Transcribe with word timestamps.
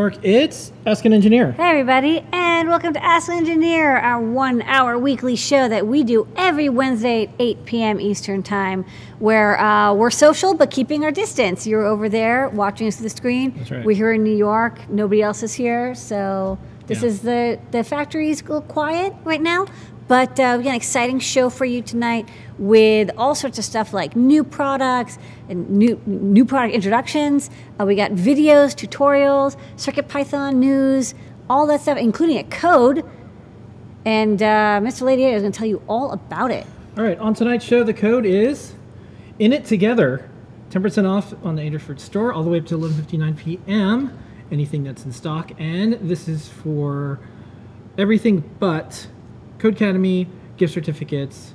Live 0.00 0.14
from 0.14 0.22
New 0.22 0.28
York, 0.32 0.48
it's 0.48 0.72
Ask 0.86 1.04
an 1.04 1.12
Engineer. 1.12 1.52
Hey, 1.52 1.70
everybody, 1.70 2.24
and 2.32 2.68
welcome 2.70 2.94
to 2.94 3.04
Ask 3.04 3.28
an 3.28 3.36
Engineer, 3.36 3.98
our 3.98 4.18
one 4.22 4.62
hour 4.62 4.98
weekly 4.98 5.36
show 5.36 5.68
that 5.68 5.86
we 5.86 6.04
do 6.04 6.26
every 6.36 6.70
Wednesday 6.70 7.24
at 7.24 7.30
8 7.38 7.64
p.m. 7.66 8.00
Eastern 8.00 8.42
Time, 8.42 8.86
where 9.18 9.60
uh, 9.60 9.92
we're 9.92 10.10
social 10.10 10.54
but 10.54 10.70
keeping 10.70 11.04
our 11.04 11.10
distance. 11.10 11.66
You're 11.66 11.84
over 11.84 12.08
there 12.08 12.48
watching 12.48 12.86
us 12.88 12.96
through 12.96 13.04
the 13.04 13.10
screen. 13.10 13.52
That's 13.58 13.70
right. 13.70 13.84
We're 13.84 13.94
here 13.96 14.12
in 14.12 14.24
New 14.24 14.34
York. 14.36 14.88
Nobody 14.88 15.20
else 15.20 15.42
is 15.42 15.52
here. 15.52 15.94
So 15.94 16.58
this 16.86 17.02
Yeah. 17.02 17.08
is 17.08 17.20
the, 17.20 17.60
the 17.70 17.84
factory's 17.84 18.40
quiet 18.40 19.12
right 19.24 19.42
now. 19.42 19.66
But 20.10 20.40
uh, 20.40 20.56
we 20.58 20.64
got 20.64 20.70
an 20.70 20.74
exciting 20.74 21.20
show 21.20 21.50
for 21.50 21.64
you 21.64 21.82
tonight 21.82 22.28
with 22.58 23.12
all 23.16 23.36
sorts 23.36 23.60
of 23.60 23.64
stuff 23.64 23.92
like 23.92 24.16
new 24.16 24.42
products 24.42 25.20
and 25.48 25.70
new 25.70 26.02
new 26.04 26.44
product 26.44 26.74
introductions. 26.74 27.48
Uh, 27.78 27.84
we 27.84 27.94
got 27.94 28.10
videos, 28.10 28.74
tutorials, 28.74 29.56
Circuit 29.76 30.08
Python 30.08 30.58
news, 30.58 31.14
all 31.48 31.64
that 31.68 31.82
stuff, 31.82 31.96
including 31.96 32.38
a 32.38 32.42
code. 32.42 33.08
And 34.04 34.42
uh, 34.42 34.80
Mr. 34.82 35.02
Lady 35.02 35.26
is 35.26 35.42
going 35.42 35.52
to 35.52 35.56
tell 35.56 35.68
you 35.68 35.80
all 35.86 36.10
about 36.10 36.50
it. 36.50 36.66
All 36.98 37.04
right, 37.04 37.18
on 37.20 37.32
tonight's 37.32 37.64
show, 37.64 37.84
the 37.84 37.94
code 37.94 38.26
is 38.26 38.74
In 39.38 39.52
It 39.52 39.64
Together. 39.64 40.28
10% 40.70 41.08
off 41.08 41.34
on 41.44 41.54
the 41.54 41.62
Adafruit 41.62 42.00
store 42.00 42.32
all 42.32 42.42
the 42.42 42.50
way 42.50 42.58
up 42.58 42.66
to 42.66 42.76
11.59 42.76 43.36
p.m. 43.36 44.18
Anything 44.50 44.82
that's 44.82 45.04
in 45.04 45.12
stock. 45.12 45.52
And 45.56 45.92
this 46.02 46.26
is 46.26 46.48
for 46.48 47.20
everything 47.96 48.42
but 48.58 49.06
Codecademy, 49.60 50.26
gift 50.56 50.74
certificates, 50.74 51.54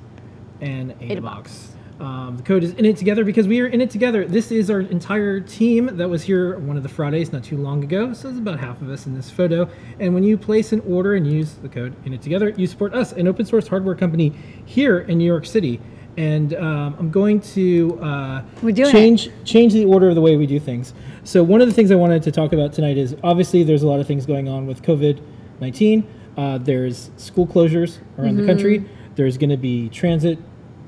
and 0.61 0.97
AdaBox. 0.99 1.75
Um, 1.99 2.35
the 2.35 2.43
code 2.43 2.63
is 2.63 2.73
in 2.73 2.83
it 2.83 2.97
together 2.97 3.23
because 3.23 3.47
we 3.47 3.61
are 3.61 3.67
in 3.67 3.79
it 3.79 3.89
together. 3.89 4.25
This 4.25 4.51
is 4.51 4.69
our 4.69 4.81
entire 4.81 5.39
team 5.39 5.95
that 5.95 6.09
was 6.09 6.23
here 6.23 6.59
one 6.59 6.75
of 6.75 6.83
the 6.83 6.89
Fridays 6.89 7.31
not 7.31 7.43
too 7.43 7.57
long 7.57 7.83
ago. 7.83 8.13
So 8.13 8.27
there's 8.27 8.37
about 8.37 8.59
half 8.59 8.81
of 8.81 8.89
us 8.89 9.05
in 9.05 9.15
this 9.15 9.29
photo. 9.29 9.69
And 9.99 10.13
when 10.13 10.23
you 10.23 10.37
place 10.37 10.73
an 10.73 10.81
order 10.81 11.15
and 11.15 11.25
use 11.25 11.53
the 11.53 11.69
code 11.69 11.95
in 12.05 12.13
it 12.13 12.21
together, 12.21 12.49
you 12.49 12.67
support 12.67 12.93
us, 12.93 13.13
an 13.13 13.27
open 13.27 13.45
source 13.45 13.67
hardware 13.67 13.95
company 13.95 14.33
here 14.65 14.99
in 14.99 15.17
New 15.17 15.25
York 15.25 15.45
City. 15.45 15.79
And 16.17 16.53
um, 16.55 16.95
I'm 16.99 17.11
going 17.11 17.39
to 17.41 17.99
uh, 18.01 18.41
doing 18.61 18.77
it. 18.77 18.91
change 18.91 19.29
change 19.43 19.73
the 19.73 19.85
order 19.85 20.09
of 20.09 20.15
the 20.15 20.21
way 20.21 20.35
we 20.35 20.47
do 20.47 20.59
things. 20.59 20.93
So 21.23 21.43
one 21.43 21.61
of 21.61 21.67
the 21.67 21.73
things 21.73 21.91
I 21.91 21.95
wanted 21.95 22.23
to 22.23 22.31
talk 22.31 22.51
about 22.51 22.73
tonight 22.73 22.97
is 22.97 23.15
obviously 23.23 23.63
there's 23.63 23.83
a 23.83 23.87
lot 23.87 23.99
of 23.99 24.07
things 24.07 24.25
going 24.25 24.47
on 24.49 24.67
with 24.67 24.81
COVID 24.81 25.21
19. 25.61 26.07
Uh, 26.37 26.57
there's 26.57 27.11
school 27.17 27.47
closures 27.47 27.99
around 28.17 28.37
the 28.37 28.45
country. 28.45 28.89
There's 29.15 29.37
going 29.37 29.49
to 29.49 29.57
be 29.57 29.89
transit 29.89 30.37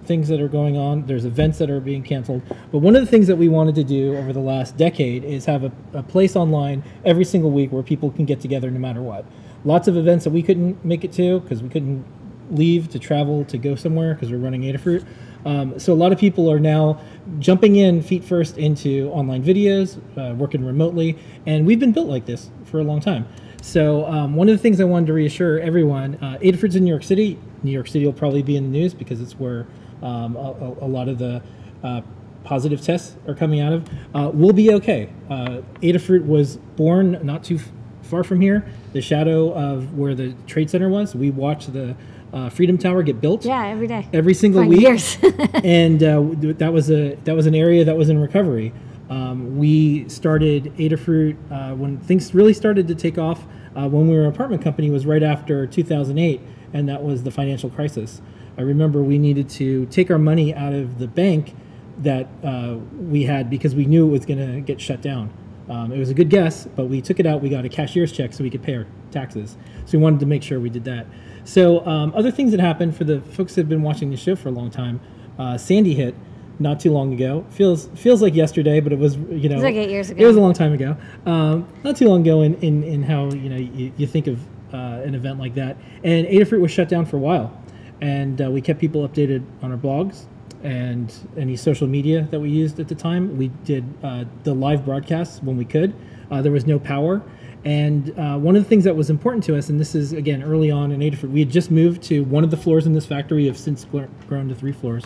things 0.08 0.28
that 0.30 0.42
are 0.42 0.48
going 0.48 0.78
on. 0.78 1.06
There's 1.06 1.26
events 1.26 1.58
that 1.60 1.70
are 1.70 1.80
being 1.80 2.02
canceled. 2.02 2.42
But 2.72 2.80
one 2.80 2.96
of 2.96 3.02
the 3.02 3.12
things 3.12 3.28
that 3.28 3.36
we 3.36 3.50
wanted 3.50 3.76
to 3.76 3.84
do 3.84 4.16
over 4.18 4.34
the 4.34 4.40
last 4.40 4.78
decade 4.78 5.24
is 5.24 5.46
have 5.46 5.64
a, 5.64 5.72
a 5.94 6.02
place 6.02 6.36
online 6.36 6.84
every 7.06 7.26
single 7.26 7.52
week 7.52 7.72
where 7.72 7.84
people 7.84 8.12
can 8.12 8.26
get 8.26 8.40
together 8.40 8.72
no 8.72 8.80
matter 8.80 9.02
what. 9.02 9.26
Lots 9.66 9.88
of 9.88 9.98
events 9.98 10.24
that 10.24 10.32
we 10.32 10.42
couldn't 10.42 10.84
make 10.84 11.04
it 11.04 11.12
to 11.14 11.42
because 11.42 11.62
we 11.62 11.70
couldn't 11.70 12.06
leave 12.52 12.90
to 12.90 13.00
travel 13.00 13.44
to 13.46 13.58
go 13.58 13.76
somewhere 13.76 14.14
because 14.14 14.32
we're 14.32 14.38
running 14.38 14.62
Adafruit. 14.62 15.06
Um, 15.46 15.80
so 15.80 15.94
a 15.94 15.96
lot 15.96 16.12
of 16.12 16.18
people 16.18 16.52
are 16.52 16.60
now 16.60 17.00
jumping 17.40 17.76
in 17.76 18.02
feet 18.02 18.24
first 18.24 18.58
into 18.58 19.10
online 19.12 19.44
videos, 19.44 19.98
uh, 20.18 20.36
working 20.36 20.66
remotely, 20.66 21.18
and 21.46 21.66
we've 21.66 21.80
been 21.80 21.92
built 21.92 22.08
like 22.08 22.26
this 22.26 22.50
for 22.66 22.80
a 22.80 22.84
long 22.84 23.00
time. 23.00 23.28
So 23.68 24.06
um, 24.06 24.34
one 24.38 24.48
of 24.48 24.54
the 24.56 24.62
things 24.62 24.80
I 24.80 24.86
wanted 24.86 25.08
to 25.08 25.14
reassure 25.14 25.60
everyone, 25.60 26.16
uh, 26.22 26.38
Adafruit's 26.42 26.78
in 26.78 26.86
New 26.86 26.90
York 26.90 27.04
City. 27.04 27.38
New 27.64 27.72
York 27.72 27.88
City 27.88 28.06
will 28.06 28.14
probably 28.14 28.42
be 28.42 28.56
in 28.56 28.64
the 28.64 28.70
news 28.80 28.94
because 28.94 29.20
it's 29.20 29.34
where 29.38 29.68
um, 30.02 30.38
a, 30.38 30.76
a- 30.82 30.88
lot 30.88 31.10
of 31.10 31.18
the 31.18 31.42
uh, 31.84 32.00
positive 32.46 32.82
tests 32.82 33.18
are 33.28 33.36
coming 33.36 33.60
out 33.60 33.74
of. 33.74 33.90
Uh, 34.16 34.32
we'll 34.34 34.54
be 34.54 34.72
okay. 34.76 35.10
Uh, 35.30 35.60
Adafruit 35.82 36.26
was 36.26 36.56
born 36.78 37.20
not 37.26 37.44
too 37.44 37.60
far 38.04 38.24
from 38.24 38.40
here, 38.40 38.66
the 38.94 39.02
shadow 39.02 39.52
of 39.54 39.98
where 39.98 40.16
the 40.16 40.34
Trade 40.48 40.70
Center 40.70 40.88
was. 40.88 41.14
We 41.14 41.30
watched 41.30 41.74
the 41.74 41.94
uh, 42.32 42.50
Freedom 42.50 42.78
Tower 42.78 43.04
get 43.04 43.20
built 43.20 43.44
Yeah, 43.44 43.68
every 43.68 43.88
day. 43.88 44.08
every 44.14 44.34
single 44.34 44.64
For 44.64 44.70
week. 44.70 44.80
years. 44.80 45.18
and 45.56 46.02
uh, 46.02 46.24
that 46.60 46.72
was 46.72 46.90
a 46.90 47.16
that 47.26 47.36
was 47.36 47.48
an 47.48 47.56
area 47.56 47.84
that 47.84 47.98
was 47.98 48.08
in 48.08 48.18
recovery. 48.18 48.72
Um, 49.10 49.58
we 49.58 50.08
started 50.10 50.74
Adafruit 50.78 51.38
uh, 51.52 51.76
when 51.76 51.98
things 52.00 52.34
really 52.34 52.54
started 52.54 52.88
to 52.88 52.96
take 52.96 53.18
off. 53.18 53.46
Uh, 53.76 53.88
when 53.88 54.08
we 54.08 54.16
were 54.16 54.24
an 54.24 54.30
apartment 54.30 54.62
company 54.62 54.90
was 54.90 55.06
right 55.06 55.24
after 55.24 55.68
2008, 55.68 56.42
and 56.74 56.90
that 56.90 57.04
was 57.04 57.24
the 57.24 57.32
financial 57.32 57.70
crisis. 57.70 58.22
I 58.58 58.62
remember 58.62 59.04
we 59.04 59.20
needed 59.20 59.50
to 59.52 59.86
take 59.88 60.10
our 60.10 60.18
money 60.18 60.54
out 60.54 60.74
of 60.74 60.98
the 60.98 61.08
bank 61.08 61.56
that 62.00 62.28
uh, 62.44 62.78
we 63.00 63.24
had 63.24 63.50
because 63.50 63.76
we 63.76 63.86
knew 63.86 64.08
it 64.08 64.12
was 64.12 64.26
going 64.26 64.40
to 64.40 64.62
get 64.62 64.82
shut 64.82 65.02
down. 65.02 65.32
Um, 65.70 65.92
it 65.92 66.00
was 66.00 66.10
a 66.10 66.14
good 66.14 66.30
guess, 66.30 66.66
but 66.66 66.86
we 66.86 67.02
took 67.02 67.20
it 67.20 67.26
out. 67.26 67.42
We 67.42 67.50
got 67.50 67.66
a 67.66 67.70
cashier's 67.70 68.12
check 68.12 68.34
so 68.34 68.44
we 68.44 68.50
could 68.50 68.64
pay 68.64 68.76
our 68.76 68.88
taxes. 69.12 69.58
So 69.86 69.98
we 69.98 70.04
wanted 70.04 70.20
to 70.22 70.26
make 70.26 70.44
sure 70.44 70.60
we 70.60 70.70
did 70.70 70.86
that. 70.86 71.06
So 71.44 71.86
um, 71.86 72.14
other 72.16 72.32
things 72.32 72.52
that 72.52 72.60
happened 72.60 72.96
for 72.96 73.04
the 73.04 73.22
folks 73.22 73.56
that 73.56 73.62
have 73.62 73.70
been 73.70 73.84
watching 73.84 74.10
the 74.10 74.18
show 74.18 74.36
for 74.36 74.50
a 74.50 74.52
long 74.52 74.70
time, 74.70 75.00
uh, 75.38 75.58
Sandy 75.58 75.94
hit 75.94 76.16
not 76.60 76.80
too 76.80 76.92
long 76.92 77.14
ago. 77.14 77.46
Feels 77.50 77.88
feels 77.96 78.22
like 78.22 78.34
yesterday, 78.34 78.80
but 78.80 78.92
it 78.92 79.00
was 79.00 79.16
you 79.16 79.50
know 79.50 79.58
like 79.58 79.76
eight 79.76 79.90
years 79.90 80.10
ago. 80.10 80.24
It 80.24 80.28
was 80.28 80.36
a 80.36 80.42
long 80.42 80.54
time 80.54 80.74
ago. 80.74 80.98
Um, 81.26 81.68
not 81.84 81.98
too 81.98 82.08
long 82.08 82.22
ago 82.22 82.42
in, 82.42 82.56
in, 82.56 82.84
in 82.84 83.04
how 83.04 83.32
you 83.32 83.50
know 83.50 83.58
you, 83.58 83.92
you 83.98 84.08
think 84.08 84.28
of 84.28 84.40
uh, 84.74 85.02
an 85.04 85.16
event 85.16 85.40
like 85.40 85.56
that. 85.56 85.78
And 86.04 86.28
Adafruit 86.28 86.60
was 86.60 86.72
shut 86.72 86.90
down 86.90 87.06
for 87.06 87.18
a 87.18 87.20
while, 87.20 87.56
and 88.02 88.42
uh, 88.42 88.50
we 88.50 88.62
kept 88.62 88.80
people 88.80 89.08
updated 89.08 89.44
on 89.62 89.72
our 89.72 89.78
blogs 89.78 90.26
and 90.64 91.14
any 91.38 91.56
social 91.56 91.88
media 91.88 92.28
that 92.32 92.40
we 92.40 92.50
used 92.50 92.80
at 92.80 92.88
the 92.88 92.96
time. 92.96 93.38
We 93.38 93.50
did 93.64 93.86
uh, 94.04 94.26
the 94.44 94.54
live 94.54 94.86
broadcasts 94.86 95.42
when 95.42 95.56
we 95.58 95.66
could. 95.66 95.94
Uh, 96.32 96.42
there 96.42 96.52
was 96.52 96.66
no 96.66 96.80
power. 96.80 97.22
And 97.66 98.18
uh, 98.18 98.38
one 98.38 98.56
of 98.56 98.64
the 98.64 98.70
things 98.70 98.84
that 98.86 98.96
was 98.96 99.10
important 99.10 99.44
to 99.46 99.58
us, 99.58 99.70
and 99.70 99.80
this 99.80 99.94
is 99.94 100.14
again 100.14 100.42
early 100.42 100.72
on 100.72 100.92
in 100.92 101.02
Adafruit, 101.02 101.32
we 101.32 101.40
had 101.40 101.50
just 101.50 101.70
moved 101.70 102.02
to 102.04 102.24
one 102.24 102.44
of 102.44 102.52
the 102.52 102.58
floors 102.58 102.86
in 102.86 102.94
this 102.94 103.06
factory. 103.06 103.44
We 103.44 103.48
have 103.48 103.58
since 103.58 103.86
grown 103.86 104.48
to 104.48 104.56
three 104.56 104.72
floors. 104.72 105.04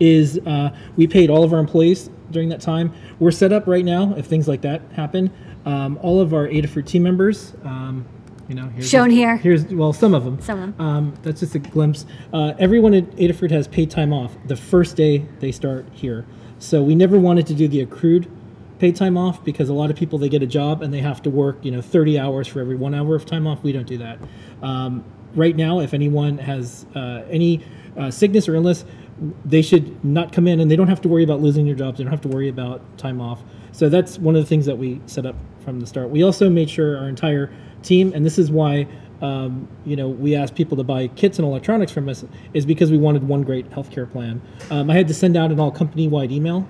Is 0.00 0.38
uh, 0.46 0.74
we 0.96 1.06
paid 1.06 1.30
all 1.30 1.44
of 1.44 1.52
our 1.52 1.60
employees 1.60 2.10
during 2.30 2.48
that 2.48 2.60
time. 2.60 2.92
We're 3.18 3.30
set 3.30 3.52
up 3.52 3.66
right 3.66 3.84
now 3.84 4.14
if 4.16 4.26
things 4.26 4.48
like 4.48 4.62
that 4.62 4.82
happen. 4.92 5.30
Um, 5.64 5.98
all 6.02 6.20
of 6.20 6.34
our 6.34 6.48
Adafruit 6.48 6.86
team 6.86 7.04
members, 7.04 7.54
um, 7.62 8.04
you 8.48 8.54
know, 8.56 8.68
here's 8.68 8.88
Shown 8.88 9.10
here. 9.10 9.36
Here's 9.36 9.66
well, 9.66 9.92
some 9.92 10.14
of 10.14 10.24
them. 10.24 10.40
Some 10.40 10.58
of 10.58 10.64
'em. 10.68 10.80
Um, 10.80 11.14
that's 11.22 11.40
just 11.40 11.54
a 11.54 11.58
glimpse. 11.58 12.04
Uh, 12.32 12.54
everyone 12.58 12.94
at 12.94 13.10
Adafruit 13.12 13.50
has 13.50 13.68
paid 13.68 13.90
time 13.90 14.12
off 14.12 14.36
the 14.46 14.56
first 14.56 14.96
day 14.96 15.24
they 15.40 15.52
start 15.52 15.86
here. 15.92 16.26
So 16.58 16.82
we 16.82 16.94
never 16.94 17.18
wanted 17.18 17.46
to 17.48 17.54
do 17.54 17.68
the 17.68 17.80
accrued 17.80 18.28
paid 18.78 18.96
time 18.96 19.16
off 19.16 19.44
because 19.44 19.68
a 19.68 19.72
lot 19.72 19.90
of 19.90 19.96
people 19.96 20.18
they 20.18 20.28
get 20.28 20.42
a 20.42 20.46
job 20.46 20.82
and 20.82 20.92
they 20.92 20.98
have 20.98 21.22
to 21.22 21.30
work 21.30 21.56
you 21.62 21.70
know 21.70 21.80
30 21.80 22.18
hours 22.18 22.48
for 22.48 22.60
every 22.60 22.74
one 22.74 22.94
hour 22.94 23.14
of 23.14 23.24
time 23.24 23.46
off. 23.46 23.62
We 23.62 23.70
don't 23.72 23.86
do 23.86 23.98
that. 23.98 24.18
Um, 24.60 25.04
right 25.34 25.54
now, 25.54 25.80
if 25.80 25.94
anyone 25.94 26.38
has 26.38 26.84
uh, 26.94 27.22
any 27.30 27.64
uh, 27.96 28.10
sickness 28.10 28.48
or 28.48 28.54
illness, 28.54 28.84
they 29.44 29.62
should 29.62 30.04
not 30.04 30.32
come 30.32 30.46
in 30.46 30.60
and 30.60 30.70
they 30.70 30.76
don't 30.76 30.88
have 30.88 31.00
to 31.02 31.08
worry 31.08 31.22
about 31.22 31.40
losing 31.40 31.66
their 31.66 31.74
jobs. 31.74 31.98
They 31.98 32.04
don't 32.04 32.10
have 32.10 32.22
to 32.22 32.28
worry 32.28 32.48
about 32.48 32.80
time 32.98 33.20
off. 33.20 33.42
So 33.72 33.88
that's 33.88 34.18
one 34.18 34.36
of 34.36 34.42
the 34.42 34.48
things 34.48 34.66
that 34.66 34.76
we 34.76 35.00
set 35.06 35.26
up 35.26 35.36
from 35.64 35.80
the 35.80 35.86
start. 35.86 36.10
We 36.10 36.22
also 36.22 36.50
made 36.50 36.68
sure 36.68 36.98
our 36.98 37.08
entire 37.08 37.50
team, 37.82 38.12
and 38.14 38.24
this 38.24 38.38
is 38.38 38.50
why 38.50 38.86
um, 39.20 39.68
you 39.84 39.96
know 39.96 40.08
we 40.08 40.34
asked 40.34 40.54
people 40.54 40.76
to 40.76 40.84
buy 40.84 41.08
kits 41.08 41.38
and 41.38 41.46
electronics 41.46 41.92
from 41.92 42.08
us, 42.08 42.24
is 42.52 42.66
because 42.66 42.90
we 42.90 42.98
wanted 42.98 43.26
one 43.26 43.42
great 43.42 43.70
healthcare 43.70 44.10
plan. 44.10 44.42
Um, 44.70 44.90
I 44.90 44.94
had 44.94 45.08
to 45.08 45.14
send 45.14 45.36
out 45.36 45.50
an 45.50 45.60
all 45.60 45.70
company-wide 45.70 46.32
email 46.32 46.68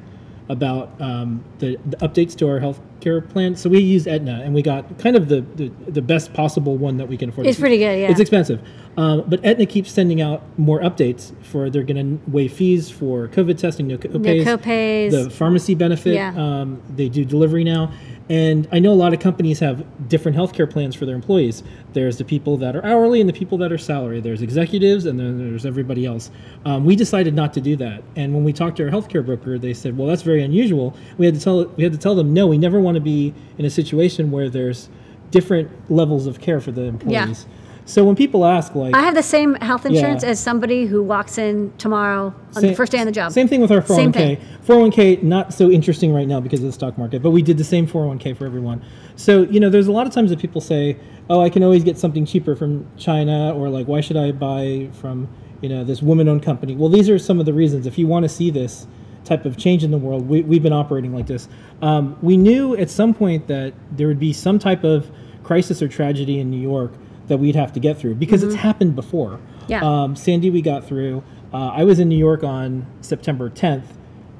about 0.48 1.00
um, 1.00 1.42
the, 1.58 1.78
the 1.86 1.96
updates 1.98 2.36
to 2.36 2.48
our 2.48 2.60
healthcare 3.02 3.28
plan. 3.28 3.56
So 3.56 3.68
we 3.70 3.80
used 3.80 4.06
Aetna, 4.06 4.42
and 4.44 4.54
we 4.54 4.62
got 4.62 4.98
kind 4.98 5.16
of 5.16 5.28
the, 5.28 5.40
the, 5.56 5.68
the 5.88 6.02
best 6.02 6.32
possible 6.32 6.76
one 6.76 6.96
that 6.96 7.08
we 7.08 7.16
can 7.16 7.28
afford. 7.28 7.46
It's 7.46 7.58
pretty 7.58 7.78
good, 7.78 7.98
yeah. 7.98 8.10
It's 8.10 8.20
expensive, 8.20 8.60
um, 8.96 9.24
but 9.26 9.44
Aetna 9.44 9.66
keeps 9.66 9.90
sending 9.90 10.20
out 10.20 10.42
more 10.58 10.80
updates 10.80 11.32
for 11.44 11.70
they're 11.70 11.82
going 11.82 12.18
to 12.18 12.30
waive 12.30 12.52
fees 12.52 12.90
for 12.90 13.28
COVID 13.28 13.58
testing, 13.58 13.88
no 13.88 13.98
copays, 13.98 14.44
no 14.44 14.56
copays. 14.56 15.10
the 15.10 15.30
pharmacy 15.30 15.74
benefit. 15.74 16.14
Yeah. 16.14 16.34
Um, 16.36 16.82
they 16.94 17.08
do 17.08 17.24
delivery 17.24 17.64
now. 17.64 17.92
And 18.28 18.68
I 18.72 18.78
know 18.78 18.92
a 18.92 18.94
lot 18.94 19.12
of 19.12 19.20
companies 19.20 19.58
have 19.58 19.84
different 20.08 20.38
healthcare 20.38 20.70
plans 20.70 20.94
for 20.94 21.04
their 21.06 21.14
employees. 21.14 21.62
There's 21.92 22.18
the 22.18 22.24
people 22.24 22.56
that 22.58 22.76
are 22.76 22.84
hourly 22.84 23.20
and 23.20 23.28
the 23.28 23.32
people 23.32 23.58
that 23.58 23.72
are 23.72 23.78
salary. 23.78 24.20
There's 24.20 24.42
executives 24.42 25.06
and 25.06 25.18
then 25.18 25.38
there's 25.38 25.66
everybody 25.66 26.06
else. 26.06 26.30
Um, 26.64 26.84
we 26.84 26.96
decided 26.96 27.34
not 27.34 27.52
to 27.54 27.60
do 27.60 27.76
that. 27.76 28.02
And 28.16 28.32
when 28.32 28.44
we 28.44 28.52
talked 28.52 28.76
to 28.78 28.84
our 28.84 28.90
healthcare 28.90 29.26
broker, 29.26 29.58
they 29.58 29.74
said, 29.74 29.98
"Well, 29.98 30.06
that's 30.08 30.22
very 30.22 30.42
unusual." 30.42 30.96
We 31.18 31.26
had 31.26 31.34
to 31.34 31.40
tell 31.40 31.66
we 31.76 31.82
had 31.82 31.92
to 31.92 31.98
tell 31.98 32.14
them, 32.14 32.32
"No, 32.32 32.46
we 32.46 32.58
never 32.58 32.80
want 32.80 32.91
to 32.94 33.00
be 33.00 33.34
in 33.58 33.64
a 33.64 33.70
situation 33.70 34.30
where 34.30 34.48
there's 34.48 34.88
different 35.30 35.70
levels 35.90 36.26
of 36.26 36.40
care 36.40 36.60
for 36.60 36.72
the 36.72 36.82
employees." 36.82 37.46
Yeah. 37.48 37.58
So 37.84 38.04
when 38.04 38.14
people 38.14 38.44
ask, 38.44 38.76
like, 38.76 38.94
I 38.94 39.00
have 39.00 39.16
the 39.16 39.24
same 39.24 39.54
health 39.56 39.84
insurance 39.84 40.22
Yeah. 40.22 40.30
as 40.30 40.38
somebody 40.38 40.86
who 40.86 41.02
walks 41.02 41.36
in 41.36 41.72
tomorrow 41.78 42.32
on 42.54 42.62
the 42.62 42.74
first 42.74 42.92
day 42.92 42.98
on 42.98 43.06
the 43.06 43.12
job. 43.12 43.32
Same 43.32 43.48
thing 43.48 43.60
with 43.60 43.72
our 43.72 43.82
401k. 43.82 44.38
401k 44.64 45.20
not 45.24 45.52
so 45.52 45.68
interesting 45.68 46.14
right 46.14 46.28
now 46.28 46.38
because 46.38 46.60
of 46.60 46.66
the 46.66 46.72
stock 46.72 46.96
market, 46.96 47.22
but 47.22 47.30
we 47.30 47.42
did 47.42 47.58
the 47.58 47.64
same 47.64 47.88
401k 47.88 48.34
for 48.34 48.46
everyone. 48.46 48.80
So 49.16 49.42
you 49.50 49.58
know, 49.58 49.68
there's 49.68 49.88
a 49.88 49.92
lot 49.92 50.06
of 50.06 50.12
times 50.12 50.30
that 50.30 50.38
people 50.38 50.60
say, 50.60 50.96
"Oh, 51.28 51.40
I 51.40 51.48
can 51.48 51.64
always 51.64 51.82
get 51.82 51.98
something 51.98 52.24
cheaper 52.24 52.54
from 52.54 52.86
China," 52.96 53.52
or 53.52 53.68
like, 53.68 53.88
"Why 53.88 54.00
should 54.00 54.16
I 54.16 54.30
buy 54.30 54.88
from 54.92 55.26
you 55.60 55.68
know 55.68 55.82
this 55.82 56.00
woman-owned 56.02 56.42
company?" 56.44 56.76
Well, 56.76 56.88
these 56.88 57.10
are 57.10 57.18
some 57.18 57.40
of 57.40 57.46
the 57.46 57.52
reasons. 57.52 57.84
If 57.84 57.98
you 57.98 58.06
want 58.06 58.22
to 58.22 58.28
see 58.28 58.50
this, 58.50 58.86
type 59.24 59.44
of 59.44 59.56
change 59.56 59.84
in 59.84 59.90
the 59.90 59.98
world, 59.98 60.28
we, 60.28 60.42
we've 60.42 60.62
been 60.62 60.72
operating 60.72 61.14
like 61.14 61.26
this. 61.26 61.48
Um, 61.80 62.16
we 62.22 62.36
knew 62.36 62.76
at 62.76 62.90
some 62.90 63.14
point 63.14 63.46
that 63.48 63.74
there 63.90 64.08
would 64.08 64.18
be 64.20 64.32
some 64.32 64.58
type 64.58 64.84
of 64.84 65.10
crisis 65.42 65.82
or 65.82 65.88
tragedy 65.88 66.38
in 66.38 66.50
New 66.50 66.60
York 66.60 66.92
that 67.28 67.38
we'd 67.38 67.56
have 67.56 67.72
to 67.72 67.80
get 67.80 67.98
through 67.98 68.16
because 68.16 68.42
it's 68.42 68.54
happened 68.54 68.94
before. 68.94 69.40
Yeah. 69.68 69.80
Um, 69.82 70.16
Sandy, 70.16 70.50
we 70.50 70.62
got 70.62 70.84
through. 70.84 71.22
Uh, 71.52 71.68
I 71.68 71.84
was 71.84 71.98
in 71.98 72.08
New 72.08 72.18
York 72.18 72.42
on 72.42 72.86
September 73.00 73.50
10th, 73.50 73.84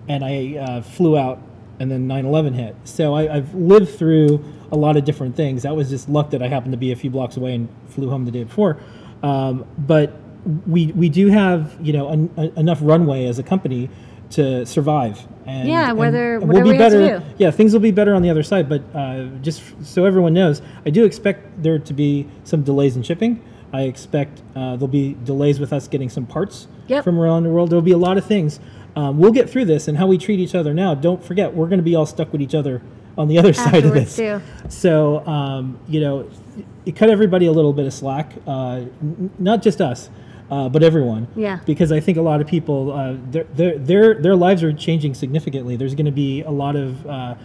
and 0.09 0.25
I 0.25 0.57
uh, 0.57 0.83
flew 0.83 1.17
out, 1.17 1.41
and 1.79 1.91
then 1.91 2.09
9/11 2.09 2.55
hit. 2.55 2.77
So 2.85 3.15
I, 3.15 3.37
I've 3.37 3.55
lived 3.55 3.97
through 3.97 4.45
a 4.71 4.77
lot 4.77 4.97
of 4.97 5.05
different 5.05 5.37
things. 5.37 5.63
That 5.63 5.77
was 5.77 5.91
just 5.91 6.09
luck 6.09 6.31
that 6.31 6.43
I 6.43 6.49
happened 6.49 6.73
to 6.73 6.79
be 6.79 6.93
a 6.93 6.97
few 6.97 7.11
blocks 7.11 7.37
away 7.37 7.55
and 7.55 7.69
flew 7.89 8.11
home 8.11 8.25
the 8.25 8.31
day 8.31 8.45
before. 8.45 8.79
Um, 9.23 9.65
but 9.79 10.17
we 10.67 10.87
we 10.93 11.09
do 11.09 11.29
have 11.29 11.77
you 11.81 11.93
know 11.93 12.09
en- 12.09 12.31
en- 12.37 12.53
enough 12.57 12.79
runway 12.83 13.27
as 13.27 13.39
a 13.39 13.43
company 13.43 13.89
to 14.33 14.65
survive. 14.67 15.27
And, 15.47 15.69
Yeah, 15.69 15.93
whether- 15.93 16.37
and 16.37 16.49
whatever 16.49 16.65
we'll 16.65 16.73
we 16.73 16.79
be 16.79 16.83
have 16.83 16.93
to 16.93 16.99
better. 16.99 17.19
do. 17.21 17.25
Yeah, 17.39 17.51
things 17.51 17.73
will 17.73 17.81
be 17.81 17.91
better 17.91 18.15
on 18.15 18.23
the 18.23 18.31
other 18.31 18.43
side. 18.43 18.69
But 18.69 18.83
uh, 18.95 19.25
just 19.43 19.61
f- 19.63 19.75
so 19.83 20.05
everyone 20.05 20.35
knows, 20.35 20.63
I 20.87 20.91
do 20.91 21.05
expect 21.05 21.63
there 21.63 21.79
to 21.79 21.93
be 21.95 22.27
some 22.45 22.63
delays 22.63 22.97
in 22.97 23.03
shipping. 23.03 23.43
I 23.73 23.83
expect 23.83 24.41
uh, 24.55 24.77
there'll 24.77 24.87
be 24.89 25.17
delays 25.25 25.59
with 25.59 25.73
us 25.73 25.89
getting 25.89 26.11
some 26.11 26.27
parts 26.27 26.67
Yep. 26.89 27.05
from 27.05 27.19
around 27.19 27.45
the 27.45 27.49
world. 27.51 27.71
There'll 27.71 27.83
be 27.83 27.93
a 27.93 27.97
lot 27.99 28.19
of 28.19 28.25
things. 28.27 28.61
Um, 28.95 29.19
we'll 29.19 29.33
get 29.33 29.49
through 29.49 29.65
this, 29.65 29.89
and 29.89 29.97
how 29.97 30.07
we 30.07 30.19
treat 30.19 30.39
each 30.41 30.55
other 30.55 30.75
now. 30.75 30.95
Don't 30.95 31.25
forget, 31.25 31.55
we're 31.55 31.67
going 31.69 31.79
to 31.79 31.83
be 31.85 31.95
all 31.95 32.05
stuck 32.05 32.31
with 32.33 32.43
each 32.43 32.55
other 32.55 32.83
on 33.17 33.29
the 33.29 33.39
other 33.39 33.53
side 33.65 33.85
of 33.87 33.95
this. 33.95 34.17
too. 34.17 34.41
So, 34.69 35.27
um, 35.27 35.79
you 35.89 36.01
know, 36.03 36.29
it 36.85 36.95
cut 36.95 37.09
everybody 37.09 37.47
a 37.47 37.53
little 37.53 37.73
bit 37.73 37.87
of 37.87 37.95
slack. 37.95 38.35
Uh, 38.47 38.83
n- 39.01 39.31
not 39.39 39.63
just 39.63 39.81
us, 39.81 40.11
uh, 40.53 40.69
but 40.69 40.83
everyone. 40.83 41.27
Yeah. 41.35 41.61
Because 41.65 41.91
I 41.91 42.01
think 42.01 42.19
a 42.19 42.23
lot 42.23 42.43
of 42.43 42.47
people, 42.47 42.93
uh, 42.93 43.17
their, 43.31 43.45
their 43.45 43.79
their 43.79 44.15
their 44.15 44.37
lives 44.37 44.63
are 44.63 44.73
changing 44.73 45.15
significantly. 45.15 45.77
There's 45.77 45.95
going 45.95 46.07
to 46.07 46.13
be 46.13 46.43
a 46.43 46.51
lot 46.51 46.77
of 46.77 47.07
uh, 47.07 47.37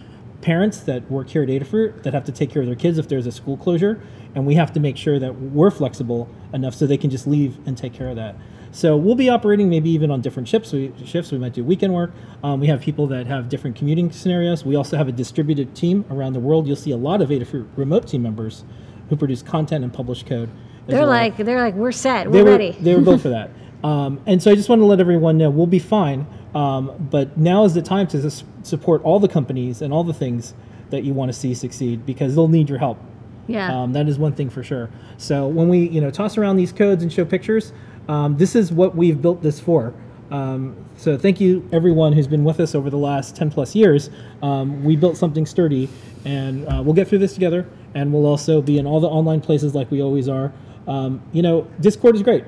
parents 0.42 0.80
that 0.80 1.10
work 1.10 1.30
here 1.30 1.42
at 1.42 1.48
Adafruit 1.48 2.02
that 2.02 2.12
have 2.12 2.24
to 2.24 2.32
take 2.32 2.50
care 2.50 2.60
of 2.60 2.66
their 2.66 2.76
kids 2.76 2.98
if 2.98 3.08
there's 3.08 3.26
a 3.26 3.32
school 3.32 3.56
closure, 3.56 3.98
and 4.34 4.46
we 4.46 4.56
have 4.56 4.74
to 4.74 4.80
make 4.80 4.98
sure 4.98 5.18
that 5.18 5.34
we're 5.40 5.70
flexible 5.70 6.28
enough 6.52 6.74
so 6.74 6.86
they 6.86 6.98
can 6.98 7.08
just 7.08 7.26
leave 7.26 7.56
and 7.66 7.78
take 7.78 7.94
care 7.94 8.10
of 8.10 8.16
that. 8.16 8.36
So 8.72 8.94
we'll 8.94 9.14
be 9.14 9.30
operating 9.30 9.70
maybe 9.70 9.88
even 9.88 10.10
on 10.10 10.20
different 10.20 10.46
shifts. 10.46 10.74
We, 10.74 10.92
shifts. 11.02 11.32
We 11.32 11.38
might 11.38 11.54
do 11.54 11.64
weekend 11.64 11.94
work. 11.94 12.10
Um, 12.44 12.60
we 12.60 12.66
have 12.66 12.82
people 12.82 13.06
that 13.06 13.26
have 13.26 13.48
different 13.48 13.74
commuting 13.74 14.12
scenarios. 14.12 14.66
We 14.66 14.76
also 14.76 14.98
have 14.98 15.08
a 15.08 15.12
distributed 15.12 15.74
team 15.74 16.04
around 16.10 16.34
the 16.34 16.40
world. 16.40 16.66
You'll 16.66 16.76
see 16.76 16.90
a 16.90 16.98
lot 16.98 17.22
of 17.22 17.30
Adafruit 17.30 17.66
remote 17.74 18.06
team 18.06 18.22
members 18.22 18.66
who 19.08 19.16
produce 19.16 19.40
content 19.40 19.82
and 19.82 19.94
publish 19.94 20.24
code. 20.24 20.50
They're 20.88 21.00
well 21.00 21.08
like 21.08 21.36
they're 21.36 21.60
like 21.60 21.74
we're 21.74 21.92
set. 21.92 22.24
they 22.24 22.38
We're 22.38 22.44
were 22.44 22.50
ready. 22.52 22.72
they 22.80 22.94
were 22.94 23.00
built 23.02 23.20
for 23.20 23.28
that. 23.38 23.50
Um, 23.84 24.20
and 24.26 24.42
so 24.42 24.50
I 24.50 24.54
just 24.56 24.68
want 24.68 24.80
to 24.80 24.86
let 24.86 24.98
everyone 25.00 25.38
know 25.38 25.50
we'll 25.50 25.66
be 25.66 25.78
fine. 25.78 26.26
Um, 26.54 27.08
but 27.10 27.36
now 27.38 27.64
is 27.64 27.74
the 27.74 27.82
time 27.82 28.06
to 28.08 28.30
support 28.62 29.02
all 29.04 29.20
the 29.20 29.28
companies 29.28 29.82
and 29.82 29.92
all 29.92 30.02
the 30.02 30.14
things 30.14 30.54
that 30.90 31.04
you 31.04 31.12
want 31.12 31.28
to 31.30 31.38
see 31.38 31.54
succeed 31.54 32.04
because 32.06 32.34
they'll 32.34 32.48
need 32.48 32.68
your 32.68 32.78
help. 32.78 32.98
yeah. 33.46 33.70
Um, 33.82 33.92
that 33.92 34.08
is 34.08 34.18
one 34.18 34.32
thing 34.32 34.48
for 34.50 34.62
sure. 34.64 34.88
So 35.18 35.46
when 35.46 35.68
we 35.68 35.88
you 35.88 36.00
know 36.00 36.10
toss 36.10 36.38
around 36.38 36.56
these 36.56 36.72
codes 36.72 37.02
and 37.02 37.12
show 37.12 37.24
pictures, 37.24 37.72
um, 38.08 38.36
this 38.38 38.56
is 38.56 38.72
what 38.72 38.96
we've 38.96 39.20
built 39.20 39.42
this 39.42 39.60
for. 39.60 39.94
Um, 40.30 40.76
so 40.96 41.16
thank 41.16 41.40
you 41.40 41.66
everyone 41.72 42.12
who's 42.12 42.26
been 42.26 42.44
with 42.44 42.60
us 42.60 42.74
over 42.74 42.90
the 42.90 42.98
last 42.98 43.34
10 43.36 43.50
plus 43.50 43.74
years. 43.74 44.10
Um, 44.42 44.82
we 44.84 44.96
built 44.96 45.16
something 45.16 45.46
sturdy, 45.46 45.88
and 46.24 46.66
uh, 46.66 46.82
we'll 46.84 46.94
get 46.94 47.08
through 47.08 47.18
this 47.20 47.34
together. 47.34 47.66
And 47.94 48.12
we'll 48.12 48.26
also 48.26 48.60
be 48.60 48.76
in 48.78 48.86
all 48.86 49.00
the 49.00 49.08
online 49.08 49.40
places 49.40 49.74
like 49.74 49.90
we 49.90 50.02
always 50.02 50.28
are. 50.28 50.52
Um, 50.88 51.20
you 51.32 51.42
know, 51.42 51.66
Discord 51.80 52.16
is 52.16 52.22
great. 52.22 52.44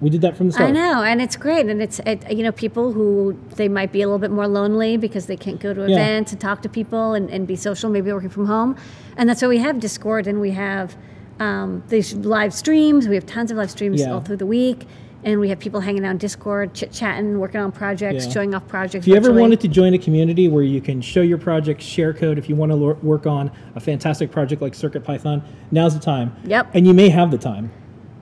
We 0.00 0.10
did 0.10 0.22
that 0.22 0.36
from 0.36 0.46
the 0.48 0.52
start. 0.54 0.70
I 0.70 0.72
know, 0.72 1.02
and 1.02 1.22
it's 1.22 1.36
great, 1.36 1.66
and 1.66 1.80
it's 1.80 1.98
it, 2.00 2.30
you 2.32 2.42
know 2.42 2.50
people 2.52 2.92
who 2.92 3.38
they 3.56 3.68
might 3.68 3.92
be 3.92 4.02
a 4.02 4.06
little 4.06 4.18
bit 4.18 4.30
more 4.32 4.48
lonely 4.48 4.96
because 4.96 5.26
they 5.26 5.36
can't 5.36 5.60
go 5.60 5.72
to 5.72 5.82
Yeah. 5.82 5.94
events 5.96 6.32
and 6.32 6.40
talk 6.40 6.62
to 6.62 6.68
people 6.68 7.14
and, 7.14 7.30
and 7.30 7.46
be 7.46 7.56
social, 7.56 7.88
maybe 7.90 8.12
working 8.12 8.28
from 8.30 8.46
home, 8.46 8.76
and 9.16 9.28
that's 9.28 9.40
why 9.40 9.48
we 9.48 9.58
have 9.58 9.78
Discord 9.80 10.26
and 10.26 10.40
we 10.40 10.50
have 10.50 10.96
um, 11.40 11.82
these 11.88 12.14
live 12.14 12.52
streams. 12.52 13.06
We 13.08 13.14
have 13.14 13.26
tons 13.26 13.50
of 13.50 13.56
live 13.56 13.70
streams 13.70 14.00
Yeah. 14.00 14.12
all 14.14 14.20
through 14.20 14.38
the 14.38 14.46
week, 14.46 14.86
and 15.24 15.40
we 15.40 15.48
have 15.48 15.58
people 15.58 15.80
hanging 15.80 16.04
out 16.04 16.10
on 16.10 16.18
Discord, 16.18 16.74
chit 16.74 16.92
chatting, 16.92 17.38
working 17.38 17.60
on 17.60 17.72
projects, 17.72 18.26
Yeah. 18.26 18.32
showing 18.32 18.54
off 18.54 18.68
projects. 18.68 19.04
If 19.06 19.08
you 19.08 19.16
ever 19.16 19.32
wanted 19.32 19.60
to 19.60 19.68
join 19.68 19.94
a 19.94 19.98
community 19.98 20.48
where 20.48 20.62
you 20.62 20.80
can 20.80 21.00
show 21.00 21.22
your 21.22 21.38
project, 21.38 21.80
share 21.80 22.12
code, 22.12 22.36
if 22.38 22.48
you 22.48 22.54
want 22.54 22.70
to 22.70 22.76
lo- 22.76 22.98
work 23.02 23.26
on 23.26 23.50
a 23.74 23.80
fantastic 23.80 24.30
project 24.30 24.60
like 24.60 24.74
CircuitPython, 24.74 25.42
now's 25.70 25.94
the 25.94 26.00
time. 26.00 26.32
Yep. 26.44 26.68
And 26.74 26.86
you 26.86 26.92
may 26.94 27.08
have 27.08 27.30
the 27.30 27.38
time. 27.38 27.70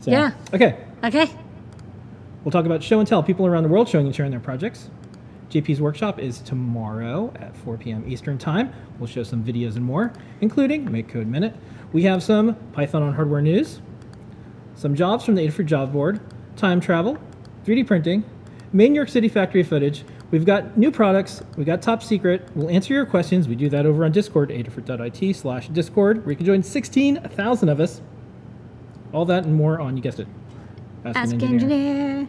So, 0.00 0.10
Yeah. 0.10 0.30
Okay. 0.54 0.76
okay, 1.04 1.26
We'll 2.44 2.50
talk 2.50 2.66
about 2.66 2.82
show 2.82 2.98
and 2.98 3.06
tell 3.06 3.22
people 3.22 3.46
around 3.46 3.62
the 3.62 3.68
world 3.68 3.88
showing 3.88 4.06
and 4.06 4.14
sharing 4.14 4.32
their 4.32 4.40
projects. 4.40 4.90
JP's 5.48 5.80
workshop 5.80 6.18
is 6.18 6.40
tomorrow 6.40 7.32
at 7.38 7.56
4 7.56 7.76
p.m. 7.76 8.02
Eastern 8.08 8.36
Time. 8.36 8.70
We'll 8.98 9.06
show 9.06 9.22
some 9.22 9.44
videos 9.44 9.76
and 9.76 9.84
more, 9.84 10.12
including 10.40 10.90
Make 10.90 11.08
Code 11.08 11.28
Minute. 11.28 11.54
We 11.92 12.02
have 12.02 12.20
some 12.22 12.56
Python 12.72 13.02
on 13.02 13.12
hardware 13.14 13.42
news, 13.42 13.80
some 14.74 14.94
jobs 14.96 15.24
from 15.24 15.36
the 15.36 15.46
Adafruit 15.46 15.66
Job 15.66 15.92
Board, 15.92 16.18
time 16.56 16.80
travel, 16.80 17.18
3D 17.64 17.86
printing, 17.86 18.24
main 18.72 18.92
New 18.92 18.96
York 18.96 19.08
City 19.08 19.28
factory 19.28 19.62
footage. 19.62 20.04
We've 20.30 20.46
got 20.46 20.78
new 20.78 20.90
products. 20.90 21.42
We've 21.56 21.66
got 21.66 21.82
top 21.82 22.02
secret. 22.02 22.48
We'll 22.54 22.70
answer 22.70 22.94
your 22.94 23.04
questions. 23.04 23.48
We 23.48 23.54
do 23.54 23.68
that 23.68 23.84
over 23.84 24.04
on 24.04 24.12
Discord, 24.12 24.48
adafruit.it 24.48 25.36
slash 25.36 25.68
Discord, 25.68 26.24
where 26.24 26.30
you 26.30 26.36
can 26.36 26.46
join 26.46 26.62
16,000 26.62 27.68
of 27.68 27.80
us. 27.80 28.00
All 29.12 29.26
that 29.26 29.44
and 29.44 29.54
more 29.54 29.78
on, 29.78 29.96
you 29.96 30.02
guessed 30.02 30.20
it, 30.20 30.28
Ask, 31.04 31.16
an 31.16 31.22
ask 31.22 31.34
engineer. 31.34 32.26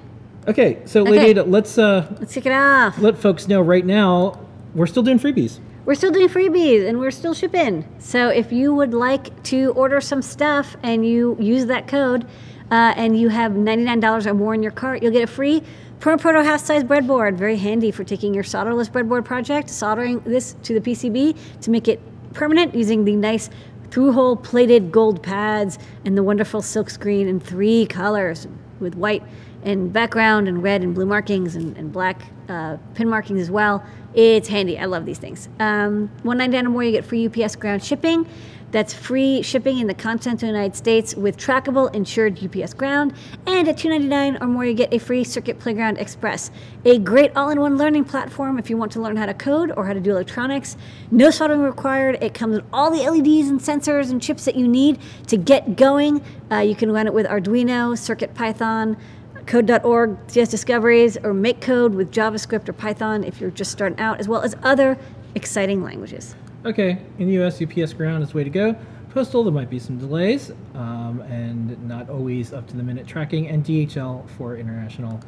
Okay, 0.50 0.82
so 0.86 1.02
Okay. 1.04 1.12
Lady 1.12 1.26
Ada, 1.28 1.44
let's 1.44 1.78
uh, 1.78 2.14
Let's 2.20 2.34
kick 2.34 2.46
it 2.46 2.52
off. 2.52 2.98
let 2.98 3.18
folks 3.18 3.48
know 3.48 3.62
right 3.62 3.86
now 3.86 4.38
we're 4.76 4.88
still 4.88 5.04
doing 5.04 5.18
freebies. 5.18 5.60
We're 5.86 5.96
still 5.96 6.12
doing 6.12 6.28
freebies 6.28 6.88
and 6.88 7.00
we're 7.00 7.12
still 7.12 7.34
shipping. 7.34 7.86
So 8.00 8.28
if 8.30 8.52
you 8.52 8.74
would 8.74 8.94
like 8.94 9.42
to 9.44 9.72
order 9.74 10.02
some 10.02 10.22
stuff 10.22 10.76
and 10.84 11.06
you 11.08 11.38
use 11.40 11.66
that 11.68 11.88
code 11.88 12.26
uh, 12.74 12.92
and 12.98 13.20
you 13.20 13.30
have 13.30 13.52
$99 13.52 14.26
or 14.26 14.34
more 14.34 14.56
in 14.56 14.64
your 14.64 14.72
cart, 14.72 15.04
you'll 15.04 15.12
get 15.12 15.22
a 15.22 15.28
free 15.28 15.62
Pro 16.00 16.18
Proto 16.18 16.44
half 16.44 16.60
size 16.60 16.84
breadboard. 16.84 17.36
Very 17.36 17.56
handy 17.56 17.92
for 17.92 18.04
taking 18.04 18.34
your 18.34 18.44
solderless 18.44 18.90
breadboard 18.90 19.26
project, 19.26 19.70
soldering 19.70 20.22
this 20.22 20.56
to 20.64 20.74
the 20.74 20.82
PCB 20.82 21.38
to 21.62 21.70
make 21.70 21.88
it 21.88 22.02
permanent 22.34 22.74
using 22.74 23.06
the 23.06 23.16
nice 23.16 23.52
through 23.92 24.12
hole 24.12 24.36
plated 24.36 24.92
gold 24.92 25.22
pads 25.22 25.78
and 26.04 26.18
the 26.18 26.24
wonderful 26.24 26.64
silk 26.64 26.90
screen 26.90 27.28
in 27.28 27.40
three 27.40 27.86
colors 27.86 28.48
with 28.80 28.96
white 28.96 29.22
and 29.64 29.94
background 29.94 30.48
and 30.48 30.64
red 30.64 30.82
and 30.82 30.96
blue 30.96 31.06
markings 31.06 31.56
and, 31.56 31.78
and 31.78 31.94
black 31.94 32.24
uh, 32.50 32.78
pin 32.96 33.08
markings 33.08 33.40
as 33.40 33.52
well. 33.52 33.86
It's 34.16 34.48
handy. 34.48 34.80
I 34.80 34.86
love 34.86 35.06
these 35.06 35.20
things. 35.20 35.48
Um, 35.60 36.10
One 36.24 36.40
ninety 36.40 36.58
nine 36.58 36.66
or 36.66 36.70
more, 36.72 36.84
you 36.84 36.92
get 36.92 37.06
free 37.06 37.28
UPS 37.28 37.56
ground 37.56 37.84
shipping. 37.84 38.28
That's 38.74 38.92
free 38.92 39.44
shipping 39.44 39.78
in 39.78 39.86
the 39.86 39.94
continental 39.94 40.48
United 40.48 40.76
States 40.76 41.14
with 41.14 41.38
trackable 41.38 41.94
insured 41.94 42.44
UPS 42.44 42.74
ground. 42.74 43.14
And 43.46 43.68
at 43.68 43.78
$2.99 43.78 44.42
or 44.42 44.48
more, 44.48 44.66
you 44.66 44.74
get 44.74 44.92
a 44.92 44.98
free 44.98 45.24
Circuit 45.24 45.60
Playground 45.60 46.00
Express, 46.00 46.50
a 46.84 46.98
great 46.98 47.32
all-in-one 47.36 47.78
learning 47.78 48.06
platform 48.06 48.58
if 48.58 48.72
you 48.72 48.76
want 48.76 48.92
to 48.94 49.00
learn 49.00 49.16
how 49.16 49.28
to 49.28 49.34
code 49.36 49.72
or 49.78 49.86
how 49.86 49.94
to 49.94 50.00
do 50.00 50.10
electronics. 50.10 50.76
No 51.12 51.30
soldering 51.30 51.62
required. 51.62 52.18
It 52.20 52.34
comes 52.34 52.56
with 52.56 52.66
all 52.74 52.90
the 52.90 53.08
LEDs 53.08 53.48
and 53.48 53.60
sensors 53.60 54.10
and 54.10 54.20
chips 54.20 54.44
that 54.46 54.56
you 54.56 54.68
need 54.68 54.98
to 55.28 55.38
get 55.38 55.76
going. 55.76 56.24
Uh, 56.52 56.58
you 56.58 56.74
can 56.74 56.92
run 56.92 57.06
it 57.06 57.14
with 57.14 57.28
Arduino, 57.28 57.96
Circuit 57.96 58.34
Python 58.34 58.98
code.org, 59.46 60.18
CS 60.28 60.48
Discoveries, 60.50 61.18
or 61.18 61.34
make 61.34 61.60
code 61.60 61.94
with 61.94 62.12
JavaScript 62.12 62.70
or 62.70 62.74
Python 62.74 63.26
if 63.26 63.42
you're 63.42 63.52
just 63.52 63.72
starting 63.72 64.00
out, 64.00 64.20
as 64.22 64.28
well 64.28 64.42
as 64.42 64.56
other 64.64 64.98
exciting 65.36 65.84
languages. 65.84 66.34
Okay, 66.66 66.98
in 67.20 67.28
the 67.28 67.44
US, 67.44 67.62
UPS 67.62 67.92
ground 67.92 68.24
is 68.24 68.34
way 68.34 68.46
to 68.46 68.50
go. 68.50 68.74
Postal, 69.10 69.44
there 69.44 69.52
might 69.52 69.70
be 69.70 69.80
some 69.80 69.98
delays 69.98 70.52
um, 70.76 71.22
and 71.30 71.78
not 71.88 72.10
always 72.10 72.54
up 72.54 72.66
to 72.68 72.78
the 72.78 72.84
minute 72.84 73.06
tracking, 73.06 73.50
and 73.50 73.66
DHL 73.66 74.28
for 74.32 74.56
international. 74.56 75.20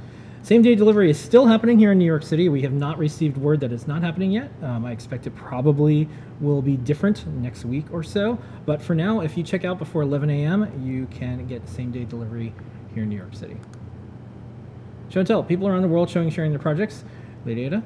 Same 0.44 0.62
day 0.62 0.76
delivery 0.76 1.10
is 1.10 1.20
still 1.20 1.46
happening 1.46 1.78
here 1.78 1.92
in 1.92 1.98
New 1.98 2.06
York 2.06 2.24
City. 2.24 2.48
We 2.48 2.62
have 2.62 2.72
not 2.72 2.98
received 2.98 3.36
word 3.36 3.60
that 3.60 3.74
it's 3.74 3.86
not 3.86 4.02
happening 4.02 4.32
yet. 4.32 4.50
Um, 4.62 4.86
I 4.86 4.92
expect 4.92 5.28
it 5.28 5.36
probably 5.36 6.08
will 6.40 6.62
be 6.62 6.78
different 6.78 7.28
next 7.28 7.66
week 7.66 7.86
or 7.92 8.02
so. 8.02 8.40
But 8.66 8.82
for 8.82 8.96
now, 8.96 9.20
if 9.20 9.36
you 9.36 9.44
check 9.44 9.66
out 9.66 9.78
before 9.78 10.04
11 10.04 10.30
a.m., 10.30 10.72
you 10.86 11.06
can 11.08 11.46
get 11.48 11.68
same 11.68 11.92
day 11.92 12.06
delivery 12.06 12.54
here 12.94 13.04
in 13.04 13.10
New 13.10 13.18
York 13.18 13.36
City. 13.36 13.58
Show 15.10 15.20
and 15.20 15.28
tell. 15.28 15.44
People 15.44 15.68
around 15.68 15.82
the 15.82 15.88
world 15.90 16.10
showing 16.10 16.30
sharing 16.30 16.52
their 16.52 16.60
projects. 16.60 17.04
Lady 17.46 17.66
Ada, 17.66 17.84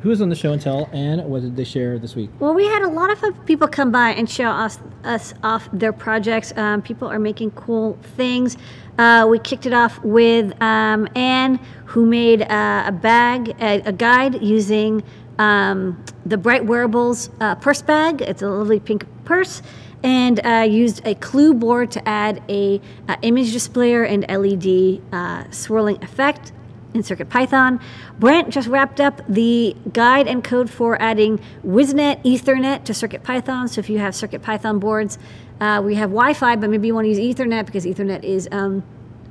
who 0.00 0.10
is 0.10 0.22
on 0.22 0.28
the 0.28 0.36
show 0.36 0.52
and 0.52 0.62
tell, 0.62 0.88
and 0.92 1.24
what 1.24 1.42
did 1.42 1.56
they 1.56 1.64
share 1.64 1.98
this 1.98 2.14
week? 2.14 2.30
Well, 2.38 2.54
we 2.54 2.66
had 2.66 2.82
a 2.82 2.88
lot 2.88 3.10
of 3.10 3.46
people 3.46 3.66
come 3.66 3.90
by 3.90 4.10
and 4.10 4.30
show 4.30 4.48
us, 4.48 4.78
us 5.02 5.34
off 5.42 5.68
their 5.72 5.92
projects. 5.92 6.56
Um, 6.56 6.82
people 6.82 7.08
are 7.08 7.18
making 7.18 7.50
cool 7.52 7.98
things. 8.16 8.56
Uh, 8.96 9.26
we 9.28 9.38
kicked 9.38 9.66
it 9.66 9.72
off 9.72 10.02
with 10.04 10.60
um, 10.62 11.08
Anne, 11.16 11.56
who 11.86 12.06
made 12.06 12.42
uh, 12.42 12.84
a 12.86 12.92
bag, 12.92 13.56
a, 13.60 13.80
a 13.82 13.92
guide 13.92 14.40
using 14.42 15.02
um, 15.38 16.02
the 16.24 16.36
Bright 16.36 16.64
Wearables 16.64 17.30
uh, 17.40 17.56
purse 17.56 17.82
bag. 17.82 18.22
It's 18.22 18.42
a 18.42 18.48
lovely 18.48 18.80
pink 18.80 19.04
purse. 19.24 19.62
And 20.04 20.44
uh, 20.46 20.64
used 20.68 21.04
a 21.04 21.16
clue 21.16 21.54
board 21.54 21.90
to 21.90 22.08
add 22.08 22.40
a 22.48 22.80
uh, 23.08 23.16
image 23.22 23.52
displayer 23.52 24.04
and 24.04 24.24
LED 24.28 25.02
uh, 25.12 25.50
swirling 25.50 26.02
effect. 26.04 26.52
In 26.98 27.04
CircuitPython. 27.04 27.80
Brent 28.18 28.50
just 28.50 28.68
wrapped 28.68 29.00
up 29.00 29.22
the 29.28 29.74
guide 29.92 30.26
and 30.26 30.44
code 30.44 30.68
for 30.68 31.00
adding 31.00 31.40
WIZnet 31.64 32.22
Ethernet 32.24 32.84
to 32.84 32.92
CircuitPython. 32.92 33.68
So 33.68 33.78
if 33.78 33.88
you 33.88 33.98
have 33.98 34.14
CircuitPython 34.14 34.80
boards, 34.80 35.18
uh, 35.60 35.80
we 35.84 35.94
have 35.94 36.10
Wi-Fi, 36.10 36.56
but 36.56 36.70
maybe 36.70 36.88
you 36.88 36.94
want 36.94 37.06
to 37.06 37.08
use 37.08 37.18
Ethernet 37.18 37.66
because 37.66 37.84
Ethernet 37.84 38.22
is 38.22 38.48
um, 38.52 38.82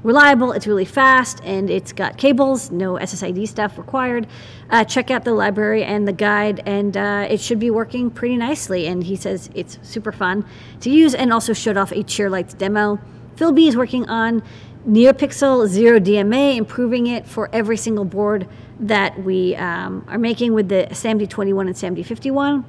reliable, 0.03 0.51
it's 0.51 0.67
really 0.67 0.85
fast, 0.85 1.41
and 1.43 1.69
it's 1.69 1.91
got 1.91 2.17
cables, 2.17 2.71
no 2.71 2.93
SSID 2.93 3.47
stuff 3.47 3.77
required. 3.77 4.27
Uh, 4.69 4.83
check 4.83 5.11
out 5.11 5.23
the 5.23 5.33
library 5.33 5.83
and 5.83 6.07
the 6.07 6.13
guide, 6.13 6.61
and 6.65 6.95
uh, 6.95 7.27
it 7.29 7.39
should 7.39 7.59
be 7.59 7.69
working 7.69 8.09
pretty 8.09 8.37
nicely. 8.37 8.87
And 8.87 9.03
he 9.03 9.15
says 9.15 9.49
it's 9.53 9.79
super 9.81 10.11
fun 10.11 10.45
to 10.81 10.89
use, 10.89 11.13
and 11.13 11.33
also 11.33 11.53
showed 11.53 11.77
off 11.77 11.91
a 11.91 12.03
Cheerlights 12.03 12.53
demo. 12.57 12.99
Phil 13.37 13.51
B 13.51 13.67
is 13.67 13.77
working 13.77 14.09
on 14.09 14.41
NeoPixel 14.87 15.67
Zero 15.67 15.99
DMA, 15.99 16.55
improving 16.55 17.07
it 17.07 17.27
for 17.27 17.49
every 17.51 17.75
single 17.75 18.05
board 18.05 18.47
that 18.79 19.21
we 19.21 19.53
um, 19.57 20.05
are 20.07 20.17
making 20.17 20.53
with 20.53 20.69
the 20.69 20.87
SAMD21 20.91 21.67
and 21.67 21.97
SAMD51. 21.97 22.63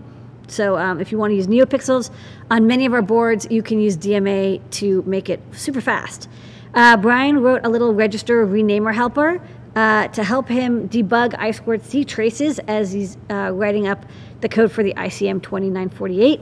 So 0.49 0.77
um, 0.77 1.01
if 1.01 1.13
you 1.13 1.19
want 1.19 1.31
to 1.31 1.37
use 1.37 1.47
NeoPixels 1.47 2.11
on 2.51 2.67
many 2.67 2.87
of 2.87 2.93
our 2.93 3.03
boards, 3.03 3.47
you 3.51 3.63
can 3.63 3.81
use 3.81 3.97
DMA 3.97 4.61
to 4.71 5.03
make 5.03 5.31
it 5.31 5.41
super 5.53 5.81
fast. 5.81 6.29
Uh, 6.75 6.97
Brian 6.97 7.39
wrote 7.39 7.65
a 7.65 7.69
little 7.69 7.95
register 7.95 8.45
renamer 8.45 8.93
helper 8.93 9.41
uh, 9.77 10.09
to 10.09 10.25
help 10.25 10.49
him 10.49 10.89
debug 10.89 11.37
I 11.39 11.53
squared 11.53 11.85
C 11.85 12.05
traces 12.05 12.59
as 12.61 12.91
he's 12.91 13.17
uh, 13.31 13.53
writing 13.55 13.87
up 13.87 14.05
the 14.41 14.49
code 14.49 14.73
for 14.73 14.83
the 14.83 14.93
ICM 14.95 15.43
2948. 15.43 16.41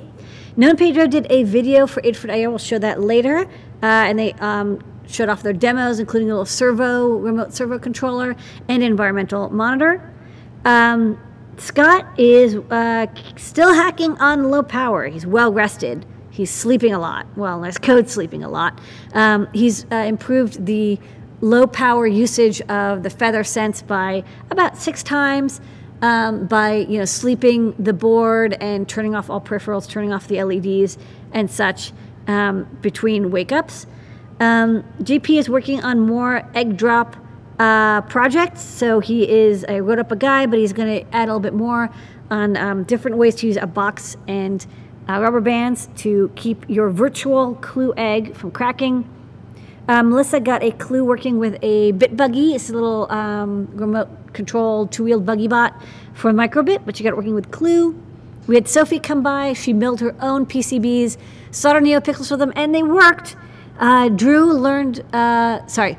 Noe 0.56 0.70
and 0.70 0.78
Pedro 0.78 1.06
did 1.06 1.26
a 1.28 1.42
video 1.42 1.86
for 1.86 2.00
Adafruit 2.00 2.32
IO. 2.32 2.48
We'll 2.48 2.58
show 2.58 2.78
that 2.78 3.02
later. 3.02 3.40
Uh, 3.40 3.46
and 3.82 4.18
they 4.18 4.32
um, 4.34 4.80
showed 5.06 5.28
off 5.28 5.42
their 5.42 5.52
demos, 5.52 5.98
including 5.98 6.30
a 6.30 6.32
little 6.32 6.44
servo, 6.44 7.16
remote 7.16 7.52
servo 7.54 7.78
controller, 7.78 8.36
and 8.68 8.82
environmental 8.82 9.50
monitor. 9.50 10.12
Um, 10.64 11.18
Scott 11.58 12.06
is 12.18 12.56
uh, 12.56 13.06
still 13.36 13.72
hacking 13.72 14.12
on 14.18 14.50
low 14.50 14.62
power. 14.62 15.06
He's 15.06 15.26
well 15.26 15.52
rested. 15.52 16.04
He's 16.30 16.50
sleeping 16.50 16.92
a 16.92 16.98
lot. 16.98 17.26
Well, 17.36 17.60
there's 17.60 17.78
code 17.90 18.10
sleeping 18.10 18.44
a 18.44 18.48
lot. 18.48 18.78
Um, 19.14 19.48
he's 19.54 19.86
uh, 19.90 19.96
improved 19.96 20.66
the 20.66 20.98
low 21.40 21.66
power 21.66 22.06
usage 22.06 22.60
of 22.62 23.02
the 23.02 23.10
Feather 23.10 23.44
Sense 23.44 23.82
by 23.82 24.24
about 24.50 24.76
six 24.76 25.02
times 25.02 25.60
um, 26.02 26.46
by 26.46 26.74
you 26.74 26.98
know 26.98 27.04
sleeping 27.04 27.74
the 27.78 27.92
board 27.92 28.56
and 28.60 28.88
turning 28.88 29.14
off 29.14 29.30
all 29.30 29.40
peripherals, 29.40 29.88
turning 29.88 30.12
off 30.12 30.28
the 30.28 30.42
LEDs 30.42 30.98
and 31.32 31.50
such 31.50 31.92
um, 32.26 32.64
between 32.82 33.30
wake 33.30 33.52
ups. 33.52 33.86
Um, 34.40 34.84
JP 35.02 35.38
is 35.38 35.48
working 35.48 35.82
on 35.82 36.00
more 36.00 36.48
egg 36.54 36.76
drop 36.76 37.16
uh, 37.58 38.02
projects. 38.02 38.62
So 38.62 39.00
he 39.00 39.28
is, 39.28 39.64
I 39.64 39.80
wrote 39.80 39.98
up 39.98 40.12
a 40.12 40.16
guide, 40.16 40.50
but 40.50 40.58
he's 40.58 40.72
going 40.72 41.00
to 41.00 41.14
add 41.14 41.24
a 41.24 41.32
little 41.32 41.40
bit 41.40 41.54
more 41.54 41.90
on 42.30 42.56
um, 42.56 42.84
different 42.84 43.16
ways 43.16 43.34
to 43.36 43.46
use 43.46 43.56
a 43.56 43.66
box 43.66 44.16
and 44.26 44.66
uh, 45.08 45.20
rubber 45.20 45.40
bands 45.40 45.88
to 45.96 46.30
keep 46.34 46.68
your 46.68 46.90
virtual 46.90 47.54
clue 47.56 47.94
egg 47.96 48.34
from 48.34 48.50
cracking. 48.50 49.08
Uh, 49.88 50.02
Melissa 50.02 50.40
got 50.40 50.64
a 50.64 50.72
clue 50.72 51.04
working 51.04 51.38
with 51.38 51.56
a 51.62 51.92
bit 51.92 52.16
buggy. 52.16 52.54
It's 52.54 52.70
a 52.70 52.72
little 52.72 53.10
um, 53.10 53.68
remote 53.72 54.08
controlled 54.32 54.90
two-wheeled 54.90 55.24
buggy 55.24 55.46
bot 55.46 55.80
for 56.12 56.32
microbit, 56.32 56.84
but 56.84 56.96
she 56.96 57.04
got 57.04 57.10
it 57.10 57.16
working 57.16 57.34
with 57.34 57.50
Clue. 57.52 58.00
We 58.48 58.56
had 58.56 58.68
Sophie 58.68 58.98
come 58.98 59.22
by. 59.22 59.52
She 59.52 59.72
milled 59.72 60.00
her 60.00 60.14
own 60.20 60.44
PCBs, 60.44 61.16
soldered 61.52 61.84
NeoPixels 61.84 62.28
for 62.28 62.36
them, 62.36 62.52
and 62.56 62.74
they 62.74 62.82
worked. 62.82 63.36
Uh, 63.78 64.08
Drew 64.08 64.52
learned, 64.52 65.04
uh, 65.14 65.66
sorry, 65.66 65.98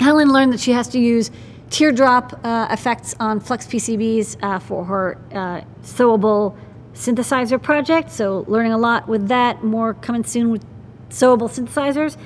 Helen 0.00 0.32
learned 0.32 0.52
that 0.52 0.60
she 0.60 0.72
has 0.72 0.88
to 0.88 0.98
use 0.98 1.30
teardrop 1.70 2.38
uh, 2.44 2.68
effects 2.70 3.14
on 3.18 3.40
Flex 3.40 3.66
PCBs 3.66 4.36
uh, 4.42 4.58
for 4.58 4.84
her 4.84 5.18
uh, 5.32 5.62
sewable 5.82 6.56
synthesizer 6.94 7.60
project. 7.60 8.10
So 8.10 8.44
learning 8.46 8.72
a 8.72 8.78
lot 8.78 9.08
with 9.08 9.28
that. 9.28 9.64
More 9.64 9.94
coming 9.94 10.24
soon 10.24 10.50
with 10.50 10.64
sewable 11.10 11.50
synthesizers. 11.50 12.16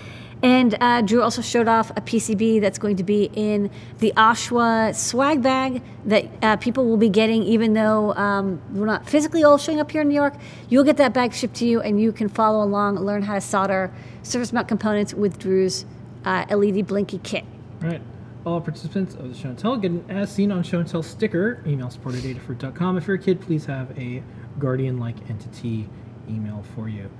And 0.43 0.77
uh, 0.81 1.03
Drew 1.03 1.23
also 1.23 1.43
showed 1.43 1.67
off 1.67 1.91
a 1.91 2.01
PCB 2.01 2.61
that's 2.61 2.79
going 2.79 2.97
to 2.97 3.03
be 3.03 3.31
in 3.35 3.71
the 3.99 4.13
OSHWA 4.17 4.95
swag 4.95 5.43
bag 5.43 5.83
that 6.05 6.27
uh, 6.43 6.57
people 6.57 6.87
will 6.87 6.97
be 6.97 7.09
getting, 7.09 7.43
even 7.43 7.73
though 7.73 8.15
um, 8.15 8.63
we're 8.73 8.87
not 8.87 9.09
physically 9.09 9.43
all 9.43 9.59
showing 9.59 9.81
up 9.81 9.91
here 9.91 10.03
in 10.03 10.09
New 10.09 10.15
York. 10.15 10.35
You'll 10.69 10.85
get 10.85 10.97
that 10.99 11.13
bag 11.13 11.33
shipped 11.33 11.57
to 11.57 11.67
you, 11.67 11.81
and 11.81 12.01
you 12.01 12.13
can 12.13 12.29
follow 12.29 12.65
along, 12.65 12.97
learn 13.01 13.23
how 13.23 13.35
to 13.35 13.41
solder 13.41 13.93
surface 14.23 14.53
mount 14.53 14.69
components 14.69 15.13
with 15.13 15.39
Drew's 15.39 15.85
uh, 16.25 16.45
LED 16.51 16.87
Blinky 16.87 17.19
kit. 17.19 17.45
All 17.83 17.89
right. 17.89 18.03
All 18.47 18.61
participants 18.61 19.15
of 19.15 19.29
the 19.29 19.35
Show 19.35 19.49
and 19.49 19.59
Tell 19.59 19.77
get 19.77 19.91
an 19.91 20.05
as 20.09 20.33
seen 20.33 20.53
on 20.53 20.63
Show 20.63 20.79
and 20.79 20.89
Tell 20.89 21.03
sticker. 21.03 21.63
Email 21.67 21.91
support 21.91 22.15
at 22.15 22.23
adafruit.com. 22.23 22.97
If 22.97 23.07
you're 23.07 23.17
a 23.17 23.19
kid, 23.19 23.41
please 23.41 23.67
have 23.67 23.99
a 23.99 24.23
guardian 24.59 24.99
like 24.99 25.17
entity 25.29 25.89
email 26.29 26.65
for 26.75 26.89
you. 26.89 27.11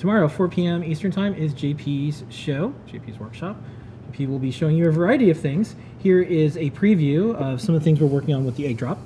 Tomorrow, 0.00 0.28
4 0.28 0.48
p.m. 0.48 0.82
Eastern 0.82 1.10
Time, 1.10 1.34
is 1.34 1.52
JP's 1.52 2.24
show, 2.30 2.72
JP's 2.88 3.20
workshop. 3.20 3.58
JP 4.12 4.28
will 4.28 4.38
be 4.38 4.50
showing 4.50 4.74
you 4.74 4.88
a 4.88 4.90
variety 4.90 5.28
of 5.28 5.38
things. 5.38 5.76
Here 5.98 6.22
is 6.22 6.56
a 6.56 6.70
preview 6.70 7.34
of 7.34 7.60
some 7.60 7.74
of 7.74 7.82
the 7.82 7.84
things 7.84 8.00
we're 8.00 8.06
working 8.06 8.34
on 8.34 8.46
with 8.46 8.56
the 8.56 8.64
egg 8.66 8.78
drop. 8.78 8.98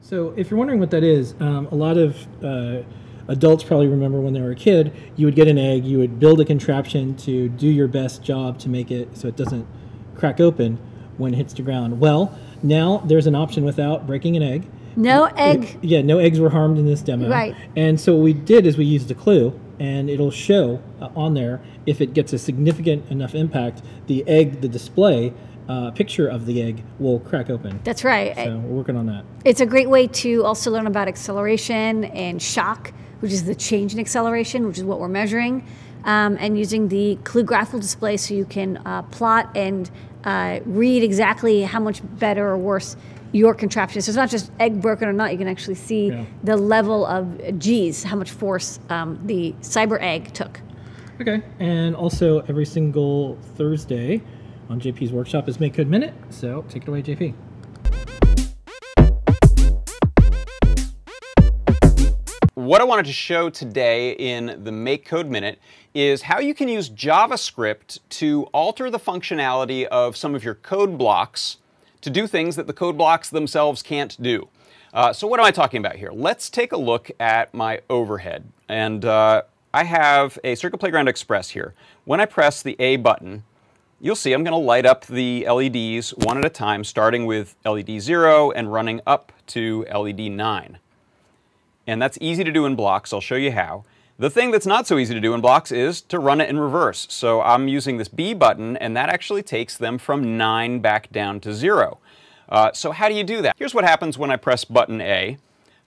So, 0.00 0.32
if 0.38 0.50
you're 0.50 0.56
wondering 0.56 0.80
what 0.80 0.90
that 0.92 1.04
is, 1.04 1.34
um, 1.38 1.66
a 1.66 1.74
lot 1.74 1.98
of 1.98 2.16
uh, 2.42 2.82
adults 3.28 3.64
probably 3.64 3.88
remember 3.88 4.20
when 4.20 4.32
they 4.32 4.40
were 4.40 4.50
a 4.50 4.56
kid, 4.56 4.92
you 5.16 5.26
would 5.26 5.34
get 5.34 5.48
an 5.48 5.58
egg, 5.58 5.84
you 5.84 5.98
would 5.98 6.18
build 6.18 6.40
a 6.40 6.44
contraption 6.44 7.16
to 7.18 7.48
do 7.48 7.68
your 7.68 7.88
best 7.88 8.22
job 8.22 8.58
to 8.60 8.68
make 8.68 8.90
it 8.90 9.16
so 9.16 9.28
it 9.28 9.36
doesn't 9.36 9.66
crack 10.16 10.40
open 10.40 10.78
when 11.16 11.34
it 11.34 11.36
hits 11.36 11.52
the 11.54 11.62
ground. 11.62 12.00
Well, 12.00 12.36
now 12.62 12.98
there's 13.06 13.26
an 13.26 13.34
option 13.34 13.64
without 13.64 14.06
breaking 14.06 14.36
an 14.36 14.42
egg. 14.42 14.66
No 14.96 15.24
egg. 15.36 15.78
It- 15.82 15.84
yeah, 15.84 16.02
no 16.02 16.18
eggs 16.18 16.40
were 16.40 16.50
harmed 16.50 16.78
in 16.78 16.86
this 16.86 17.00
demo. 17.02 17.28
Right. 17.28 17.54
And 17.76 17.98
so 18.00 18.14
what 18.16 18.22
we 18.22 18.32
did 18.32 18.66
is 18.66 18.76
we 18.76 18.84
used 18.84 19.10
a 19.10 19.14
clue, 19.14 19.58
and 19.78 20.10
it'll 20.10 20.30
show 20.30 20.82
uh, 21.00 21.08
on 21.16 21.34
there 21.34 21.60
if 21.86 22.00
it 22.00 22.12
gets 22.12 22.32
a 22.32 22.38
significant 22.38 23.08
enough 23.10 23.34
impact, 23.34 23.82
the 24.08 24.26
egg, 24.28 24.60
the 24.60 24.68
display 24.68 25.32
uh, 25.68 25.90
picture 25.92 26.26
of 26.26 26.46
the 26.46 26.60
egg 26.60 26.82
will 26.98 27.20
crack 27.20 27.48
open. 27.48 27.80
That's 27.84 28.02
right. 28.04 28.34
So 28.34 28.58
we're 28.58 28.76
working 28.78 28.96
on 28.96 29.06
that. 29.06 29.24
It's 29.44 29.60
a 29.60 29.66
great 29.66 29.88
way 29.88 30.08
to 30.08 30.44
also 30.44 30.70
learn 30.70 30.86
about 30.88 31.06
acceleration 31.06 32.04
and 32.06 32.42
shock, 32.42 32.92
which 33.20 33.32
is 33.32 33.44
the 33.44 33.54
change 33.54 33.92
in 33.94 34.00
acceleration, 34.00 34.66
which 34.66 34.78
is 34.78 34.84
what 34.84 34.98
we're 35.00 35.08
measuring, 35.08 35.66
um, 36.04 36.36
and 36.40 36.58
using 36.58 36.88
the 36.88 37.16
clue 37.24 37.42
graphical 37.42 37.78
display 37.78 38.16
so 38.16 38.34
you 38.34 38.44
can 38.44 38.78
uh, 38.84 39.02
plot 39.02 39.50
and 39.54 39.90
uh, 40.24 40.60
read 40.64 41.02
exactly 41.02 41.62
how 41.62 41.80
much 41.80 42.00
better 42.18 42.48
or 42.48 42.58
worse 42.58 42.96
your 43.32 43.54
contraption 43.54 43.98
is. 43.98 44.06
So 44.06 44.10
it's 44.10 44.16
not 44.16 44.28
just 44.30 44.50
egg 44.58 44.80
broken 44.80 45.08
or 45.08 45.12
not, 45.12 45.30
you 45.32 45.38
can 45.38 45.46
actually 45.48 45.76
see 45.76 46.08
Yeah. 46.08 46.24
the 46.42 46.56
level 46.56 47.06
of 47.06 47.58
G's, 47.58 48.02
how 48.02 48.16
much 48.16 48.30
force 48.30 48.80
um, 48.88 49.20
the 49.24 49.54
cyber 49.60 49.98
egg 50.00 50.32
took. 50.32 50.60
Okay. 51.20 51.42
And 51.58 51.94
also 51.94 52.40
every 52.48 52.64
single 52.64 53.36
Thursday 53.56 54.22
on 54.68 54.80
JP's 54.80 55.12
workshop 55.12 55.48
is 55.48 55.60
Make 55.60 55.74
Code 55.74 55.86
Minute. 55.86 56.14
So 56.30 56.64
take 56.68 56.82
it 56.82 56.88
away, 56.88 57.02
JP. 57.02 57.34
What 62.70 62.80
I 62.80 62.84
wanted 62.84 63.06
to 63.06 63.12
show 63.12 63.50
today 63.50 64.12
in 64.12 64.62
the 64.62 64.70
Make 64.70 65.04
Code 65.04 65.26
Minute 65.26 65.58
is 65.92 66.22
how 66.22 66.38
you 66.38 66.54
can 66.54 66.68
use 66.68 66.88
JavaScript 66.88 67.98
to 68.10 68.44
alter 68.52 68.92
the 68.92 68.98
functionality 69.00 69.86
of 69.86 70.16
some 70.16 70.36
of 70.36 70.44
your 70.44 70.54
code 70.54 70.96
blocks 70.96 71.56
to 72.00 72.10
do 72.10 72.28
things 72.28 72.54
that 72.54 72.68
the 72.68 72.72
code 72.72 72.96
blocks 72.96 73.28
themselves 73.28 73.82
can't 73.82 74.16
do. 74.22 74.46
Uh, 74.94 75.12
so 75.12 75.26
what 75.26 75.40
am 75.40 75.46
I 75.46 75.50
talking 75.50 75.78
about 75.78 75.96
here? 75.96 76.12
Let's 76.12 76.48
take 76.48 76.70
a 76.70 76.76
look 76.76 77.10
at 77.18 77.52
my 77.52 77.80
overhead. 77.90 78.44
And 78.68 79.04
uh, 79.04 79.42
I 79.74 79.82
have 79.82 80.38
a 80.44 80.54
Circuit 80.54 80.78
Playground 80.78 81.08
Express 81.08 81.50
here. 81.50 81.74
When 82.04 82.20
I 82.20 82.24
press 82.24 82.62
the 82.62 82.76
A 82.78 82.98
button, 82.98 83.42
you'll 84.00 84.14
see 84.14 84.32
I'm 84.32 84.44
going 84.44 84.52
to 84.52 84.64
light 84.64 84.86
up 84.86 85.06
the 85.06 85.44
LEDs 85.50 86.10
one 86.10 86.38
at 86.38 86.44
a 86.44 86.48
time, 86.48 86.84
starting 86.84 87.26
with 87.26 87.56
LED 87.64 88.00
0 88.00 88.52
and 88.52 88.72
running 88.72 89.00
up 89.08 89.32
to 89.48 89.84
LED 89.92 90.20
9 90.30 90.78
and 91.90 92.00
that's 92.00 92.16
easy 92.20 92.44
to 92.44 92.52
do 92.52 92.66
in 92.66 92.76
blocks. 92.76 93.12
I'll 93.12 93.20
show 93.20 93.34
you 93.34 93.50
how. 93.50 93.84
The 94.16 94.30
thing 94.30 94.52
that's 94.52 94.66
not 94.66 94.86
so 94.86 94.96
easy 94.96 95.12
to 95.12 95.20
do 95.20 95.34
in 95.34 95.40
blocks 95.40 95.72
is 95.72 96.00
to 96.02 96.20
run 96.20 96.40
it 96.40 96.48
in 96.48 96.56
reverse. 96.56 97.08
So 97.10 97.42
I'm 97.42 97.66
using 97.66 97.96
this 97.96 98.06
B 98.06 98.32
button, 98.32 98.76
and 98.76 98.96
that 98.96 99.08
actually 99.08 99.42
takes 99.42 99.76
them 99.76 99.98
from 99.98 100.38
9 100.38 100.78
back 100.78 101.10
down 101.10 101.40
to 101.40 101.52
0. 101.52 101.98
Uh, 102.48 102.70
so 102.72 102.92
how 102.92 103.08
do 103.08 103.14
you 103.16 103.24
do 103.24 103.42
that? 103.42 103.56
Here's 103.58 103.74
what 103.74 103.82
happens 103.82 104.16
when 104.16 104.30
I 104.30 104.36
press 104.36 104.64
button 104.64 105.00
A. 105.00 105.38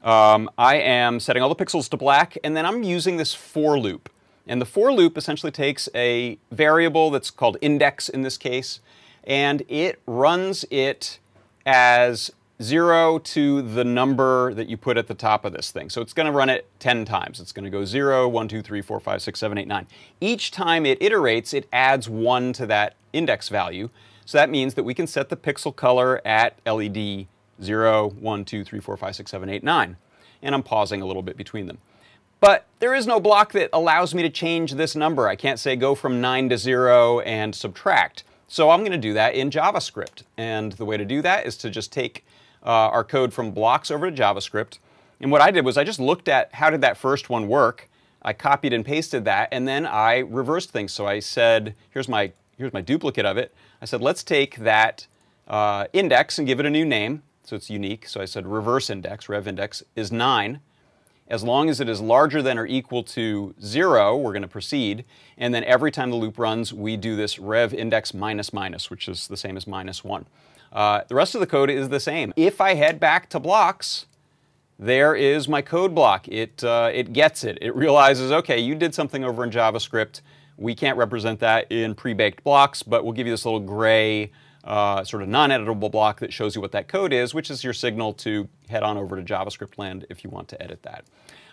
Um, 0.04 0.50
I 0.58 0.76
am 0.76 1.22
setting 1.22 1.42
all 1.42 1.48
the 1.48 1.56
pixels 1.56 1.90
to 1.92 1.96
black, 1.96 2.38
and 2.44 2.58
then 2.58 2.66
I'm 2.66 2.84
using 2.84 3.16
this 3.16 3.34
for 3.34 3.80
loop. 3.80 4.10
And 4.46 4.60
the 4.60 4.66
for 4.66 4.92
loop 4.92 5.18
essentially 5.18 5.54
takes 5.54 5.88
a 5.96 6.38
variable 6.52 7.12
that's 7.12 7.32
called 7.32 7.56
index 7.62 8.10
in 8.10 8.24
this 8.24 8.38
case, 8.38 8.82
and 9.24 9.64
it 9.70 10.02
runs 10.06 10.66
it 10.70 11.20
as 11.66 12.30
0 12.62 13.20
to 13.20 13.62
the 13.62 13.84
number 13.84 14.54
that 14.54 14.70
you 14.70 14.78
put 14.78 14.98
at 14.98 15.08
the 15.08 15.14
top 15.14 15.44
of 15.44 15.54
this 15.54 15.72
thing. 15.72 15.90
So 15.90 16.02
it's 16.02 16.14
going 16.14 16.28
to 16.28 16.32
run 16.32 16.50
it 16.50 16.68
10 16.80 17.06
times. 17.06 17.40
It's 17.40 17.52
going 17.52 17.66
to 17.66 17.72
go 17.72 17.84
0, 17.84 18.28
1, 18.28 18.48
2, 18.48 18.62
3, 18.62 18.82
4, 18.82 19.00
5, 19.00 19.22
6, 19.22 19.40
7, 19.40 19.58
8, 19.58 19.68
9. 19.68 19.88
Each 20.22 20.52
time 20.52 20.86
it 20.86 21.00
iterates, 21.00 21.54
it 21.54 21.68
adds 21.74 22.08
1 22.08 22.54
to 22.54 22.66
that 22.68 22.96
index 23.12 23.50
value. 23.50 23.90
So 24.26 24.38
that 24.38 24.50
means 24.50 24.76
that 24.76 24.84
we 24.84 24.94
can 24.94 25.08
set 25.08 25.30
the 25.30 25.36
pixel 25.36 25.76
color 25.76 26.22
at 26.26 26.58
LED 26.66 27.28
0, 27.62 28.10
1, 28.10 28.46
2, 28.46 28.64
3, 28.64 28.80
4, 28.80 28.98
5, 28.98 29.16
6, 29.16 29.32
7, 29.32 29.50
8, 29.50 29.64
9. 29.64 29.98
And 30.42 30.56
I'm 30.56 30.64
pausing 30.64 31.02
a 31.02 31.06
little 31.06 31.24
bit 31.24 31.38
between 31.38 31.68
them. 31.68 31.80
But 32.40 32.68
there 32.80 32.94
is 32.94 33.08
no 33.08 33.20
block 33.22 33.54
that 33.54 33.70
allows 33.72 34.14
me 34.14 34.22
to 34.22 34.30
change 34.30 34.74
this 34.74 34.96
number. 34.96 35.28
I 35.28 35.36
can't 35.36 35.60
say 35.60 35.76
go 35.76 35.96
from 35.96 36.20
9 36.20 36.50
to 36.50 36.58
0 36.58 37.22
and 37.22 37.56
subtract. 37.56 38.26
So 38.48 38.70
I'm 38.70 38.82
going 38.82 38.92
to 38.92 38.98
do 38.98 39.14
that 39.14 39.34
in 39.34 39.50
JavaScript. 39.50 40.24
And 40.38 40.74
the 40.74 40.86
way 40.86 40.98
to 40.98 41.06
do 41.06 41.22
that 41.22 41.46
is 41.46 41.56
to 41.58 41.70
just 41.70 41.92
take 41.92 42.26
our 42.70 43.04
code 43.04 43.34
from 43.34 43.52
blocks 43.52 43.92
over 43.92 44.10
to 44.10 44.16
JavaScript. 44.16 44.80
And 45.20 45.32
what 45.32 45.42
I 45.42 45.52
did 45.52 45.66
was 45.66 45.78
I 45.78 45.84
just 45.84 46.00
looked 46.00 46.28
at 46.28 46.54
how 46.54 46.70
did 46.70 46.82
that 46.82 46.98
first 46.98 47.30
one 47.30 47.48
work. 47.48 47.90
I 48.22 48.34
copied 48.34 48.74
and 48.74 48.86
pasted 48.86 49.26
that, 49.26 49.50
and 49.52 49.68
then 49.68 49.86
I 49.86 50.20
reversed 50.20 50.72
things. 50.72 50.94
So 50.94 51.06
I 51.06 51.20
said, 51.20 51.76
here's 51.90 52.08
my, 52.08 52.32
here's 52.58 52.74
my 52.74 52.82
duplicate 52.82 53.26
of 53.26 53.38
it. 53.38 53.54
I 53.82 53.86
said, 53.86 54.02
let's 54.02 54.24
take 54.24 54.58
that 54.58 55.08
uh, 55.48 55.86
index 55.94 56.38
and 56.38 56.48
give 56.48 56.60
it 56.60 56.66
a 56.66 56.70
new 56.70 56.86
name, 56.86 57.24
so 57.44 57.56
it's 57.56 57.70
unique. 57.70 58.08
So 58.08 58.22
I 58.22 58.26
said 58.26 58.48
reverse 58.48 58.90
index, 58.90 59.28
rev 59.28 59.48
index, 59.48 59.84
is 59.96 60.12
9. 60.12 60.62
As 61.28 61.44
long 61.44 61.70
as 61.70 61.80
it 61.80 61.88
is 61.88 62.02
larger 62.02 62.42
than 62.42 62.58
or 62.58 62.66
equal 62.66 63.04
to 63.04 63.56
0, 63.62 64.18
we're 64.18 64.34
going 64.34 64.42
to 64.42 64.48
proceed. 64.48 65.06
And 65.38 65.54
then 65.54 65.64
every 65.64 65.92
time 65.92 66.10
the 66.10 66.16
loop 66.16 66.38
runs, 66.38 66.74
we 66.74 66.98
do 66.98 67.16
this 67.16 67.40
rev 67.40 67.74
index 67.74 68.14
minus 68.14 68.54
minus, 68.54 68.90
which 68.90 69.08
is 69.08 69.28
the 69.28 69.38
same 69.38 69.58
as 69.58 69.66
minus 69.66 70.04
1. 70.04 70.26
Uh, 70.74 71.02
the 71.08 71.16
rest 71.16 71.36
of 71.36 71.42
the 71.42 71.48
code 71.48 71.70
is 71.70 71.90
the 71.90 72.00
same. 72.00 72.34
If 72.36 72.60
I 72.60 72.74
head 72.74 73.00
back 73.00 73.30
to 73.30 73.40
blocks, 73.40 74.08
there 74.80 75.16
is 75.16 75.48
my 75.48 75.62
code 75.62 75.94
block. 75.94 76.28
It, 76.28 76.64
uh, 76.64 76.90
it 76.92 77.14
gets 77.14 77.44
it. 77.44 77.60
It 77.62 77.76
realizes, 77.76 78.32
okay, 78.32 78.60
you 78.60 78.74
did 78.74 78.96
something 78.96 79.24
over 79.24 79.44
in 79.44 79.52
JavaScript. 79.52 80.22
We 80.58 80.74
can't 80.74 80.98
represent 80.98 81.40
that 81.42 81.72
in 81.72 81.94
pre-baked 81.94 82.44
blocks, 82.44 82.82
but 82.82 83.04
we'll 83.04 83.14
give 83.14 83.28
you 83.28 83.34
this 83.34 83.46
little 83.46 83.60
gray 83.60 84.32
uh, 84.64 85.04
sort 85.04 85.22
of 85.22 85.30
non-editable 85.30 85.92
block 85.92 86.20
that 86.22 86.34
shows 86.34 86.56
you 86.56 86.62
what 86.62 86.72
that 86.72 86.88
code 86.88 87.14
is, 87.14 87.34
which 87.34 87.52
is 87.52 87.64
your 87.64 87.74
signal 87.74 88.14
to 88.14 88.48
head 88.70 88.82
on 88.82 88.98
over 88.98 89.16
to 89.16 89.22
JavaScript 89.22 89.78
land 89.78 90.06
if 90.10 90.24
you 90.24 90.30
want 90.30 90.48
to 90.48 90.62
edit 90.62 90.82
that. 90.84 91.06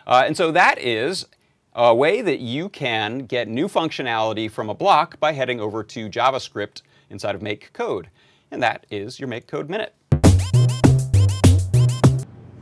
Uh, 0.07 0.23
and 0.27 0.37
so 0.37 0.51
that 0.53 0.79
is 0.79 1.27
a 1.75 1.95
way 1.95 2.23
that 2.23 2.41
you 2.41 2.69
can 2.69 3.19
get 3.27 3.49
new 3.49 3.69
functionality 3.69 4.51
from 4.51 4.71
a 4.71 4.75
block 4.75 5.21
by 5.21 5.33
heading 5.33 5.61
over 5.61 5.83
to 5.83 6.09
JavaScript 6.09 6.83
inside 7.11 7.35
of 7.35 7.43
Make 7.43 7.73
Code. 7.73 8.09
And 8.51 8.63
that 8.63 8.85
is 8.91 9.21
your 9.21 9.29
Make 9.29 9.47
Code 9.47 9.69
Minute. 9.71 9.95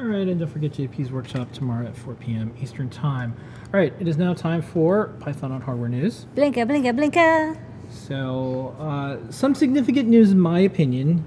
All 0.01 0.07
right, 0.07 0.29
and 0.29 0.39
don't 0.39 0.49
forget 0.49 0.73
JP's 0.73 1.11
workshop 1.11 1.51
tomorrow 1.53 1.87
at 1.87 1.97
4 1.97 2.15
p.m. 2.15 2.55
Eastern 2.61 2.91
Time. 2.91 3.35
All 3.73 3.81
right, 3.81 3.93
it 3.99 4.07
is 4.07 4.17
now 4.17 4.35
time 4.35 4.63
for 4.63 5.09
Python 5.21 5.51
on 5.51 5.61
Hardware 5.61 5.89
News. 5.89 6.27
Blinka, 6.37 6.67
blinka, 6.69 6.97
blinka. 6.97 7.59
So, 7.91 8.77
uh, 8.79 9.17
some 9.31 9.55
significant 9.55 10.09
news, 10.09 10.31
in 10.31 10.39
my 10.39 10.61
opinion, 10.61 11.25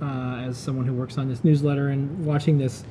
uh, 0.00 0.48
as 0.48 0.56
someone 0.56 0.86
who 0.86 0.94
works 0.94 1.18
on 1.18 1.28
this 1.28 1.42
newsletter 1.42 1.88
and 1.88 2.24
watching 2.24 2.58
this 2.58 2.84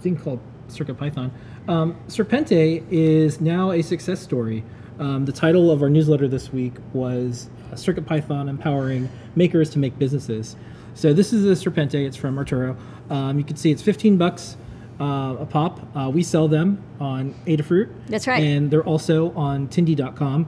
thing 0.00 0.16
called 0.16 0.40
CircuitPython. 0.68 1.30
Um, 1.66 1.96
Serpente 2.08 2.84
is 2.90 3.40
now 3.40 3.70
a 3.70 3.82
success 3.82 4.20
story. 4.20 4.64
Um, 4.98 5.24
the 5.24 5.32
title 5.32 5.70
of 5.70 5.82
our 5.82 5.88
newsletter 5.88 6.28
this 6.28 6.52
week 6.52 6.74
was 6.92 7.48
uh, 7.70 7.74
CircuitPython 7.74 8.48
Empowering 8.48 9.08
Makers 9.36 9.70
to 9.70 9.78
Make 9.78 9.98
Businesses. 9.98 10.56
So 10.94 11.12
this 11.12 11.32
is 11.32 11.44
a 11.44 11.70
Serpente. 11.70 11.94
It's 11.94 12.16
from 12.16 12.36
Arturo. 12.36 12.76
Um, 13.08 13.38
you 13.38 13.44
can 13.44 13.56
see 13.56 13.70
it's 13.70 13.82
15 13.82 14.16
bucks 14.16 14.56
uh, 15.00 15.36
a 15.40 15.46
pop. 15.46 15.80
Uh, 15.96 16.10
we 16.12 16.22
sell 16.22 16.48
them 16.48 16.82
on 17.00 17.34
Adafruit. 17.46 17.90
That's 18.08 18.26
right. 18.26 18.42
And 18.42 18.70
they're 18.70 18.84
also 18.84 19.32
on 19.32 19.68
Tindie.com. 19.68 20.46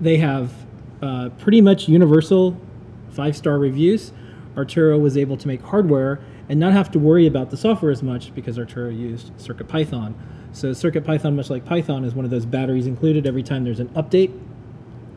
They 0.00 0.16
have 0.18 0.52
uh, 1.02 1.30
pretty 1.38 1.60
much 1.60 1.88
universal 1.88 2.60
five-star 3.10 3.58
reviews. 3.58 4.12
Arturo 4.56 4.98
was 4.98 5.16
able 5.16 5.36
to 5.36 5.48
make 5.48 5.62
hardware 5.62 6.20
and 6.48 6.60
not 6.60 6.72
have 6.72 6.90
to 6.92 6.98
worry 6.98 7.26
about 7.26 7.50
the 7.50 7.56
software 7.56 7.90
as 7.90 8.02
much 8.02 8.34
because 8.34 8.58
Arturo 8.58 8.88
used 8.88 9.36
CircuitPython. 9.38 10.14
So 10.52 10.70
CircuitPython, 10.70 11.34
much 11.34 11.50
like 11.50 11.64
Python, 11.64 12.04
is 12.04 12.14
one 12.14 12.24
of 12.24 12.30
those 12.30 12.46
batteries 12.46 12.86
included 12.86 13.26
every 13.26 13.42
time 13.42 13.64
there's 13.64 13.80
an 13.80 13.88
update. 13.90 14.32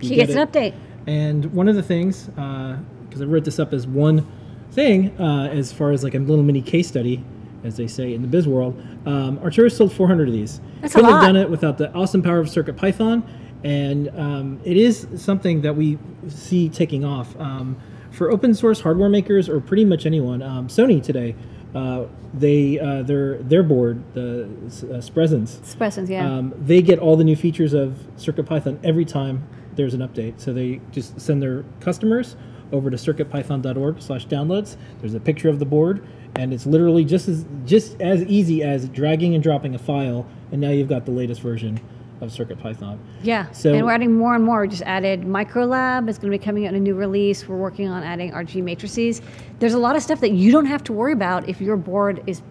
you 0.02 0.10
She 0.10 0.16
get 0.16 0.28
gets 0.28 0.38
an 0.38 0.48
update. 0.48 0.74
And 1.08 1.46
one 1.54 1.68
of 1.68 1.76
the 1.76 1.84
things, 1.84 2.26
because 2.26 3.22
I 3.22 3.26
wrote 3.26 3.46
this 3.46 3.60
up 3.60 3.74
as 3.74 3.88
one 3.88 4.28
thing, 4.72 5.20
uh, 5.20 5.50
as 5.52 5.72
far 5.72 5.92
as 5.92 6.04
like 6.04 6.16
a 6.16 6.20
little 6.20 6.44
mini 6.44 6.62
case 6.62 6.88
study, 6.88 7.24
as 7.64 7.76
they 7.78 7.88
say 7.88 8.14
in 8.14 8.22
the 8.22 8.28
biz 8.28 8.48
world, 8.48 8.82
um, 9.06 9.40
Arturo 9.40 9.68
sold 9.70 9.92
400 9.92 10.28
of 10.28 10.34
these. 10.34 10.62
That's 10.82 10.94
a 10.94 10.98
Couldn't 11.00 11.12
have 11.12 11.22
lot. 11.22 11.28
done 11.28 11.36
it 11.38 11.50
without 11.50 11.78
the 11.78 11.92
awesome 11.94 12.22
power 12.22 12.40
of 12.40 12.50
Circuit 12.50 12.78
Python, 12.78 13.24
and 13.64 14.10
um, 14.18 14.62
it 14.64 14.78
is 14.78 15.08
something 15.18 15.62
that 15.62 15.76
we 15.76 15.98
see 16.28 16.70
taking 16.70 17.04
off. 17.04 17.38
Um, 17.40 17.78
for 18.12 18.32
open 18.32 18.54
source 18.56 18.82
hardware 18.82 19.10
makers 19.10 19.48
or 19.50 19.60
pretty 19.60 19.86
much 19.86 20.06
anyone, 20.06 20.42
um, 20.42 20.68
Sony 20.68 21.02
today, 21.04 21.36
uh, 21.76 22.06
they 22.34 22.80
uh, 22.80 23.04
their 23.04 23.38
their 23.40 23.62
board, 23.62 24.02
the 24.14 24.46
uh, 24.46 25.02
Spresense, 25.02 26.10
yeah. 26.10 26.26
um, 26.32 26.54
they 26.60 26.82
get 26.82 26.98
all 27.00 27.16
the 27.16 27.24
new 27.24 27.36
features 27.36 27.74
of 27.74 28.00
CircuitPython 28.18 28.80
every 28.84 29.06
time 29.06 29.48
there's 29.76 29.94
an 29.94 30.02
update. 30.02 30.40
So 30.40 30.54
they 30.54 30.82
just 30.92 31.20
send 31.20 31.42
their 31.42 31.64
customers 31.80 32.36
over 32.72 32.90
to 32.90 32.98
circuitpython.org/downloads. 32.98 34.78
There's 35.00 35.14
a 35.14 35.20
picture 35.20 35.50
of 35.50 35.60
the 35.60 35.66
board, 35.66 36.06
and 36.36 36.54
it's 36.54 36.66
literally 36.66 37.04
just 37.06 37.28
as 37.28 37.46
just 37.66 38.00
as 38.02 38.24
easy 38.24 38.64
as 38.64 38.88
dragging 38.90 39.34
and 39.36 39.44
dropping 39.44 39.76
a 39.76 39.80
file, 39.80 40.26
and 40.52 40.62
now 40.62 40.70
you've 40.70 40.90
got 40.90 41.06
the 41.06 41.12
latest 41.12 41.42
version 41.42 41.80
of 42.22 42.30
CircuitPython. 42.32 42.98
yeah. 43.24 43.50
so- 43.52 43.74
and 43.74 43.86
we're 43.86 43.94
adding 43.94 44.14
more 44.14 44.36
and 44.36 44.44
more. 44.44 44.62
We 44.62 44.68
just 44.68 44.82
added 44.82 45.22
ulab. 45.24 46.10
It's 46.10 46.18
going 46.18 46.30
to 46.30 46.38
be 46.38 46.44
coming 46.44 46.66
out 46.66 46.74
in 46.74 46.76
a 46.76 46.80
new 46.82 46.94
release. 46.94 47.48
We're 47.48 47.56
working 47.56 47.88
on 47.88 48.04
adding 48.04 48.34
RG 48.34 48.62
matrices. 48.62 49.22
There's 49.60 49.74
a 49.74 49.80
lot 49.80 49.96
of 49.96 50.04
stuff 50.04 50.20
that 50.20 50.32
you 50.32 50.52
don't 50.52 50.66
have 50.66 50.84
to 50.86 50.94
worry 50.94 51.14
about 51.14 51.48
if 51.48 51.62
your 51.62 51.78
board 51.78 52.22
is 52.28 52.42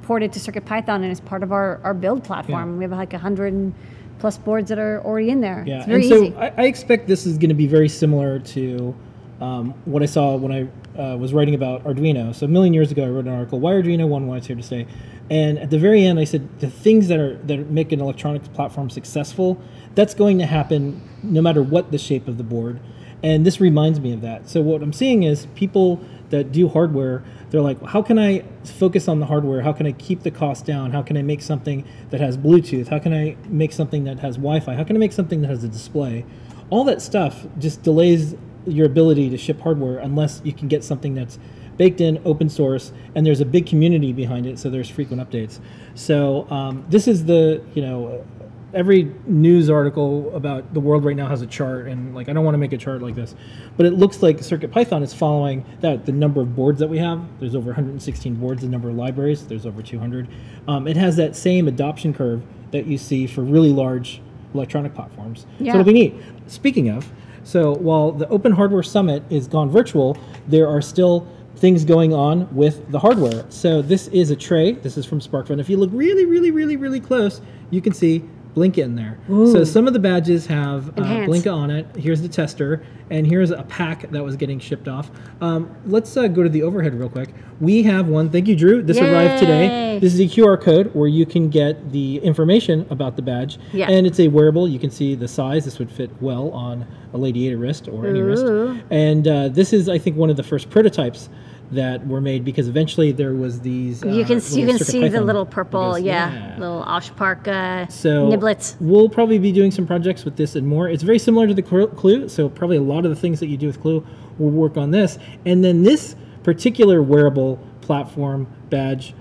ported 0.00 0.32
to 0.32 0.38
CircuitPython 0.40 0.88
and 1.02 1.12
is 1.12 1.20
part 1.20 1.42
of 1.42 1.52
our, 1.52 1.78
our 1.84 1.92
build 1.92 2.24
platform. 2.24 2.78
We 2.78 2.84
have 2.84 2.92
like 2.92 3.12
100 3.12 3.52
and 3.52 3.74
plus 4.18 4.38
boards 4.38 4.68
that 4.68 4.78
are 4.78 5.02
already 5.04 5.30
in 5.30 5.40
there. 5.40 5.64
Yeah, 5.66 5.78
it's 5.78 5.86
very 5.86 6.10
and 6.10 6.34
so. 6.34 6.38
I, 6.38 6.52
I 6.56 6.64
expect 6.64 7.06
this 7.06 7.26
is 7.26 7.38
going 7.38 7.50
to 7.50 7.54
be 7.54 7.66
very 7.66 7.88
similar 7.88 8.38
to 8.40 8.94
um, 9.40 9.74
what 9.84 10.02
I 10.02 10.06
saw 10.06 10.36
when 10.36 10.52
I 10.52 11.00
uh, 11.00 11.16
was 11.16 11.32
writing 11.32 11.54
about 11.54 11.84
Arduino. 11.84 12.34
So 12.34 12.46
a 12.46 12.48
million 12.48 12.74
years 12.74 12.90
ago, 12.90 13.04
I 13.04 13.08
wrote 13.08 13.26
an 13.26 13.34
article, 13.34 13.60
"Why 13.60 13.72
Arduino? 13.72 14.08
One, 14.08 14.26
why 14.26 14.38
it's 14.38 14.46
here 14.46 14.56
to 14.56 14.62
stay." 14.62 14.86
And 15.30 15.58
at 15.58 15.70
the 15.70 15.78
very 15.78 16.04
end, 16.04 16.18
I 16.18 16.24
said 16.24 16.60
the 16.60 16.70
things 16.70 17.08
that 17.08 17.18
are 17.18 17.36
that 17.44 17.70
make 17.70 17.92
an 17.92 18.00
electronics 18.00 18.48
platform 18.48 18.90
successful. 18.90 19.60
That's 19.94 20.14
going 20.14 20.38
to 20.38 20.46
happen 20.46 21.02
no 21.22 21.42
matter 21.42 21.62
what 21.62 21.90
the 21.90 21.98
shape 21.98 22.28
of 22.28 22.38
the 22.38 22.44
board. 22.44 22.80
And 23.22 23.44
this 23.44 23.60
reminds 23.60 23.98
me 23.98 24.12
of 24.12 24.20
that. 24.20 24.48
So 24.48 24.60
what 24.60 24.80
I'm 24.80 24.92
seeing 24.92 25.24
is 25.24 25.46
people 25.56 26.00
that 26.30 26.52
do 26.52 26.68
hardware, 26.68 27.24
they're 27.50 27.60
like, 27.60 27.82
how 27.82 28.02
can 28.02 28.18
I 28.18 28.44
focus 28.64 29.08
on 29.08 29.20
the 29.20 29.26
hardware? 29.26 29.62
How 29.62 29.72
can 29.72 29.86
I 29.86 29.92
keep 29.92 30.22
the 30.22 30.30
cost 30.30 30.66
down? 30.66 30.90
How 30.92 31.02
can 31.02 31.16
I 31.16 31.22
make 31.22 31.42
something 31.42 31.84
that 32.10 32.20
has 32.20 32.36
Bluetooth? 32.36 32.88
How 32.88 32.98
can 32.98 33.14
I 33.14 33.36
make 33.48 33.72
something 33.72 34.04
that 34.04 34.20
has 34.20 34.36
Wi-Fi? 34.36 34.74
How 34.74 34.84
can 34.84 34.96
I 34.96 34.98
make 34.98 35.12
something 35.12 35.40
that 35.42 35.48
has 35.48 35.64
a 35.64 35.68
display? 35.68 36.24
All 36.70 36.84
that 36.84 37.00
stuff 37.00 37.46
just 37.58 37.82
delays 37.82 38.34
your 38.66 38.86
ability 38.86 39.30
to 39.30 39.38
ship 39.38 39.60
hardware 39.60 39.98
unless 39.98 40.42
you 40.44 40.52
can 40.52 40.68
get 40.68 40.84
something 40.84 41.14
that's 41.14 41.38
baked 41.78 42.00
in, 42.00 42.20
open 42.24 42.48
source, 42.48 42.92
and 43.14 43.24
there's 43.24 43.40
a 43.40 43.46
big 43.46 43.64
community 43.64 44.12
behind 44.12 44.46
it, 44.46 44.58
so 44.58 44.68
there's 44.68 44.90
frequent 44.90 45.22
updates. 45.22 45.60
So 45.94 46.50
um, 46.50 46.84
this 46.88 47.08
is 47.08 47.24
the, 47.24 47.64
you 47.74 47.80
know, 47.80 48.26
every 48.74 49.10
news 49.26 49.70
article 49.70 50.34
about 50.34 50.74
the 50.74 50.80
world 50.80 51.04
right 51.04 51.16
now 51.16 51.26
has 51.26 51.40
a 51.40 51.46
chart 51.46 51.86
and 51.86 52.14
like 52.14 52.28
i 52.28 52.32
don't 52.32 52.44
want 52.44 52.54
to 52.54 52.58
make 52.58 52.72
a 52.72 52.76
chart 52.76 53.00
like 53.00 53.14
this 53.14 53.34
but 53.76 53.86
it 53.86 53.94
looks 53.94 54.22
like 54.22 54.38
circuitpython 54.38 55.02
is 55.02 55.14
following 55.14 55.64
that 55.80 56.04
the 56.04 56.12
number 56.12 56.42
of 56.42 56.54
boards 56.54 56.78
that 56.78 56.88
we 56.88 56.98
have. 56.98 57.24
There's 57.40 57.54
over 57.54 57.66
116 57.66 58.34
boards 58.34 58.62
the 58.62 58.68
number 58.68 58.90
of 58.90 58.96
libraries 58.96 59.46
there's 59.46 59.64
over 59.64 59.82
200 59.82 60.28
um, 60.66 60.86
it 60.86 60.96
has 60.96 61.16
that 61.16 61.34
same 61.34 61.66
adoption 61.68 62.12
curve 62.12 62.42
that 62.70 62.86
you 62.86 62.98
see 62.98 63.26
for 63.26 63.42
really 63.42 63.72
large 63.72 64.20
electronic 64.54 64.94
platforms. 64.94 65.46
Yeah. 65.58 65.72
so 65.72 65.80
it'll 65.80 65.86
be 65.86 65.92
neat 65.94 66.14
speaking 66.46 66.90
of 66.90 67.10
so 67.44 67.74
while 67.74 68.12
the 68.12 68.28
open 68.28 68.52
hardware 68.52 68.82
summit 68.82 69.22
is 69.30 69.48
gone 69.48 69.70
virtual 69.70 70.18
there 70.46 70.68
are 70.68 70.82
still 70.82 71.26
things 71.56 71.84
going 71.84 72.14
on 72.14 72.54
with 72.54 72.88
the 72.92 73.00
hardware. 73.00 73.44
So 73.48 73.82
this 73.82 74.06
is 74.08 74.30
a 74.30 74.36
tray. 74.36 74.72
This 74.72 74.96
is 74.96 75.04
from 75.04 75.18
sparkfun. 75.18 75.58
If 75.58 75.68
you 75.68 75.76
look 75.76 75.90
really 75.92 76.26
really 76.26 76.50
really 76.50 76.76
really 76.76 77.00
close 77.00 77.40
you 77.70 77.80
can 77.80 77.92
see 77.92 78.24
Blinka 78.54 78.78
in 78.78 78.94
there. 78.96 79.18
So 79.28 79.64
some 79.64 79.86
of 79.86 79.92
the 79.92 79.98
badges 79.98 80.46
have 80.46 80.88
uh. 80.90 81.02
Blinka 81.26 81.52
on 81.54 81.70
it. 81.70 81.86
Here's 81.96 82.20
the 82.22 82.28
tester, 82.28 82.82
and 83.10 83.26
here's 83.26 83.50
a 83.50 83.62
pack 83.64 84.10
that 84.10 84.24
was 84.24 84.36
getting 84.36 84.58
shipped 84.58 84.88
off. 84.88 85.10
Um, 85.40 85.74
let's 85.86 86.16
uh, 86.16 86.26
go 86.28 86.42
to 86.42 86.48
the 86.48 86.62
overhead 86.62 86.94
real 86.94 87.08
quick. 87.08 87.28
We 87.60 87.82
have 87.84 88.08
one. 88.08 88.30
Thank 88.30 88.48
you, 88.48 88.56
Drew. 88.56 88.82
This 88.82 88.98
arrived 88.98 89.40
today. 89.40 89.98
This 90.00 90.14
is 90.14 90.20
a 90.20 90.24
QR 90.24 90.60
code 90.60 90.94
where 90.94 91.08
you 91.08 91.26
can 91.26 91.48
get 91.50 91.90
the 91.92 92.18
information 92.18 92.86
about 92.90 93.16
the 93.16 93.22
badge, 93.22 93.58
Yeah. 93.72 93.90
and 93.90 94.06
it's 94.06 94.20
a 94.20 94.28
wearable. 94.28 94.68
You 94.68 94.78
can 94.78 94.90
see 94.90 95.14
the 95.14 95.28
size. 95.28 95.64
This 95.64 95.78
would 95.78 95.90
fit 95.90 96.10
well 96.20 96.50
on 96.50 96.86
a 97.12 97.18
Lady 97.18 97.48
Ada 97.48 97.56
wrist 97.56 97.88
or 97.88 98.06
any 98.06 98.20
wrist. 98.20 98.44
And 98.90 99.26
uh, 99.26 99.48
this 99.48 99.72
is, 99.72 99.88
I 99.88 99.98
think, 99.98 100.16
one 100.16 100.30
of 100.30 100.36
the 100.36 100.42
first 100.42 100.70
prototypes 100.70 101.28
that 101.70 102.06
were 102.06 102.20
made 102.20 102.44
because 102.44 102.66
eventually 102.68 103.12
there 103.12 103.34
was 103.34 103.60
these. 103.60 104.02
you 104.02 104.22
uh, 104.22 104.26
can 104.26 104.36
s- 104.38 104.56
you 104.56 104.66
can 104.66 104.78
see 104.78 105.06
the 105.08 105.20
little 105.20 105.44
purple, 105.44 105.80
logos. 105.80 106.02
yeah, 106.02 106.56
little 106.58 106.82
Oshpark 106.82 107.46
uh, 107.46 107.86
So 107.88 108.30
niblets. 108.30 108.76
We'll 108.80 109.08
probably 109.08 109.38
be 109.38 109.52
doing 109.52 109.70
some 109.70 109.86
projects 109.86 110.24
with 110.24 110.36
this 110.36 110.56
and 110.56 110.66
more. 110.66 110.88
It's 110.88 111.02
very 111.02 111.18
similar 111.18 111.46
to 111.46 111.54
the 111.54 111.62
Clue, 111.62 112.28
so 112.28 112.48
probably 112.48 112.78
a 112.78 112.82
lot 112.82 113.04
of 113.04 113.10
the 113.10 113.16
things 113.20 113.40
that 113.40 113.48
you 113.48 113.56
do 113.56 113.66
with 113.66 113.80
Clue 113.80 114.06
will 114.38 114.50
work 114.50 114.76
on 114.76 114.90
this. 114.90 115.18
And 115.44 115.62
then 115.62 115.82
this 115.82 116.16
particular 116.42 117.02
wearable 117.02 117.58
platform 117.82 118.46
badge 118.70 119.14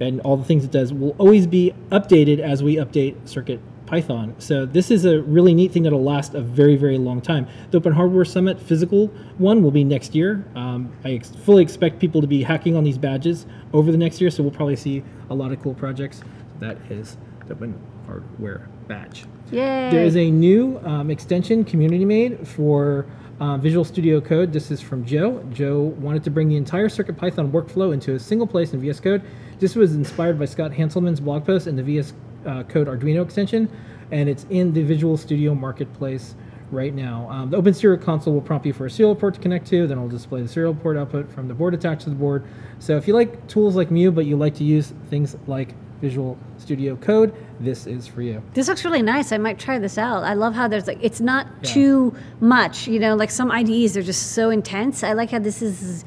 and 0.00 0.20
all 0.22 0.36
the 0.36 0.44
things 0.44 0.64
it 0.64 0.72
does 0.72 0.92
will 0.92 1.14
always 1.18 1.46
be 1.46 1.72
updated 1.90 2.40
as 2.40 2.62
we 2.62 2.76
update 2.76 3.28
Circuit 3.28 3.60
Python. 3.86 4.34
So 4.38 4.66
this 4.66 4.90
is 4.90 5.04
a 5.04 5.22
really 5.22 5.54
neat 5.54 5.72
thing 5.72 5.82
that'll 5.82 6.02
last 6.02 6.34
a 6.34 6.40
very, 6.40 6.76
very 6.76 6.98
long 6.98 7.20
time. 7.20 7.46
The 7.70 7.78
Open 7.78 7.92
Hardware 7.92 8.24
Summit 8.24 8.60
physical 8.60 9.08
one 9.38 9.62
will 9.62 9.70
be 9.70 9.84
next 9.84 10.14
year. 10.14 10.44
Um, 10.54 10.92
I 11.04 11.12
ex- 11.12 11.30
fully 11.30 11.62
expect 11.62 11.98
people 11.98 12.20
to 12.20 12.26
be 12.26 12.42
hacking 12.42 12.76
on 12.76 12.84
these 12.84 12.98
badges 12.98 13.46
over 13.72 13.92
the 13.92 13.98
next 13.98 14.20
year, 14.20 14.30
so 14.30 14.42
we'll 14.42 14.52
probably 14.52 14.76
see 14.76 15.02
a 15.30 15.34
lot 15.34 15.52
of 15.52 15.62
cool 15.62 15.74
projects. 15.74 16.22
That 16.60 16.78
is 16.90 17.16
the 17.46 17.54
Open 17.54 17.78
Hardware 18.06 18.68
badge. 18.88 19.24
Yay! 19.50 19.90
There 19.90 20.04
is 20.04 20.16
a 20.16 20.30
new 20.30 20.78
um, 20.84 21.10
extension 21.10 21.64
community 21.64 22.04
made 22.04 22.46
for 22.46 23.06
uh, 23.40 23.56
Visual 23.56 23.84
Studio 23.84 24.20
Code. 24.20 24.52
This 24.52 24.70
is 24.70 24.80
from 24.80 25.04
Joe. 25.04 25.42
Joe 25.52 25.82
wanted 25.98 26.24
to 26.24 26.30
bring 26.30 26.48
the 26.48 26.56
entire 26.56 26.88
CircuitPython 26.88 27.50
workflow 27.50 27.92
into 27.92 28.14
a 28.14 28.18
single 28.18 28.46
place 28.46 28.72
in 28.72 28.80
VS 28.80 29.00
Code. 29.00 29.22
This 29.58 29.74
was 29.74 29.94
inspired 29.94 30.38
by 30.38 30.44
Scott 30.44 30.72
Hanselman's 30.72 31.20
blog 31.20 31.44
post 31.44 31.66
in 31.66 31.76
the 31.76 31.82
VS 31.82 32.12
uh, 32.46 32.62
Code 32.64 32.86
Arduino 32.88 33.22
extension, 33.24 33.68
and 34.10 34.28
it's 34.28 34.46
in 34.50 34.72
the 34.72 34.82
Visual 34.82 35.16
Studio 35.16 35.54
Marketplace 35.54 36.34
right 36.70 36.94
now. 36.94 37.28
Um, 37.30 37.50
the 37.50 37.56
Open 37.56 37.72
Serial 37.74 38.02
Console 38.02 38.34
will 38.34 38.40
prompt 38.40 38.66
you 38.66 38.72
for 38.72 38.86
a 38.86 38.90
serial 38.90 39.14
port 39.14 39.34
to 39.34 39.40
connect 39.40 39.66
to, 39.68 39.86
then 39.86 39.98
it'll 39.98 40.08
display 40.08 40.42
the 40.42 40.48
serial 40.48 40.74
port 40.74 40.96
output 40.96 41.30
from 41.30 41.46
the 41.48 41.54
board 41.54 41.74
attached 41.74 42.02
to 42.02 42.10
the 42.10 42.16
board. 42.16 42.44
So 42.78 42.96
if 42.96 43.06
you 43.06 43.14
like 43.14 43.46
tools 43.48 43.76
like 43.76 43.90
Mu, 43.90 44.10
but 44.10 44.26
you 44.26 44.36
like 44.36 44.54
to 44.56 44.64
use 44.64 44.92
things 45.10 45.36
like 45.46 45.74
Visual 46.00 46.36
Studio 46.58 46.96
Code, 46.96 47.32
this 47.60 47.86
is 47.86 48.06
for 48.06 48.22
you. 48.22 48.42
This 48.54 48.66
looks 48.68 48.84
really 48.84 49.02
nice. 49.02 49.30
I 49.30 49.38
might 49.38 49.58
try 49.58 49.78
this 49.78 49.96
out. 49.96 50.24
I 50.24 50.34
love 50.34 50.54
how 50.54 50.66
there's 50.68 50.86
like 50.86 50.98
it's 51.00 51.20
not 51.20 51.46
Yeah. 51.62 51.72
too 51.72 52.14
much. 52.40 52.88
You 52.88 52.98
know, 52.98 53.14
like 53.14 53.30
some 53.30 53.50
IDEs 53.50 53.94
they're 53.94 54.02
just 54.02 54.32
so 54.32 54.50
intense. 54.50 55.02
I 55.04 55.12
like 55.12 55.30
how 55.30 55.38
this 55.38 55.62
is. 55.62 56.04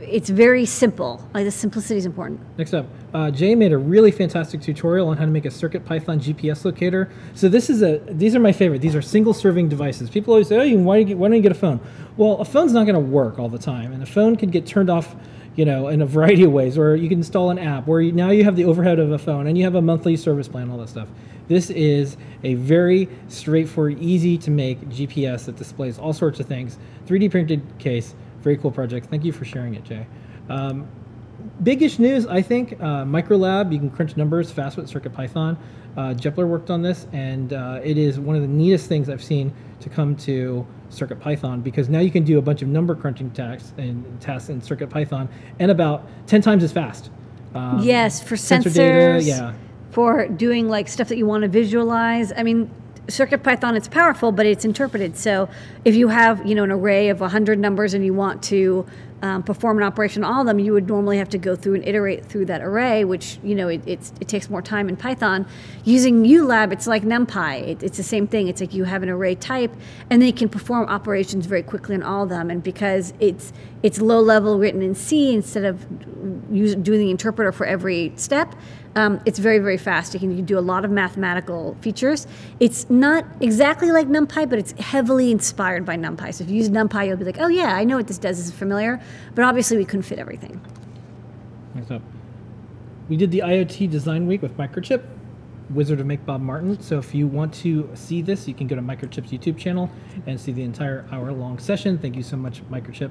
It's 0.00 0.30
very 0.30 0.64
simple. 0.64 1.26
Like 1.34 1.44
the 1.44 1.50
simplicity 1.50 1.96
is 1.96 2.06
important. 2.06 2.40
Next 2.56 2.72
up, 2.72 2.86
uh, 3.12 3.30
Jay 3.30 3.54
made 3.54 3.72
a 3.72 3.78
really 3.78 4.10
fantastic 4.10 4.60
tutorial 4.62 5.08
on 5.08 5.16
how 5.16 5.24
to 5.24 5.30
make 5.30 5.44
a 5.44 5.50
Circuit 5.50 5.84
Python 5.84 6.18
GPS 6.18 6.64
locator. 6.64 7.10
So 7.34 7.48
this 7.48 7.68
is 7.68 7.82
a 7.82 7.98
these 8.08 8.34
are 8.34 8.40
my 8.40 8.52
favorite. 8.52 8.80
These 8.80 8.94
are 8.94 9.02
single 9.02 9.34
serving 9.34 9.68
devices. 9.68 10.08
People 10.08 10.32
always 10.32 10.48
say, 10.48 10.56
"Oh, 10.56 10.78
why, 10.78 11.02
do 11.02 11.10
you, 11.10 11.16
why 11.16 11.28
don't 11.28 11.36
you 11.36 11.42
get 11.42 11.52
a 11.52 11.56
phone?" 11.56 11.80
Well, 12.16 12.38
a 12.38 12.44
phone's 12.44 12.72
not 12.72 12.84
going 12.84 12.94
to 12.94 13.00
work 13.00 13.38
all 13.38 13.48
the 13.48 13.58
time, 13.58 13.92
and 13.92 14.02
a 14.02 14.06
phone 14.06 14.36
can 14.36 14.50
get 14.50 14.66
turned 14.66 14.88
off, 14.88 15.14
you 15.54 15.64
know, 15.64 15.88
in 15.88 16.00
a 16.00 16.06
variety 16.06 16.44
of 16.44 16.52
ways. 16.52 16.78
Or 16.78 16.96
you 16.96 17.08
can 17.08 17.18
install 17.18 17.50
an 17.50 17.58
app, 17.58 17.86
where 17.86 18.00
you, 18.00 18.12
now 18.12 18.30
you 18.30 18.44
have 18.44 18.56
the 18.56 18.64
overhead 18.64 18.98
of 18.98 19.12
a 19.12 19.18
phone, 19.18 19.46
and 19.46 19.58
you 19.58 19.64
have 19.64 19.74
a 19.74 19.82
monthly 19.82 20.16
service 20.16 20.48
plan, 20.48 20.70
all 20.70 20.78
that 20.78 20.88
stuff. 20.88 21.08
This 21.46 21.68
is 21.68 22.16
a 22.42 22.54
very 22.54 23.08
straightforward, 23.28 23.98
easy 24.00 24.38
to 24.38 24.50
make 24.50 24.80
GPS 24.88 25.44
that 25.44 25.56
displays 25.56 25.98
all 25.98 26.14
sorts 26.14 26.40
of 26.40 26.46
things. 26.46 26.78
3D 27.06 27.30
printed 27.30 27.62
case, 27.78 28.14
very 28.44 28.56
cool 28.58 28.70
project. 28.70 29.06
Thank 29.06 29.24
you 29.24 29.32
for 29.32 29.44
sharing 29.44 29.74
it, 29.74 29.82
Jay. 29.82 30.06
Um, 30.48 30.86
biggish 31.62 31.98
news, 31.98 32.26
I 32.26 32.42
think. 32.42 32.74
Uh, 32.74 33.04
ulab, 33.04 33.72
you 33.72 33.78
can 33.78 33.90
crunch 33.90 34.16
numbers 34.16 34.52
fast 34.52 34.76
with 34.76 34.88
CircuitPython. 34.88 35.56
Uh, 35.96 36.14
Jepler 36.14 36.46
worked 36.46 36.70
on 36.70 36.82
this, 36.82 37.06
and 37.12 37.52
uh, 37.52 37.80
it 37.82 37.96
is 37.96 38.20
one 38.20 38.36
of 38.36 38.42
the 38.42 38.48
neatest 38.48 38.88
things 38.88 39.08
I've 39.08 39.22
seen 39.24 39.52
to 39.80 39.88
come 39.88 40.14
to 40.16 40.66
CircuitPython 40.90 41.62
because 41.62 41.88
now 41.88 42.00
you 42.00 42.10
can 42.10 42.24
do 42.24 42.38
a 42.38 42.42
bunch 42.42 42.62
of 42.62 42.68
number 42.68 42.94
crunching 42.94 43.30
tasks 43.30 43.72
and 43.78 44.20
tasks 44.20 44.50
in 44.50 44.60
CircuitPython 44.60 45.28
and 45.58 45.70
about 45.70 46.06
ten 46.26 46.42
times 46.42 46.62
as 46.62 46.72
fast. 46.72 47.10
Um, 47.54 47.80
yes, 47.80 48.22
for 48.22 48.36
sensor 48.36 48.70
sensors. 48.70 48.74
data, 48.74 49.22
yeah. 49.22 49.54
For 49.90 50.26
doing 50.26 50.68
like 50.68 50.88
stuff 50.88 51.08
that 51.08 51.16
you 51.16 51.26
want 51.26 51.42
to 51.42 51.48
visualize. 51.48 52.32
I 52.36 52.42
mean, 52.42 52.68
CircuitPython 53.06 53.76
it's 53.76 53.88
powerful, 53.88 54.32
but 54.32 54.46
it's 54.46 54.64
interpreted. 54.64 55.16
So 55.16 55.48
if 55.84 55.94
you 55.94 56.08
have 56.08 56.46
you 56.46 56.54
know 56.54 56.64
an 56.64 56.72
array 56.72 57.08
of 57.08 57.20
100 57.20 57.58
numbers 57.58 57.94
and 57.94 58.04
you 58.04 58.14
want 58.14 58.42
to 58.44 58.86
um, 59.22 59.42
perform 59.42 59.78
an 59.78 59.84
operation 59.84 60.22
on 60.22 60.34
all 60.34 60.40
of 60.42 60.46
them, 60.46 60.58
you 60.58 60.74
would 60.74 60.86
normally 60.86 61.16
have 61.16 61.30
to 61.30 61.38
go 61.38 61.56
through 61.56 61.76
and 61.76 61.88
iterate 61.88 62.26
through 62.26 62.44
that 62.44 62.60
array, 62.60 63.04
which 63.04 63.38
you 63.42 63.54
know 63.54 63.68
it, 63.68 63.86
it 63.86 64.28
takes 64.28 64.50
more 64.50 64.60
time 64.60 64.88
in 64.88 64.96
Python. 64.96 65.46
Using 65.84 66.24
ULab, 66.24 66.72
it's 66.72 66.86
like 66.86 67.02
NumPy. 67.04 67.68
It, 67.68 67.82
it's 67.82 67.96
the 67.96 68.02
same 68.02 68.26
thing. 68.26 68.48
It's 68.48 68.60
like 68.60 68.74
you 68.74 68.84
have 68.84 69.02
an 69.02 69.08
array 69.08 69.34
type, 69.34 69.74
and 70.10 70.20
then 70.20 70.26
you 70.26 70.34
can 70.34 70.48
perform 70.48 70.88
operations 70.88 71.46
very 71.46 71.62
quickly 71.62 71.94
on 71.94 72.02
all 72.02 72.24
of 72.24 72.28
them. 72.28 72.50
And 72.50 72.62
because 72.62 73.14
it's 73.18 73.52
it's 73.82 74.00
low 74.00 74.20
level 74.20 74.58
written 74.58 74.82
in 74.82 74.94
C 74.94 75.34
instead 75.34 75.64
of 75.64 75.86
use, 76.50 76.74
doing 76.74 77.00
the 77.00 77.10
interpreter 77.10 77.52
for 77.52 77.64
every 77.66 78.12
step, 78.16 78.54
um, 78.96 79.20
it's 79.26 79.38
very 79.38 79.58
very 79.58 79.78
fast. 79.78 80.14
You 80.14 80.20
can, 80.20 80.30
you 80.30 80.36
can 80.36 80.44
do 80.44 80.58
a 80.58 80.60
lot 80.60 80.84
of 80.84 80.90
mathematical 80.90 81.76
features. 81.80 82.26
It's 82.60 82.88
not 82.90 83.24
exactly 83.40 83.90
like 83.92 84.08
NumPy, 84.08 84.48
but 84.48 84.58
it's 84.58 84.72
heavily 84.72 85.30
inspired 85.30 85.84
by 85.84 85.96
NumPy. 85.96 86.32
So 86.34 86.44
if 86.44 86.50
you 86.50 86.56
use 86.56 86.70
NumPy, 86.70 87.08
you'll 87.08 87.16
be 87.16 87.24
like, 87.24 87.38
oh 87.40 87.48
yeah, 87.48 87.74
I 87.74 87.84
know 87.84 87.96
what 87.96 88.06
this 88.06 88.18
does. 88.18 88.36
This 88.36 88.46
is 88.46 88.52
familiar. 88.52 89.00
But 89.34 89.44
obviously, 89.44 89.76
we 89.76 89.84
couldn't 89.84 90.02
fit 90.02 90.18
everything. 90.18 90.60
Next 91.74 91.90
up, 91.90 92.02
we 93.08 93.16
did 93.16 93.30
the 93.30 93.40
IoT 93.40 93.90
Design 93.90 94.26
Week 94.26 94.42
with 94.42 94.56
Microchip, 94.56 95.02
Wizard 95.70 95.98
of 95.98 96.06
Make 96.06 96.24
Bob 96.24 96.40
Martin. 96.40 96.80
So 96.80 96.98
if 96.98 97.14
you 97.14 97.26
want 97.26 97.52
to 97.54 97.90
see 97.94 98.22
this, 98.22 98.46
you 98.46 98.54
can 98.54 98.66
go 98.66 98.76
to 98.76 98.82
Microchip's 98.82 99.32
YouTube 99.32 99.58
channel 99.58 99.90
and 100.26 100.40
see 100.40 100.52
the 100.52 100.62
entire 100.62 101.06
hour-long 101.10 101.58
session. 101.58 101.98
Thank 101.98 102.16
you 102.16 102.22
so 102.22 102.36
much, 102.36 102.62
Microchip, 102.70 103.10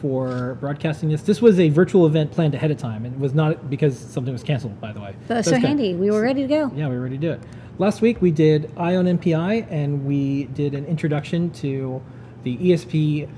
for 0.00 0.56
broadcasting 0.60 1.08
this. 1.08 1.22
This 1.22 1.42
was 1.42 1.58
a 1.58 1.68
virtual 1.70 2.06
event 2.06 2.30
planned 2.30 2.54
ahead 2.54 2.70
of 2.70 2.78
time, 2.78 3.04
and 3.04 3.14
it 3.14 3.20
was 3.20 3.34
not 3.34 3.68
because 3.70 3.98
something 3.98 4.32
was 4.32 4.42
canceled. 4.42 4.80
By 4.80 4.92
the 4.92 5.00
way, 5.00 5.14
That 5.26 5.38
was 5.38 5.46
So 5.46 5.52
so 5.52 5.58
handy. 5.58 5.94
We 5.94 6.10
were 6.10 6.22
ready 6.22 6.42
to 6.42 6.48
go. 6.48 6.70
Yeah, 6.74 6.88
we 6.88 6.96
were 6.96 7.02
ready 7.02 7.16
to 7.16 7.20
do 7.20 7.32
it. 7.32 7.40
Last 7.78 8.00
week 8.02 8.20
we 8.20 8.30
did 8.30 8.70
Ion 8.76 9.06
MPI, 9.18 9.66
and 9.70 10.04
we 10.04 10.44
did 10.44 10.74
an 10.74 10.84
introduction 10.86 11.50
to 11.52 12.02
the 12.44 12.56
ESP 12.56 13.28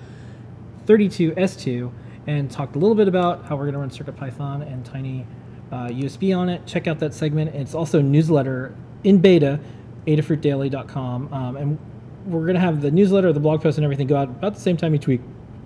32S2 0.86 1.90
and 2.26 2.50
talked 2.50 2.76
a 2.76 2.78
little 2.78 2.94
bit 2.94 3.08
about 3.08 3.44
how 3.44 3.56
we're 3.56 3.70
going 3.70 3.74
to 3.74 3.78
run 3.78 3.90
CircuitPython 3.90 4.70
and 4.70 4.84
Tiny 4.84 5.26
uh, 5.72 5.86
USB 5.88 6.36
on 6.36 6.48
it. 6.48 6.66
Check 6.66 6.86
out 6.86 6.98
that 7.00 7.14
segment. 7.14 7.54
It's 7.54 7.74
also 7.74 8.00
a 8.00 8.02
newsletter 8.02 8.74
in 9.04 9.18
beta, 9.18 9.60
adafruitdaily.com. 10.06 11.32
Um, 11.32 11.56
and 11.56 11.78
we're 12.26 12.42
going 12.42 12.54
to 12.54 12.60
have 12.60 12.82
the 12.82 12.90
newsletter, 12.90 13.32
the 13.32 13.40
blog 13.40 13.62
post, 13.62 13.78
and 13.78 13.84
everything 13.84 14.06
go 14.06 14.16
out 14.16 14.28
about 14.28 14.54
the 14.54 14.60
same 14.60 14.76
time 14.76 14.94
each 14.94 15.06
week. 15.06 15.20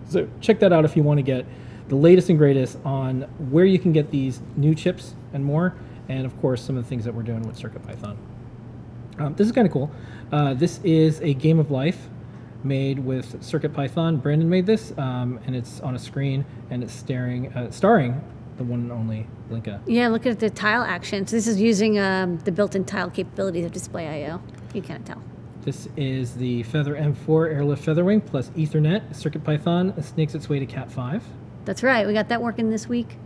So 0.08 0.28
check 0.40 0.60
that 0.60 0.72
out 0.72 0.84
if 0.84 0.96
you 0.96 1.02
want 1.02 1.18
to 1.18 1.22
get 1.22 1.46
the 1.88 1.96
latest 1.96 2.30
and 2.30 2.38
greatest 2.38 2.78
on 2.84 3.22
where 3.50 3.64
you 3.64 3.78
can 3.78 3.92
get 3.92 4.10
these 4.10 4.40
new 4.56 4.74
chips 4.74 5.14
and 5.32 5.44
more, 5.44 5.74
and 6.08 6.24
of 6.24 6.38
course, 6.40 6.62
some 6.62 6.76
of 6.76 6.84
the 6.84 6.88
things 6.88 7.04
that 7.04 7.14
we're 7.14 7.22
doing 7.22 7.42
with 7.42 7.58
CircuitPython. 7.58 8.16
Um, 9.18 9.34
this 9.34 9.46
is 9.46 9.52
kind 9.52 9.66
of 9.66 9.72
cool. 9.72 9.90
Uh, 10.32 10.54
this 10.54 10.80
is 10.82 11.20
a 11.20 11.34
game 11.34 11.58
of 11.58 11.70
life 11.70 12.08
made 12.64 12.98
with 12.98 13.40
CircuitPython. 13.40 14.22
Brandon 14.22 14.48
made 14.48 14.66
this, 14.66 14.92
um, 14.96 15.38
and 15.46 15.54
it's 15.54 15.80
on 15.80 15.94
a 15.94 15.98
screen 15.98 16.44
and 16.70 16.82
it's 16.82 16.92
staring, 16.92 17.52
uh, 17.52 17.70
starring 17.70 18.22
the 18.56 18.64
one 18.64 18.80
and 18.80 18.92
only 18.92 19.26
Blinka. 19.50 19.80
Yeah, 19.86 20.08
look 20.08 20.26
at 20.26 20.40
the 20.40 20.50
tile 20.50 20.82
actions. 20.82 21.30
This 21.30 21.46
is 21.46 21.60
using 21.60 21.98
um, 21.98 22.38
the 22.38 22.52
built-in 22.52 22.84
tile 22.84 23.10
capabilities 23.10 23.66
of 23.66 23.72
Display 23.72 24.24
I/O. 24.24 24.40
You 24.72 24.82
can't 24.82 25.04
tell. 25.04 25.22
This 25.64 25.88
is 25.96 26.34
the 26.34 26.62
Feather 26.64 26.94
M4 26.94 27.50
Airlift 27.50 27.86
Featherwing 27.86 28.26
plus 28.26 28.50
Ethernet. 28.50 29.08
CircuitPython 29.14 30.04
snakes 30.04 30.34
its 30.34 30.46
way 30.46 30.58
to 30.58 30.66
Cat 30.66 30.92
5. 30.92 31.24
That's 31.64 31.82
right. 31.82 32.06
We 32.06 32.12
got 32.12 32.28
that 32.28 32.42
working 32.42 32.68
this 32.68 32.86
week. 32.86 33.16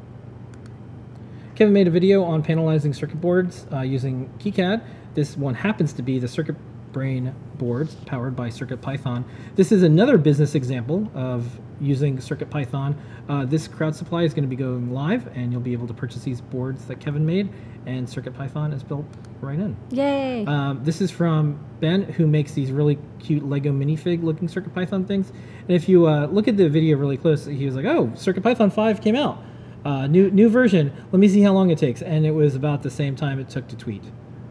Kevin 1.56 1.74
made 1.74 1.88
a 1.88 1.90
video 1.90 2.22
on 2.22 2.44
panelizing 2.44 2.94
circuit 2.94 3.20
boards 3.20 3.66
uh, 3.72 3.80
using 3.80 4.32
KiCad. 4.38 4.84
This 5.14 5.36
one 5.36 5.54
happens 5.54 5.92
to 5.94 6.02
be 6.02 6.20
the 6.20 6.28
Circuit 6.28 6.54
Brain 6.92 7.34
boards 7.56 7.96
powered 8.06 8.36
by 8.36 8.50
CircuitPython. 8.50 9.24
This 9.56 9.72
is 9.72 9.82
another 9.82 10.16
business 10.16 10.54
example 10.54 11.10
of 11.16 11.58
using 11.80 12.18
CircuitPython. 12.18 12.96
Uh, 13.28 13.44
this 13.44 13.68
crowd 13.68 13.94
supply 13.94 14.22
is 14.22 14.34
going 14.34 14.44
to 14.44 14.48
be 14.48 14.56
going 14.56 14.92
live, 14.92 15.26
and 15.36 15.52
you'll 15.52 15.60
be 15.60 15.72
able 15.72 15.86
to 15.86 15.94
purchase 15.94 16.22
these 16.22 16.40
boards 16.40 16.84
that 16.86 17.00
Kevin 17.00 17.24
made, 17.24 17.50
and 17.86 18.06
CircuitPython 18.06 18.74
is 18.74 18.82
built 18.82 19.06
right 19.40 19.58
in. 19.58 19.76
Yay! 19.90 20.44
Um, 20.46 20.80
this 20.82 21.00
is 21.00 21.10
from 21.10 21.58
Ben, 21.80 22.02
who 22.02 22.26
makes 22.26 22.52
these 22.52 22.72
really 22.72 22.98
cute 23.18 23.48
Lego 23.48 23.72
minifig 23.72 24.22
looking 24.22 24.48
CircuitPython 24.48 25.06
things. 25.06 25.30
And 25.30 25.70
if 25.70 25.88
you 25.88 26.06
uh, 26.06 26.26
look 26.26 26.48
at 26.48 26.56
the 26.56 26.68
video 26.68 26.96
really 26.96 27.16
close, 27.16 27.44
he 27.44 27.66
was 27.66 27.74
like, 27.74 27.84
"Oh, 27.84 28.08
CircuitPython 28.14 28.72
5 28.72 29.00
came 29.00 29.16
out, 29.16 29.42
uh, 29.84 30.06
new 30.06 30.30
new 30.30 30.48
version. 30.48 30.92
Let 31.12 31.20
me 31.20 31.28
see 31.28 31.42
how 31.42 31.52
long 31.52 31.70
it 31.70 31.78
takes." 31.78 32.02
And 32.02 32.26
it 32.26 32.32
was 32.32 32.54
about 32.54 32.82
the 32.82 32.90
same 32.90 33.16
time 33.16 33.38
it 33.38 33.48
took 33.48 33.68
to 33.68 33.76
tweet. 33.76 34.04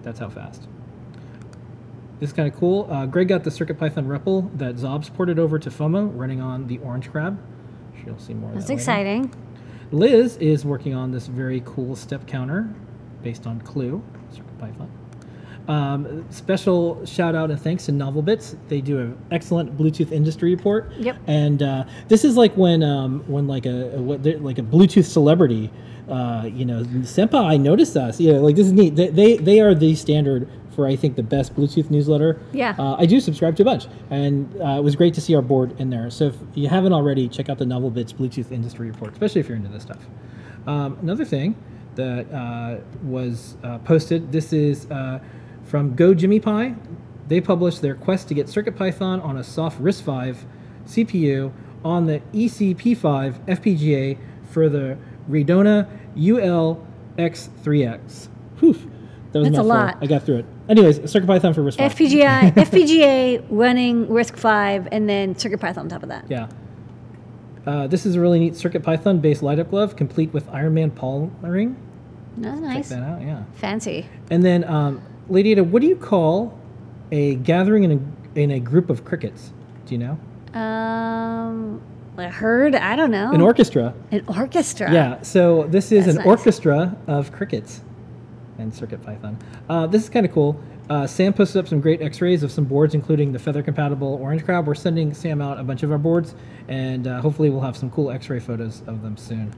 That's 0.03 0.19
how 0.19 0.29
fast. 0.29 0.67
This 2.19 2.31
is 2.31 2.35
kind 2.35 2.51
of 2.51 2.59
cool. 2.59 2.87
Uh, 2.91 3.05
Greg 3.05 3.27
got 3.27 3.43
the 3.43 3.49
CircuitPython 3.49 4.07
REPL 4.07 4.57
that 4.57 4.75
xobs 4.77 5.13
ported 5.13 5.37
over 5.37 5.59
to 5.59 5.69
Fomu, 5.69 6.11
running 6.15 6.41
on 6.41 6.67
the 6.67 6.79
Orange 6.79 7.11
Crab. 7.11 7.39
You'll 8.05 8.17
see 8.17 8.33
more. 8.33 8.49
of 8.49 8.55
That's 8.55 8.67
that 8.67 8.73
exciting. 8.73 9.33
Liz 9.91 10.37
is 10.37 10.65
working 10.65 10.93
on 10.93 11.11
this 11.11 11.27
very 11.27 11.61
cool 11.65 11.95
step 11.95 12.25
counter 12.25 12.73
based 13.21 13.45
on 13.45 13.61
Clue, 13.61 14.03
CircuitPython. 14.33 14.89
Um, 15.67 16.25
special 16.29 17.05
shout 17.05 17.35
out 17.35 17.51
and 17.51 17.59
thanks 17.59 17.85
to 17.87 17.91
NovelBits. 17.91 18.57
They 18.69 18.79
do 18.79 18.99
an 18.99 19.17
excellent 19.31 19.77
Bluetooth 19.77 20.11
industry 20.11 20.55
report. 20.55 20.91
Yep. 20.93 21.17
And 21.27 21.61
uh, 21.61 21.83
this 22.07 22.23
is 22.23 22.37
like 22.37 22.55
when 22.55 22.81
um, 22.83 23.23
when 23.27 23.47
like 23.47 23.65
a, 23.65 23.97
a 23.97 23.99
like 23.99 24.57
a 24.57 24.61
Bluetooth 24.61 25.05
celebrity, 25.05 25.69
uh, 26.09 26.49
you 26.51 26.63
know, 26.63 26.83
Senpai 26.83 27.59
noticed 27.59 27.97
us. 27.97 28.19
You 28.19 28.33
know, 28.33 28.39
like 28.39 28.55
this 28.55 28.67
is 28.67 28.73
neat. 28.73 28.95
They, 28.95 29.09
they 29.09 29.37
they 29.37 29.59
are 29.59 29.75
the 29.75 29.93
standard 29.95 30.49
for 30.77 30.85
I 30.85 30.95
think 30.95 31.15
the 31.15 31.23
best 31.23 31.55
Bluetooth 31.55 31.89
newsletter. 31.89 32.39
Yeah. 32.53 32.75
Uh, 32.77 32.97
I 32.99 33.07
do 33.07 33.19
subscribe 33.19 33.55
to 33.55 33.63
a 33.63 33.65
bunch, 33.65 33.87
and 34.11 34.55
uh, 34.61 34.77
it 34.77 34.83
was 34.83 34.95
great 34.95 35.15
to 35.15 35.21
see 35.21 35.33
our 35.35 35.41
board 35.41 35.73
in 35.81 35.89
there. 35.89 36.11
So 36.11 36.27
if 36.27 36.35
you 36.53 36.69
haven't 36.69 36.93
already, 36.93 37.27
check 37.27 37.49
out 37.49 37.57
the 37.57 37.65
Novel 37.65 37.89
Bits 37.89 38.13
Bluetooth 38.13 38.51
industry 38.51 38.91
report, 38.91 39.13
especially 39.13 39.41
if 39.41 39.49
you're 39.49 39.57
into 39.57 39.69
this 39.69 39.81
stuff. 39.81 40.05
Um, 40.67 40.99
another 41.01 41.25
thing 41.25 41.55
that 41.95 42.31
uh, 42.31 42.77
was 43.01 43.57
uh, 43.63 43.79
posted. 43.79 44.31
This 44.31 44.53
is 44.53 44.85
uh, 44.91 45.19
from 45.63 45.95
gojimmypi. 45.95 46.77
They 47.27 47.41
published 47.41 47.81
their 47.81 47.95
quest 47.95 48.27
to 48.27 48.35
get 48.35 48.45
CircuitPython 48.45 49.25
on 49.25 49.37
a 49.37 49.43
soft 49.43 49.81
RISC-V 49.81 50.45
CPU 50.85 51.51
on 51.83 52.05
the 52.05 52.21
E 52.33 52.47
ECP5 52.47 53.47
FPGA 53.47 54.19
for 54.51 54.69
the 54.69 54.95
Radiona 55.27 55.87
ULX3S. 56.15 58.27
Whew, 58.59 58.91
that 59.31 59.39
was 59.39 59.49
That's 59.49 59.57
a 59.57 59.63
lot. 59.63 59.97
I 60.01 60.05
got 60.05 60.21
through 60.23 60.37
it. 60.37 60.45
Anyways, 60.69 60.99
CircuitPython 60.99 61.55
for 61.55 61.61
RISC-V. 61.61 61.83
FPGA, 61.83 62.53
FPGA 62.53 63.45
running 63.49 64.07
RISC-V, 64.07 64.89
and 64.91 65.07
then 65.07 65.35
CircuitPython 65.35 65.77
on 65.77 65.89
top 65.89 66.03
of 66.03 66.09
that. 66.09 66.25
Yeah. 66.29 66.47
Uh, 67.65 67.87
this 67.87 68.05
is 68.05 68.15
a 68.15 68.21
really 68.21 68.39
neat 68.39 68.53
CircuitPython 68.53 69.21
based 69.21 69.43
light 69.43 69.59
up 69.59 69.69
glove, 69.69 69.95
complete 69.95 70.33
with 70.33 70.47
Iron 70.49 70.73
Man 70.73 70.91
polling. 70.91 71.75
That's 72.37 72.59
nice. 72.59 72.89
Check 72.89 72.99
that 72.99 73.03
out, 73.03 73.21
yeah. 73.21 73.43
Fancy. 73.53 74.07
And 74.29 74.43
then, 74.43 74.63
um, 74.65 75.01
Lady 75.29 75.51
Ada, 75.51 75.63
what 75.63 75.81
do 75.81 75.87
you 75.87 75.95
call 75.95 76.57
a 77.11 77.35
gathering 77.35 77.83
in 77.83 77.91
a, 78.35 78.39
in 78.39 78.51
a 78.51 78.59
group 78.59 78.89
of 78.89 79.03
crickets? 79.03 79.51
Do 79.85 79.95
you 79.95 79.99
know? 79.99 80.59
Um, 80.59 81.81
a 82.17 82.29
herd? 82.29 82.75
I 82.75 82.95
don't 82.95 83.11
know. 83.11 83.31
An 83.31 83.41
orchestra. 83.41 83.93
An 84.11 84.23
orchestra. 84.27 84.91
Yeah, 84.91 85.21
so 85.21 85.63
this 85.63 85.91
is 85.91 86.05
That's 86.05 86.17
an 86.17 86.23
nice. 86.23 86.27
orchestra 86.27 86.97
of 87.07 87.31
crickets 87.31 87.81
and 88.57 88.71
CircuitPython. 88.71 89.39
Uh, 89.69 89.87
this 89.87 90.03
is 90.03 90.09
kind 90.09 90.25
of 90.25 90.31
cool. 90.31 90.59
Uh, 90.89 91.05
Sam 91.05 91.33
posted 91.33 91.59
up 91.59 91.67
some 91.67 91.81
great 91.81 92.01
x-rays 92.01 92.43
of 92.43 92.51
some 92.51 92.63
boards, 92.63 92.93
including 92.93 93.31
the 93.31 93.39
feather 93.39 93.61
compatible 93.61 94.19
Orange 94.21 94.45
Crab. 94.45 94.67
We're 94.67 94.75
sending 94.75 95.13
Sam 95.13 95.41
out 95.41 95.59
a 95.59 95.63
bunch 95.63 95.83
of 95.83 95.91
our 95.91 95.97
boards, 95.97 96.33
and 96.67 97.07
uh, 97.07 97.21
hopefully 97.21 97.49
we'll 97.49 97.61
have 97.61 97.75
some 97.75 97.91
cool 97.91 98.09
x-ray 98.09 98.39
photos 98.39 98.83
of 98.87 99.01
them 99.01 99.17
soon. 99.17 99.53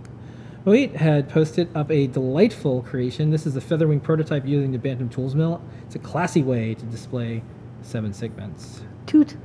Wait 0.66 0.96
had 0.96 1.30
posted 1.30 1.70
up 1.76 1.90
a 1.90 2.08
delightful 2.08 2.82
creation. 2.82 3.30
This 3.30 3.46
is 3.46 3.56
a 3.56 3.62
Featherwing 3.62 4.04
prototype 4.04 4.46
using 4.46 4.72
the 4.72 4.78
Bantam 4.78 5.08
Tools 5.08 5.34
Mill. 5.34 5.62
It's 5.86 5.96
a 5.96 6.00
classy 6.00 6.44
way 6.44 6.74
to 6.76 6.86
display 6.86 7.42
seven 7.82 8.12
segments. 8.12 8.82
Toot. 9.06 9.38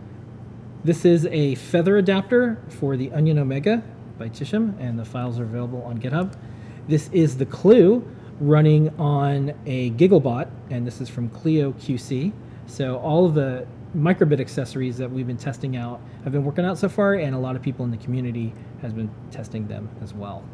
This 0.83 1.05
is 1.05 1.27
a 1.27 1.55
feather 1.55 1.97
adapter 1.97 2.61
for 2.69 2.97
the 2.97 3.12
Onion 3.12 3.38
Omega 3.38 3.83
by 4.19 4.29
Tisham, 4.29 4.79
and 4.81 4.99
the 4.99 5.05
files 5.05 5.38
are 5.38 5.45
available 5.45 5.83
on 5.83 5.99
GitHub. 5.99 6.37
This 6.88 7.09
is 7.12 7.38
the 7.38 7.47
Clue 7.47 8.07
running 8.40 8.88
on 8.99 9.53
a 9.66 9.90
Gigglebot, 9.92 10.49
and 10.70 10.87
this 10.87 11.01
is 11.01 11.09
from 11.09 11.29
Clio 11.31 11.73
QC. 11.73 12.33
So 12.66 12.99
all 12.99 13.27
of 13.27 13.35
the 13.35 13.66
microbit 13.97 14.40
accessories 14.40 14.97
that 14.99 15.11
we've 15.11 15.27
been 15.27 15.37
testing 15.37 15.77
out 15.77 16.01
have 16.25 16.33
been 16.33 16.44
working 16.44 16.64
out 16.64 16.79
so 16.79 16.88
far, 16.88 17.14
and 17.14 17.35
a 17.35 17.38
lot 17.38 17.57
of 17.57 17.62
people 17.62 17.85
in 17.85 17.90
the 17.90 17.97
community 17.97 18.53
has 18.83 18.92
been 18.92 19.11
testing 19.31 19.68
them 19.68 19.88
as 20.03 20.12
well. 20.14 20.44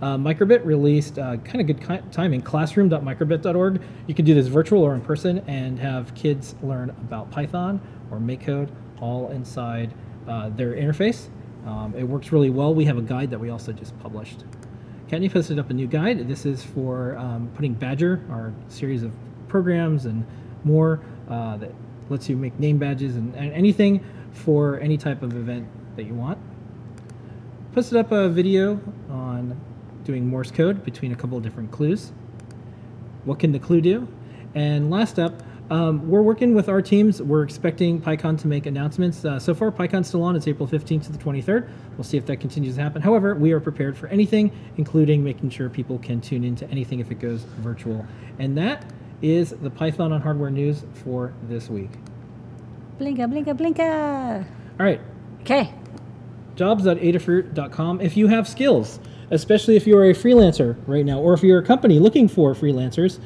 Uh, 0.00 0.16
Microbit 0.16 0.64
released 0.64 1.16
uh, 1.18 1.36
kind 1.38 1.60
of 1.60 1.66
good 1.68 2.12
timing. 2.12 2.42
Classroom.microbit.org. 2.42 3.80
You 4.08 4.14
can 4.14 4.24
do 4.24 4.34
this 4.34 4.48
virtual 4.48 4.82
or 4.82 4.94
in 4.94 5.00
person 5.00 5.38
and 5.46 5.78
have 5.78 6.12
kids 6.16 6.56
learn 6.60 6.90
about 6.90 7.30
Python 7.30 7.80
or 8.10 8.18
MakeCode 8.18 8.68
all 9.00 9.30
inside 9.30 9.94
uh, 10.26 10.48
their 10.50 10.72
interface. 10.72 11.28
Um, 11.66 11.94
it 11.96 12.02
works 12.02 12.32
really 12.32 12.50
well. 12.50 12.74
We 12.74 12.84
have 12.86 12.98
a 12.98 13.02
guide 13.02 13.30
that 13.30 13.38
we 13.38 13.50
also 13.50 13.72
just 13.72 13.98
published. 14.00 14.44
Kenny 15.12 15.28
posted 15.28 15.58
up 15.58 15.68
a 15.68 15.74
new 15.74 15.86
guide. 15.86 16.26
This 16.26 16.46
is 16.46 16.64
for 16.64 17.18
um, 17.18 17.50
putting 17.54 17.74
Badger, 17.74 18.24
our 18.30 18.50
series 18.68 19.02
of 19.02 19.12
programs 19.46 20.06
and 20.06 20.24
more 20.64 21.02
uh, 21.28 21.58
that 21.58 21.70
lets 22.08 22.30
you 22.30 22.36
make 22.38 22.58
name 22.58 22.78
badges 22.78 23.16
and, 23.16 23.34
and 23.36 23.52
anything 23.52 24.02
for 24.32 24.80
any 24.80 24.96
type 24.96 25.22
of 25.22 25.36
event 25.36 25.68
that 25.96 26.04
you 26.04 26.14
want 26.14 26.38
posted 27.74 27.98
up 27.98 28.10
a 28.10 28.30
video 28.30 28.80
on 29.10 29.60
doing 30.04 30.26
Morse 30.26 30.50
code 30.50 30.82
between 30.82 31.12
a 31.12 31.14
couple 31.14 31.36
of 31.36 31.44
different 31.44 31.70
clues. 31.70 32.10
What 33.26 33.38
can 33.38 33.52
the 33.52 33.58
clue 33.58 33.82
do? 33.82 34.08
And 34.54 34.90
last 34.90 35.18
up, 35.18 35.42
um, 35.70 36.08
we're 36.10 36.22
working 36.22 36.54
with 36.54 36.68
our 36.68 36.82
teams. 36.82 37.22
We're 37.22 37.42
expecting 37.42 38.00
PyCon 38.00 38.38
to 38.40 38.46
make 38.46 38.66
announcements. 38.66 39.24
Uh, 39.24 39.38
so 39.38 39.54
far, 39.54 39.70
PyCon's 39.70 40.08
still 40.08 40.22
on. 40.22 40.36
It's 40.36 40.46
April 40.46 40.68
15th 40.68 41.06
to 41.06 41.12
the 41.12 41.18
23rd. 41.18 41.68
We'll 41.96 42.04
see 42.04 42.18
if 42.18 42.26
that 42.26 42.38
continues 42.40 42.76
to 42.76 42.82
happen. 42.82 43.00
However, 43.00 43.34
we 43.34 43.52
are 43.52 43.60
prepared 43.60 43.96
for 43.96 44.06
anything, 44.08 44.50
including 44.76 45.24
making 45.24 45.50
sure 45.50 45.70
people 45.70 45.98
can 45.98 46.20
tune 46.20 46.44
into 46.44 46.68
anything 46.70 47.00
if 47.00 47.10
it 47.10 47.20
goes 47.20 47.44
virtual. 47.60 48.04
And 48.38 48.56
that 48.58 48.84
is 49.22 49.50
the 49.50 49.70
Python 49.70 50.12
on 50.12 50.20
hardware 50.20 50.50
news 50.50 50.84
for 51.04 51.32
this 51.48 51.68
week. 51.70 51.90
Blinka, 52.98 53.26
blinka, 53.32 53.56
blinka. 53.56 54.44
All 54.78 54.86
right, 54.86 55.00
Okay. 55.42 55.72
jobs.adafruit.com 56.56 58.00
if 58.00 58.16
you 58.16 58.26
have 58.26 58.46
skills, 58.48 59.00
especially 59.30 59.76
if 59.76 59.86
you're 59.86 60.04
a 60.10 60.12
freelancer 60.14 60.76
right 60.86 61.04
now, 61.06 61.18
or 61.20 61.32
if 61.34 61.42
you're 61.42 61.58
a 61.60 61.64
company 61.64 61.98
looking 61.98 62.28
for 62.28 62.52
freelancers. 62.54 63.18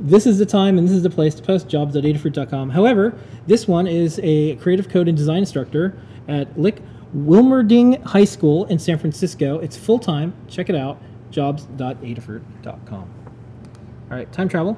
This 0.00 0.26
is 0.26 0.38
the 0.38 0.46
time 0.46 0.76
and 0.76 0.86
this 0.86 0.94
is 0.94 1.02
the 1.02 1.10
place 1.10 1.34
to 1.36 1.42
post 1.42 1.68
jobs.adafruit.com. 1.68 2.70
However, 2.70 3.16
this 3.46 3.68
one 3.68 3.86
is 3.86 4.18
a 4.22 4.56
creative 4.56 4.88
code 4.88 5.06
and 5.08 5.16
design 5.16 5.38
instructor 5.38 5.96
at 6.26 6.58
Lick 6.58 6.82
Wilmerding 7.16 8.02
High 8.02 8.24
School 8.24 8.64
in 8.66 8.78
San 8.78 8.98
Francisco. 8.98 9.58
It's 9.60 9.76
full 9.76 10.00
time. 10.00 10.34
Check 10.48 10.68
it 10.68 10.74
out. 10.74 11.00
Jobs.adafruit.com. 11.30 13.10
All 14.10 14.16
right, 14.16 14.30
time 14.32 14.48
travel. 14.48 14.76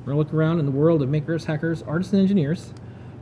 We're 0.00 0.12
gonna 0.12 0.18
look 0.18 0.34
around 0.34 0.58
in 0.58 0.66
the 0.66 0.72
world 0.72 1.02
of 1.02 1.08
makers, 1.08 1.46
hackers, 1.46 1.82
artists, 1.82 2.12
and 2.12 2.20
engineers. 2.20 2.74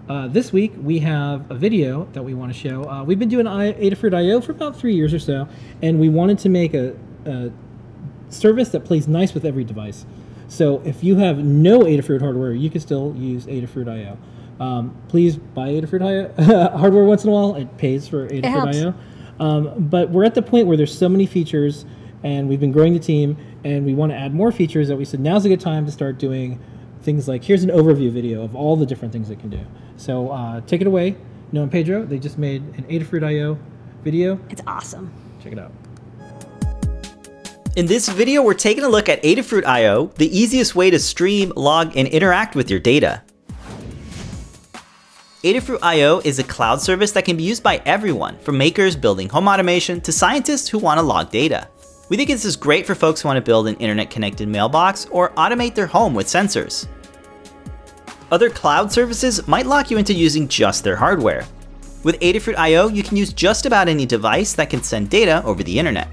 Uh, 0.08 0.26
this 0.26 0.52
week 0.52 0.72
we 0.80 0.98
have 1.00 1.48
a 1.50 1.54
video 1.54 2.08
that 2.12 2.22
we 2.24 2.34
want 2.34 2.52
to 2.52 2.58
show. 2.58 2.84
Uh, 2.84 3.04
we've 3.04 3.18
been 3.18 3.28
doing 3.28 3.46
I- 3.46 3.74
Adafruit 3.74 4.14
IO 4.14 4.40
for 4.40 4.52
about 4.52 4.74
three 4.76 4.94
years 4.94 5.12
or 5.14 5.18
so, 5.18 5.46
and 5.82 6.00
we 6.00 6.08
wanted 6.08 6.38
to 6.40 6.48
make 6.48 6.74
a, 6.74 6.96
a 7.24 7.50
service 8.30 8.70
that 8.70 8.84
plays 8.84 9.06
nice 9.06 9.34
with 9.34 9.44
every 9.44 9.64
device. 9.64 10.06
So 10.48 10.80
if 10.84 11.04
you 11.04 11.16
have 11.16 11.38
no 11.38 11.80
Adafruit 11.80 12.20
hardware, 12.20 12.52
you 12.52 12.70
can 12.70 12.80
still 12.80 13.14
use 13.16 13.46
Adafruit 13.46 13.88
IO. 13.88 14.18
Um, 14.58 14.96
please 15.08 15.36
buy 15.36 15.68
Adafruit 15.68 16.02
IO 16.02 16.68
hardware 16.78 17.04
once 17.04 17.24
in 17.24 17.30
a 17.30 17.32
while. 17.32 17.54
It 17.54 17.76
pays 17.78 18.08
for 18.08 18.28
Adafruit. 18.28 18.74
IO. 18.74 18.94
Um, 19.38 19.74
but 19.88 20.10
we're 20.10 20.24
at 20.24 20.34
the 20.34 20.42
point 20.42 20.66
where 20.66 20.76
there's 20.76 20.96
so 20.96 21.08
many 21.08 21.26
features, 21.26 21.84
and 22.24 22.48
we've 22.48 22.58
been 22.58 22.72
growing 22.72 22.92
the 22.92 22.98
team, 22.98 23.36
and 23.62 23.84
we 23.86 23.94
want 23.94 24.10
to 24.10 24.16
add 24.16 24.34
more 24.34 24.50
features 24.50 24.88
that 24.88 24.96
we 24.96 25.04
said 25.04 25.20
now's 25.20 25.44
a 25.44 25.48
good 25.48 25.60
time 25.60 25.86
to 25.86 25.92
start 25.92 26.18
doing 26.18 26.60
things 27.02 27.28
like 27.28 27.44
here's 27.44 27.62
an 27.62 27.70
overview 27.70 28.10
video 28.10 28.42
of 28.42 28.56
all 28.56 28.76
the 28.76 28.86
different 28.86 29.12
things 29.12 29.30
it 29.30 29.38
can 29.38 29.50
do. 29.50 29.60
So 29.96 30.30
uh, 30.30 30.60
take 30.62 30.80
it 30.80 30.86
away, 30.86 31.16
Noah 31.52 31.64
and 31.64 31.72
Pedro. 31.72 32.04
They 32.04 32.18
just 32.18 32.38
made 32.38 32.62
an 32.76 32.84
Adafruit 32.84 33.24
IO 33.24 33.58
video. 34.02 34.40
It's 34.48 34.62
awesome. 34.66 35.12
Check 35.42 35.52
it 35.52 35.58
out. 35.58 35.72
In 37.78 37.86
this 37.86 38.08
video, 38.08 38.42
we're 38.42 38.54
taking 38.54 38.82
a 38.82 38.88
look 38.88 39.08
at 39.08 39.22
Adafruit 39.22 39.64
IO, 39.64 40.06
the 40.16 40.36
easiest 40.36 40.74
way 40.74 40.90
to 40.90 40.98
stream, 40.98 41.52
log, 41.54 41.96
and 41.96 42.08
interact 42.08 42.56
with 42.56 42.68
your 42.68 42.80
data. 42.80 43.22
Adafruit 45.44 45.78
IO 45.80 46.18
is 46.24 46.40
a 46.40 46.42
cloud 46.42 46.82
service 46.82 47.12
that 47.12 47.24
can 47.24 47.36
be 47.36 47.44
used 47.44 47.62
by 47.62 47.80
everyone, 47.86 48.36
from 48.40 48.58
makers 48.58 48.96
building 48.96 49.28
home 49.28 49.46
automation 49.46 50.00
to 50.00 50.10
scientists 50.10 50.66
who 50.66 50.80
want 50.80 50.98
to 50.98 51.02
log 51.02 51.30
data. 51.30 51.68
We 52.08 52.16
think 52.16 52.30
this 52.30 52.44
is 52.44 52.56
great 52.56 52.84
for 52.84 52.96
folks 52.96 53.20
who 53.20 53.28
want 53.28 53.36
to 53.36 53.48
build 53.48 53.68
an 53.68 53.76
internet 53.76 54.10
connected 54.10 54.48
mailbox 54.48 55.06
or 55.12 55.30
automate 55.34 55.76
their 55.76 55.86
home 55.86 56.14
with 56.14 56.26
sensors. 56.26 56.88
Other 58.32 58.50
cloud 58.50 58.90
services 58.90 59.46
might 59.46 59.66
lock 59.66 59.88
you 59.88 59.98
into 59.98 60.12
using 60.12 60.48
just 60.48 60.82
their 60.82 60.96
hardware. 60.96 61.46
With 62.02 62.18
Adafruit 62.18 62.56
IO, 62.56 62.88
you 62.88 63.04
can 63.04 63.16
use 63.16 63.32
just 63.32 63.66
about 63.66 63.86
any 63.86 64.04
device 64.04 64.52
that 64.54 64.68
can 64.68 64.82
send 64.82 65.10
data 65.10 65.44
over 65.44 65.62
the 65.62 65.78
internet. 65.78 66.08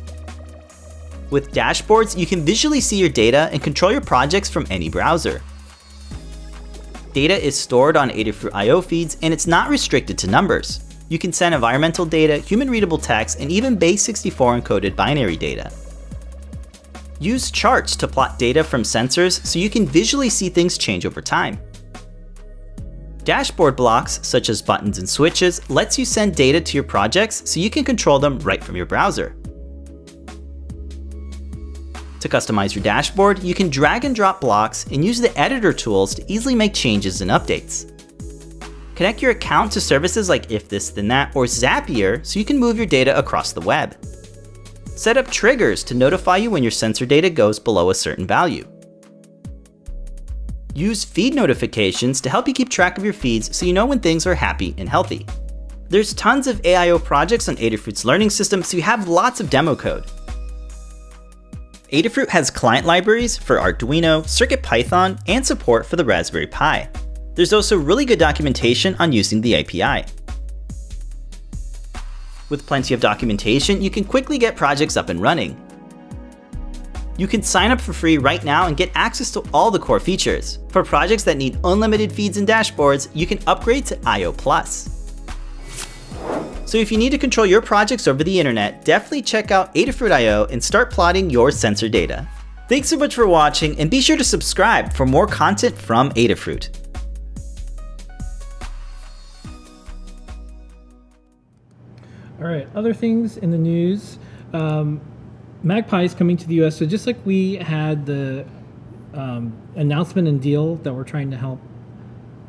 With 1.31 1.51
dashboards, 1.51 2.17
you 2.17 2.25
can 2.25 2.45
visually 2.45 2.79
see 2.79 2.97
your 2.97 3.09
data 3.09 3.49
and 3.51 3.61
control 3.63 3.91
your 3.91 4.01
projects 4.01 4.49
from 4.49 4.67
any 4.69 4.89
browser. 4.89 5.41
Data 7.13 7.41
is 7.41 7.57
stored 7.57 7.97
on 7.97 8.09
Adafruit 8.09 8.51
IO 8.53 8.81
feeds 8.81 9.17
and 9.21 9.33
it's 9.33 9.47
not 9.47 9.69
restricted 9.69 10.17
to 10.19 10.27
numbers. 10.27 10.81
You 11.07 11.17
can 11.17 11.31
send 11.31 11.55
environmental 11.55 12.05
data, 12.05 12.37
human 12.37 12.69
readable 12.69 12.97
text, 12.97 13.39
and 13.39 13.51
even 13.51 13.77
base64 13.77 14.61
encoded 14.61 14.95
binary 14.95 15.37
data. 15.37 15.71
Use 17.19 17.51
charts 17.51 17.95
to 17.95 18.07
plot 18.07 18.37
data 18.37 18.63
from 18.63 18.83
sensors 18.83 19.45
so 19.45 19.59
you 19.59 19.69
can 19.69 19.85
visually 19.85 20.29
see 20.29 20.49
things 20.49 20.77
change 20.77 21.05
over 21.05 21.21
time. 21.21 21.57
Dashboard 23.23 23.75
blocks, 23.75 24.19
such 24.21 24.49
as 24.49 24.61
buttons 24.61 24.99
and 24.99 25.09
switches, 25.09 25.67
lets 25.69 25.97
you 25.97 26.05
send 26.05 26.35
data 26.35 26.61
to 26.61 26.73
your 26.75 26.83
projects 26.83 27.49
so 27.49 27.59
you 27.59 27.69
can 27.69 27.83
control 27.83 28.19
them 28.19 28.37
right 28.39 28.63
from 28.63 28.75
your 28.75 28.85
browser. 28.85 29.35
To 32.19 32.29
customize 32.29 32.73
your 32.73 32.83
dashboard, 32.83 33.43
you 33.43 33.53
can 33.53 33.69
drag 33.69 34.05
and 34.05 34.15
drop 34.15 34.41
blocks 34.41 34.85
and 34.85 35.03
use 35.03 35.19
the 35.19 35.37
editor 35.39 35.73
tools 35.73 36.15
to 36.15 36.31
easily 36.31 36.55
make 36.55 36.73
changes 36.73 37.21
and 37.21 37.31
updates. 37.31 37.91
Connect 38.95 39.21
your 39.21 39.31
account 39.31 39.71
to 39.73 39.81
services 39.81 40.29
like 40.29 40.51
If 40.51 40.69
This 40.69 40.89
Then 40.89 41.09
That 41.09 41.35
or 41.35 41.45
Zapier 41.45 42.25
so 42.25 42.39
you 42.39 42.45
can 42.45 42.57
move 42.57 42.77
your 42.77 42.85
data 42.85 43.17
across 43.17 43.51
the 43.51 43.61
web. 43.61 43.97
Set 44.95 45.17
up 45.17 45.29
triggers 45.29 45.83
to 45.83 45.93
notify 45.93 46.37
you 46.37 46.49
when 46.49 46.63
your 46.63 46.71
sensor 46.71 47.05
data 47.05 47.29
goes 47.29 47.59
below 47.59 47.89
a 47.89 47.95
certain 47.95 48.25
value. 48.25 48.65
Use 50.73 51.03
feed 51.03 51.35
notifications 51.35 52.21
to 52.21 52.29
help 52.29 52.47
you 52.47 52.53
keep 52.53 52.69
track 52.69 52.97
of 52.97 53.03
your 53.03 53.13
feeds 53.13 53.55
so 53.55 53.65
you 53.65 53.73
know 53.73 53.85
when 53.85 53.99
things 53.99 54.25
are 54.25 54.35
happy 54.35 54.73
and 54.77 54.87
healthy. 54.87 55.25
There's 55.89 56.13
tons 56.13 56.47
of 56.47 56.61
AIO 56.63 57.03
projects 57.03 57.47
on 57.47 57.57
Adafruit's 57.57 58.05
learning 58.05 58.29
system, 58.29 58.63
so 58.63 58.77
you 58.77 58.83
have 58.83 59.07
lots 59.07 59.39
of 59.39 59.49
demo 59.49 59.75
code. 59.75 60.05
Adafruit 61.91 62.29
has 62.29 62.49
client 62.49 62.87
libraries 62.87 63.37
for 63.37 63.57
Arduino, 63.57 64.23
CircuitPython, 64.23 65.21
and 65.27 65.45
support 65.45 65.85
for 65.85 65.97
the 65.97 66.05
Raspberry 66.05 66.47
Pi. 66.47 66.89
There's 67.35 67.53
also 67.53 67.77
really 67.77 68.05
good 68.05 68.17
documentation 68.17 68.95
on 68.97 69.11
using 69.11 69.41
the 69.41 69.55
API. 69.55 70.09
With 72.49 72.65
plenty 72.65 72.93
of 72.93 73.01
documentation, 73.01 73.81
you 73.81 73.91
can 73.91 74.03
quickly 74.03 74.37
get 74.37 74.55
projects 74.55 74.97
up 74.97 75.09
and 75.09 75.21
running. 75.21 75.61
You 77.17 77.27
can 77.27 77.43
sign 77.43 77.71
up 77.71 77.79
for 77.79 77.93
free 77.93 78.17
right 78.17 78.43
now 78.43 78.67
and 78.67 78.75
get 78.75 78.91
access 78.95 79.31
to 79.31 79.43
all 79.53 79.69
the 79.69 79.79
core 79.79 79.99
features. 79.99 80.59
For 80.69 80.83
projects 80.83 81.23
that 81.23 81.37
need 81.37 81.59
unlimited 81.63 82.11
feeds 82.11 82.37
and 82.37 82.47
dashboards, 82.47 83.09
you 83.13 83.27
can 83.27 83.39
upgrade 83.47 83.85
to 83.87 83.99
IO+. 84.05 84.33
So 86.65 86.79
if 86.79 86.91
you 86.91 86.97
need 86.97 87.11
to 87.11 87.17
control 87.19 87.45
your 87.45 87.61
projects 87.61 88.07
over 88.07 88.23
the 88.23 88.39
internet, 88.39 88.83
definitely 88.83 89.21
check 89.21 89.51
out 89.51 89.73
Adafruit.io 89.75 90.45
and 90.45 90.63
start 90.63 90.91
plotting 90.91 91.29
your 91.29 91.51
sensor 91.51 91.87
data. 91.87 92.27
Thanks 92.67 92.89
so 92.89 92.97
much 92.97 93.13
for 93.13 93.27
watching 93.27 93.79
and 93.79 93.91
be 93.91 94.01
sure 94.01 94.17
to 94.17 94.23
subscribe 94.23 94.91
for 94.91 95.05
more 95.05 95.27
content 95.27 95.77
from 95.77 96.09
Adafruit. 96.13 96.69
All 102.39 102.47
right, 102.47 102.67
other 102.73 102.93
things 102.93 103.37
in 103.37 103.51
the 103.51 103.57
news. 103.57 104.17
Um, 104.51 104.99
MagPi 105.63 106.05
is 106.05 106.15
coming 106.15 106.35
to 106.37 106.47
the 106.47 106.63
US. 106.63 106.75
So 106.77 106.87
just 106.87 107.05
like 107.05 107.17
we 107.25 107.55
had 107.55 108.07
the 108.07 108.45
um, 109.13 109.55
announcement 109.75 110.27
and 110.27 110.41
deal 110.41 110.75
that 110.77 110.93
we're 110.93 111.03
trying 111.03 111.29
to 111.29 111.37
help 111.37 111.59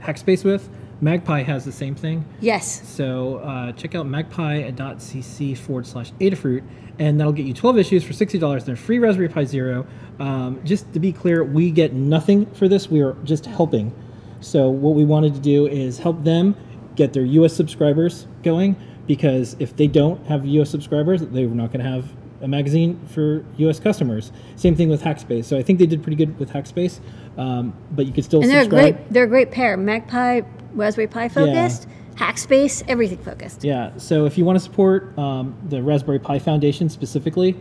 Hackspace 0.00 0.42
with, 0.42 0.68
MagPi 1.02 1.44
has 1.44 1.64
the 1.64 1.72
same 1.72 1.94
thing. 1.94 2.24
Yes. 2.40 2.88
So 2.88 3.36
uh, 3.36 3.72
check 3.72 3.94
out 3.94 4.06
magpi.cc 4.06 5.56
forward 5.58 5.86
slash 5.86 6.12
Adafruit, 6.20 6.62
and 6.98 7.20
that'll 7.20 7.32
get 7.32 7.46
you 7.46 7.54
12 7.54 7.78
issues 7.78 8.04
for 8.04 8.12
$60. 8.12 8.64
They're 8.64 8.76
free 8.76 8.98
Raspberry 8.98 9.28
Pi 9.28 9.44
Zero. 9.44 9.86
Um, 10.18 10.60
just 10.64 10.90
to 10.94 11.00
be 11.00 11.12
clear, 11.12 11.44
we 11.44 11.70
get 11.70 11.92
nothing 11.92 12.46
for 12.54 12.68
this. 12.68 12.90
We 12.90 13.00
are 13.02 13.14
just 13.24 13.44
helping. 13.46 13.92
So 14.40 14.70
what 14.70 14.94
we 14.94 15.04
wanted 15.04 15.34
to 15.34 15.40
do 15.40 15.66
is 15.66 15.98
help 15.98 16.24
them 16.24 16.56
get 16.94 17.12
their 17.12 17.24
US 17.24 17.52
subscribers 17.52 18.26
going, 18.42 18.76
because 19.06 19.54
if 19.58 19.76
they 19.76 19.86
don't 19.86 20.24
have 20.26 20.46
US 20.46 20.70
subscribers, 20.70 21.20
they're 21.20 21.46
not 21.48 21.72
going 21.72 21.84
to 21.84 21.90
have 21.90 22.10
a 22.42 22.48
magazine 22.48 22.98
for 23.08 23.44
US 23.58 23.78
customers. 23.80 24.30
Same 24.56 24.74
thing 24.74 24.88
with 24.88 25.02
Hackspace. 25.02 25.44
So 25.46 25.56
I 25.58 25.62
think 25.62 25.78
they 25.78 25.86
did 25.86 26.02
pretty 26.02 26.16
good 26.16 26.38
with 26.38 26.50
Hackspace, 26.50 27.00
um, 27.38 27.74
but 27.92 28.06
you 28.06 28.12
could 28.12 28.24
still 28.24 28.40
And 28.42 28.50
they're 28.50 28.60
a 28.60 28.64
subscribe. 28.64 28.96
great 28.96 29.12
they're 29.12 29.24
a 29.24 29.28
great 29.28 29.50
pair. 29.50 29.76
MagPi, 29.78 30.46
Raspberry 30.76 31.06
Pi 31.08 31.28
focused, 31.28 31.88
Hackspace, 32.14 32.82
everything 32.88 33.18
focused. 33.18 33.64
Yeah. 33.64 33.90
So 33.96 34.24
if 34.26 34.38
you 34.38 34.44
want 34.44 34.56
to 34.56 34.60
support 34.64 35.16
um, 35.18 35.56
the 35.68 35.82
Raspberry 35.82 36.18
Pi 36.18 36.38
Foundation 36.38 36.88
specifically, 36.88 37.58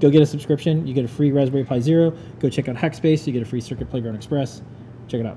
go 0.00 0.10
get 0.10 0.22
a 0.22 0.26
subscription. 0.26 0.86
You 0.86 0.94
get 0.94 1.04
a 1.04 1.08
free 1.08 1.30
Raspberry 1.32 1.64
Pi 1.64 1.80
Zero. 1.80 2.12
Go 2.40 2.48
check 2.48 2.68
out 2.68 2.76
Hackspace. 2.76 3.26
You 3.26 3.32
get 3.32 3.42
a 3.42 3.46
free 3.46 3.60
Circuit 3.60 3.90
Playground 3.90 4.14
Express. 4.16 4.62
Check 5.08 5.20
it 5.20 5.26
out. 5.26 5.36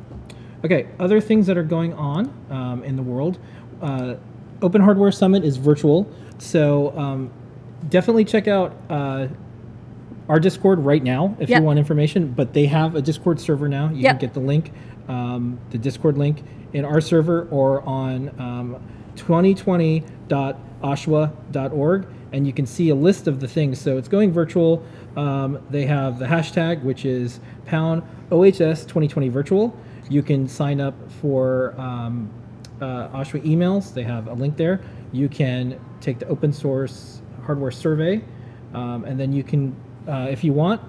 Okay. 0.65 0.87
Other 0.99 1.19
things 1.21 1.45
that 1.47 1.57
are 1.57 1.63
going 1.63 1.93
on 1.93 2.33
um, 2.49 2.83
in 2.83 2.95
the 2.95 3.03
world. 3.03 3.39
Uh, 3.81 4.15
Open 4.61 4.81
Hardware 4.81 5.11
Summit 5.11 5.45
is 5.45 5.55
virtual, 5.57 6.11
so 6.37 6.97
um, 6.97 7.31
definitely 7.89 8.25
check 8.25 8.47
out. 8.47 8.75
Uh, 8.89 9.27
our 10.27 10.39
Discord 10.39 10.77
right 10.79 11.03
now 11.03 11.35
if 11.39 11.49
Yep. 11.49 11.59
you 11.59 11.65
want 11.65 11.79
information, 11.79 12.27
but 12.33 12.53
they 12.53 12.67
have 12.67 12.93
a 12.95 13.01
Discord 13.01 13.39
server 13.39 13.67
now. 13.67 13.89
You 13.89 14.01
Yep. 14.03 14.11
can 14.11 14.27
get 14.27 14.33
the 14.35 14.39
link, 14.39 14.71
um, 15.09 15.59
the 15.71 15.77
Discord 15.77 16.17
link 16.17 16.41
in 16.73 16.83
our 16.85 17.01
server 17.01 17.47
or 17.49 17.81
on 17.81 18.29
um, 18.39 18.81
2020.oshwa.org, 19.15 22.07
and 22.31 22.47
you 22.47 22.53
can 22.53 22.65
see 22.65 22.89
a 22.89 22.95
list 22.95 23.27
of 23.27 23.39
the 23.39 23.47
things. 23.47 23.79
So 23.81 23.97
it's 23.97 24.07
going 24.07 24.31
virtual. 24.31 24.85
Um, 25.17 25.59
they 25.69 25.87
have 25.87 26.19
the 26.19 26.25
hashtag, 26.25 26.83
which 26.83 27.05
is 27.05 27.39
pound 27.65 28.03
OHS 28.31 28.85
2020 28.85 29.29
virtual. 29.29 29.75
You 30.09 30.21
can 30.23 30.47
sign 30.47 30.79
up 30.79 30.93
for 31.21 31.73
um, 31.79 32.29
uh, 32.81 33.09
emails. 33.09 33.93
They 33.93 34.03
have 34.03 34.27
a 34.27 34.33
link 34.33 34.55
there. 34.57 34.81
You 35.11 35.27
can 35.27 35.79
take 36.01 36.19
the 36.19 36.27
open 36.27 36.53
source 36.53 37.23
hardware 37.43 37.71
survey, 37.71 38.23
um, 38.73 39.05
and 39.05 39.19
then 39.19 39.33
you 39.33 39.43
can, 39.43 39.75
uh, 40.07 40.27
if 40.29 40.43
you 40.43 40.53
want, 40.53 40.79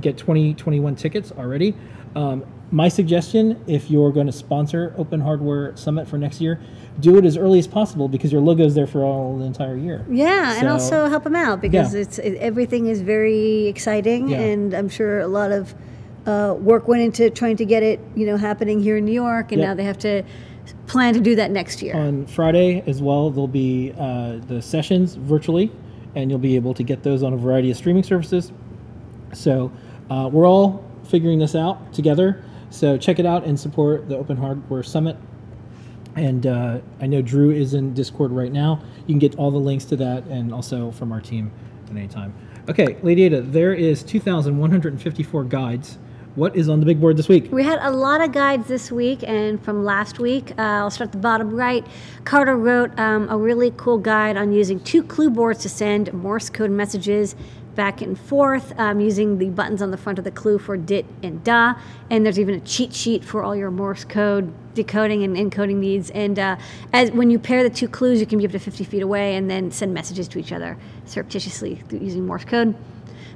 get 0.00 0.16
2021 0.16 0.96
tickets 0.96 1.32
already. 1.32 1.74
Um, 2.16 2.46
my 2.70 2.88
suggestion, 2.88 3.62
if 3.66 3.90
you're 3.90 4.12
going 4.12 4.26
to 4.26 4.32
sponsor 4.32 4.94
Open 4.98 5.20
Hardware 5.20 5.74
Summit 5.76 6.06
for 6.06 6.18
next 6.18 6.40
year, 6.40 6.60
do 7.00 7.16
it 7.16 7.24
as 7.24 7.36
early 7.36 7.58
as 7.58 7.66
possible 7.66 8.08
because 8.08 8.30
your 8.32 8.40
logo 8.42 8.64
is 8.64 8.74
there 8.74 8.86
for 8.86 9.02
all 9.04 9.38
the 9.38 9.44
entire 9.44 9.76
year. 9.76 10.04
Yeah, 10.10 10.58
and 10.58 10.68
also 10.68 11.06
help 11.08 11.24
them 11.24 11.36
out 11.36 11.60
because 11.60 11.94
Yeah. 11.94 12.00
it's 12.02 12.18
it, 12.18 12.34
everything 12.36 12.86
is 12.86 13.00
very 13.00 13.66
exciting, 13.66 14.28
Yeah. 14.28 14.40
and 14.40 14.74
I'm 14.74 14.88
sure 14.88 15.20
a 15.20 15.28
lot 15.28 15.50
of 15.50 15.74
uh, 16.26 16.54
work 16.60 16.86
went 16.88 17.00
into 17.00 17.30
trying 17.30 17.56
to 17.56 17.64
get 17.64 17.82
it, 17.82 18.00
you 18.14 18.26
know, 18.26 18.36
happening 18.36 18.80
here 18.82 18.98
in 18.98 19.04
New 19.06 19.12
York, 19.12 19.50
and 19.52 19.60
Yep. 19.60 19.68
now 19.68 19.74
they 19.74 19.84
have 19.84 19.98
to 19.98 20.22
plan 20.86 21.14
to 21.14 21.20
do 21.20 21.34
that 21.36 21.50
next 21.50 21.80
year. 21.80 21.96
On 21.96 22.26
Friday 22.26 22.82
as 22.86 23.00
well, 23.00 23.30
there'll 23.30 23.48
be 23.48 23.94
uh, 23.98 24.36
the 24.46 24.60
sessions 24.60 25.14
virtually, 25.14 25.72
and 26.14 26.28
you'll 26.30 26.38
be 26.38 26.54
able 26.56 26.74
to 26.74 26.82
get 26.82 27.02
those 27.02 27.22
on 27.22 27.32
a 27.32 27.36
variety 27.36 27.70
of 27.70 27.78
streaming 27.78 28.02
services. 28.02 28.52
So 29.32 29.72
uh, 30.10 30.28
we're 30.30 30.46
all 30.46 30.84
figuring 31.04 31.38
this 31.38 31.54
out 31.54 31.94
together. 31.94 32.42
So 32.70 32.96
check 32.96 33.18
it 33.18 33.26
out 33.26 33.44
and 33.44 33.58
support 33.58 34.08
the 34.08 34.16
Open 34.16 34.36
Hardware 34.36 34.82
Summit. 34.82 35.16
And 36.16 36.46
uh, 36.46 36.80
I 37.00 37.06
know 37.06 37.22
Drew 37.22 37.50
is 37.50 37.74
in 37.74 37.94
Discord 37.94 38.32
right 38.32 38.52
now. 38.52 38.82
You 39.06 39.12
can 39.12 39.18
get 39.18 39.36
all 39.36 39.50
the 39.50 39.58
links 39.58 39.84
to 39.86 39.96
that 39.96 40.24
and 40.24 40.52
also 40.52 40.90
from 40.90 41.12
our 41.12 41.20
team 41.20 41.50
at 41.84 41.96
any 41.96 42.08
time. 42.08 42.34
Okay, 42.68 42.98
Lady 43.02 43.22
Ada, 43.24 43.42
there 43.42 43.72
is 43.72 44.02
2,154 44.02 45.44
guides. 45.44 45.98
What 46.34 46.54
is 46.54 46.68
on 46.68 46.80
the 46.80 46.86
big 46.86 47.00
board 47.00 47.16
this 47.16 47.28
week? 47.28 47.50
We 47.50 47.64
had 47.64 47.80
a 47.80 47.90
lot 47.90 48.20
of 48.20 48.30
guides 48.30 48.68
this 48.68 48.92
week 48.92 49.24
and 49.26 49.60
from 49.64 49.84
last 49.84 50.18
week. 50.18 50.52
Uh, 50.52 50.62
I'll 50.62 50.90
start 50.90 51.08
at 51.08 51.12
the 51.12 51.18
bottom 51.18 51.50
right. 51.50 51.84
Carter 52.24 52.56
wrote 52.56 52.96
um, 52.98 53.28
a 53.28 53.36
really 53.36 53.72
cool 53.76 53.98
guide 53.98 54.36
on 54.36 54.52
using 54.52 54.78
two 54.80 55.02
clue 55.02 55.30
boards 55.30 55.60
to 55.62 55.68
send 55.68 56.12
Morse 56.12 56.50
code 56.50 56.70
messages 56.70 57.34
back 57.78 58.02
and 58.02 58.18
forth 58.18 58.76
um, 58.76 58.98
using 58.98 59.38
the 59.38 59.48
buttons 59.50 59.80
on 59.80 59.92
the 59.92 59.96
front 59.96 60.18
of 60.18 60.24
the 60.24 60.32
clue 60.32 60.58
for 60.58 60.76
dit 60.76 61.06
and 61.22 61.44
da. 61.44 61.74
And 62.10 62.26
there's 62.26 62.40
even 62.40 62.56
a 62.56 62.60
cheat 62.60 62.92
sheet 62.92 63.24
for 63.24 63.44
all 63.44 63.54
your 63.54 63.70
Morse 63.70 64.02
code 64.02 64.52
decoding 64.74 65.22
and 65.22 65.36
encoding 65.36 65.76
needs. 65.76 66.10
And 66.10 66.40
uh, 66.40 66.56
as 66.92 67.12
when 67.12 67.30
you 67.30 67.38
pair 67.38 67.62
the 67.62 67.70
two 67.70 67.86
clues, 67.86 68.18
you 68.18 68.26
can 68.26 68.40
be 68.40 68.46
up 68.46 68.50
to 68.50 68.58
50 68.58 68.82
feet 68.82 69.00
away 69.00 69.36
and 69.36 69.48
then 69.48 69.70
send 69.70 69.94
messages 69.94 70.26
to 70.26 70.40
each 70.40 70.50
other 70.50 70.76
surreptitiously 71.06 71.80
using 71.92 72.26
Morse 72.26 72.44
code. 72.44 72.74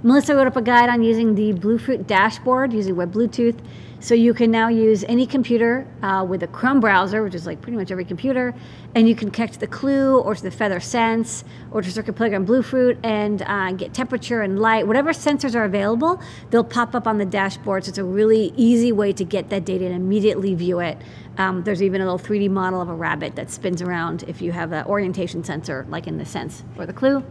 Melissa 0.03 0.35
wrote 0.35 0.49
up 0.49 0.57
a 0.57 0.63
guide 0.63 0.89
on 0.89 1.05
using 1.05 1.37
the 1.37 1.53
Bluefruit 1.53 2.09
dashboard 2.09 2.73
using 2.73 2.97
Web 2.97 3.15
Bluetooth. 3.15 3.61
So 4.03 4.15
you 4.15 4.35
can 4.35 4.51
now 4.51 4.67
use 4.67 5.05
any 5.05 5.27
computer 5.27 5.87
uh, 6.03 6.27
with 6.29 6.43
a 6.43 6.49
Chrome 6.49 6.81
browser, 6.81 7.23
which 7.23 7.37
is 7.37 7.47
like 7.47 7.61
pretty 7.61 7.79
much 7.79 7.93
every 7.93 8.05
computer, 8.05 8.53
and 8.97 9.09
you 9.09 9.15
can 9.15 9.31
connect 9.31 9.53
to 9.53 9.61
the 9.61 9.69
Clue 9.69 10.19
or 10.19 10.35
to 10.35 10.43
the 10.43 10.51
Feather 10.51 10.81
Sense 10.81 11.45
or 11.71 11.83
to 11.83 11.89
Circuit 11.89 12.15
Playground 12.15 12.47
Bluefruit 12.47 12.99
and 13.05 13.43
uh, 13.43 13.71
get 13.71 13.95
temperature 13.95 14.43
and 14.43 14.59
light. 14.59 14.89
Whatever 14.89 15.13
sensors 15.13 15.55
are 15.55 15.63
available, 15.63 16.21
they'll 16.51 16.65
pop 16.65 16.97
up 16.97 17.07
on 17.07 17.19
the 17.19 17.25
dashboard. 17.25 17.85
So 17.85 17.91
it's 17.91 17.99
a 17.99 18.03
really 18.03 18.53
easy 18.57 18.91
way 18.91 19.13
to 19.13 19.25
get 19.25 19.51
that 19.51 19.65
data 19.65 19.85
and 19.87 19.95
immediately 19.95 20.57
view 20.57 20.81
it. 20.81 20.99
Um, 21.39 21.63
there's 21.63 21.81
even 21.81 22.01
a 22.01 22.05
little 22.05 22.19
3D 22.19 22.51
model 22.51 22.81
of 22.81 22.89
a 22.89 22.95
rabbit 22.95 23.37
that 23.37 23.53
spins 23.53 23.83
around 23.83 24.25
if 24.25 24.43
you 24.43 24.51
have 24.51 24.73
an 24.73 24.85
orientation 24.87 25.45
sensor, 25.45 25.87
like 25.89 26.09
in 26.09 26.19
the 26.19 26.27
Sense 26.27 26.65
or 26.77 26.87
the 26.87 26.93
Clue. 26.93 27.25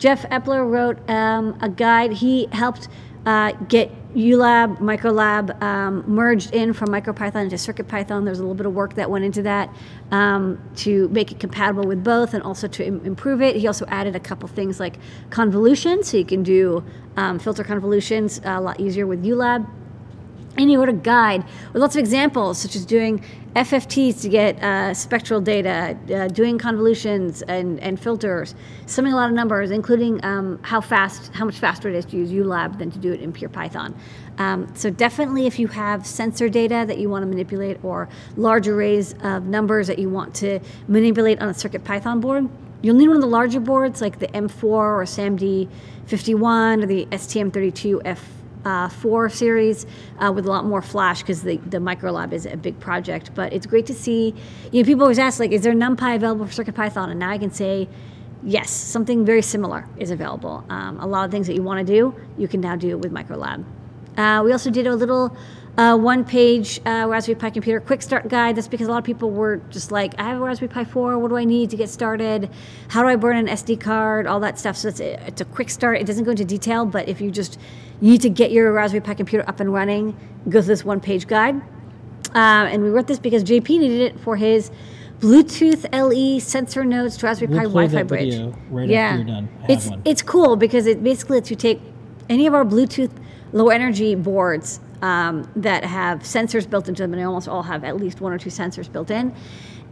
Jeff 0.00 0.22
Epler 0.24 0.68
wrote 0.68 1.08
um, 1.08 1.56
a 1.62 1.68
guide. 1.68 2.14
He 2.14 2.48
helped 2.50 2.88
uh, 3.26 3.52
get 3.68 3.92
ULab, 4.14 4.78
Microlab 4.78 5.60
um, 5.60 6.04
merged 6.06 6.54
in 6.54 6.72
from 6.72 6.88
MicroPython 6.88 7.44
into 7.44 7.56
CircuitPython. 7.56 8.24
There's 8.24 8.38
a 8.38 8.42
little 8.42 8.54
bit 8.54 8.66
of 8.66 8.72
work 8.72 8.94
that 8.94 9.10
went 9.10 9.24
into 9.24 9.42
that 9.42 9.74
um, 10.12 10.62
to 10.76 11.08
make 11.08 11.32
it 11.32 11.40
compatible 11.40 11.84
with 11.84 12.04
both 12.04 12.32
and 12.32 12.42
also 12.42 12.68
to 12.68 12.86
Im- 12.86 13.04
improve 13.04 13.42
it. 13.42 13.56
He 13.56 13.66
also 13.66 13.86
added 13.86 14.14
a 14.14 14.20
couple 14.20 14.48
things 14.48 14.78
like 14.78 14.98
convolution, 15.30 16.04
so 16.04 16.16
you 16.16 16.24
can 16.24 16.44
do 16.44 16.84
um, 17.16 17.40
filter 17.40 17.64
convolutions 17.64 18.40
a 18.44 18.60
lot 18.60 18.78
easier 18.78 19.06
with 19.06 19.24
ULab. 19.24 19.68
and 20.56 20.70
he 20.70 20.76
wrote 20.76 20.88
a 20.88 20.92
guide 20.92 21.44
with 21.72 21.82
lots 21.82 21.96
of 21.96 22.00
examples, 22.00 22.58
such 22.58 22.76
as 22.76 22.86
doing 22.86 23.20
FFTs 23.54 24.20
to 24.22 24.28
get 24.28 24.60
uh, 24.64 24.92
spectral 24.94 25.40
data, 25.40 25.96
uh, 26.12 26.26
doing 26.26 26.58
convolutions 26.58 27.42
and, 27.42 27.78
and 27.78 28.00
filters, 28.00 28.56
summing 28.86 29.12
a 29.12 29.16
lot 29.16 29.28
of 29.28 29.34
numbers, 29.34 29.70
including 29.70 30.22
um, 30.24 30.58
how 30.62 30.80
fast, 30.80 31.32
how 31.32 31.44
much 31.44 31.58
faster 31.58 31.88
it 31.88 31.94
is 31.94 32.04
to 32.06 32.16
use 32.16 32.32
ULab 32.32 32.78
than 32.78 32.90
to 32.90 32.98
do 32.98 33.12
it 33.12 33.20
in 33.20 33.32
pure 33.32 33.48
Python. 33.48 33.94
Um, 34.38 34.68
so 34.74 34.90
definitely, 34.90 35.46
if 35.46 35.60
you 35.60 35.68
have 35.68 36.04
sensor 36.04 36.48
data 36.48 36.84
that 36.88 36.98
you 36.98 37.08
want 37.08 37.22
to 37.22 37.26
manipulate 37.26 37.82
or 37.84 38.08
large 38.36 38.66
arrays 38.66 39.14
of 39.22 39.44
numbers 39.44 39.86
that 39.86 40.00
you 40.00 40.10
want 40.10 40.34
to 40.36 40.58
manipulate 40.88 41.40
on 41.40 41.48
a 41.48 41.54
Circuit 41.54 41.84
Python 41.84 42.20
board, 42.20 42.48
you'll 42.82 42.96
need 42.96 43.06
one 43.06 43.18
of 43.18 43.22
the 43.22 43.28
larger 43.28 43.60
boards 43.60 44.00
like 44.00 44.18
the 44.18 44.28
M4 44.28 44.64
or 44.64 45.04
SAMD51 45.04 46.82
or 46.82 46.86
the 46.86 47.06
STM32F 47.06 48.18
uh, 48.64 48.88
4 48.88 49.28
series 49.28 49.86
uh, 50.18 50.32
with 50.32 50.46
a 50.46 50.48
lot 50.48 50.64
more 50.64 50.82
flash 50.82 51.20
because 51.20 51.42
the, 51.42 51.56
the 51.58 51.80
micro 51.80 52.12
lab 52.12 52.32
is 52.32 52.46
a 52.46 52.56
big 52.56 52.78
project. 52.80 53.30
But 53.34 53.52
it's 53.52 53.66
great 53.66 53.86
to 53.86 53.94
see, 53.94 54.34
you 54.72 54.82
know, 54.82 54.86
people 54.86 55.02
always 55.02 55.18
ask, 55.18 55.40
like, 55.40 55.52
is 55.52 55.62
there 55.62 55.74
NumPy 55.74 56.16
available 56.16 56.46
for 56.46 56.64
CircuitPython? 56.64 57.10
And 57.10 57.20
now 57.20 57.30
I 57.30 57.38
can 57.38 57.50
say, 57.50 57.88
yes, 58.42 58.70
something 58.70 59.24
very 59.24 59.42
similar 59.42 59.88
is 59.98 60.10
available. 60.10 60.64
Um, 60.68 61.00
a 61.00 61.06
lot 61.06 61.24
of 61.24 61.30
things 61.30 61.46
that 61.46 61.54
you 61.54 61.62
want 61.62 61.86
to 61.86 61.92
do, 61.92 62.14
you 62.38 62.48
can 62.48 62.60
now 62.60 62.76
do 62.76 62.98
with 62.98 63.12
microlab. 63.12 63.64
Uh, 64.16 64.42
we 64.44 64.52
also 64.52 64.70
did 64.70 64.86
a 64.86 64.94
little 64.94 65.36
uh, 65.76 65.96
one 65.96 66.24
page 66.24 66.80
uh, 66.86 67.06
Raspberry 67.08 67.34
Pi 67.34 67.50
computer 67.50 67.80
quick 67.80 68.00
start 68.00 68.28
guide. 68.28 68.56
That's 68.56 68.68
because 68.68 68.86
a 68.86 68.90
lot 68.90 68.98
of 68.98 69.04
people 69.04 69.30
were 69.30 69.56
just 69.70 69.90
like, 69.90 70.14
I 70.18 70.24
have 70.24 70.40
a 70.40 70.44
Raspberry 70.44 70.68
Pi 70.68 70.84
4. 70.84 71.18
What 71.18 71.28
do 71.28 71.36
I 71.36 71.44
need 71.44 71.70
to 71.70 71.76
get 71.76 71.88
started? 71.88 72.48
How 72.88 73.02
do 73.02 73.08
I 73.08 73.16
burn 73.16 73.36
an 73.36 73.46
SD 73.48 73.80
card? 73.80 74.26
All 74.26 74.38
that 74.40 74.58
stuff. 74.58 74.76
So 74.76 74.88
it's 74.88 75.00
a, 75.00 75.26
it's 75.26 75.40
a 75.40 75.44
quick 75.44 75.70
start. 75.70 75.98
It 75.98 76.06
doesn't 76.06 76.24
go 76.24 76.30
into 76.30 76.44
detail, 76.44 76.86
but 76.86 77.08
if 77.08 77.20
you 77.20 77.30
just 77.30 77.58
you 78.00 78.12
need 78.12 78.22
to 78.22 78.30
get 78.30 78.52
your 78.52 78.72
Raspberry 78.72 79.00
Pi 79.00 79.14
computer 79.14 79.48
up 79.48 79.58
and 79.58 79.72
running, 79.72 80.16
go 80.48 80.60
to 80.60 80.66
this 80.66 80.84
one 80.84 81.00
page 81.00 81.26
guide. 81.26 81.56
Uh, 82.34 82.68
and 82.70 82.82
we 82.82 82.90
wrote 82.90 83.06
this 83.08 83.18
because 83.18 83.42
JP 83.42 83.68
needed 83.68 84.00
it 84.00 84.20
for 84.20 84.36
his 84.36 84.70
Bluetooth 85.18 85.86
LE 85.92 86.40
sensor 86.40 86.84
nodes 86.84 87.16
to 87.16 87.26
Raspberry 87.26 87.48
We'll 87.48 87.58
Pi 87.58 87.64
Wi-Fi 87.64 88.02
bridge. 88.04 88.34
right 88.70 88.88
yeah, 88.88 89.06
after 89.06 89.16
you're 89.16 89.26
done. 89.26 89.48
I 89.62 89.72
it's 89.72 89.88
one. 89.88 90.02
it's 90.04 90.22
cool 90.22 90.56
because 90.56 90.86
it 90.86 91.02
basically 91.02 91.38
lets 91.38 91.50
you 91.50 91.56
take 91.56 91.80
any 92.28 92.46
of 92.46 92.54
our 92.54 92.64
Bluetooth 92.64 93.10
low 93.52 93.68
energy 93.68 94.14
boards 94.14 94.80
um, 95.04 95.46
that 95.54 95.84
have 95.84 96.20
sensors 96.20 96.68
built 96.68 96.88
into 96.88 97.02
them, 97.02 97.12
and 97.12 97.20
they 97.20 97.26
almost 97.26 97.46
all 97.46 97.62
have 97.62 97.84
at 97.84 97.98
least 97.98 98.22
one 98.22 98.32
or 98.32 98.38
two 98.38 98.48
sensors 98.48 98.90
built 98.90 99.10
in, 99.10 99.34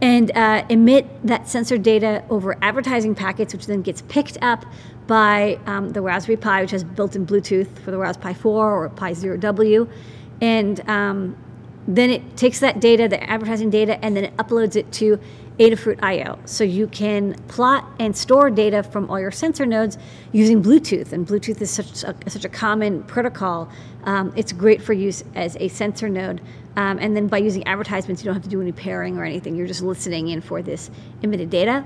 and 0.01 0.35
uh, 0.35 0.65
emit 0.69 1.05
that 1.23 1.47
sensor 1.47 1.77
data 1.77 2.23
over 2.31 2.57
advertising 2.63 3.13
packets, 3.13 3.53
which 3.53 3.67
then 3.67 3.83
gets 3.83 4.01
picked 4.01 4.39
up 4.41 4.65
by 5.05 5.59
um, 5.67 5.91
the 5.91 6.01
Raspberry 6.01 6.37
Pi, 6.37 6.61
which 6.61 6.71
has 6.71 6.83
built-in 6.83 7.27
Bluetooth 7.27 7.77
for 7.79 7.91
the 7.91 7.97
Raspberry 7.99 8.33
Pi 8.33 8.39
4 8.39 8.71
or 8.71 8.89
Pi 8.89 9.13
Zero 9.13 9.37
W, 9.37 9.87
and 10.41 10.89
um, 10.89 11.37
then 11.87 12.09
it 12.09 12.35
takes 12.35 12.59
that 12.61 12.79
data, 12.79 13.07
the 13.07 13.21
advertising 13.29 13.69
data, 13.69 14.03
and 14.03 14.17
then 14.17 14.23
it 14.23 14.35
uploads 14.37 14.75
it 14.75 14.91
to 14.93 15.19
Adafruit 15.59 16.01
IO. 16.01 16.39
So 16.45 16.63
you 16.63 16.87
can 16.87 17.33
plot 17.47 17.85
and 17.99 18.15
store 18.15 18.49
data 18.49 18.83
from 18.83 19.09
all 19.09 19.19
your 19.19 19.31
sensor 19.31 19.65
nodes 19.65 19.97
using 20.31 20.63
Bluetooth. 20.63 21.13
And 21.13 21.27
Bluetooth 21.27 21.61
is 21.61 21.69
such 21.69 22.03
a, 22.03 22.15
such 22.29 22.45
a 22.45 22.49
common 22.49 23.03
protocol. 23.03 23.69
Um, 24.05 24.33
it's 24.35 24.51
great 24.51 24.81
for 24.81 24.93
use 24.93 25.23
as 25.35 25.55
a 25.59 25.67
sensor 25.67 26.09
node. 26.09 26.41
Um, 26.75 26.97
and 26.99 27.15
then 27.15 27.27
by 27.27 27.37
using 27.37 27.65
advertisements, 27.67 28.23
you 28.23 28.25
don't 28.25 28.35
have 28.35 28.43
to 28.43 28.49
do 28.49 28.61
any 28.61 28.71
pairing 28.71 29.17
or 29.17 29.23
anything. 29.23 29.55
You're 29.55 29.67
just 29.67 29.83
listening 29.83 30.29
in 30.29 30.41
for 30.41 30.61
this 30.61 30.89
emitted 31.21 31.49
data. 31.49 31.85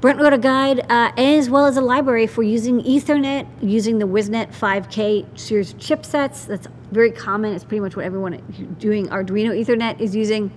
Brent 0.00 0.20
wrote 0.20 0.34
a 0.34 0.38
guide 0.38 0.80
uh, 0.90 1.10
as 1.16 1.48
well 1.48 1.64
as 1.64 1.78
a 1.78 1.80
library 1.80 2.26
for 2.26 2.42
using 2.42 2.82
Ethernet, 2.82 3.46
using 3.62 3.98
the 3.98 4.04
WIZnet 4.04 4.54
5K 4.54 5.38
series 5.38 5.72
chipsets. 5.74 6.46
That's 6.46 6.68
very 6.92 7.10
common. 7.10 7.54
It's 7.54 7.64
pretty 7.64 7.80
much 7.80 7.96
what 7.96 8.04
everyone 8.04 8.76
doing 8.78 9.08
Arduino 9.08 9.58
Ethernet 9.58 9.98
is 9.98 10.14
using. 10.14 10.52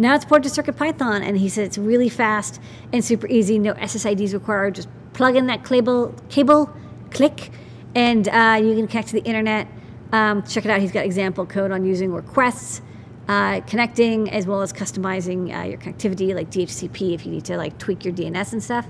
Now 0.00 0.14
it's 0.14 0.24
ported 0.24 0.50
to 0.50 0.62
CircuitPython, 0.62 1.20
and 1.20 1.36
he 1.36 1.50
said 1.50 1.66
it's 1.66 1.76
really 1.76 2.08
fast 2.08 2.58
and 2.90 3.04
super 3.04 3.26
easy. 3.26 3.58
No 3.58 3.74
SSIDs 3.74 4.32
required. 4.32 4.76
Just 4.76 4.88
plug 5.12 5.36
in 5.36 5.46
that 5.48 5.62
cable, 5.62 6.14
cable, 6.30 6.74
click, 7.10 7.50
and 7.94 8.26
uh, 8.26 8.58
you 8.62 8.74
can 8.74 8.88
connect 8.88 9.08
to 9.08 9.12
the 9.12 9.24
internet. 9.24 9.68
Um, 10.10 10.42
check 10.44 10.64
it 10.64 10.70
out. 10.70 10.80
He's 10.80 10.90
got 10.90 11.04
example 11.04 11.44
code 11.44 11.70
on 11.70 11.84
using 11.84 12.14
requests, 12.14 12.80
uh, 13.28 13.60
connecting, 13.66 14.30
as 14.30 14.46
well 14.46 14.62
as 14.62 14.72
customizing 14.72 15.54
uh, 15.54 15.64
your 15.64 15.76
connectivity, 15.76 16.34
like 16.34 16.50
DHCP, 16.50 17.12
if 17.12 17.26
you 17.26 17.32
need 17.32 17.44
to 17.44 17.58
like 17.58 17.76
tweak 17.76 18.02
your 18.02 18.14
DNS 18.14 18.54
and 18.54 18.62
stuff. 18.62 18.86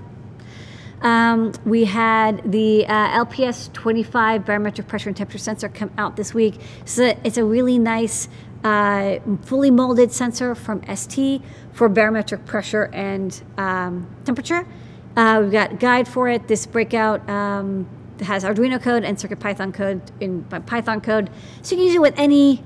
Um, 1.01 1.51
we 1.65 1.85
had 1.85 2.49
the 2.49 2.85
uh, 2.87 3.25
LPS 3.25 3.73
25 3.73 4.45
barometric 4.45 4.87
pressure 4.87 5.09
and 5.09 5.17
temperature 5.17 5.39
sensor 5.39 5.67
come 5.67 5.91
out 5.97 6.15
this 6.15 6.33
week. 6.33 6.55
So 6.85 7.17
it's 7.25 7.37
a 7.37 7.43
really 7.43 7.79
nice, 7.79 8.29
uh, 8.63 9.19
fully 9.43 9.71
molded 9.71 10.11
sensor 10.11 10.55
from 10.55 10.81
ST 10.95 11.41
for 11.73 11.89
barometric 11.89 12.45
pressure 12.45 12.89
and 12.93 13.41
um, 13.57 14.07
temperature. 14.25 14.67
Uh, 15.15 15.39
we've 15.43 15.51
got 15.51 15.79
guide 15.79 16.07
for 16.07 16.29
it. 16.29 16.47
This 16.47 16.65
breakout 16.65 17.27
um, 17.29 17.87
has 18.21 18.43
Arduino 18.43 18.81
code 18.81 19.03
and 19.03 19.17
CircuitPython 19.17 19.73
code 19.73 20.01
in 20.19 20.43
Python 20.43 21.01
code, 21.01 21.29
so 21.61 21.75
you 21.75 21.77
can 21.77 21.85
use 21.87 21.95
it 21.95 22.01
with 22.01 22.13
any 22.17 22.63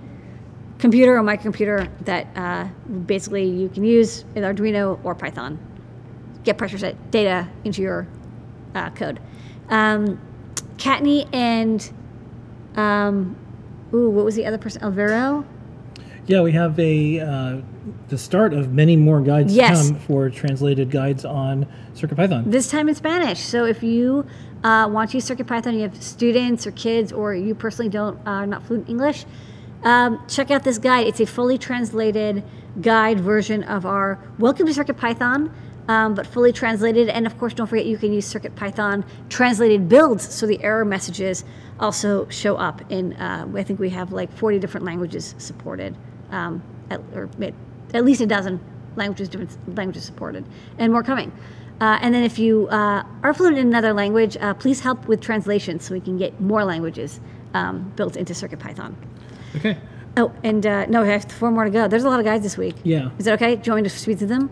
computer 0.78 1.18
or 1.18 1.22
microcomputer 1.22 1.90
that 2.02 2.28
uh, 2.36 2.68
basically 3.06 3.50
you 3.50 3.70
can 3.70 3.84
use 3.84 4.26
with 4.34 4.44
Arduino 4.44 5.00
or 5.04 5.16
Python. 5.16 5.58
Get 6.44 6.58
pressure 6.58 6.78
set 6.78 7.12
data 7.12 7.50
into 7.64 7.82
your 7.82 8.08
uh, 8.76 8.90
code. 8.92 9.20
Um, 9.70 10.20
Kattni 10.78 11.28
and 11.34 11.92
um, 12.76 13.36
ooh, 13.94 14.10
what 14.10 14.26
was 14.26 14.36
the 14.36 14.46
other 14.46 14.58
person? 14.58 14.84
Alvaro. 14.84 15.46
Yeah, 16.28 16.42
we 16.42 16.54
have 16.54 16.80
a 16.80 17.20
uh, 17.20 17.58
the 18.10 18.18
start 18.18 18.54
of 18.54 18.74
many 18.74 18.96
more 18.96 19.22
guides 19.22 19.56
Yes. 19.56 19.88
to 19.88 19.94
come 19.94 20.02
for 20.02 20.30
translated 20.30 20.90
guides 20.90 21.24
on 21.24 21.68
CircuitPython. 21.94 22.50
This 22.52 22.70
time 22.70 22.90
in 22.90 22.96
Spanish. 22.96 23.40
So 23.40 23.66
if 23.66 23.84
you 23.84 24.26
uh, 24.64 24.90
want 24.92 25.12
to 25.12 25.18
use 25.18 25.30
CircuitPython, 25.30 25.76
you 25.76 25.82
have 25.82 26.02
students 26.02 26.66
or 26.66 26.72
kids, 26.72 27.12
or 27.12 27.36
you 27.36 27.54
personally 27.54 27.90
don't 27.90 28.18
uh, 28.26 28.32
are 28.32 28.48
not 28.48 28.64
fluent 28.66 28.88
in 28.88 28.92
English, 28.96 29.26
um, 29.84 30.20
check 30.28 30.50
out 30.50 30.64
this 30.64 30.80
guide. 30.80 31.06
It's 31.06 31.20
a 31.20 31.28
fully 31.28 31.60
translated 31.60 32.44
guide 32.82 33.20
version 33.20 33.64
of 33.64 33.86
our 33.86 34.18
Welcome 34.40 34.66
to 34.66 34.74
CircuitPython, 34.74 35.52
um, 35.88 36.16
but 36.16 36.26
fully 36.26 36.52
translated. 36.52 37.08
And 37.08 37.28
of 37.28 37.38
course, 37.38 37.54
don't 37.54 37.68
forget 37.68 37.86
you 37.86 37.98
can 38.00 38.12
use 38.12 38.34
CircuitPython 38.34 39.04
translated 39.30 39.88
builds, 39.88 40.28
so 40.34 40.48
the 40.48 40.62
error 40.64 40.86
messages 40.86 41.46
also 41.80 42.28
show 42.30 42.56
up 42.56 42.82
in. 42.92 43.14
Uh, 43.14 43.48
I 43.56 43.62
think 43.62 43.80
we 43.80 43.92
have 43.92 44.12
like 44.12 44.32
40 44.36 44.58
different 44.58 44.86
languages 44.88 45.36
supported, 45.38 45.96
um, 46.32 46.62
at, 46.90 47.00
or 47.14 47.30
at 47.94 48.06
least 48.06 48.22
a 48.22 48.26
dozen 48.26 48.60
languages, 48.96 49.30
different 49.30 49.78
languages 49.78 50.04
supported, 50.04 50.46
and 50.78 50.92
more 50.92 51.04
coming. 51.04 51.32
Uh, 51.82 52.00
and 52.02 52.16
then 52.16 52.24
if 52.24 52.40
you 52.40 52.68
uh, 52.70 53.04
are 53.24 53.34
fluent 53.34 53.58
in 53.58 53.68
another 53.68 53.94
language, 53.94 54.38
uh, 54.40 54.54
please 54.54 54.80
help 54.80 55.08
with 55.08 55.20
translation 55.20 55.80
so 55.80 55.94
we 55.94 56.00
can 56.00 56.18
get 56.18 56.40
more 56.40 56.64
languages 56.64 57.20
um, 57.54 57.92
built 57.96 58.16
into 58.16 58.34
CircuitPython. 58.34 58.96
Okay. 59.58 59.78
Oh, 60.18 60.32
and 60.44 60.66
uh, 60.66 60.86
no, 60.86 61.04
I 61.04 61.08
have 61.08 61.30
four 61.30 61.52
more 61.52 61.66
to 61.66 61.70
go. 61.70 61.90
There's 61.90 62.06
a 62.06 62.10
lot 62.10 62.20
of 62.20 62.26
guides 62.26 62.44
this 62.44 62.58
week. 62.58 62.76
Yeah. 62.84 63.10
Is 63.18 63.26
that 63.26 63.34
okay? 63.34 63.58
Do 63.58 63.62
you 63.66 63.72
want 63.74 63.84
me 63.84 63.90
to 63.90 63.96
speed 63.98 64.20
through 64.20 64.30
them? 64.30 64.50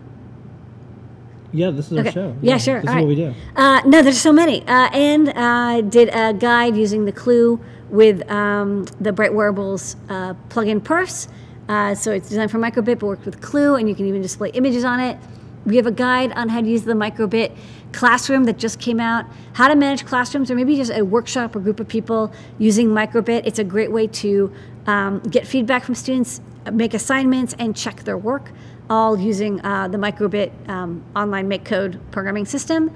Yeah, 1.53 1.69
this 1.69 1.91
is 1.91 1.99
Okay. 1.99 2.07
our 2.07 2.13
show. 2.13 2.36
Yeah, 2.41 2.57
sure. 2.57 2.82
This 2.82 2.89
All 2.89 2.97
is 2.97 3.01
what 3.01 3.07
we 3.07 3.15
do. 3.15 3.34
Uh, 3.55 3.82
no, 3.86 4.01
there's 4.01 4.19
so 4.19 4.34
many. 4.34 4.67
Uh, 4.67 4.89
and 4.91 5.30
uh, 5.30 5.82
did 5.82 6.09
a 6.09 6.34
guide 6.34 6.76
using 6.76 7.05
the 7.05 7.11
Clue 7.11 7.61
with 7.89 8.30
um, 8.30 8.86
the 8.99 9.13
Bright 9.13 9.34
Wearables 9.34 9.95
uh, 10.09 10.34
plug-in 10.49 10.82
purse. 10.82 11.28
Uh, 11.70 11.95
so 11.95 12.11
it's 12.11 12.30
designed 12.30 12.51
for 12.51 12.59
microbit, 12.59 12.99
but 12.99 13.03
worked 13.03 13.26
with 13.26 13.41
Clue, 13.41 13.76
and 13.76 13.88
you 13.88 13.95
can 13.95 14.05
even 14.05 14.22
display 14.22 14.49
images 14.49 14.84
on 14.84 14.99
it. 14.99 15.18
We 15.66 15.78
have 15.78 15.86
a 15.86 15.91
guide 15.91 16.34
on 16.34 16.49
how 16.49 16.59
to 16.59 16.68
use 16.68 16.84
the 16.84 16.93
microbit 16.93 17.55
classroom 17.93 18.43
that 18.45 18.57
just 18.57 18.80
came 18.80 18.99
out. 18.99 19.26
How 19.53 19.70
to 19.70 19.76
manage 19.76 20.05
classrooms, 20.05 20.51
or 20.51 20.55
maybe 20.55 20.76
just 20.76 20.91
a 20.91 21.03
workshop 21.03 21.55
or 21.55 21.61
group 21.61 21.80
of 21.80 21.88
people 21.88 22.34
using 22.59 22.89
microbit. 22.89 23.43
It's 23.45 23.59
a 23.59 23.64
great 23.64 23.91
way 23.91 24.07
to 24.07 24.53
um, 24.88 25.20
get 25.22 25.47
feedback 25.47 25.86
from 25.86 25.95
students, 25.95 26.41
make 26.72 26.93
assignments, 26.93 27.55
and 27.59 27.76
check 27.76 28.03
their 28.03 28.18
work, 28.18 28.51
all 28.89 29.18
using 29.18 29.64
uh, 29.66 29.88
the 29.88 29.97
microbit 29.97 30.51
um, 30.68 31.01
online 31.16 31.47
make 31.47 31.64
code 31.64 31.99
programming 32.11 32.45
system. 32.45 32.91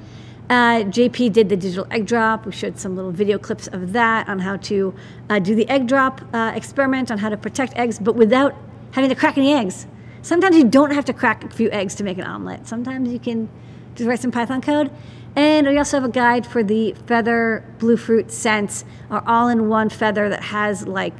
Uh, 0.50 0.84
JP 0.84 1.34
did 1.34 1.50
the 1.50 1.58
digital 1.58 1.86
egg 1.92 2.06
drop. 2.06 2.46
We 2.46 2.54
showed 2.54 2.80
some 2.80 2.96
little 2.96 3.12
video 3.12 3.38
clips 3.38 3.68
of 3.68 3.92
that 3.94 4.30
on 4.30 4.40
how 4.40 4.58
to 4.58 4.94
uh, 5.30 5.40
do 5.40 5.56
the 5.56 5.68
egg 5.70 5.88
drop 5.88 6.22
uh, 6.34 6.54
experiment 6.56 7.12
on 7.12 7.18
how 7.18 7.30
to 7.30 7.38
protect 7.38 7.76
eggs, 7.76 8.00
but 8.00 8.16
without 8.16 8.56
having 8.92 9.10
to 9.10 9.16
crack 9.16 9.38
any 9.38 9.54
eggs. 9.54 9.88
Sometimes 10.22 10.56
you 10.56 10.64
don't 10.64 10.92
have 10.92 11.06
to 11.06 11.14
crack 11.14 11.44
a 11.44 11.50
few 11.50 11.70
eggs 11.72 11.96
to 11.96 12.04
make 12.04 12.18
an 12.18 12.24
omelet. 12.24 12.68
Sometimes 12.68 13.12
you 13.12 13.20
can 13.20 13.50
just 13.96 14.08
write 14.08 14.20
some 14.20 14.32
Python 14.32 14.62
code. 14.62 14.90
And 15.36 15.68
we 15.68 15.78
also 15.78 15.98
have 15.98 16.10
a 16.10 16.12
guide 16.12 16.48
for 16.48 16.64
the 16.64 16.96
Feather 17.06 17.64
Bluefruit 17.78 18.32
Sense, 18.32 18.86
our 19.12 19.24
all-in-one 19.28 19.90
feather 19.90 20.30
that 20.30 20.44
has 20.44 20.88
like 20.88 21.14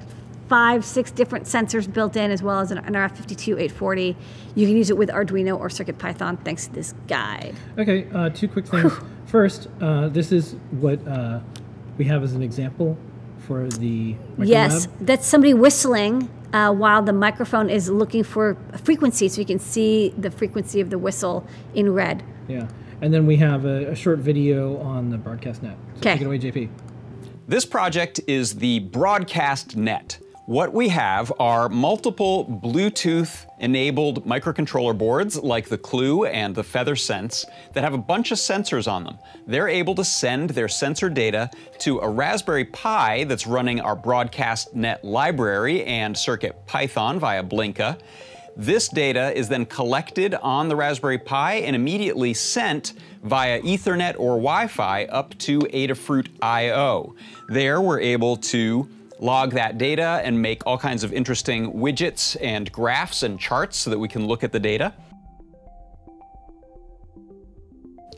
five, 0.48 0.84
six 0.86 1.12
different 1.12 1.46
sensors 1.46 1.92
built 1.92 2.16
in, 2.16 2.32
as 2.32 2.42
well 2.42 2.60
as 2.60 2.72
an 2.72 2.80
NRF52840. 2.84 4.16
You 4.56 4.68
can 4.68 4.78
use 4.78 4.90
it 4.90 4.98
with 4.98 5.10
Arduino 5.10 5.60
or 5.60 5.68
CircuitPython 5.70 6.44
thanks 6.44 6.68
to 6.68 6.74
this 6.74 6.94
guide. 7.08 7.56
Okay, 7.78 8.08
uh, 8.14 8.30
two 8.30 8.48
quick 8.48 8.66
things. 8.66 8.92
First, 9.26 9.68
uh, 9.82 10.08
this 10.10 10.32
is 10.32 10.56
what 10.72 11.06
uh, 11.08 11.40
we 11.98 12.06
have 12.06 12.24
as 12.24 12.34
an 12.34 12.42
example 12.42 12.98
for 13.40 13.68
the 13.68 14.16
Yes, 14.38 14.88
Microlab. 14.88 15.06
that's 15.06 15.28
somebody 15.28 15.54
whistling 15.54 16.30
uh, 16.54 16.74
while 16.74 17.02
the 17.02 17.14
microphone 17.14 17.70
is 17.70 17.90
looking 17.90 18.24
for 18.24 18.58
a 18.72 18.78
frequency, 18.78 19.28
so 19.28 19.40
you 19.40 19.46
can 19.46 19.60
see 19.60 20.14
the 20.18 20.32
frequency 20.32 20.80
of 20.80 20.90
the 20.90 20.98
whistle 20.98 21.46
in 21.76 21.94
red. 21.94 22.24
Yeah. 22.48 22.68
And 23.02 23.14
then 23.14 23.28
we 23.28 23.36
have 23.38 23.66
a, 23.66 23.92
a 23.92 23.96
short 23.96 24.20
video 24.20 24.78
on 24.80 25.10
the 25.10 25.18
broadcast 25.18 25.62
net. 25.62 25.78
So 25.96 26.02
'Kay. 26.02 26.12
Take 26.14 26.22
it 26.22 26.26
away, 26.26 26.40
JP. 26.40 26.70
This 27.48 27.66
project 27.66 28.20
is 28.28 28.56
the 28.56 28.80
Broadcast 28.80 29.78
Net. 29.78 30.20
What 30.48 30.74
we 30.74 30.88
have 30.88 31.34
are 31.42 31.68
multiple 31.68 32.46
Bluetooth 32.46 33.46
enabled 33.60 34.26
microcontroller 34.26 34.98
boards 34.98 35.38
like 35.38 35.68
the 35.68 35.78
Clue 35.78 36.24
and 36.24 36.56
the 36.56 36.64
Feather 36.64 36.96
Sense 36.96 37.46
that 37.74 37.84
have 37.84 37.94
a 37.94 37.98
bunch 37.98 38.32
of 38.32 38.38
sensors 38.38 38.90
on 38.90 39.04
them. 39.04 39.20
They're 39.46 39.68
able 39.68 39.94
to 39.96 40.06
send 40.06 40.52
their 40.52 40.70
sensor 40.70 41.10
data 41.10 41.50
to 41.80 42.00
a 42.00 42.08
Raspberry 42.08 42.64
Pi 42.64 43.26
that's 43.26 43.46
running 43.46 43.82
our 43.82 43.94
Broadcast 43.94 44.74
Net 44.74 45.04
library 45.04 45.84
and 45.84 46.18
Circuit 46.18 46.66
Python 46.66 47.20
via 47.20 47.44
Blinka. 47.44 48.00
This 48.56 48.88
data 48.88 49.38
is 49.38 49.50
then 49.50 49.66
collected 49.66 50.34
on 50.34 50.70
the 50.70 50.78
Raspberry 50.78 51.18
Pi 51.18 51.56
and 51.56 51.76
immediately 51.76 52.34
sent 52.34 52.94
via 53.22 53.62
Ethernet 53.64 54.14
or 54.14 54.38
Wi-Fi 54.38 55.08
up 55.08 55.38
to 55.40 55.60
Adafruit 55.60 56.30
I/O. 56.42 57.16
There, 57.50 57.82
we're 57.82 58.00
able 58.00 58.38
to 58.38 58.88
log 59.20 59.54
that 59.54 59.78
data 59.78 60.22
and 60.24 60.42
make 60.42 60.66
all 60.66 60.78
kinds 60.78 61.04
of 61.04 61.14
interesting 61.14 61.74
widgets 61.74 62.38
and 62.42 62.72
graphs 62.72 63.24
and 63.24 63.40
charts 63.40 63.78
so 63.78 63.90
that 63.90 64.00
we 64.00 64.08
can 64.08 64.28
look 64.28 64.44
at 64.44 64.52
the 64.52 64.60
data. 64.60 64.94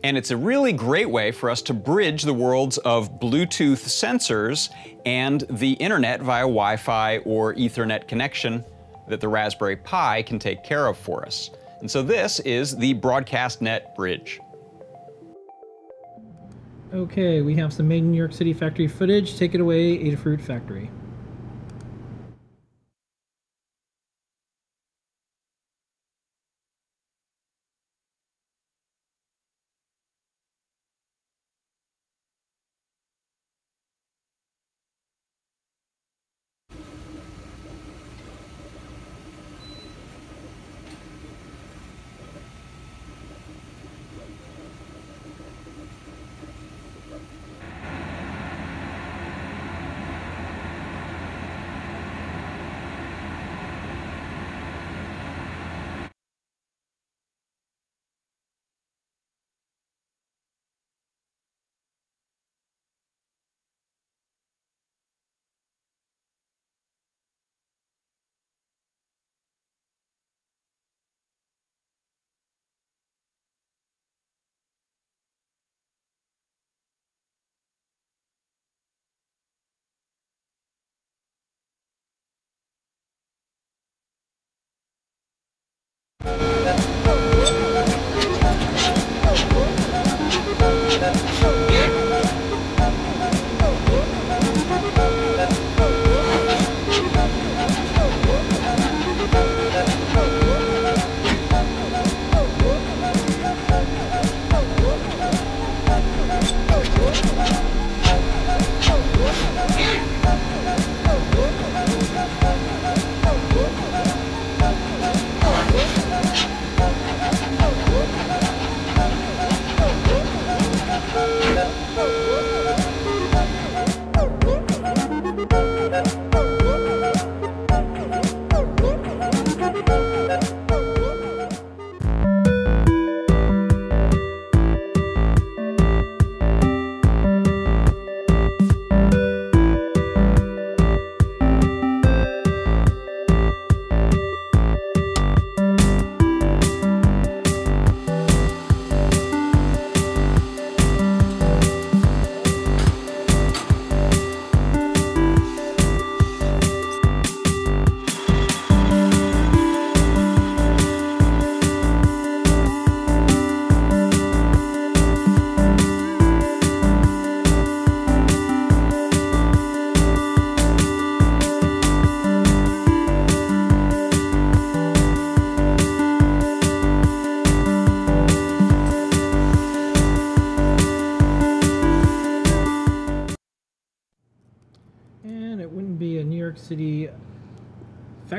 And 0.03 0.17
it's 0.17 0.31
a 0.31 0.37
really 0.37 0.71
great 0.71 1.09
way 1.09 1.31
for 1.31 1.49
us 1.49 1.61
to 1.63 1.73
bridge 1.73 2.23
the 2.23 2.33
worlds 2.33 2.77
of 2.79 3.19
Bluetooth 3.19 3.85
sensors 3.85 4.69
and 5.05 5.43
the 5.49 5.73
internet 5.73 6.21
via 6.21 6.43
Wi 6.43 6.77
Fi 6.77 7.17
or 7.19 7.53
Ethernet 7.55 8.07
connection 8.07 8.63
that 9.09 9.19
the 9.19 9.27
Raspberry 9.27 9.75
Pi 9.75 10.23
can 10.23 10.39
take 10.39 10.63
care 10.63 10.87
of 10.87 10.97
for 10.97 11.25
us. 11.25 11.49
And 11.81 11.89
so 11.89 12.01
this 12.01 12.39
is 12.41 12.77
the 12.77 12.93
Broadcast 12.93 13.61
Net 13.61 13.95
Bridge. 13.95 14.39
Okay, 16.91 17.41
we 17.43 17.55
have 17.57 17.71
some 17.71 17.87
made 17.87 17.99
in 17.99 18.11
New 18.11 18.17
York 18.17 18.33
City 18.33 18.51
factory 18.51 18.87
footage. 18.87 19.37
Take 19.37 19.53
it 19.53 19.61
away, 19.61 19.99
Adafruit 19.99 20.41
Factory. 20.41 20.89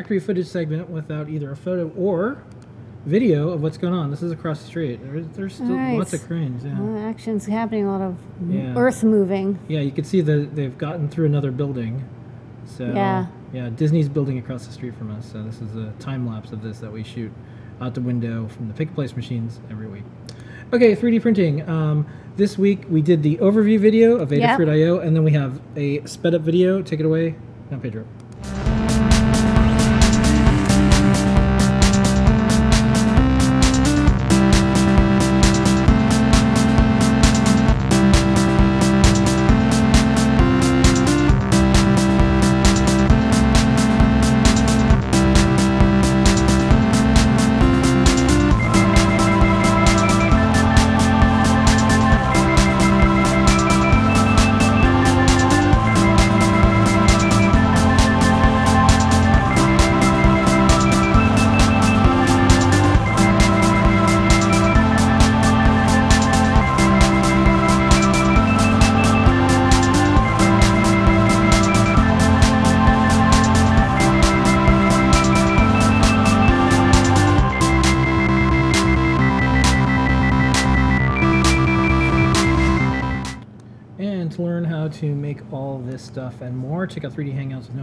Factory 0.01 0.19
footage 0.19 0.47
segment 0.47 0.89
without 0.89 1.29
either 1.29 1.53
a 1.53 1.57
photo 1.57 1.93
or 1.95 2.43
video 3.05 3.51
of 3.51 3.63
what's 3.63 3.77
going 3.77 3.93
on. 3.93 4.11
This 4.11 4.23
is 4.23 4.33
across 4.33 4.63
the 4.63 4.67
street. 4.67 4.99
There's, 5.03 5.27
there's 5.35 5.55
still 5.57 5.73
Alright. 5.73 5.99
lots 5.99 6.15
of 6.15 6.27
cranes. 6.27 6.65
Yeah. 6.65 6.81
Of 6.81 6.97
action's 6.97 7.45
happening, 7.45 7.85
a 7.85 7.91
lot 7.93 8.01
of 8.01 8.17
Yeah. 8.49 8.73
earth 8.79 9.05
moving. 9.05 9.59
Yeah, 9.69 9.81
you 9.81 9.91
can 9.91 10.05
see 10.05 10.23
that 10.23 10.57
they've 10.57 10.77
gotten 10.79 11.11
through 11.11 11.27
another 11.27 11.51
building. 11.51 12.03
So 12.65 12.87
Yeah. 12.87 13.27
yeah, 13.53 13.69
Disney's 13.69 14.09
building 14.09 14.39
across 14.39 14.67
the 14.67 14.73
street 14.73 14.95
from 14.95 15.11
us. 15.11 15.27
So 15.31 15.43
this 15.43 15.61
is 15.61 15.77
a 15.77 15.93
time 15.99 16.27
lapse 16.27 16.51
of 16.51 16.63
this 16.63 16.79
that 16.79 16.91
we 16.91 17.03
shoot 17.03 17.31
out 17.79 17.93
the 17.93 18.01
window 18.01 18.49
from 18.49 18.69
the 18.69 18.75
pick 18.75 18.95
place 18.95 19.15
machines 19.15 19.61
every 19.71 19.87
week. 19.87 20.05
Okay, 20.73 20.97
3D 20.97 21.21
printing. 21.21 21.69
Um, 21.69 22.07
this 22.39 22.57
week 22.57 22.87
we 22.89 23.03
did 23.03 23.23
the 23.23 23.37
overview 23.37 23.79
video 23.79 24.17
of 24.17 24.33
Yep. 24.33 24.61
Adafruit.io, 24.61 24.99
and 25.01 25.15
then 25.15 25.25
we 25.25 25.33
have 25.33 25.61
a 25.77 26.03
sped 26.07 26.35
up 26.35 26.41
video. 26.41 26.81
Take 26.81 27.01
it 27.01 27.05
away, 27.07 27.33
Noe 27.71 27.75
and 27.75 27.83
Pedro. 27.83 28.07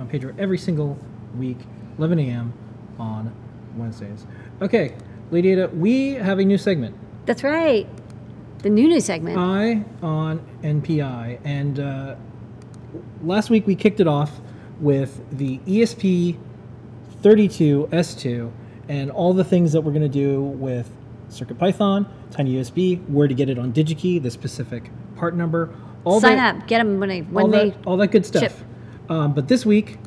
3D 0.07 0.21
Hangouts 0.21 0.23
with 0.23 0.31
Noe 0.31 0.31
and 0.31 0.35
Pedro 0.35 0.35
every 0.37 0.57
single 0.57 0.97
week, 1.37 1.57
11 1.97 2.19
a.m. 2.19 2.53
on 2.99 3.33
Wednesdays. 3.75 4.25
Okay, 4.61 4.95
Lady 5.31 5.51
Ada, 5.51 5.67
we 5.69 6.13
have 6.13 6.39
a 6.39 6.45
new 6.45 6.57
segment. 6.57 6.95
That's 7.25 7.43
right. 7.43 7.87
The 8.59 8.69
new 8.69 8.87
news 8.87 9.05
segment. 9.05 9.37
Eye 9.37 9.83
on 10.01 10.39
NPI. 10.63 11.39
And 11.43 11.79
uh, 11.79 12.15
last 13.23 13.49
week 13.49 13.67
we 13.67 13.75
kicked 13.75 13.99
it 13.99 14.07
off 14.07 14.39
with 14.79 15.21
the 15.37 15.59
ESP 15.59 16.37
32S2 17.21 18.51
and 18.89 19.11
all 19.11 19.33
the 19.33 19.43
things 19.43 19.73
that 19.73 19.81
we're 19.81 19.91
going 19.91 20.01
to 20.01 20.07
do 20.09 20.41
with 20.41 20.89
CircuitPython, 21.29 22.09
TinyUSB, 22.31 23.09
where 23.09 23.27
to 23.27 23.33
get 23.33 23.49
it 23.49 23.59
on 23.59 23.73
DigiKey, 23.73 24.21
the 24.23 24.31
specific 24.31 24.89
part 25.17 25.35
number. 25.35 25.75
All 26.03 26.21
Sign 26.21 26.37
that, 26.37 26.55
up. 26.55 26.67
Get 26.67 26.77
them 26.77 26.99
when, 26.99 27.09
they, 27.09 27.21
when 27.21 27.45
all 27.45 27.51
they. 27.51 27.69
that, 27.71 27.85
all 27.85 27.97
that 27.97 28.07
good 28.07 28.25
stuff. 28.25 28.43
ship. 28.43 28.53
Um, 29.09 29.33
but 29.33 29.47
this 29.47 29.65
week 29.65 29.97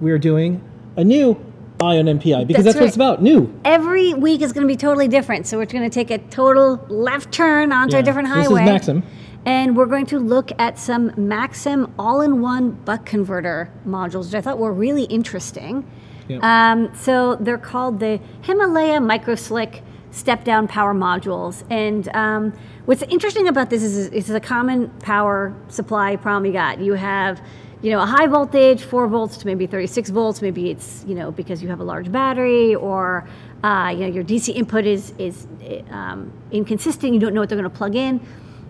we 0.00 0.10
are 0.10 0.18
doing 0.18 0.62
a 0.96 1.04
new 1.04 1.44
Eye 1.80 1.98
on 1.98 2.06
NPI 2.06 2.44
because 2.44 2.64
That's 2.64 2.74
that's, 2.74 2.80
what 2.80 2.86
it's 2.88 2.96
about. 2.96 3.22
New. 3.22 3.56
Every 3.64 4.12
week 4.12 4.42
is 4.42 4.52
going 4.52 4.66
to 4.66 4.72
be 4.72 4.76
totally 4.76 5.06
different. 5.06 5.46
So 5.46 5.58
we're 5.58 5.66
going 5.66 5.88
to 5.88 5.94
take 5.94 6.10
a 6.10 6.18
total 6.18 6.84
left 6.88 7.30
turn 7.30 7.70
onto 7.70 7.94
Yeah. 7.94 8.00
a 8.00 8.02
different 8.02 8.26
highway. 8.26 8.64
This 8.64 8.82
is. 8.82 8.88
Maxim. 8.88 9.02
And 9.46 9.76
we're 9.76 9.86
going 9.86 10.06
to 10.06 10.18
look 10.18 10.50
at 10.58 10.76
some 10.76 11.12
Maxim 11.16 11.94
all-in-one 11.96 12.72
buck 12.84 13.06
converter 13.06 13.70
modules, 13.86 14.26
which 14.26 14.34
I 14.34 14.40
thought 14.40 14.58
were 14.58 14.72
really 14.72 15.04
interesting. 15.04 15.88
Yep. 16.26 16.42
Um, 16.42 16.90
so 16.96 17.36
they're 17.36 17.56
called 17.56 18.00
the 18.00 18.18
Himalaya 18.42 18.98
MicroSlick 18.98 19.80
step-down 20.10 20.66
power 20.66 20.92
modules. 20.94 21.62
And 21.70 22.08
um, 22.14 22.52
what's 22.86 23.02
interesting 23.02 23.46
about 23.46 23.70
this 23.70 23.84
is 23.84 24.08
it's 24.08 24.30
a 24.30 24.40
common 24.40 24.88
power 24.98 25.54
supply 25.68 26.16
problem 26.16 26.46
you 26.46 26.52
got. 26.52 26.80
You 26.80 26.94
have, 26.94 27.40
you 27.82 27.90
know, 27.90 28.00
a 28.00 28.06
high 28.06 28.26
voltage, 28.26 28.82
four 28.82 29.06
volts 29.06 29.36
to 29.38 29.46
maybe 29.46 29.66
36 29.66 30.10
volts. 30.10 30.42
Maybe 30.42 30.70
it's, 30.70 31.04
you 31.06 31.14
know, 31.14 31.30
because 31.30 31.62
you 31.62 31.68
have 31.68 31.80
a 31.80 31.84
large 31.84 32.10
battery 32.10 32.74
or, 32.74 33.28
uh, 33.62 33.90
you 33.92 34.00
know, 34.00 34.08
your 34.08 34.24
DC 34.24 34.54
input 34.54 34.84
is 34.84 35.12
is 35.18 35.46
um, 35.90 36.32
inconsistent. 36.50 37.14
You 37.14 37.20
don't 37.20 37.34
know 37.34 37.40
what 37.40 37.48
they're 37.48 37.58
going 37.58 37.70
to 37.70 37.76
plug 37.76 37.94
in 37.94 38.20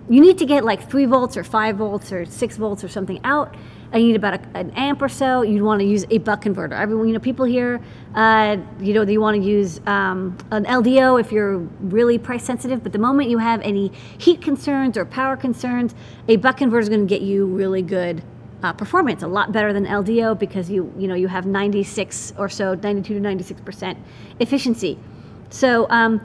you 0.09 0.21
need 0.21 0.39
to 0.39 0.47
get 0.47 0.65
like 0.65 0.89
three 0.89 1.05
volts 1.05 1.37
or 1.37 1.45
five 1.45 1.77
volts 1.77 2.13
or 2.13 2.25
six 2.25 2.57
volts 2.57 2.83
or 2.83 2.89
something 2.89 3.21
out. 3.25 3.55
And 3.93 4.03
you 4.03 4.09
need 4.09 4.17
about 4.17 4.35
a, 4.35 4.59
an 4.59 4.71
amp 4.73 5.01
or 5.01 5.09
so. 5.09 5.43
You'd 5.43 5.63
want 5.63 5.81
to 5.81 5.87
use 5.87 6.05
a 6.11 6.19
buck 6.19 6.43
converter. 6.43 6.75
Everyone, 6.75 7.09
you 7.09 7.15
know, 7.15 7.21
people 7.21 7.45
here, 7.45 7.81
uh, 8.15 8.57
you 8.81 8.93
know, 8.93 9.03
you 9.03 9.21
want 9.21 9.41
to 9.41 9.47
use 9.47 9.81
um, 9.87 10.37
an 10.51 10.65
LDO 10.65 11.21
if 11.21 11.33
you're 11.33 11.59
really 11.59 12.19
price 12.19 12.45
sensitive. 12.45 12.83
But 12.83 12.93
the 12.93 12.99
moment 12.99 13.31
you 13.31 13.39
have 13.39 13.61
any 13.63 13.93
heat 14.19 14.43
concerns 14.43 14.97
or 14.97 15.05
power 15.05 15.37
concerns, 15.37 15.95
a 16.27 16.37
buck 16.37 16.59
converter 16.59 16.83
is 16.83 16.89
going 16.89 17.07
to 17.07 17.07
get 17.07 17.23
you 17.23 17.47
really 17.47 17.83
good 17.83 18.23
uh, 18.63 18.73
performance, 18.73 19.23
a 19.23 19.29
lot 19.29 19.53
better 19.53 19.73
than 19.73 19.87
LDO 19.87 20.39
because 20.39 20.71
you, 20.71 20.93
you 20.99 21.07
know, 21.07 21.15
you 21.15 21.29
have 21.29 21.47
96 21.47 22.35
or 22.39 22.49
so, 22.49 22.75
92 22.75 23.15
to 23.15 23.21
96 23.21 23.61
percent 23.63 23.99
efficiency. 24.41 24.99
So. 25.51 25.89
Um, 25.91 26.21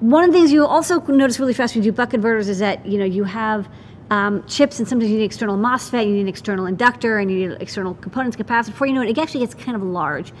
one 0.00 0.24
of 0.24 0.32
the 0.32 0.38
things 0.38 0.52
you 0.52 0.66
also 0.66 1.00
notice 1.00 1.38
really 1.38 1.54
fast 1.54 1.74
when 1.74 1.82
you 1.82 1.90
do 1.90 1.96
buck 1.96 2.10
converters 2.10 2.48
is 2.48 2.58
that 2.58 2.84
you 2.84 2.98
know 2.98 3.04
you 3.04 3.24
have 3.24 3.68
um, 4.10 4.44
chips 4.46 4.78
and 4.78 4.86
sometimes 4.86 5.10
you 5.10 5.18
need 5.18 5.24
external 5.24 5.56
MOSFET, 5.56 6.04
you 6.04 6.12
need 6.12 6.22
an 6.22 6.28
external 6.28 6.66
inductor, 6.66 7.18
and 7.18 7.30
you 7.30 7.48
need 7.48 7.56
external 7.60 7.94
components 7.94 8.36
capacitor. 8.36 8.72
Before 8.72 8.86
you 8.86 8.92
know 8.92 9.02
it, 9.02 9.08
it 9.08 9.18
actually 9.18 9.40
gets 9.40 9.54
kind 9.54 9.76
of 9.76 9.82
large. 9.82 10.32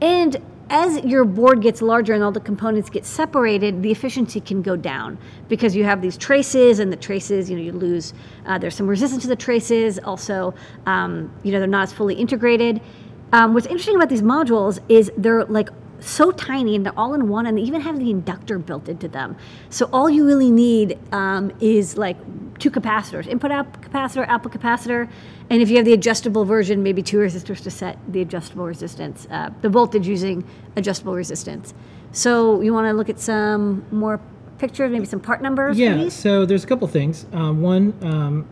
And 0.00 0.40
as 0.70 1.04
your 1.04 1.24
board 1.24 1.60
gets 1.60 1.82
larger 1.82 2.14
and 2.14 2.22
all 2.22 2.30
the 2.30 2.40
components 2.40 2.88
get 2.88 3.04
separated, 3.04 3.82
the 3.82 3.90
efficiency 3.90 4.40
can 4.40 4.62
go 4.62 4.76
down 4.76 5.18
because 5.48 5.74
you 5.74 5.84
have 5.84 6.00
these 6.00 6.16
traces, 6.16 6.78
and 6.78 6.92
the 6.92 6.96
traces, 6.96 7.50
you 7.50 7.56
know, 7.56 7.62
you 7.62 7.72
lose. 7.72 8.14
Uh, 8.46 8.56
there's 8.56 8.76
some 8.76 8.86
resistance 8.86 9.22
to 9.22 9.28
the 9.28 9.36
traces. 9.36 9.98
Also, 9.98 10.54
um, 10.86 11.30
you 11.42 11.50
know, 11.50 11.58
they're 11.58 11.68
not 11.68 11.82
as 11.82 11.92
fully 11.92 12.14
integrated. 12.14 12.80
Um, 13.32 13.52
what's 13.52 13.66
interesting 13.66 13.96
about 13.96 14.08
these 14.08 14.22
modules 14.22 14.78
is 14.88 15.10
they're 15.16 15.44
like 15.44 15.70
so 16.00 16.30
tiny 16.30 16.76
and 16.76 16.84
they're 16.84 16.98
all 16.98 17.14
in 17.14 17.28
one 17.28 17.46
and 17.46 17.58
they 17.58 17.62
even 17.62 17.80
have 17.80 17.98
the 17.98 18.10
inductor 18.10 18.58
built 18.58 18.88
into 18.88 19.08
them. 19.08 19.36
So 19.68 19.88
all 19.92 20.08
you 20.08 20.26
really 20.26 20.50
need 20.50 20.98
um, 21.12 21.52
is 21.60 21.96
like 21.96 22.16
two 22.58 22.70
capacitors 22.70 23.26
input 23.26 23.50
out 23.50 23.80
capacitor 23.82 24.26
output 24.28 24.52
capacitor. 24.52 25.08
And 25.48 25.62
if 25.62 25.70
you 25.70 25.76
have 25.76 25.84
the 25.84 25.92
adjustable 25.92 26.44
version 26.44 26.82
maybe 26.82 27.02
two 27.02 27.18
resistors 27.18 27.62
to 27.62 27.70
set 27.70 27.98
the 28.08 28.20
adjustable 28.20 28.66
resistance 28.66 29.26
uh, 29.30 29.50
the 29.62 29.68
voltage 29.68 30.06
using 30.06 30.44
adjustable 30.76 31.14
resistance. 31.14 31.74
So 32.12 32.60
you 32.60 32.72
want 32.72 32.86
to 32.86 32.92
look 32.92 33.08
at 33.08 33.20
some 33.20 33.84
more 33.90 34.20
pictures 34.58 34.90
maybe 34.92 35.06
some 35.06 35.20
part 35.20 35.42
numbers 35.42 35.78
Yeah, 35.78 36.08
so 36.08 36.44
there's 36.44 36.64
a 36.64 36.66
couple 36.66 36.86
things. 36.86 37.26
Um, 37.32 37.62
one, 37.62 37.94
um, 38.02 38.46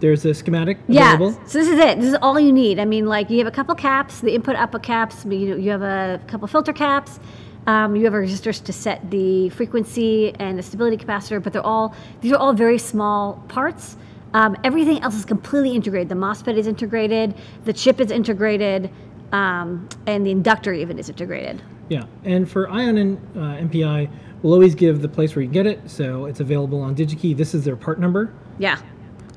there's 0.00 0.24
a 0.24 0.34
schematic 0.34 0.78
Yeah. 0.88 1.14
available. 1.14 1.40
So 1.46 1.58
this 1.58 1.68
is 1.68 1.78
it. 1.78 2.00
This 2.00 2.08
is 2.08 2.18
all 2.22 2.38
you 2.40 2.52
need. 2.52 2.78
I 2.78 2.84
mean, 2.84 3.06
like 3.06 3.30
you 3.30 3.38
have 3.38 3.46
a 3.46 3.50
couple 3.50 3.74
caps, 3.74 4.20
the 4.20 4.34
input 4.34 4.56
output 4.56 4.82
caps. 4.82 5.24
You 5.24 5.50
know, 5.50 5.56
you 5.56 5.70
have 5.70 5.82
a 5.82 6.20
couple 6.26 6.48
filter 6.48 6.72
caps. 6.72 7.20
Um, 7.66 7.94
you 7.94 8.04
have 8.04 8.14
resistors 8.14 8.62
to 8.64 8.72
set 8.72 9.10
the 9.10 9.50
frequency 9.50 10.34
and 10.38 10.58
the 10.58 10.62
stability 10.62 10.96
capacitor, 10.96 11.42
but 11.42 11.52
they're 11.52 11.64
all 11.64 11.94
these 12.22 12.32
are 12.32 12.36
all 12.38 12.52
very 12.54 12.78
small 12.78 13.44
parts. 13.48 13.96
Um, 14.32 14.56
everything 14.64 15.02
else 15.02 15.14
is 15.14 15.24
completely 15.24 15.74
integrated. 15.74 16.08
The 16.08 16.14
MOSFET 16.14 16.56
is 16.56 16.66
integrated, 16.66 17.34
the 17.64 17.72
chip 17.72 18.00
is 18.00 18.10
integrated, 18.10 18.88
um, 19.32 19.88
and 20.06 20.24
the 20.24 20.30
inductor 20.30 20.72
even 20.72 20.98
is 20.98 21.08
integrated. 21.08 21.60
Yeah, 21.88 22.04
and 22.24 22.48
for 22.48 22.70
Ion 22.70 22.96
and 22.96 23.18
uh, 23.36 23.40
MPI, 23.68 24.08
we'll 24.42 24.52
always 24.54 24.74
give 24.76 25.02
the 25.02 25.08
place 25.08 25.34
where 25.34 25.42
you 25.42 25.50
get 25.50 25.66
it. 25.66 25.80
So 25.90 26.26
it's 26.26 26.38
available 26.40 26.80
on 26.80 26.94
DigiKey. 26.94 27.36
This 27.36 27.54
is 27.54 27.64
their 27.64 27.76
part 27.76 27.98
number, 28.00 28.32
Yeah. 28.58 28.78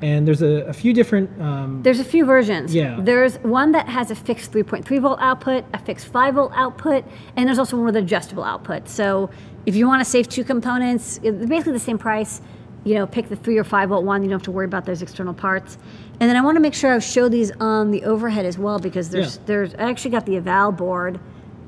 And 0.03 0.27
there's 0.27 0.41
a, 0.41 0.65
a 0.67 0.73
few 0.73 0.93
different. 0.93 1.27
Um, 1.41 1.81
There's 1.81 1.99
a 1.99 2.03
few 2.03 2.25
versions. 2.25 2.75
Yeah. 2.75 2.99
There's 3.01 3.37
one 3.39 3.71
that 3.71 3.87
has 3.87 4.11
a 4.11 4.15
fixed 4.15 4.51
3.3 4.51 5.01
volt 5.01 5.19
output, 5.21 5.63
a 5.73 5.79
fixed 5.79 6.07
5 6.07 6.35
volt 6.35 6.51
output, 6.55 7.05
and 7.35 7.47
there's 7.47 7.57
also 7.59 7.77
one 7.77 7.85
with 7.85 7.95
adjustable 7.95 8.43
output. 8.43 8.89
So 8.89 9.29
if 9.65 9.75
you 9.75 9.87
want 9.87 10.01
to 10.03 10.09
save 10.15 10.27
two 10.27 10.43
components, 10.43 11.19
it- 11.23 11.47
basically 11.47 11.73
the 11.73 11.79
same 11.79 11.97
price. 11.97 12.41
You 12.85 12.95
know, 12.95 13.07
pick 13.07 13.29
the 13.29 13.37
3 13.37 13.57
or 13.57 13.63
5 13.63 13.89
volt 13.89 14.03
one. 14.03 14.21
You 14.23 14.27
don't 14.29 14.39
have 14.39 14.43
to 14.45 14.51
worry 14.51 14.65
about 14.65 14.83
those 14.85 15.01
external 15.01 15.33
parts. 15.33 15.77
And 16.19 16.29
then 16.29 16.35
I 16.35 16.41
want 16.41 16.57
to 16.57 16.59
make 16.59 16.73
sure 16.73 16.91
I 16.93 16.99
show 16.99 17.29
these 17.29 17.49
on 17.61 17.91
the 17.91 18.03
overhead 18.03 18.45
as 18.45 18.57
well 18.57 18.77
because 18.77 19.09
there's 19.09 19.37
Yeah. 19.37 19.41
there's 19.45 19.73
I 19.75 19.89
actually 19.89 20.11
got 20.11 20.25
the 20.25 20.35
eval 20.35 20.73
board 20.73 21.17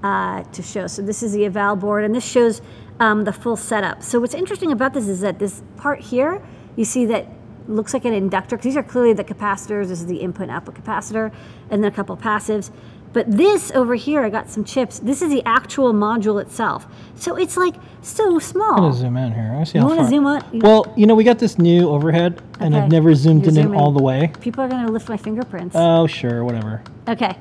uh, 0.04 0.44
to 0.44 0.62
show. 0.62 0.88
So 0.88 1.02
this 1.02 1.24
is 1.24 1.32
the 1.32 1.46
eval 1.46 1.78
board, 1.78 2.04
and 2.04 2.14
this 2.14 2.26
shows 2.26 2.62
um, 3.00 3.24
the 3.24 3.32
full 3.34 3.56
setup. 3.56 4.04
So 4.04 4.20
what's 4.20 4.34
interesting 4.34 4.72
about 4.74 4.94
this 4.94 5.08
is 5.08 5.22
that 5.22 5.40
this 5.40 5.64
part 5.78 6.00
here, 6.02 6.42
you 6.76 6.84
see 6.86 7.06
that 7.08 7.28
looks 7.68 7.94
like 7.94 8.06
an 8.06 8.14
inductor. 8.14 8.58
these 8.58 8.78
are 8.78 8.84
clearly 8.84 9.14
the 9.14 9.24
capacitors. 9.24 9.88
This 9.88 10.00
is 10.02 10.06
the 10.06 10.18
input 10.18 10.44
and 10.44 10.52
output 10.52 10.76
capacitor, 10.76 11.34
and 11.70 11.84
then 11.84 11.92
a 11.92 11.96
couple 11.96 12.16
passives. 12.18 12.72
But 13.16 13.32
this 13.32 13.72
over 13.72 13.96
here, 13.96 14.24
I 14.26 14.30
got 14.30 14.50
some 14.50 14.66
chips. 14.66 15.00
This 15.00 15.22
is 15.22 15.30
the 15.30 15.42
actual 15.46 15.94
module 15.94 16.42
itself. 16.42 16.86
So 17.16 17.38
it's 17.38 17.56
like 17.56 17.76
so 18.02 18.40
small. 18.40 18.74
I'm 18.74 18.82
gonna 18.82 18.94
zoom 18.94 19.16
in 19.16 19.34
here. 19.34 19.56
I 19.58 19.64
see 19.64 19.80
You 19.80 19.86
wanna 19.86 20.06
zoom 20.06 20.28
out? 20.28 20.44
Well, 20.54 20.94
you 20.98 21.08
know, 21.08 21.16
we 21.16 21.24
got 21.24 21.40
this 21.40 21.58
new 21.58 21.88
overhead, 21.90 22.42
and 22.60 22.76
I've 22.76 22.92
never 22.92 23.16
zoomed 23.16 23.48
in, 23.48 23.74
all 23.74 23.94
the 23.94 24.04
way. 24.04 24.34
People 24.42 24.66
are 24.66 24.68
gonna 24.68 24.92
lift 24.92 25.08
my 25.08 25.16
fingerprints. 25.16 25.78
Oh, 25.80 26.08
sure, 26.08 26.44
whatever. 26.44 26.82
Okay. 27.08 27.38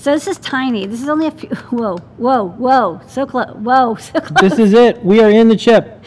So 0.00 0.12
this 0.12 0.26
is 0.26 0.38
tiny. 0.38 0.86
This 0.86 1.02
is 1.02 1.08
only 1.08 1.26
a 1.28 1.30
few. 1.30 1.50
Whoa, 1.70 1.98
whoa, 2.16 2.48
whoa. 2.48 3.00
So 3.06 3.26
close. 3.26 3.54
Whoa, 3.54 3.94
so 4.00 4.18
close. 4.18 4.50
This 4.50 4.58
is 4.58 4.72
it. 4.72 5.04
We 5.04 5.20
are 5.20 5.30
in 5.30 5.48
the 5.48 5.56
chip. 5.56 6.02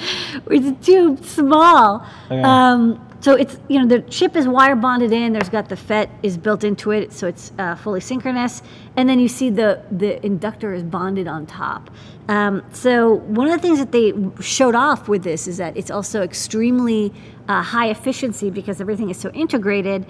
it's 0.50 0.86
too 0.86 1.16
small. 1.24 2.06
Okay. 2.26 2.42
Um, 2.42 3.00
so 3.24 3.36
it's 3.36 3.57
you 3.69 3.80
know 3.80 3.88
the 3.88 4.01
chip 4.09 4.36
is 4.36 4.49
wire 4.49 4.76
bonded 4.76 5.13
in. 5.13 5.32
There's 5.32 5.47
got 5.47 5.69
the 5.69 5.78
FET 5.78 6.09
is 6.24 6.38
built 6.38 6.65
into 6.65 6.91
it, 6.91 7.13
so 7.13 7.26
it's 7.26 7.53
uh, 7.57 7.76
fully 7.76 8.01
synchronous. 8.01 8.61
And 8.97 9.07
then 9.07 9.17
you 9.17 9.30
see 9.30 9.49
the 9.49 9.82
the 9.91 10.24
inductor 10.26 10.74
is 10.74 10.84
bonded 10.84 11.26
on 11.26 11.45
top. 11.45 11.89
Um, 12.28 12.63
so 12.74 13.13
one 13.13 13.47
of 13.47 13.53
the 13.53 13.59
things 13.65 13.80
that 13.80 13.93
they 13.93 14.13
showed 14.41 14.76
off 14.76 15.07
with 15.07 15.24
this 15.24 15.47
is 15.47 15.55
that 15.57 15.78
it's 15.78 15.89
also 15.89 16.21
extremely 16.21 17.13
uh, 17.47 17.61
high 17.61 17.89
efficiency 17.89 18.49
because 18.49 18.82
everything 18.82 19.09
is 19.09 19.17
so 19.17 19.30
integrated. 19.32 20.05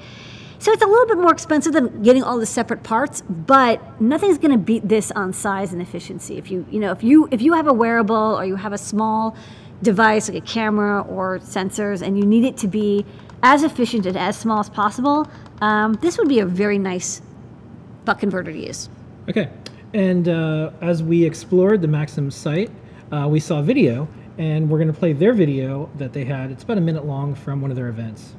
So 0.57 0.72
it's 0.72 0.82
a 0.82 0.88
little 0.88 1.05
bit 1.05 1.18
more 1.18 1.32
expensive 1.32 1.74
than 1.74 2.01
getting 2.01 2.24
all 2.24 2.39
the 2.39 2.45
separate 2.47 2.84
parts, 2.84 3.22
but 3.22 4.01
nothing's 4.01 4.39
going 4.39 4.53
to 4.53 4.57
beat 4.57 4.88
this 4.88 5.11
on 5.11 5.34
size 5.34 5.74
and 5.74 5.82
efficiency. 5.84 6.38
If 6.38 6.49
you 6.49 6.66
you 6.72 6.80
know 6.80 6.91
if 6.91 7.03
you 7.03 7.28
if 7.30 7.43
you 7.43 7.53
have 7.53 7.68
a 7.68 7.74
wearable 7.74 8.39
or 8.39 8.43
you 8.43 8.55
have 8.55 8.74
a 8.74 8.78
small 8.80 9.36
device 9.84 10.30
like 10.30 10.38
a 10.38 10.46
camera 10.46 11.02
or 11.02 11.40
sensors 11.40 12.02
and 12.02 12.18
you 12.18 12.26
need 12.26 12.44
it 12.44 12.58
to 12.58 12.68
be 12.68 13.06
as 13.44 13.64
efficient 13.64 14.06
and 14.06 14.18
as 14.18 14.38
small 14.38 14.60
as 14.60 14.70
possible, 14.70 15.30
um, 15.62 15.94
this 15.96 16.18
would 16.18 16.30
be 16.30 16.40
a 16.40 16.46
very 16.46 16.80
nice 16.80 17.22
buck 18.06 18.20
converter 18.20 18.52
to 18.52 18.58
use. 18.58 18.90
Okay. 19.30 19.50
And 19.94 20.28
uh, 20.28 20.72
as 20.82 21.04
we 21.04 21.24
explored 21.24 21.82
the 21.82 21.88
Maxim 21.88 22.32
site, 22.32 22.72
uh, 23.12 23.28
we 23.30 23.40
saw 23.40 23.62
video, 23.62 24.08
and 24.40 24.68
we're 24.70 24.80
going 24.80 24.92
to 24.92 24.98
play 24.98 25.14
their 25.14 25.34
video 25.34 25.90
that 25.98 26.14
they 26.14 26.26
had. 26.26 26.50
It's 26.50 26.64
about 26.64 26.80
a 26.80 26.82
minute 26.82 27.06
long 27.06 27.36
from 27.36 27.62
one 27.62 27.70
of 27.70 27.78
their 27.78 27.90
events. 27.90 28.34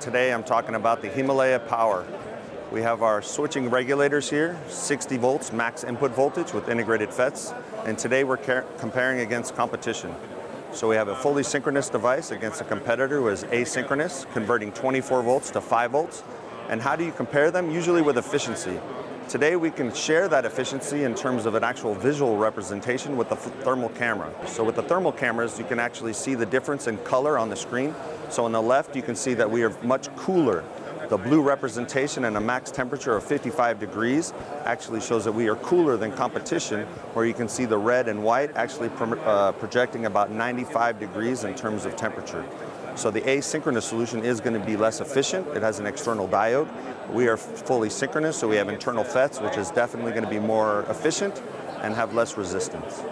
Today 0.00 0.32
I'm 0.32 0.42
talking 0.42 0.74
about 0.74 1.00
the 1.00 1.08
Himalaya 1.08 1.60
Power. 1.60 2.06
We 2.70 2.82
have 2.82 3.02
our 3.02 3.22
switching 3.22 3.70
regulators 3.70 4.28
here, 4.28 4.58
60 4.68 5.16
volts 5.16 5.52
max 5.52 5.84
input 5.84 6.10
voltage 6.12 6.52
with 6.52 6.68
integrated 6.68 7.10
FETs. 7.10 7.54
And 7.84 7.98
today 7.98 8.22
we're 8.22 8.36
comparing 8.78 9.20
against 9.20 9.56
competition. 9.56 10.14
So 10.72 10.88
we 10.88 10.94
have 10.94 11.08
a 11.08 11.16
fully 11.16 11.42
synchronous 11.42 11.88
device 11.88 12.30
against 12.30 12.60
a 12.60 12.64
competitor 12.64 13.20
who 13.20 13.28
is 13.28 13.42
asynchronous, 13.44 14.32
converting 14.32 14.70
24 14.70 15.22
volts 15.22 15.50
to 15.50 15.60
5 15.60 15.90
volts. 15.90 16.22
And 16.68 16.80
how 16.80 16.94
do 16.94 17.04
you 17.04 17.10
compare 17.10 17.50
them? 17.50 17.72
Usually 17.72 18.00
with 18.00 18.16
efficiency. 18.18 18.78
Today 19.28 19.56
we 19.56 19.70
can 19.70 19.92
share 19.92 20.28
that 20.28 20.44
efficiency 20.44 21.02
in 21.02 21.16
terms 21.16 21.44
of 21.44 21.56
an 21.56 21.64
actual 21.64 21.94
visual 21.94 22.36
representation 22.36 23.16
with 23.16 23.28
the 23.30 23.36
thermal 23.36 23.88
camera. 23.90 24.32
So 24.46 24.62
with 24.62 24.76
the 24.76 24.82
thermal 24.82 25.10
cameras, 25.10 25.58
you 25.58 25.64
can 25.64 25.80
actually 25.80 26.12
see 26.12 26.36
the 26.36 26.46
difference 26.46 26.86
in 26.86 26.98
color 26.98 27.36
on 27.36 27.48
the 27.50 27.56
screen. 27.56 27.96
So 28.30 28.44
on 28.44 28.52
the 28.52 28.62
left, 28.62 28.94
you 28.94 29.02
can 29.02 29.16
see 29.16 29.34
that 29.34 29.50
we 29.50 29.64
are 29.64 29.70
much 29.82 30.14
cooler 30.14 30.62
the 31.12 31.18
blue 31.18 31.42
representation 31.42 32.24
and 32.24 32.38
a 32.38 32.40
max 32.40 32.70
temperature 32.70 33.14
of 33.14 33.22
55 33.22 33.78
degrees 33.78 34.32
actually 34.64 34.98
shows 34.98 35.26
that 35.26 35.32
we 35.32 35.46
are 35.46 35.56
cooler 35.56 35.98
than 35.98 36.10
competition, 36.10 36.86
where 37.12 37.26
you 37.26 37.34
can 37.34 37.50
see 37.50 37.66
the 37.66 37.76
red 37.76 38.08
and 38.08 38.24
white 38.24 38.50
actually 38.56 38.88
uh, 38.98 39.52
projecting 39.52 40.06
about 40.06 40.30
95 40.30 40.98
degrees 40.98 41.44
in 41.44 41.54
terms 41.54 41.84
of 41.84 41.96
temperature. 41.96 42.42
So 42.94 43.10
the 43.10 43.20
asynchronous 43.20 43.82
solution 43.82 44.24
is 44.24 44.40
going 44.40 44.58
to 44.58 44.66
be 44.66 44.74
less 44.74 45.02
efficient. 45.02 45.46
It 45.48 45.60
has 45.60 45.78
an 45.80 45.86
external 45.86 46.26
diode. 46.26 46.70
We 47.12 47.28
are 47.28 47.36
fully 47.36 47.90
synchronous, 47.90 48.38
so 48.38 48.48
we 48.48 48.56
have 48.56 48.70
internal 48.70 49.04
FETs, 49.04 49.44
which 49.44 49.58
is 49.58 49.70
definitely 49.70 50.12
going 50.12 50.24
to 50.24 50.30
be 50.30 50.40
more 50.40 50.86
efficient 50.88 51.42
and 51.82 51.94
have 51.94 52.14
less 52.14 52.38
resistance. 52.38 53.02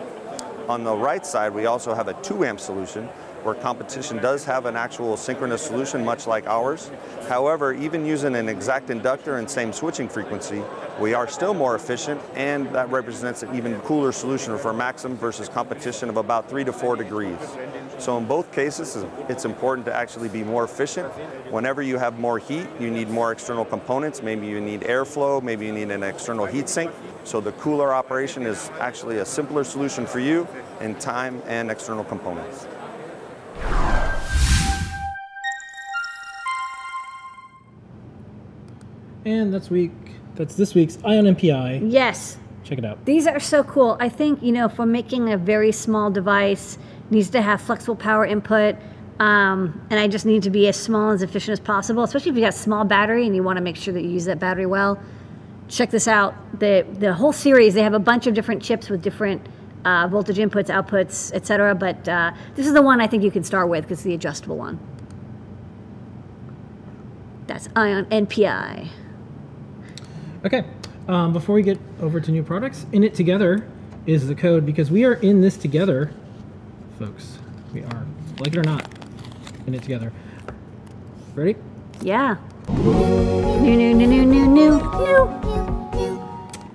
On 0.71 0.85
the 0.85 0.97
right 0.97 1.27
side, 1.27 1.53
we 1.53 1.67
also 1.67 1.93
have 1.93 2.09
a 2.09 2.15
2 2.23 2.47
amp 2.47 2.61
solution, 2.61 3.11
where 3.45 3.55
competition 3.55 4.19
does 4.19 4.45
have 4.45 4.67
an 4.67 4.77
actual 4.77 5.17
synchronous 5.17 5.63
solution, 5.63 6.05
much 6.05 6.27
like 6.27 6.47
ours. 6.47 6.91
However, 7.29 7.73
even 7.73 8.05
using 8.05 8.35
an 8.37 8.49
exact 8.49 8.91
inductor 8.91 9.39
and 9.39 9.51
same 9.51 9.73
switching 9.73 10.09
frequency, 10.09 10.63
we 10.99 11.15
are 11.15 11.29
still 11.29 11.55
more 11.55 11.75
efficient, 11.75 12.21
and 12.35 12.67
that 12.75 12.91
represents 12.91 13.43
an 13.43 13.55
even 13.55 13.81
cooler 13.81 14.13
solution 14.13 14.57
for 14.59 14.73
maximum 14.73 15.17
versus 15.17 15.49
competition 15.49 16.09
of 16.09 16.17
about 16.17 16.49
three 16.49 16.65
to 16.65 16.73
four 16.73 16.97
degrees. 16.97 17.39
So 17.99 18.17
in 18.17 18.27
both 18.27 18.51
cases, 18.53 19.05
it's 19.29 19.45
important 19.45 19.87
to 19.87 19.95
actually 19.95 20.29
be 20.29 20.43
more 20.43 20.65
efficient. 20.65 21.09
Whenever 21.51 21.83
you 21.83 21.99
have 21.99 22.19
more 22.19 22.39
heat, 22.39 22.67
you 22.79 22.91
need 22.91 23.09
more 23.09 23.33
external 23.33 23.65
components. 23.65 24.23
Maybe 24.23 24.47
you 24.47 24.61
need 24.61 24.83
airflow, 24.83 25.43
maybe 25.43 25.67
you 25.67 25.73
need 25.73 25.91
an 25.91 26.03
external 26.03 26.47
heat 26.47 26.69
sink. 26.69 26.91
So 27.25 27.41
the 27.41 27.53
cooler 27.53 27.93
operation 27.93 28.47
is 28.47 28.71
actually 28.81 29.19
a 29.19 29.25
simpler 29.25 29.65
solution 29.65 30.07
for 30.07 30.19
you 30.19 30.49
in 30.81 30.95
time 30.95 31.43
and 31.47 31.71
external 31.71 32.05
components. 32.05 32.67
And 39.25 39.53
that's 39.53 39.71
week. 39.71 39.93
That's 40.35 40.55
this 40.55 40.75
week's 40.75 40.99
Eye 41.05 41.17
on 41.17 41.25
NPI. 41.25 41.91
Yes. 41.91 42.39
Check 42.65 42.79
it 42.79 42.85
out. 42.85 43.05
These 43.05 43.27
are 43.27 43.41
so 43.41 43.65
cool. 43.65 43.97
I 44.01 44.09
think, 44.09 44.43
you 44.43 44.53
know, 44.53 44.69
for 44.69 44.87
making 44.87 45.33
a 45.33 45.37
very 45.37 45.73
small 45.73 46.11
device, 46.11 46.79
needs 47.11 47.31
to 47.31 47.43
have 47.43 47.61
flexible 47.61 47.97
power 47.97 48.25
input. 48.25 48.77
Um, 49.19 49.87
and 49.91 50.01
I 50.01 50.09
just 50.09 50.25
need 50.25 50.43
to 50.45 50.51
be 50.51 50.69
as 50.69 50.77
small 50.77 51.11
and 51.11 51.17
as 51.17 51.23
efficient 51.23 51.53
as 51.53 51.61
possible, 51.61 52.03
especially 52.03 52.31
if 52.31 52.37
you 52.37 52.43
got 52.43 52.55
a 52.55 52.57
small 52.57 52.85
battery 52.85 53.27
and 53.27 53.37
you 53.37 53.43
want 53.43 53.59
to 53.59 53.63
make 53.63 53.77
sure 53.77 53.93
that 53.93 54.03
you 54.03 54.09
use 54.09 54.25
that 54.25 54.39
battery 54.39 54.67
well. 54.67 54.99
Check 55.69 55.91
this 55.91 56.09
out. 56.09 56.35
The, 56.59 56.87
the 56.95 57.13
whole 57.13 57.33
series, 57.33 57.75
they 57.75 57.83
have 57.83 57.93
a 57.93 57.99
bunch 57.99 58.27
of 58.27 58.35
different 58.35 58.63
chips 58.63 58.89
with 58.89 59.03
different 59.03 59.47
uh, 59.85 60.09
voltage 60.09 60.39
inputs, 60.39 60.69
outputs, 60.69 61.33
etc. 61.35 61.75
But 61.75 62.09
uh, 62.09 62.33
this 62.55 62.67
is 62.67 62.73
the 62.73 62.83
one 62.83 63.01
I 63.01 63.07
think 63.07 63.23
you 63.23 63.31
can 63.31 63.45
start 63.45 63.69
with 63.69 63.85
because 63.85 63.99
it's 63.99 64.05
the 64.05 64.15
adjustable 64.15 64.57
one. 64.57 64.79
That's 67.47 67.69
Eye 67.77 67.93
on 67.93 68.07
NPI. 68.07 68.89
Okay, 70.43 70.65
um, 71.07 71.35
before 71.35 71.55
we 71.55 71.63
get 71.63 71.79
over 72.01 72.19
to 72.19 72.31
new 72.31 72.43
products, 72.43 72.87
in 72.93 73.05
it 73.05 73.15
together 73.15 73.67
is 74.07 74.27
the 74.27 74.35
code 74.35 74.65
because 74.65 74.91
we 74.91 75.05
are 75.05 75.15
in 75.15 75.43
this 75.43 75.59
together, 75.59 76.11
folks. 76.99 77.39
We 77.75 77.83
are, 77.83 78.07
like 78.39 78.49
it 78.49 78.57
or 78.57 78.63
not, 78.63 78.89
in 79.67 79.75
it 79.75 79.83
together. 79.83 80.13
Ready? 81.35 81.57
Yeah. 82.01 82.37
New, 82.71 83.77
new, 83.77 83.95
new, 83.95 84.07
new, 84.07 84.25
new, 84.25 84.47
new, 84.47 84.79
new. 84.79 84.81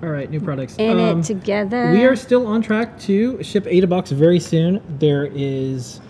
All 0.00 0.12
right, 0.12 0.30
new 0.30 0.40
products. 0.40 0.76
In 0.76 1.00
Um, 1.00 1.20
it 1.20 1.24
together. 1.24 1.90
We 1.90 2.04
are 2.04 2.14
still 2.14 2.46
on 2.46 2.62
track 2.62 3.00
to 3.00 3.42
ship 3.42 3.64
AdaBox 3.64 4.10
very 4.10 4.38
soon. 4.38 4.80
There 5.00 5.28
is 5.34 6.00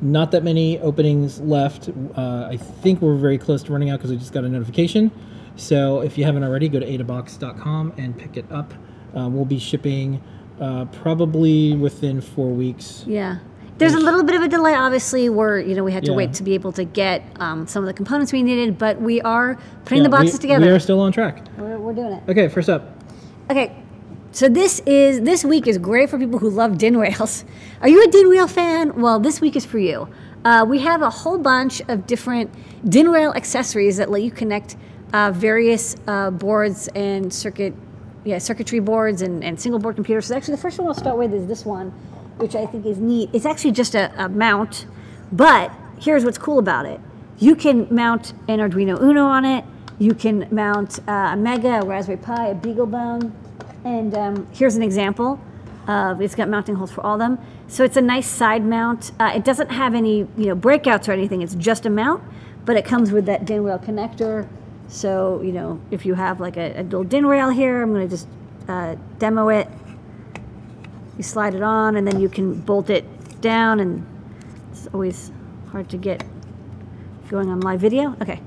not 0.00 0.32
that 0.32 0.42
many 0.42 0.80
openings 0.80 1.40
left. 1.40 1.90
Uh, 2.16 2.48
I 2.50 2.56
think 2.56 3.00
we're 3.00 3.14
very 3.14 3.38
close 3.38 3.62
to 3.64 3.72
running 3.72 3.90
out 3.90 4.00
because 4.00 4.10
I 4.10 4.16
just 4.16 4.32
got 4.32 4.42
a 4.42 4.48
notification. 4.48 5.12
So 5.58 6.00
if 6.02 6.16
you 6.16 6.24
haven't 6.24 6.44
already, 6.44 6.68
go 6.68 6.78
to 6.78 6.86
adabox.com 6.86 7.94
and 7.98 8.16
pick 8.16 8.36
it 8.36 8.50
up. 8.50 8.72
Uh, 9.16 9.28
we'll 9.28 9.44
be 9.44 9.58
shipping 9.58 10.22
uh, 10.60 10.84
probably 10.86 11.74
within 11.74 12.20
four 12.20 12.48
weeks. 12.50 13.04
Yeah. 13.06 13.38
There's 13.78 13.94
a 13.94 13.98
little 13.98 14.22
bit 14.24 14.34
of 14.36 14.42
a 14.42 14.48
delay, 14.48 14.74
obviously, 14.74 15.28
where 15.28 15.58
you 15.60 15.74
know 15.76 15.84
we 15.84 15.92
had 15.92 16.04
to 16.06 16.10
Yeah. 16.12 16.16
wait 16.16 16.32
to 16.34 16.42
be 16.42 16.54
able 16.54 16.72
to 16.72 16.84
get 16.84 17.22
um, 17.40 17.66
some 17.66 17.82
of 17.82 17.86
the 17.86 17.92
components 17.92 18.32
we 18.32 18.42
needed, 18.42 18.76
but 18.78 19.00
we 19.00 19.20
are 19.20 19.56
putting 19.84 19.98
Yeah, 19.98 20.02
the 20.04 20.08
boxes 20.08 20.34
we, 20.34 20.38
together. 20.40 20.66
We 20.66 20.72
are 20.72 20.78
still 20.80 20.98
on 21.00 21.12
track. 21.12 21.42
we're, 21.56 21.78
we're 21.78 21.92
doing 21.92 22.12
it. 22.14 22.22
Okay, 22.28 22.48
first 22.48 22.68
up. 22.68 22.96
Okay, 23.50 23.76
so 24.32 24.48
this 24.48 24.80
is 24.80 25.20
this 25.22 25.44
week 25.44 25.68
is 25.68 25.78
great 25.78 26.10
for 26.10 26.18
people 26.18 26.40
who 26.40 26.50
love 26.50 26.76
DIN 26.76 26.96
rails. 26.96 27.44
Are 27.80 27.88
you 27.88 28.02
a 28.02 28.08
DIN 28.08 28.26
rail 28.28 28.48
fan? 28.48 29.00
Well, 29.00 29.20
this 29.20 29.40
week 29.40 29.54
is 29.54 29.64
for 29.64 29.78
you. 29.78 30.08
Uh, 30.44 30.64
we 30.68 30.80
have 30.80 31.00
a 31.02 31.10
whole 31.10 31.38
bunch 31.38 31.80
of 31.88 32.04
different 32.06 32.50
DIN 32.90 33.08
rail 33.10 33.32
accessories 33.34 33.96
that 33.98 34.10
let 34.10 34.22
you 34.22 34.30
connect 34.32 34.76
uh, 35.12 35.32
various 35.32 35.96
uh, 36.06 36.30
boards 36.30 36.88
and 36.88 37.32
circuit, 37.32 37.74
yeah, 38.24 38.38
circuitry 38.38 38.80
boards 38.80 39.22
and, 39.22 39.42
and 39.42 39.58
single 39.58 39.78
board 39.78 39.94
computers. 39.94 40.26
So 40.26 40.36
actually, 40.36 40.56
the 40.56 40.62
first 40.62 40.78
one 40.78 40.88
I'll 40.88 40.94
start 40.94 41.16
with 41.16 41.32
is 41.32 41.46
this 41.46 41.64
one, 41.64 41.90
which 42.38 42.54
I 42.54 42.66
think 42.66 42.86
is 42.86 42.98
neat. 42.98 43.30
It's 43.32 43.46
actually 43.46 43.72
just 43.72 43.94
a, 43.94 44.12
a 44.22 44.28
mount, 44.28 44.86
but 45.32 45.72
here's 46.00 46.24
what's 46.24 46.38
cool 46.38 46.58
about 46.58 46.86
it: 46.86 47.00
you 47.38 47.54
can 47.54 47.86
mount 47.90 48.34
an 48.48 48.58
Arduino 48.58 49.00
Uno 49.00 49.24
on 49.24 49.44
it. 49.44 49.64
You 49.98 50.14
can 50.14 50.46
mount 50.50 51.00
uh, 51.08 51.30
a 51.32 51.36
Mega, 51.36 51.80
a 51.80 51.84
Raspberry 51.84 52.18
Pi, 52.18 52.48
a 52.48 52.54
BeagleBone, 52.54 53.32
and 53.84 54.14
um, 54.14 54.46
here's 54.52 54.76
an 54.76 54.82
example. 54.82 55.40
Of, 55.88 56.20
it's 56.20 56.34
got 56.34 56.50
mounting 56.50 56.74
holes 56.74 56.90
for 56.90 57.00
all 57.00 57.14
of 57.14 57.18
them. 57.18 57.38
So 57.66 57.82
it's 57.82 57.96
a 57.96 58.02
nice 58.02 58.26
side 58.26 58.62
mount. 58.62 59.12
Uh, 59.18 59.32
it 59.34 59.42
doesn't 59.42 59.70
have 59.70 59.94
any 59.94 60.18
you 60.36 60.46
know 60.46 60.56
breakouts 60.56 61.08
or 61.08 61.12
anything. 61.12 61.40
It's 61.40 61.54
just 61.54 61.86
a 61.86 61.90
mount, 61.90 62.22
but 62.66 62.76
it 62.76 62.84
comes 62.84 63.10
with 63.10 63.24
that 63.24 63.46
DIN 63.46 63.64
rail 63.64 63.78
connector. 63.78 64.46
So 64.88 65.40
you 65.42 65.52
know 65.52 65.80
if 65.90 66.04
you 66.06 66.14
have 66.14 66.40
like 66.40 66.56
a, 66.56 66.80
a 66.80 66.82
little 66.82 67.04
DIN 67.04 67.26
rail 67.26 67.50
here, 67.50 67.82
I'm 67.82 67.92
going 67.92 68.08
to 68.08 68.10
just 68.10 68.26
uh, 68.68 68.96
demo 69.18 69.48
it. 69.48 69.68
You 71.16 71.22
slide 71.22 71.54
it 71.54 71.62
on, 71.62 71.96
and 71.96 72.06
then 72.06 72.20
you 72.20 72.28
can 72.28 72.60
bolt 72.60 72.90
it 72.90 73.04
down, 73.40 73.80
and 73.80 74.06
it's 74.70 74.86
always 74.92 75.30
hard 75.70 75.88
to 75.90 75.96
get 75.96 76.24
going 77.28 77.50
on 77.50 77.60
live 77.60 77.80
video. 77.80 78.16
Okay. 78.22 78.40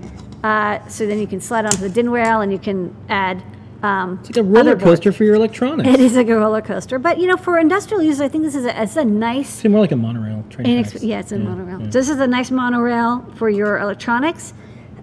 Uh, 0.44 0.86
so 0.88 1.06
then 1.06 1.20
you 1.20 1.28
can 1.28 1.40
slide 1.40 1.66
onto 1.66 1.78
the 1.78 1.90
DIN 1.90 2.10
rail, 2.10 2.42
and 2.42 2.52
you 2.52 2.60
can 2.60 2.96
add. 3.10 3.44
Um, 3.84 4.20
It's 4.20 4.30
like 4.30 4.38
a 4.38 4.44
roller 4.44 4.76
boards. 4.76 4.84
coaster 4.84 5.12
for 5.12 5.24
your 5.24 5.34
electronics. 5.36 5.90
It 5.90 6.00
is 6.00 6.16
like 6.16 6.28
a 6.30 6.36
roller 6.38 6.62
coaster, 6.62 7.00
but 7.00 7.20
you 7.20 7.26
know, 7.26 7.36
for 7.36 7.58
industrial 7.58 8.04
use, 8.04 8.22
I 8.22 8.28
think 8.28 8.44
this 8.44 8.54
is 8.54 8.66
a, 8.66 8.82
it's 8.82 8.96
a 8.96 9.04
nice. 9.04 9.66
It's 9.66 9.72
more 9.72 9.82
like 9.82 9.92
a 9.92 9.96
monorail 9.96 10.46
train. 10.52 10.68
Yeah, 11.02 11.20
it's 11.20 11.32
a 11.32 11.40
monorail. 11.40 11.80
So 11.92 12.00
this 12.00 12.10
is 12.10 12.20
a 12.20 12.28
nice 12.28 12.52
monorail 12.52 13.26
for 13.36 13.50
your 13.50 13.80
electronics. 13.80 14.54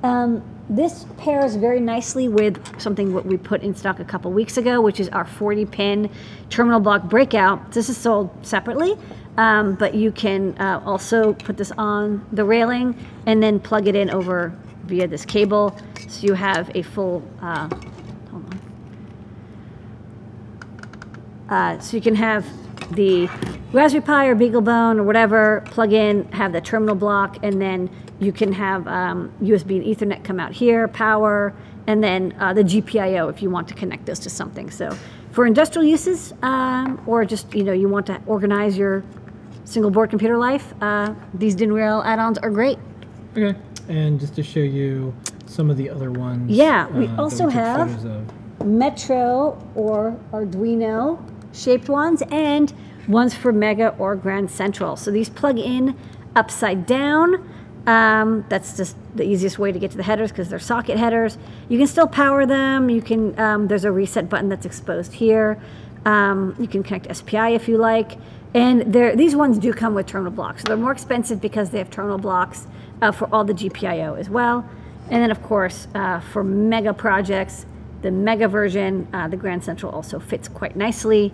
Um, 0.05 0.43
this 0.69 1.07
pairs 1.17 1.57
very 1.57 1.81
nicely 1.81 2.29
with 2.29 2.81
something 2.81 3.15
what 3.15 3.25
we 3.25 3.37
put 3.37 3.63
in 3.63 3.75
stock 3.75 4.01
a 4.01 4.05
couple 4.05 4.31
weeks 4.31 4.57
ago, 4.57 4.81
which 4.81 5.01
is 5.01 5.09
our 5.11 5.25
40 5.25 5.65
pin 5.67 6.11
terminal 6.51 6.81
block 6.81 7.05
breakout. 7.05 7.73
This 7.73 7.89
is 7.89 7.97
sold 7.97 8.31
separately, 8.43 8.97
um, 9.37 9.75
but 9.75 9.95
you 9.95 10.13
can 10.13 10.57
uh, 10.59 10.83
also 10.85 11.33
put 11.33 11.57
this 11.57 11.73
on 11.79 12.27
the 12.33 12.45
railing 12.45 12.97
and 13.27 13.43
then 13.43 13.59
plug 13.59 13.87
it 13.87 13.97
in 13.97 14.11
over 14.11 14.55
via 14.85 15.07
this 15.07 15.25
cable. 15.25 15.77
So 16.07 16.27
you 16.27 16.35
have 16.35 16.71
a 16.75 16.83
full, 16.83 17.23
uh, 17.41 17.69
hold 18.31 18.55
on. 18.55 18.61
Uh, 21.49 21.81
so 21.81 21.97
you 21.97 22.03
can 22.03 22.15
have 22.15 22.45
the 22.91 23.29
Raspberry 23.73 24.03
Pi 24.03 24.27
or 24.27 24.37
BeagleBone 24.37 24.99
or 24.99 25.03
whatever 25.03 25.63
plug 25.67 25.93
in, 25.93 26.31
have 26.33 26.53
the 26.53 26.61
terminal 26.61 26.95
block, 26.95 27.39
and 27.43 27.61
then 27.61 27.91
you 28.19 28.33
can 28.33 28.53
have 28.53 28.87
um, 28.89 29.33
USB 29.43 29.77
and 29.77 29.85
Ethernet 29.85 30.25
come 30.25 30.41
out 30.41 30.53
here, 30.53 30.89
power, 30.89 31.55
and 31.87 32.03
then 32.03 32.35
uh, 32.39 32.53
the 32.53 32.63
GPIO 32.63 33.31
if 33.31 33.43
you 33.43 33.51
want 33.51 33.69
to 33.69 33.75
connect 33.75 34.07
this 34.07 34.19
to 34.21 34.31
something. 34.31 34.71
So 34.71 34.97
for 35.33 35.47
industrial 35.47 35.85
uses, 35.85 36.33
um, 36.43 37.01
or 37.07 37.25
just 37.25 37.55
you 37.55 37.65
know 37.65 37.73
you 37.73 37.89
want 37.89 38.07
to 38.07 38.21
organize 38.27 38.77
your 38.77 39.05
single 39.65 39.91
board 39.91 40.11
computer 40.11 40.39
life, 40.39 40.75
uh, 40.81 41.15
these 41.35 41.55
DIN 41.55 41.73
rail 41.73 42.03
add-ons 42.05 42.39
are 42.39 42.51
great. 42.51 42.79
Okay. 43.37 43.59
And 43.89 44.21
just 44.21 44.35
to 44.35 44.43
show 44.43 44.61
you 44.61 45.15
some 45.47 45.71
of 45.71 45.77
the 45.77 45.89
other 45.89 46.11
ones. 46.11 46.51
Yeah, 46.51 46.89
we 46.89 47.07
uh, 47.07 47.23
also 47.23 47.45
took 47.45 47.55
have- 47.55 48.35
Metro 48.65 49.63
or 49.75 50.19
Arduino 50.33 51.23
shaped 51.53 51.89
ones 51.89 52.23
and 52.31 52.73
ones 53.07 53.35
for 53.35 53.53
Mega 53.53 53.95
or 53.99 54.17
Grand 54.17 54.51
Central. 54.51 54.97
So 54.97 55.11
these 55.11 55.29
plug 55.29 55.59
in 55.59 55.97
upside 56.37 56.87
down. 56.87 57.49
Um, 57.87 58.45
that's 58.51 58.77
just 58.77 58.97
the 59.15 59.25
easiest 59.25 59.59
way 59.59 59.73
to 59.73 59.79
get 59.79 59.91
to 59.93 59.97
the 59.97 60.03
headers 60.03 60.31
because 60.31 60.51
they're 60.51 60.59
socket 60.59 60.99
headers. 60.99 61.39
You 61.69 61.79
can 61.79 61.87
still 61.87 62.07
power 62.07 62.45
them. 62.45 62.91
You 62.91 63.01
can. 63.01 63.39
Um, 63.39 63.69
there's 63.69 63.85
a 63.85 63.93
reset 63.93 64.29
button 64.29 64.49
that's 64.49 64.67
exposed 64.67 65.15
here. 65.15 65.59
Um, 66.05 66.55
you 66.59 66.69
can 66.69 66.83
connect 66.83 67.15
SPI 67.15 67.55
if 67.55 67.69
you 67.69 67.79
like. 67.79 68.19
And 68.55 68.93
these 68.93 69.37
ones 69.37 69.59
do 69.59 69.73
come 69.73 69.95
with 69.95 70.07
terminal 70.07 70.33
blocks. 70.33 70.63
So 70.63 70.69
they're 70.69 70.77
more 70.77 70.93
expensive 70.93 71.41
because 71.41 71.71
they 71.71 71.79
have 71.79 71.91
terminal 71.91 72.19
blocks 72.19 72.67
uh, 73.03 73.13
for 73.13 73.29
all 73.33 73.45
the 73.45 73.53
GPIO 73.53 74.19
as 74.19 74.31
well. 74.31 74.69
And 75.11 75.23
then, 75.23 75.31
of 75.31 75.43
course, 75.43 75.87
uh, 75.95 76.21
for 76.21 76.45
mega 76.45 76.93
projects, 76.93 77.67
the 78.03 78.11
mega 78.11 78.49
version, 78.49 79.09
uh, 79.13 79.29
the 79.29 79.37
Grand 79.37 79.65
Central 79.65 79.93
also 79.93 80.19
fits 80.19 80.49
quite 80.49 80.77
nicely. 80.77 81.33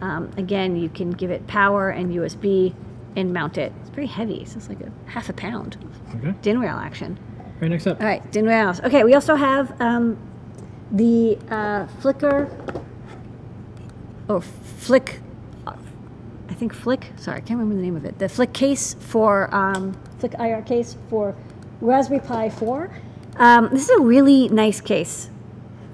Um, 0.00 0.30
again, 0.36 0.76
you 0.76 0.88
can 0.88 1.10
give 1.10 1.30
it 1.30 1.46
power 1.46 1.90
and 1.90 2.12
USB 2.12 2.74
and 3.16 3.32
mount 3.32 3.58
it. 3.58 3.72
It's 3.80 3.90
very 3.90 4.06
heavy. 4.06 4.44
So 4.44 4.58
it's 4.58 4.68
like 4.68 4.80
a 4.80 4.92
half 5.06 5.28
a 5.28 5.32
pound. 5.32 5.76
Okay. 6.16 6.34
DIN 6.42 6.60
rail 6.60 6.76
action. 6.76 7.18
Right 7.60 7.70
next 7.70 7.86
up. 7.86 8.00
All 8.00 8.06
right, 8.06 8.30
DIN 8.30 8.46
rails. 8.46 8.80
Okay, 8.80 9.04
we 9.04 9.14
also 9.14 9.34
have 9.34 9.78
um, 9.80 10.18
the 10.92 11.38
uh, 11.50 11.86
Flickr 12.00 12.50
or 14.28 14.40
Flick. 14.40 15.20
I 16.48 16.54
think 16.54 16.72
Flick. 16.72 17.12
Sorry, 17.16 17.38
I 17.38 17.40
can't 17.40 17.58
remember 17.58 17.74
the 17.74 17.82
name 17.82 17.96
of 17.96 18.04
it. 18.04 18.18
The 18.18 18.28
Flick 18.28 18.52
case 18.52 18.94
for 18.94 19.54
um, 19.54 19.98
Flick 20.18 20.34
IR 20.38 20.62
case 20.62 20.96
for 21.10 21.34
Raspberry 21.80 22.20
Pi 22.20 22.50
4. 22.50 22.90
Um, 23.36 23.68
this 23.72 23.82
is 23.82 23.90
a 23.90 24.00
really 24.00 24.48
nice 24.48 24.80
case. 24.80 25.30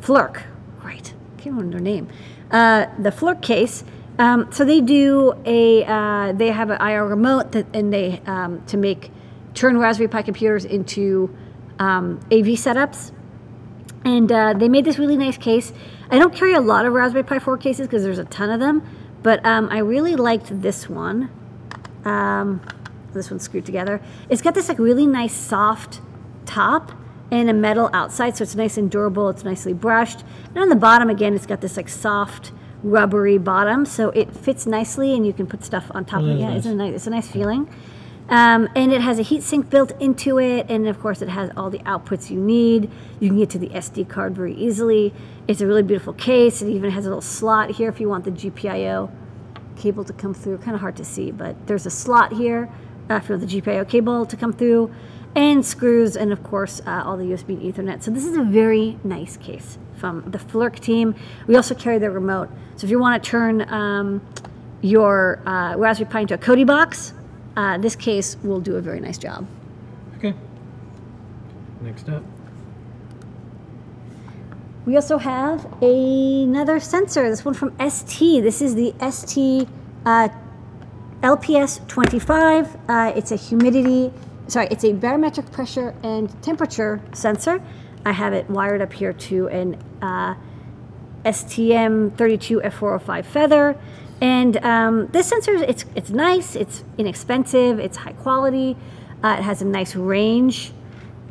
Flirc, 0.03 0.43
right? 0.83 1.13
I 1.15 1.41
Can't 1.41 1.57
remember 1.57 1.79
their 1.79 1.81
name. 1.81 2.09
Uh, 2.51 2.87
the 2.99 3.11
Flirc 3.11 3.41
case. 3.41 3.85
Um, 4.19 4.53
so 4.53 4.65
they 4.65 4.81
do 4.81 5.33
a. 5.47 5.85
Uh, 5.85 6.33
they 6.33 6.51
have 6.51 6.71
an 6.71 6.81
IR 6.81 7.07
remote 7.07 7.53
that, 7.53 7.67
and 7.75 7.93
they 7.93 8.21
um, 8.27 8.63
to 8.67 8.77
make 8.77 9.11
turn 9.55 9.79
Raspberry 9.79 10.09
Pi 10.09 10.23
computers 10.23 10.65
into 10.65 11.35
um, 11.79 12.19
AV 12.27 12.59
setups. 12.59 13.13
And 14.05 14.31
uh, 14.31 14.55
they 14.55 14.69
made 14.69 14.85
this 14.85 14.99
really 14.99 15.17
nice 15.17 15.39
case. 15.39 15.73
I 16.11 16.19
don't 16.19 16.35
carry 16.35 16.55
a 16.55 16.61
lot 16.61 16.85
of 16.85 16.93
Raspberry 16.93 17.25
Pi 17.25 17.39
4 17.39 17.57
cases 17.57 17.87
because 17.87 18.03
there's 18.03 18.19
a 18.19 18.25
ton 18.25 18.51
of 18.51 18.59
them, 18.59 18.83
but 19.23 19.45
um, 19.47 19.69
I 19.71 19.79
really 19.79 20.17
liked 20.17 20.61
this 20.61 20.89
one. 20.89 21.31
Um, 22.05 22.61
this 23.13 23.31
one's 23.31 23.45
screwed 23.45 23.65
together. 23.65 24.01
It's 24.29 24.43
got 24.43 24.55
this 24.55 24.69
like 24.69 24.79
really 24.79 25.07
nice 25.07 25.35
soft 25.35 26.01
top 26.45 26.93
and 27.33 27.49
a 27.51 27.53
metal 27.55 27.91
outside, 27.93 28.37
so 28.37 28.43
it's 28.43 28.55
nice 28.55 28.77
and 28.77 28.89
durable. 28.91 29.29
It's 29.31 29.43
nicely 29.43 29.73
brushed. 29.73 30.23
And 30.51 30.59
on 30.59 30.69
the 30.69 30.77
bottom, 30.77 31.09
again, 31.11 31.35
it's 31.35 31.47
got 31.47 31.61
this 31.63 31.77
like 31.77 31.89
soft, 31.89 32.53
rubbery 32.85 33.39
bottom, 33.39 33.87
so 33.87 34.11
it 34.11 34.33
fits 34.33 34.67
nicely, 34.67 35.15
and 35.17 35.27
you 35.27 35.33
can 35.33 35.47
put 35.47 35.65
stuff 35.65 35.91
on 35.93 36.05
top 36.05 36.21
Oh, 36.21 36.27
of 36.27 36.37
it. 36.37 36.41
Yeah, 36.41 36.51
nice. 36.51 36.59
it's 36.59 36.67
a 36.67 36.75
nice, 36.75 36.95
it's 36.95 37.07
a 37.07 37.11
nice 37.11 37.29
feeling. 37.29 37.69
Um, 38.29 38.69
and 38.77 38.93
it 38.93 39.01
has 39.01 39.19
a 39.19 39.23
heatsink 39.23 39.69
built 39.71 39.93
into 40.01 40.39
it, 40.39 40.67
and 40.69 40.87
of 40.87 41.01
course, 41.01 41.23
it 41.23 41.29
has 41.31 41.51
all 41.57 41.71
the 41.71 41.81
outputs 41.81 42.31
you 42.31 42.39
need. 42.39 42.91
You 43.19 43.29
can 43.31 43.39
get 43.39 43.51
to 43.51 43.59
the 43.59 43.69
SD 43.71 44.09
card 44.09 44.35
very 44.37 44.55
easily. 44.55 45.13
It's 45.49 45.61
a 45.61 45.67
really 45.67 45.83
beautiful 45.83 46.13
case. 46.13 46.61
It 46.63 46.69
even 46.71 46.91
has 46.91 47.05
a 47.07 47.09
little 47.09 47.21
slot 47.23 47.71
here 47.73 47.89
if 47.89 47.99
you 47.99 48.09
want 48.09 48.25
the 48.25 48.31
GPIO 48.31 49.11
cable 49.77 50.05
to 50.05 50.13
come 50.13 50.35
through. 50.35 50.59
Kind 50.59 50.75
of 50.75 50.81
hard 50.81 50.97
to 50.97 51.05
see, 51.05 51.31
but 51.31 51.67
there's 51.67 51.87
a 51.87 51.91
slot 51.91 52.33
here 52.33 52.71
uh, 53.11 53.21
for 53.21 53.37
the 53.37 53.47
GPIO 53.47 53.89
cable 53.89 54.25
to 54.27 54.37
come 54.37 54.53
through, 54.53 54.91
and 55.35 55.65
screws, 55.65 56.17
and 56.17 56.33
of 56.33 56.43
course, 56.43 56.81
uh, 56.87 57.03
all 57.05 57.17
the 57.17 57.25
USB 57.25 57.51
and 57.51 57.63
Ethernet. 57.63 58.03
So 58.03 58.11
this 58.11 58.25
is 58.25 58.37
a 58.37 58.43
very 58.43 58.99
nice 59.05 59.37
case 59.37 59.79
from 59.97 60.31
the 60.31 60.39
Flirc 60.39 60.79
team. 60.79 61.15
We 61.47 61.57
also 61.57 61.75
carry 61.75 61.99
the 61.99 62.11
remote. 62.11 62.51
So 62.77 62.85
if 62.85 62.91
you 62.91 62.99
want 62.99 63.23
to 63.23 63.31
turn 63.31 63.63
um, 63.73 64.21
your 64.81 65.41
uh, 65.47 65.77
Raspberry 65.77 66.11
Pi 66.11 66.21
into 66.21 66.35
a 66.35 66.39
Kodi 66.39 66.67
box, 66.67 67.15
uh, 67.57 67.79
this 67.79 67.97
case 67.97 68.37
will 68.43 68.61
do 68.61 68.77
a 68.77 68.81
very 68.81 69.01
nice 69.01 69.19
job. 69.19 69.47
Okay. 70.19 70.35
Next 71.81 72.09
up. 72.09 72.23
We 74.85 74.97
also 74.97 75.19
have 75.19 75.65
another 75.81 76.81
sensor, 76.81 77.31
this 77.31 77.45
one 77.45 77.55
from 77.55 77.73
ST. 77.89 78.43
This 78.43 78.61
is 78.61 78.75
the 78.75 78.93
ST 79.11 79.69
uh, 80.05 80.29
LPS 81.23 81.87
25. 81.87 82.77
Uh, 82.89 83.13
it's 83.15 83.31
a 83.31 83.37
humidity, 83.37 84.13
sorry, 84.49 84.69
it's 84.71 84.85
a 84.85 84.93
barometric 84.93 85.51
pressure 85.51 85.95
and 86.03 86.43
temperature 86.43 87.01
sensor. 87.13 87.63
I 88.05 88.13
have 88.13 88.33
it 88.33 88.49
wired 88.51 88.83
up 88.83 88.93
here 88.93 89.13
to 89.13 89.49
an 89.49 89.83
uh, 90.01 90.35
STM32F405 91.25 93.25
Feather. 93.25 93.77
And 94.21 94.65
um, 94.65 95.09
this 95.09 95.29
sensor, 95.29 95.55
it's, 95.55 95.85
it's 95.97 96.11
nice, 96.11 96.55
it's 96.55 96.85
inexpensive, 96.97 97.81
it's 97.81 97.97
high 97.97 98.13
quality, 98.13 98.77
uh, 99.23 99.37
it 99.39 99.43
has 99.43 99.63
a 99.63 99.65
nice 99.65 99.97
range, 99.97 100.73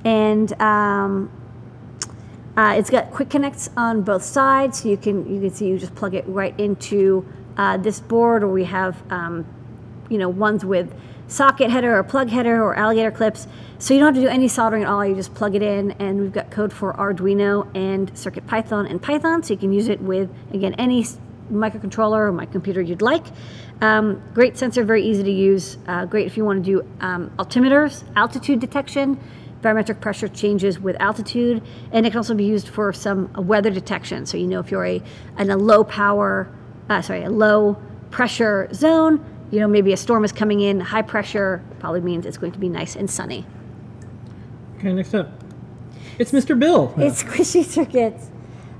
and 0.04 0.52
um, 0.62 1.32
uh, 2.58 2.76
it's 2.78 2.90
got 2.90 3.12
quick 3.12 3.30
connects 3.30 3.70
on 3.78 4.02
both 4.02 4.24
sides, 4.24 4.82
so 4.82 4.90
you 4.90 4.98
can 4.98 5.34
you 5.34 5.40
can 5.40 5.52
see 5.52 5.68
you 5.68 5.78
just 5.78 5.96
plug 5.96 6.16
it 6.16 6.26
right 6.28 6.60
into 6.60 7.26
uh, 7.56 7.78
this 7.78 8.02
board, 8.02 8.44
or 8.44 8.50
we 8.50 8.66
have 8.66 9.02
um, 9.10 9.46
you 10.10 10.18
know 10.18 10.28
ones 10.28 10.66
with 10.66 10.94
socket 11.32 11.72
header 11.72 11.98
or 11.98 12.04
plug 12.04 12.30
header 12.30 12.62
or 12.62 12.76
alligator 12.76 13.10
clips. 13.10 13.48
So 13.80 13.94
you 13.94 14.00
don't 14.00 14.14
have 14.14 14.22
to 14.22 14.28
do 14.28 14.28
any 14.28 14.48
soldering 14.48 14.84
at 14.84 14.90
all. 14.90 15.06
You 15.06 15.16
just 15.16 15.34
plug 15.34 15.56
it 15.56 15.62
in, 15.62 15.92
and 15.94 16.20
we've 16.20 16.34
got 16.34 16.52
code 16.52 16.74
for 16.74 16.94
Arduino 16.94 17.68
and 17.76 18.16
Circuit 18.18 18.46
Python 18.46 18.86
and 18.86 19.02
Python, 19.02 19.42
so 19.42 19.54
you 19.54 19.60
can 19.60 19.72
use 19.74 19.88
it 19.88 20.02
with 20.02 20.30
again 20.54 20.76
any 20.78 21.06
microcontroller 21.52 22.28
or 22.28 22.32
my 22.32 22.46
computer 22.46 22.82
you'd 22.82 23.02
like. 23.02 23.26
Um, 23.82 24.22
great 24.34 24.58
sensor, 24.58 24.84
very 24.84 25.04
easy 25.04 25.24
to 25.24 25.32
use. 25.32 25.78
Uh, 25.88 26.06
great 26.06 26.28
if 26.28 26.38
you 26.38 26.46
want 26.46 26.64
to 26.64 26.72
do 26.72 26.88
um, 27.00 27.32
altimeters, 27.38 28.04
altitude 28.16 28.60
detection 28.60 29.20
barometric 29.62 30.02
pressure 30.02 30.28
changes 30.28 30.80
with 30.80 31.00
altitude, 31.00 31.62
and 31.92 32.06
it 32.06 32.10
can 32.10 32.18
also 32.18 32.34
be 32.34 32.46
used 32.46 32.68
for 32.68 32.92
some 32.92 33.32
weather 33.34 33.70
detection. 33.70 34.26
So 34.26 34.38
you 34.38 34.48
know 34.48 34.60
if 34.60 34.72
you're 34.72 34.86
a 34.86 35.02
in 35.38 35.52
a 35.52 35.58
low 35.58 35.84
power, 35.84 36.52
uh, 36.90 37.02
sorry, 37.02 37.24
a 37.24 37.30
low 37.30 37.78
pressure 38.10 38.68
zone, 38.74 39.24
you 39.52 39.60
know 39.60 39.68
maybe 39.68 39.94
a 39.94 39.98
storm 39.98 40.24
is 40.24 40.32
coming 40.32 40.62
in. 40.62 40.80
High 40.80 41.02
pressure 41.02 41.64
probably 41.80 42.02
means 42.02 42.26
it's 42.26 42.38
going 42.38 42.54
to 42.54 42.60
be 42.60 42.70
nice 42.70 42.96
and 42.96 43.10
sunny. 43.10 43.46
Okay, 44.78 44.94
next 44.94 45.14
up. 45.14 45.30
It's 46.18 46.32
Mr. 46.32 46.58
Bill. 46.58 46.94
It's 46.98 47.24
squishy 47.24 47.64
circuits. 47.64 48.30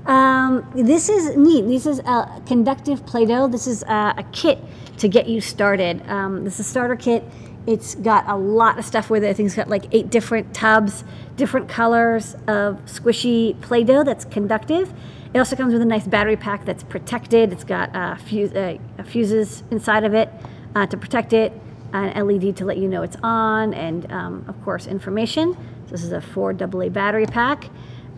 Um, 0.06 0.68
this 0.74 1.08
is 1.08 1.36
neat. 1.36 1.66
This 1.66 1.86
is 1.86 2.00
a 2.00 2.42
conductive 2.46 3.06
Play-Doh. 3.06 3.48
This 3.48 3.66
is 3.66 3.84
uh, 3.84 4.14
a 4.16 4.24
kit 4.32 4.58
to 4.98 5.08
get 5.08 5.28
you 5.28 5.40
started. 5.40 6.02
Um, 6.08 6.44
this 6.44 6.54
is 6.54 6.66
a 6.66 6.68
starter 6.68 6.96
kit. 6.96 7.22
It's 7.66 7.94
got 7.94 8.28
a 8.28 8.36
lot 8.36 8.78
of 8.78 8.84
stuff 8.84 9.10
with 9.10 9.22
it. 9.22 9.28
I 9.28 9.32
think 9.32 9.46
it's 9.46 9.54
got 9.54 9.68
like 9.68 9.84
eight 9.92 10.10
different 10.10 10.52
tubs, 10.52 11.04
different 11.36 11.68
colors 11.68 12.34
of 12.48 12.84
squishy 12.86 13.60
Play-Doh 13.60 14.02
that's 14.02 14.24
conductive. 14.24 14.92
It 15.32 15.38
also 15.38 15.54
comes 15.54 15.72
with 15.72 15.82
a 15.82 15.86
nice 15.86 16.06
battery 16.06 16.36
pack 16.36 16.64
that's 16.64 16.82
protected. 16.82 17.52
It's 17.52 17.64
got 17.64 17.94
uh, 17.94 18.16
fuse, 18.16 18.52
uh, 18.52 18.78
fuses 19.04 19.62
inside 19.70 20.02
of 20.02 20.14
it 20.14 20.28
uh, 20.74 20.86
to 20.86 20.96
protect 20.96 21.32
it, 21.32 21.52
an 21.92 22.26
LED 22.26 22.56
to 22.56 22.64
let 22.64 22.78
you 22.78 22.88
know 22.88 23.02
it's 23.02 23.16
on, 23.22 23.74
and 23.74 24.10
um, 24.10 24.44
of 24.48 24.62
course 24.64 24.86
information. 24.86 25.54
So 25.86 25.90
this 25.90 26.04
is 26.04 26.12
a 26.12 26.20
four 26.20 26.50
AA 26.52 26.88
battery 26.88 27.26
pack. 27.26 27.68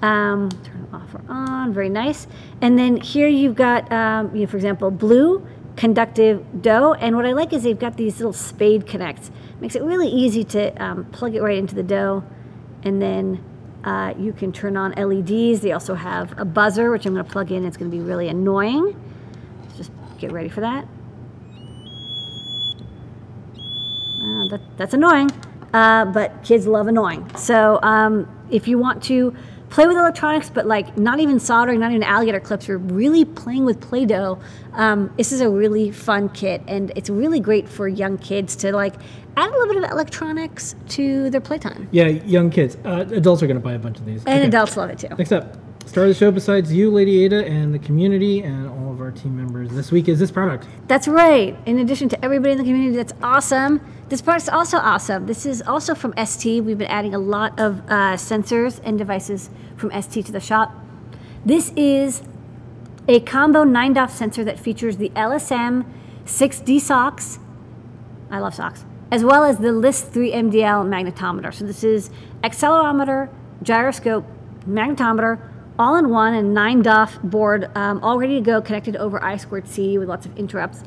Um, 0.03 0.51
turn 0.51 0.87
it 0.91 0.95
off 0.95 1.15
or 1.15 1.23
on, 1.29 1.73
very 1.73 1.89
nice. 1.89 2.27
And 2.61 2.79
then 2.79 2.99
here 2.99 3.29
you've 3.29 3.55
got, 3.55 3.91
um, 3.91 4.35
you 4.35 4.43
know, 4.43 4.47
for 4.47 4.57
example, 4.57 4.91
blue 4.91 5.47
conductive 5.77 6.63
dough. 6.63 6.95
And 6.95 7.17
what 7.17 7.27
I 7.27 7.33
like 7.33 7.53
is 7.53 7.63
they've 7.63 7.79
got 7.79 7.97
these 7.97 8.19
little 8.19 8.33
spade 8.33 8.87
connects. 8.87 9.31
Makes 9.61 9.77
it 9.77 9.83
really 9.83 10.09
easy 10.09 10.45
to 10.45 10.83
um, 10.83 11.05
plug 11.07 11.35
it 11.35 11.43
right 11.43 11.57
into 11.57 11.75
the 11.75 11.83
dough. 11.83 12.23
And 12.83 13.01
then 13.01 13.43
uh, 13.85 14.15
you 14.19 14.33
can 14.33 14.53
turn 14.53 14.77
on 14.77 14.93
LEDs. 14.93 15.61
They 15.61 15.73
also 15.73 15.95
have 15.95 16.39
a 16.39 16.45
buzzer, 16.45 16.91
which 16.91 17.07
I'm 17.07 17.15
going 17.15 17.25
to 17.25 17.31
plug 17.31 17.51
in. 17.51 17.65
It's 17.65 17.77
going 17.77 17.91
to 17.91 17.97
be 17.97 18.03
really 18.03 18.29
annoying. 18.29 19.01
Just 19.77 19.91
get 20.19 20.33
ready 20.33 20.49
for 20.49 20.61
that. 20.61 20.87
Uh, 24.23 24.44
that, 24.59 24.77
that's 24.77 24.95
annoying, 24.95 25.31
uh, 25.73 26.05
but 26.07 26.43
kids 26.43 26.67
love 26.67 26.87
annoying. 26.87 27.29
So 27.37 27.79
um, 27.83 28.29
if 28.51 28.69
you 28.69 28.79
want 28.79 29.03
to 29.05 29.35
play 29.71 29.87
with 29.89 29.97
electronics, 29.97 30.51
but 30.51 30.67
like 30.67 30.97
not 30.97 31.19
even 31.19 31.41
soldering, 31.41 31.81
not 31.81 31.91
even 31.91 32.03
alligator 32.05 32.39
clips, 32.39 32.69
you're 32.69 32.79
really 32.79 33.25
playing 33.25 33.65
with 33.65 33.81
Play-Doh. 33.81 34.39
Um, 34.75 35.13
this 35.17 35.33
is 35.33 35.41
a 35.41 35.49
really 35.51 35.91
fun 35.91 36.29
kit, 36.29 36.63
and 36.69 36.93
it's 36.95 37.11
really 37.11 37.41
great 37.41 37.69
for 37.69 37.89
young 37.89 38.17
kids 38.19 38.55
to 38.57 38.73
like 38.73 38.95
add 39.37 39.49
a 39.49 39.53
little 39.59 39.75
bit 39.75 39.83
of 39.85 39.91
electronics 39.91 40.77
to 40.91 41.29
their 41.31 41.41
playtime. 41.41 41.89
Yeah, 41.91 42.07
young 42.07 42.51
kids. 42.51 42.77
Uh, 42.85 43.05
adults 43.11 43.43
are 43.43 43.49
going 43.49 43.57
to 43.57 43.63
buy 43.65 43.73
a 43.73 43.79
bunch 43.81 43.99
of 43.99 44.07
these. 44.07 44.23
And 44.27 44.39
Okay. 44.39 44.47
adults 44.49 44.77
love 44.77 44.91
it 44.91 44.99
too. 45.01 45.09
Next 45.19 45.33
up, 45.33 45.57
star 45.87 46.05
of 46.05 46.11
the 46.11 46.15
show 46.15 46.31
besides 46.31 46.73
you, 46.73 46.91
Lady 46.91 47.25
Ada, 47.25 47.47
and 47.47 47.75
the 47.75 47.79
community 47.79 48.43
and 48.43 48.69
all 48.69 48.93
of 48.93 49.01
our 49.01 49.11
team 49.11 49.37
members 49.37 49.71
this 49.71 49.93
week 49.93 50.09
is 50.09 50.19
this 50.19 50.31
product. 50.31 50.67
That's 50.87 51.07
right. 51.07 51.57
In 51.67 51.79
addition 51.79 52.09
to 52.11 52.25
everybody 52.25 52.53
in 52.53 52.59
the 52.59 52.65
community 52.65 52.97
that's 52.97 53.13
awesome, 53.23 53.81
this 54.09 54.21
product's 54.21 54.49
also 54.49 54.79
awesome. 54.79 55.27
This 55.27 55.47
is 55.47 55.63
also 55.63 55.95
from 55.95 56.15
ST. 56.23 56.65
We've 56.65 56.79
been 56.79 56.91
adding 56.91 57.15
a 57.15 57.19
lot 57.19 57.59
of 57.59 57.81
uh, 57.89 58.15
sensors 58.15 58.81
and 58.85 58.99
devices 58.99 59.51
from 59.77 59.91
ST 60.01 60.27
to 60.27 60.33
the 60.33 60.41
shop. 60.41 60.73
This 61.45 61.73
is 61.77 62.23
a 63.07 63.21
combo 63.21 63.65
9 63.65 63.93
DOF 63.93 64.11
sensor 64.11 64.45
that 64.45 64.59
features 64.59 64.97
the 64.97 65.11
LSM 65.11 65.85
6D 66.25 66.81
socks. 66.81 67.39
I 68.31 68.39
love 68.39 68.55
socks. 68.55 68.85
As 69.11 69.23
well 69.23 69.45
as 69.45 69.59
the 69.59 69.69
LIS3MDL 69.69 70.89
magnetometer. 70.89 71.53
So 71.53 71.65
this 71.67 71.85
is 71.85 72.11
accelerometer, 72.43 73.29
gyroscope, 73.63 74.25
magnetometer, 74.67 75.39
all 75.79 75.97
in 75.97 76.09
one, 76.09 76.35
and 76.35 76.55
9 76.55 76.83
DOF 76.83 77.23
board, 77.23 77.71
um, 77.75 78.03
all 78.03 78.19
ready 78.19 78.37
to 78.37 78.41
go, 78.41 78.61
connected 78.63 78.97
over 78.97 79.19
I2C 79.19 79.99
with 79.99 80.09
lots 80.09 80.27
of 80.27 80.37
interrupts. 80.39 80.83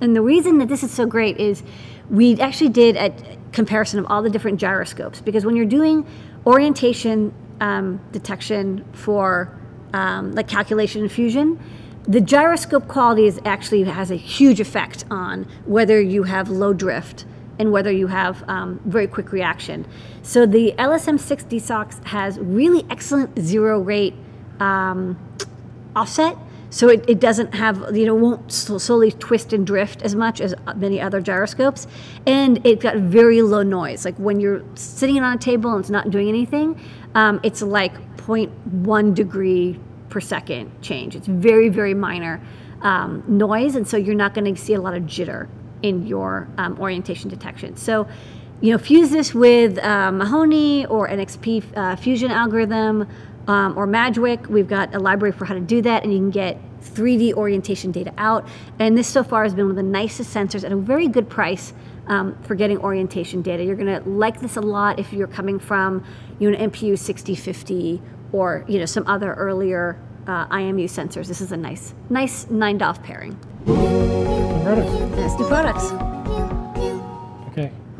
And 0.00 0.14
the 0.14 0.20
reason 0.20 0.58
that 0.58 0.68
this 0.68 0.82
is 0.82 0.90
so 0.90 1.06
great 1.06 1.38
is 1.38 1.62
we 2.10 2.38
actually 2.40 2.68
did 2.68 2.96
a 2.96 3.14
comparison 3.52 3.98
of 3.98 4.06
all 4.10 4.22
the 4.22 4.30
different 4.30 4.60
gyroscopes 4.60 5.20
because 5.20 5.46
when 5.46 5.56
you're 5.56 5.64
doing 5.64 6.06
orientation 6.46 7.32
um, 7.60 8.00
detection 8.12 8.84
for 8.92 9.58
um, 9.94 10.32
like 10.32 10.48
calculation 10.48 11.02
and 11.02 11.10
fusion, 11.10 11.58
the 12.06 12.20
gyroscope 12.20 12.86
quality 12.86 13.26
is 13.26 13.40
actually 13.44 13.82
has 13.84 14.10
a 14.10 14.16
huge 14.16 14.60
effect 14.60 15.04
on 15.10 15.44
whether 15.64 16.00
you 16.00 16.24
have 16.24 16.50
low 16.50 16.72
drift 16.72 17.24
and 17.58 17.72
whether 17.72 17.90
you 17.90 18.06
have 18.06 18.44
um, 18.48 18.80
very 18.84 19.06
quick 19.06 19.32
reaction. 19.32 19.86
So 20.22 20.44
the 20.44 20.74
LSM6 20.78 21.44
DSOX 21.44 22.04
has 22.04 22.38
really 22.38 22.84
excellent 22.90 23.38
zero 23.38 23.80
rate 23.80 24.14
um, 24.60 25.18
offset. 25.94 26.36
So 26.70 26.88
it, 26.88 27.08
it 27.08 27.20
doesn't 27.20 27.54
have, 27.54 27.96
you 27.96 28.06
know, 28.06 28.14
won't 28.14 28.52
slowly 28.52 29.12
twist 29.12 29.52
and 29.52 29.66
drift 29.66 30.02
as 30.02 30.14
much 30.14 30.40
as 30.40 30.54
many 30.76 31.00
other 31.00 31.20
gyroscopes. 31.20 31.86
And 32.26 32.64
it 32.66 32.80
got 32.80 32.96
very 32.96 33.40
low 33.40 33.62
noise. 33.62 34.04
Like 34.04 34.16
when 34.16 34.40
you're 34.40 34.62
sitting 34.74 35.18
on 35.22 35.34
a 35.34 35.38
table 35.38 35.72
and 35.72 35.80
it's 35.80 35.90
not 35.90 36.10
doing 36.10 36.28
anything, 36.28 36.78
um, 37.14 37.40
it's 37.42 37.62
like 37.62 37.94
0.1 38.16 39.14
degree 39.14 39.78
per 40.10 40.20
second 40.20 40.70
change. 40.82 41.14
It's 41.16 41.28
very, 41.28 41.68
very 41.68 41.94
minor 41.94 42.40
um, 42.82 43.22
noise. 43.26 43.76
And 43.76 43.86
so 43.86 43.96
you're 43.96 44.14
not 44.14 44.34
going 44.34 44.52
to 44.52 44.60
see 44.60 44.74
a 44.74 44.80
lot 44.80 44.94
of 44.94 45.04
jitter 45.04 45.48
in 45.82 46.06
your 46.06 46.48
um, 46.58 46.78
orientation 46.80 47.30
detection. 47.30 47.76
So, 47.76 48.08
you 48.60 48.72
know, 48.72 48.78
fuse 48.78 49.10
this 49.10 49.34
with 49.34 49.78
uh, 49.78 50.10
Mahony 50.10 50.86
or 50.86 51.08
NXP 51.08 51.76
uh, 51.76 51.96
fusion 51.96 52.30
algorithm 52.30 53.06
um, 53.46 53.76
or 53.76 53.86
Madgwick. 53.86 54.46
We've 54.48 54.68
got 54.68 54.94
a 54.94 54.98
library 54.98 55.32
for 55.32 55.44
how 55.44 55.54
to 55.54 55.60
do 55.60 55.82
that, 55.82 56.02
and 56.02 56.12
you 56.12 56.18
can 56.18 56.30
get 56.30 56.58
3D 56.80 57.34
orientation 57.34 57.92
data 57.92 58.12
out. 58.18 58.46
And 58.78 58.96
this 58.96 59.08
so 59.08 59.22
far 59.22 59.42
has 59.42 59.54
been 59.54 59.64
one 59.64 59.70
of 59.72 59.76
the 59.76 59.82
nicest 59.82 60.34
sensors 60.34 60.64
at 60.64 60.72
a 60.72 60.76
very 60.76 61.08
good 61.08 61.28
price 61.28 61.72
um, 62.06 62.40
for 62.42 62.54
getting 62.54 62.78
orientation 62.78 63.42
data. 63.42 63.64
You're 63.64 63.76
going 63.76 64.02
to 64.02 64.08
like 64.08 64.40
this 64.40 64.56
a 64.56 64.60
lot 64.60 64.98
if 64.98 65.12
you're 65.12 65.26
coming 65.26 65.58
from 65.58 66.04
you 66.38 66.50
know, 66.50 66.58
an 66.58 66.70
MPU 66.70 66.98
6050 66.98 68.00
or 68.32 68.64
you 68.68 68.78
know 68.78 68.86
some 68.86 69.06
other 69.06 69.34
earlier 69.34 70.00
uh, 70.26 70.46
IMU 70.48 70.84
sensors. 70.84 71.28
This 71.28 71.40
is 71.40 71.52
a 71.52 71.56
nice, 71.56 71.94
nice 72.10 72.48
nine 72.50 72.78
DOF 72.78 73.02
pairing. 73.02 73.38
Products. 73.64 75.16
Yes, 75.16 75.38
new 75.38 75.46
products. 75.46 76.15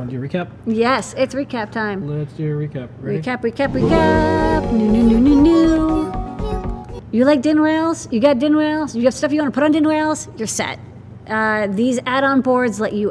Want 0.07 0.13
to 0.13 0.29
do 0.29 0.39
a 0.39 0.45
recap? 0.45 0.51
Yes, 0.67 1.15
it's 1.19 1.35
recap 1.35 1.73
time. 1.73 2.07
Let's 2.07 2.33
do 2.35 2.57
a 2.57 2.69
recap. 2.69 2.89
Ready? 3.01 3.21
Recap, 3.21 3.43
recap, 3.43 3.73
recap. 3.73 4.73
New, 4.73 4.87
new, 4.87 5.03
new, 5.03 5.19
new, 5.19 5.43
new. 5.43 7.03
You 7.11 7.25
like 7.25 7.43
DIN 7.43 7.59
rails? 7.59 8.07
You 8.13 8.21
got 8.21 8.39
DIN 8.39 8.55
rails? 8.55 8.95
You 8.95 9.03
have 9.03 9.15
stuff 9.15 9.33
you 9.33 9.41
want 9.41 9.53
to 9.53 9.55
put 9.55 9.65
on 9.65 9.73
DIN 9.73 9.85
rails? 9.85 10.29
You're 10.37 10.47
set. 10.47 10.79
Uh, 11.27 11.67
these 11.67 11.99
add-on 12.07 12.41
boards 12.41 12.79
let 12.79 12.93
you 12.93 13.11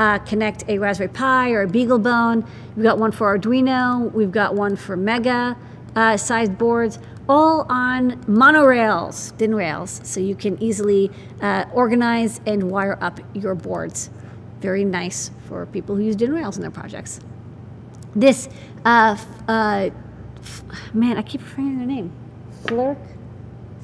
uh, 0.00 0.18
connect 0.18 0.64
a 0.68 0.78
Raspberry 0.78 1.10
Pi 1.10 1.52
or 1.52 1.62
a 1.62 1.68
BeagleBone. 1.68 2.44
We've 2.74 2.82
got 2.82 2.98
one 2.98 3.12
for 3.12 3.38
Arduino. 3.38 4.10
We've 4.12 4.32
got 4.32 4.56
one 4.56 4.74
for 4.74 4.96
Mega 4.96 5.56
uh, 5.94 6.16
sized 6.16 6.58
boards 6.58 6.98
all 7.28 7.66
on 7.68 8.20
monorails, 8.24 9.36
DIN 9.36 9.54
rails, 9.54 10.00
so 10.02 10.18
you 10.18 10.34
can 10.34 10.60
easily 10.60 11.08
uh, 11.40 11.66
organize 11.72 12.40
and 12.46 12.68
wire 12.68 12.98
up 13.00 13.20
your 13.32 13.54
boards. 13.54 14.10
Very 14.62 14.84
nice 14.84 15.32
for 15.48 15.66
people 15.66 15.96
who 15.96 16.02
use 16.02 16.14
DIN 16.14 16.32
rails 16.32 16.56
in 16.56 16.62
their 16.62 16.70
projects. 16.70 17.18
This, 18.14 18.48
uh, 18.84 19.16
uh, 19.48 19.90
man, 20.94 21.18
I 21.18 21.22
keep 21.22 21.40
forgetting 21.40 21.78
their 21.78 21.86
name. 21.86 22.12
Flirc? 22.62 22.96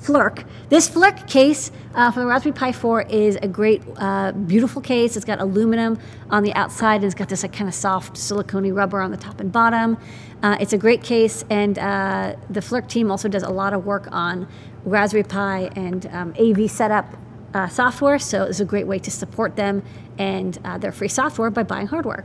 Flirc. 0.00 0.46
This 0.68 0.88
Flirc 0.88 1.28
case 1.28 1.72
uh, 1.96 2.12
for 2.12 2.20
the 2.20 2.26
Raspberry 2.26 2.52
Pi 2.52 2.70
4 2.70 3.02
is 3.02 3.36
a 3.42 3.48
great, 3.48 3.82
uh, 3.96 4.30
beautiful 4.30 4.80
case. 4.80 5.16
It's 5.16 5.24
got 5.24 5.40
aluminum 5.40 5.98
on 6.30 6.44
the 6.44 6.52
outside. 6.54 6.96
And 6.96 7.06
it's 7.06 7.14
got 7.16 7.28
this 7.28 7.42
like, 7.42 7.52
kind 7.52 7.66
of 7.66 7.74
soft 7.74 8.16
silicone 8.16 8.72
rubber 8.72 9.00
on 9.00 9.10
the 9.10 9.16
top 9.16 9.40
and 9.40 9.50
bottom. 9.50 9.98
Uh, 10.44 10.56
it's 10.60 10.72
a 10.72 10.78
great 10.78 11.02
case, 11.02 11.44
and 11.50 11.76
uh, 11.80 12.36
the 12.48 12.60
Flirc 12.60 12.88
team 12.88 13.10
also 13.10 13.28
does 13.28 13.42
a 13.42 13.50
lot 13.50 13.72
of 13.72 13.84
work 13.84 14.06
on 14.12 14.46
Raspberry 14.84 15.24
Pi 15.24 15.70
and 15.74 16.06
um, 16.12 16.32
AV 16.38 16.70
setup 16.70 17.16
uh, 17.54 17.68
software, 17.68 18.18
so 18.18 18.44
it's 18.44 18.60
a 18.60 18.64
great 18.64 18.86
way 18.86 18.98
to 18.98 19.10
support 19.10 19.56
them 19.56 19.82
and 20.18 20.58
uh, 20.64 20.78
their 20.78 20.92
free 20.92 21.08
software 21.08 21.50
by 21.50 21.62
buying 21.62 21.86
hardware. 21.86 22.24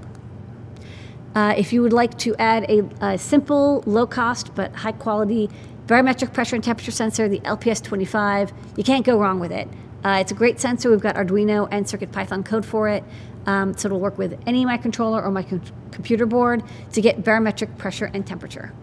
Uh, 1.36 1.54
if 1.58 1.74
you 1.74 1.82
would 1.82 1.94
like 1.94 2.18
to 2.20 2.36
add 2.38 2.70
a, 2.70 2.84
a, 3.02 3.18
simple, 3.18 3.84
low 3.86 4.06
cost, 4.06 4.54
but 4.54 4.74
high 4.76 4.92
quality 4.92 5.50
barometric 5.88 6.32
pressure 6.32 6.56
and 6.56 6.64
temperature 6.64 6.92
sensor, 6.92 7.28
the 7.28 7.40
LPS25, 7.40 8.52
you 8.78 8.84
can't 8.84 9.06
go 9.06 9.18
wrong 9.20 9.40
with 9.40 9.52
it. 9.52 9.68
Uh, 10.06 10.18
it's 10.20 10.32
a 10.32 10.36
great 10.36 10.60
sensor. 10.60 10.92
We've 10.92 11.02
got 11.02 11.16
Arduino 11.16 11.68
and 11.72 11.86
CircuitPython 11.86 12.46
code 12.46 12.66
for 12.66 12.88
it. 12.88 13.04
Um, 13.46 13.76
so 13.76 13.88
it'll 13.88 14.00
work 14.00 14.18
with 14.18 14.40
any 14.46 14.66
microcontroller 14.66 15.24
or 15.24 15.32
my 15.32 15.44
computer 15.92 16.26
board 16.26 16.64
to 16.94 17.02
get 17.02 17.24
barometric 17.24 17.78
pressure 17.78 18.10
and 18.14 18.26
temperature. 18.26 18.74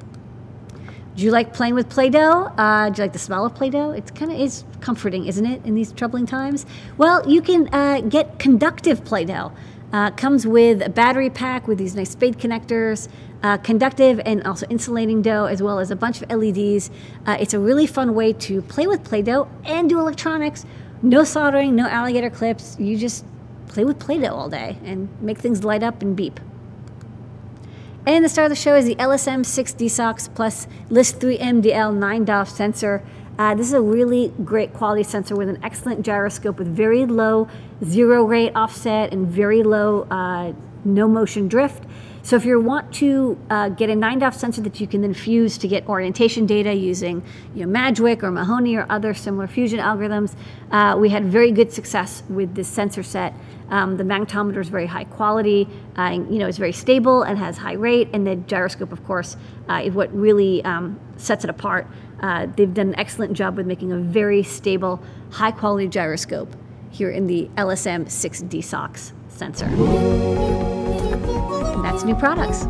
Do 1.17 1.25
you 1.25 1.33
like 1.33 1.53
playing 1.53 1.75
with 1.75 1.89
Play-Doh? 1.89 2.53
Uh, 2.57 2.89
do 2.89 3.03
you 3.03 3.05
like 3.05 3.13
the 3.13 3.19
smell 3.19 3.45
of 3.45 3.55
Play-Doh? 3.55 3.91
It's 3.91 4.11
kind 4.13 4.31
of 4.31 4.39
is 4.39 4.65
comforting, 4.81 5.27
isn't 5.27 5.45
it, 5.45 5.65
in 5.67 5.75
these 5.75 5.93
troubling 5.93 6.25
times? 6.25 6.67
Well, 6.99 7.29
you 7.29 7.43
can 7.43 7.69
uh, 7.75 8.01
get 8.03 8.39
conductive 8.39 9.05
Play-Doh. 9.05 9.53
Uh, 9.93 10.13
comes 10.13 10.47
with 10.47 10.81
a 10.83 10.89
battery 10.89 11.29
pack 11.29 11.67
with 11.67 11.79
these 11.79 11.97
nice 11.97 12.11
spade 12.11 12.39
connectors, 12.39 13.09
uh, 13.43 13.57
conductive 13.59 14.21
and 14.25 14.45
also 14.45 14.67
insulating 14.71 15.21
dough, 15.21 15.47
as 15.47 15.61
well 15.61 15.81
as 15.81 15.91
a 15.91 15.97
bunch 15.97 16.23
of 16.23 16.31
LEDs. 16.31 16.91
Uh, 17.27 17.37
it's 17.41 17.55
a 17.55 17.59
really 17.59 17.89
fun 17.89 18.15
way 18.15 18.33
to 18.33 18.63
play 18.63 18.87
with 18.87 19.03
Play-Doh 19.03 19.49
and 19.65 19.89
do 19.89 19.99
electronics. 19.99 20.65
No 21.03 21.25
soldering, 21.25 21.75
no 21.75 21.89
alligator 21.89 22.31
clips. 22.31 22.77
You 22.79 22.97
just 22.97 23.25
play 23.67 23.85
with 23.85 23.99
Play-Doh 23.99 24.33
all 24.33 24.49
day 24.49 24.79
and 24.85 25.09
make 25.21 25.39
things 25.39 25.65
light 25.65 25.83
up 25.83 26.03
and 26.03 26.15
beep. 26.15 26.39
And 28.07 28.25
the 28.25 28.31
star 28.31 28.45
of 28.45 28.51
the 28.51 28.57
show 28.57 28.77
is 28.77 28.87
the 28.87 28.95
LSM6 28.95 29.77
DSOX 29.77 30.35
plus 30.35 30.67
LIS3MDL 30.89 31.95
9 31.95 32.25
DOF 32.25 32.49
sensor. 32.49 33.03
Uh, 33.39 33.55
this 33.55 33.67
is 33.67 33.75
a 33.75 33.81
really 33.81 34.33
great 34.43 34.73
quality 34.73 35.03
sensor 35.03 35.37
with 35.37 35.51
an 35.51 35.59
excellent 35.63 36.03
gyroscope 36.03 36.59
with 36.59 36.69
very 36.69 37.05
low 37.05 37.47
zero 37.85 38.25
rate 38.25 38.53
offset 38.55 39.13
and 39.13 39.27
very 39.29 39.63
low 39.63 40.07
uh, 40.11 40.53
no 40.83 41.07
motion 41.07 41.47
drift. 41.47 41.85
So 42.23 42.37
if 42.37 42.45
you 42.45 42.61
want 42.61 42.93
to 42.95 43.39
uh, 43.49 43.71
get 43.71 43.89
a 43.89 43.95
9DOF 43.95 44.35
sensor 44.35 44.61
that 44.63 44.81
you 44.81 44.87
can 44.87 45.01
then 45.01 45.15
fuse 45.15 45.57
to 45.59 45.69
get 45.69 45.89
orientation 45.89 46.45
data 46.47 46.75
using 46.75 47.23
you 47.55 47.65
know, 47.65 47.79
Madgwick 47.79 48.23
or 48.23 48.31
Mahony 48.31 48.77
or 48.77 48.87
other 48.91 49.15
similar 49.15 49.47
fusion 49.47 49.79
algorithms, 49.79 50.35
uh, 50.71 50.97
we 50.99 51.09
had 51.09 51.25
very 51.25 51.51
good 51.51 51.73
success 51.73 52.23
with 52.29 52.55
this 52.55 52.69
sensor 52.69 53.03
set. 53.03 53.33
Um, 53.71 53.97
the 53.97 54.05
magnetometer 54.05 54.59
is 54.59 54.69
very 54.69 54.87
high 54.87 55.05
quality, 55.05 55.67
uh, 55.97 56.11
you 56.11 56.39
know, 56.39 56.47
it's 56.47 56.59
very 56.59 56.73
stable 56.73 57.23
and 57.23 57.39
has 57.39 57.57
high 57.57 57.75
rate, 57.75 58.09
and 58.13 58.27
the 58.27 58.37
gyroscope, 58.37 58.93
of 58.93 59.05
course, 59.05 59.37
uh, 59.69 59.81
is 59.85 59.95
what 59.95 60.13
really 60.15 60.63
um, 60.65 60.99
sets 61.17 61.45
it 61.45 61.51
apart. 61.51 61.87
Uh, 62.21 62.47
they've 62.57 62.75
done 62.75 62.89
an 62.89 62.99
excellent 62.99 63.33
job 63.33 63.57
with 63.57 63.67
making 63.67 63.93
a 63.93 63.97
very 63.97 64.43
stable, 64.43 65.03
high 65.31 65.53
quality 65.53 65.89
gyroscope 65.89 66.55
here 66.91 67.11
in 67.11 67.29
the 67.29 67.49
LSM6DSOX 67.57 69.13
sensor. 69.29 70.80
And 71.81 71.89
that's 71.89 72.05
new 72.05 72.15
products. 72.15 72.67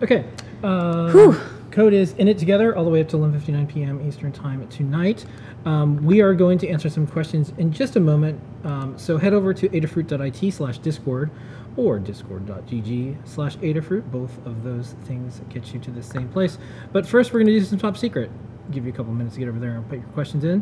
Okay. 0.00 0.24
Uh, 0.62 1.36
code 1.72 1.92
is 1.92 2.12
in 2.12 2.28
it 2.28 2.38
together 2.38 2.76
all 2.76 2.84
the 2.84 2.90
way 2.90 3.00
up 3.00 3.08
to 3.08 3.16
11:59 3.16 3.68
p.m. 3.68 4.06
Eastern 4.06 4.30
time 4.30 4.68
tonight. 4.68 5.26
Um, 5.64 5.96
we 6.04 6.20
are 6.20 6.32
going 6.32 6.58
to 6.58 6.68
answer 6.68 6.88
some 6.88 7.08
questions 7.08 7.52
in 7.58 7.72
just 7.72 7.96
a 7.96 8.00
moment. 8.00 8.40
Um, 8.62 8.96
so 8.96 9.18
head 9.18 9.34
over 9.34 9.52
to 9.52 9.68
adafruit.it 9.70 10.52
slash 10.52 10.78
discord 10.78 11.32
or 11.76 11.98
discord.gg 11.98 13.16
slash 13.24 13.56
adafruit. 13.56 14.08
Both 14.12 14.46
of 14.46 14.62
those 14.62 14.94
things 15.06 15.40
get 15.48 15.74
you 15.74 15.80
to 15.80 15.90
the 15.90 16.04
same 16.04 16.28
place. 16.28 16.56
But 16.92 17.04
first, 17.04 17.32
we're 17.32 17.40
going 17.40 17.52
to 17.52 17.58
do 17.58 17.64
some 17.64 17.80
top 17.80 17.96
secret. 17.96 18.30
Give 18.70 18.84
you 18.84 18.92
a 18.92 18.96
couple 18.96 19.12
minutes 19.12 19.34
to 19.34 19.40
get 19.40 19.48
over 19.48 19.58
there 19.58 19.72
and 19.72 19.88
put 19.88 19.98
your 19.98 20.08
questions 20.10 20.44
in. 20.44 20.60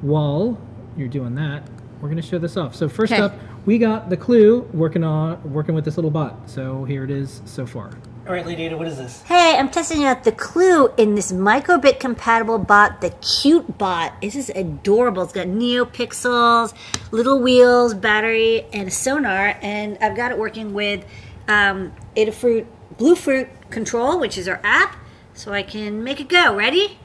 While 0.00 0.60
you're 0.96 1.06
doing 1.06 1.36
that, 1.36 1.62
we're 2.00 2.08
going 2.08 2.20
to 2.20 2.28
show 2.28 2.40
this 2.40 2.56
off. 2.56 2.74
So 2.74 2.88
first 2.88 3.12
up, 3.12 3.34
we 3.66 3.78
got 3.78 4.10
the 4.10 4.16
clue 4.16 4.60
working 4.72 5.04
on 5.04 5.52
working 5.52 5.74
with 5.74 5.84
this 5.84 5.96
little 5.96 6.10
bot. 6.10 6.48
So 6.48 6.84
here 6.84 7.04
it 7.04 7.10
is 7.10 7.42
so 7.44 7.66
far. 7.66 7.90
All 8.26 8.32
right, 8.32 8.46
Lady 8.46 8.64
Ada, 8.64 8.78
what 8.78 8.86
is 8.86 8.96
this? 8.96 9.22
Hey, 9.24 9.56
I'm 9.58 9.68
testing 9.68 10.04
out 10.04 10.24
the 10.24 10.32
clue 10.32 10.88
in 10.96 11.14
this 11.14 11.30
microbit 11.30 12.00
compatible 12.00 12.58
bot, 12.58 13.02
the 13.02 13.10
Cute 13.10 13.76
Bot. 13.76 14.18
This 14.22 14.34
is 14.34 14.48
adorable. 14.48 15.24
It's 15.24 15.32
got 15.34 15.46
NeoPixels, 15.46 16.72
little 17.10 17.38
wheels, 17.38 17.92
battery, 17.92 18.64
and 18.72 18.88
a 18.88 18.90
sonar. 18.90 19.58
And 19.60 19.98
I've 20.00 20.16
got 20.16 20.32
it 20.32 20.38
working 20.38 20.72
with 20.72 21.04
um, 21.48 21.92
Adafruit 22.16 22.64
Bluefruit 22.96 23.48
Control, 23.68 24.18
which 24.18 24.38
is 24.38 24.48
our 24.48 24.60
app. 24.64 24.96
So 25.34 25.52
I 25.52 25.62
can 25.62 26.02
make 26.02 26.18
it 26.18 26.28
go. 26.28 26.56
Ready? 26.56 26.98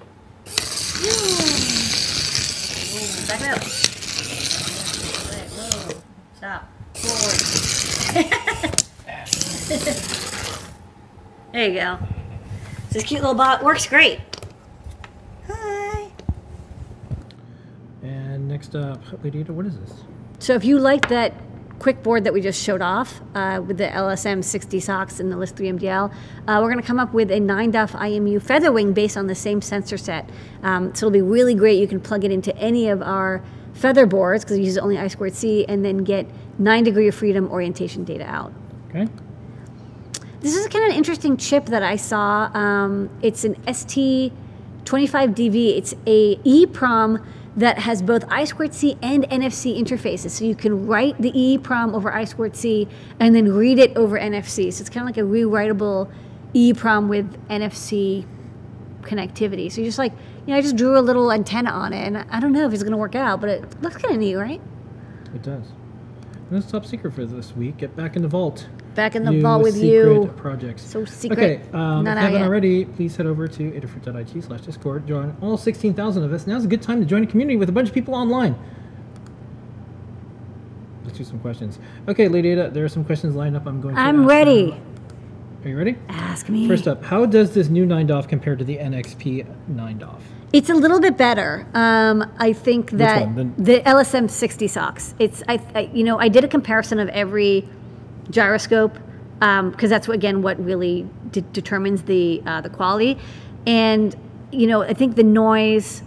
Back 3.27 3.57
up. 3.57 3.88
Stop. 6.39 6.69
Forward. 6.95 7.35
There 11.51 11.67
you 11.67 11.73
go. 11.73 11.99
This 12.91 13.03
cute 13.03 13.21
little 13.21 13.35
bot 13.35 13.63
works 13.63 13.85
great. 13.87 14.19
Hi. 15.47 16.09
And 18.01 18.47
next 18.47 18.75
up, 18.75 19.01
Lady 19.23 19.41
Ada, 19.41 19.51
what 19.51 19.65
is 19.65 19.77
this? 19.79 20.03
so 20.39 20.53
if 20.53 20.63
you 20.63 20.79
like 20.79 21.09
that 21.09 21.33
quick 21.79 22.01
board 22.03 22.23
that 22.23 22.33
we 22.33 22.39
just 22.39 22.63
showed 22.63 22.81
off 22.81 23.19
uh, 23.35 23.61
with 23.65 23.77
the 23.77 23.87
LSM6DSOX 23.87 25.19
and 25.19 25.31
the 25.31 25.35
LIS3MDL, 25.35 26.13
uh, 26.47 26.59
we're 26.61 26.71
going 26.71 26.81
to 26.81 26.87
come 26.87 26.99
up 26.99 27.13
with 27.13 27.29
a 27.31 27.39
9DOF 27.39 27.91
IMU 27.91 28.41
Featherwing 28.41 28.93
based 28.93 29.17
on 29.17 29.27
the 29.27 29.35
same 29.35 29.61
sensor 29.61 29.97
set. 29.97 30.29
Um, 30.63 30.95
so 30.95 31.07
it'll 31.07 31.11
be 31.11 31.21
really 31.21 31.55
great. 31.55 31.79
You 31.79 31.87
can 31.87 31.99
plug 31.99 32.23
it 32.23 32.31
into 32.31 32.55
any 32.57 32.87
of 32.87 33.01
our 33.01 33.43
feather 33.79 34.05
boards 34.05 34.43
because 34.43 34.57
it 34.57 34.61
uses 34.61 34.77
only 34.77 34.97
I 34.97 35.07
squared 35.07 35.33
C 35.33 35.65
and 35.67 35.85
then 35.85 36.03
get 36.03 36.27
9 36.59 36.83
degree 36.83 37.07
of 37.07 37.15
freedom 37.15 37.49
orientation 37.49 38.03
data 38.03 38.25
out. 38.25 38.53
Okay. 38.89 39.07
This 40.41 40.55
is 40.55 40.67
kind 40.67 40.85
of 40.85 40.91
an 40.91 40.97
interesting 40.97 41.37
chip 41.37 41.65
that 41.67 41.83
I 41.83 41.95
saw. 41.95 42.49
Um, 42.53 43.09
it's 43.21 43.43
an 43.43 43.55
ST25DV. 43.65 45.77
It's 45.77 45.93
a 46.05 46.35
EEPROM 46.37 47.25
that 47.55 47.79
has 47.79 48.01
both 48.01 48.23
I 48.29 48.45
squared 48.45 48.73
C 48.73 48.97
and 49.01 49.23
NFC 49.25 49.77
interfaces. 49.77 50.31
So 50.31 50.45
you 50.45 50.55
can 50.55 50.87
write 50.87 51.21
the 51.21 51.31
EEPROM 51.31 51.93
over 51.93 52.13
I 52.13 52.23
squared 52.25 52.55
C 52.55 52.87
and 53.19 53.35
then 53.35 53.53
read 53.53 53.79
it 53.79 53.95
over 53.97 54.19
NFC. 54.19 54.71
So 54.71 54.81
it's 54.81 54.89
kind 54.89 55.01
of 55.01 55.07
like 55.07 55.17
a 55.17 55.27
rewritable 55.27 56.09
EEPROM 56.53 57.09
with 57.09 57.47
NFC 57.47 58.25
connectivity. 59.01 59.71
So 59.71 59.81
you're 59.81 59.87
just 59.87 59.97
like, 59.97 60.13
you 60.49 60.55
know, 60.55 60.57
I 60.57 60.61
just 60.61 60.75
drew 60.77 60.97
a 60.97 60.99
little 60.99 61.31
antenna 61.31 61.69
on 61.69 61.93
it, 61.93 62.07
and 62.07 62.17
I 62.17 62.39
don't 62.39 62.51
know 62.53 62.65
if 62.65 62.73
it's 62.73 62.81
going 62.81 62.91
to 62.91 62.97
work 62.97 63.13
out, 63.13 63.39
but 63.39 63.49
it 63.51 63.81
looks 63.83 63.97
kind 63.97 64.15
of 64.15 64.19
neat, 64.19 64.35
right? 64.35 64.59
It 65.35 65.43
does. 65.43 65.67
And 66.49 66.49
that's 66.59 66.71
top 66.71 66.87
secret 66.87 67.13
for 67.13 67.23
this 67.23 67.55
week. 67.55 67.77
Get 67.77 67.95
back 67.95 68.15
in 68.15 68.23
the 68.23 68.27
vault. 68.27 68.67
Back 68.95 69.15
in 69.15 69.25
the 69.25 69.29
New 69.29 69.43
vault 69.43 69.61
with 69.61 69.75
secret 69.75 69.91
you. 70.23 70.33
projects. 70.37 70.81
So 70.81 71.05
secret. 71.05 71.37
Okay, 71.61 71.61
um, 71.73 72.03
Not 72.03 72.17
if 72.17 72.21
you 72.21 72.25
haven't 72.25 72.39
yet. 72.39 72.47
already, 72.47 72.85
please 72.85 73.15
head 73.15 73.27
over 73.27 73.47
to 73.47 73.71
adafruit.it 73.71 74.43
slash 74.43 74.61
discord. 74.61 75.05
Join 75.05 75.37
all 75.39 75.55
16,000 75.55 76.23
of 76.23 76.33
us. 76.33 76.47
Now's 76.47 76.65
a 76.65 76.67
good 76.67 76.81
time 76.81 76.99
to 76.99 77.05
join 77.05 77.21
a 77.23 77.27
community 77.27 77.55
with 77.55 77.69
a 77.69 77.71
bunch 77.71 77.87
of 77.89 77.93
people 77.93 78.15
online. 78.15 78.57
Let's 81.05 81.15
do 81.15 81.23
some 81.23 81.39
questions. 81.41 81.77
Okay, 82.07 82.27
Lady 82.27 82.49
Ada, 82.49 82.71
there 82.71 82.83
are 82.83 82.89
some 82.89 83.05
questions 83.05 83.35
lined 83.35 83.55
up. 83.55 83.67
I'm 83.67 83.79
going 83.81 83.93
to 83.93 84.01
I'm 84.01 84.25
ready. 84.25 84.71
them. 84.71 84.81
Are 85.63 85.69
you 85.69 85.77
ready? 85.77 85.95
Ask 86.09 86.49
me. 86.49 86.67
First 86.67 86.87
up, 86.87 87.03
how 87.03 87.27
does 87.27 87.53
this 87.53 87.69
new 87.69 87.85
9DOF 87.85 88.27
compare 88.27 88.55
to 88.55 88.63
the 88.63 88.77
NXP 88.77 89.45
9DOF? 89.71 90.21
It's 90.51 90.69
a 90.69 90.73
little 90.73 90.99
bit 90.99 91.15
better. 91.15 91.67
Um, 91.73 92.31
I 92.39 92.53
think 92.53 92.91
that? 92.91 93.35
The- 93.57 93.81
LSM6DSOX. 93.81 95.13
It's 95.19 95.43
I, 95.47 95.61
I 95.75 95.89
you 95.93 96.03
know 96.03 96.19
I 96.19 96.27
did 96.27 96.43
a 96.43 96.47
comparison 96.47 96.99
of 96.99 97.09
every 97.09 97.67
gyroscope 98.31 98.97
because 99.39 99.89
that's 99.89 100.07
what, 100.07 100.15
again 100.15 100.41
what 100.41 100.63
really 100.63 101.07
de- 101.31 101.41
determines 101.41 102.03
the 102.03 102.41
uh, 102.45 102.61
the 102.61 102.69
quality, 102.69 103.17
and 103.67 104.15
you 104.51 104.65
know 104.65 104.81
I 104.81 104.93
think 104.93 105.15
the 105.15 105.23
noise, 105.23 106.01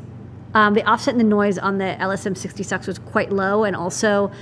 um, 0.55 0.75
the 0.75 0.83
offset 0.85 1.15
in 1.15 1.19
the 1.19 1.25
noise 1.25 1.57
on 1.59 1.79
the 1.79 1.97
LSM6DSOX 2.01 2.87
was 2.89 2.99
quite 2.99 3.33
low, 3.33 3.63
and 3.63 3.77
also 3.77 4.33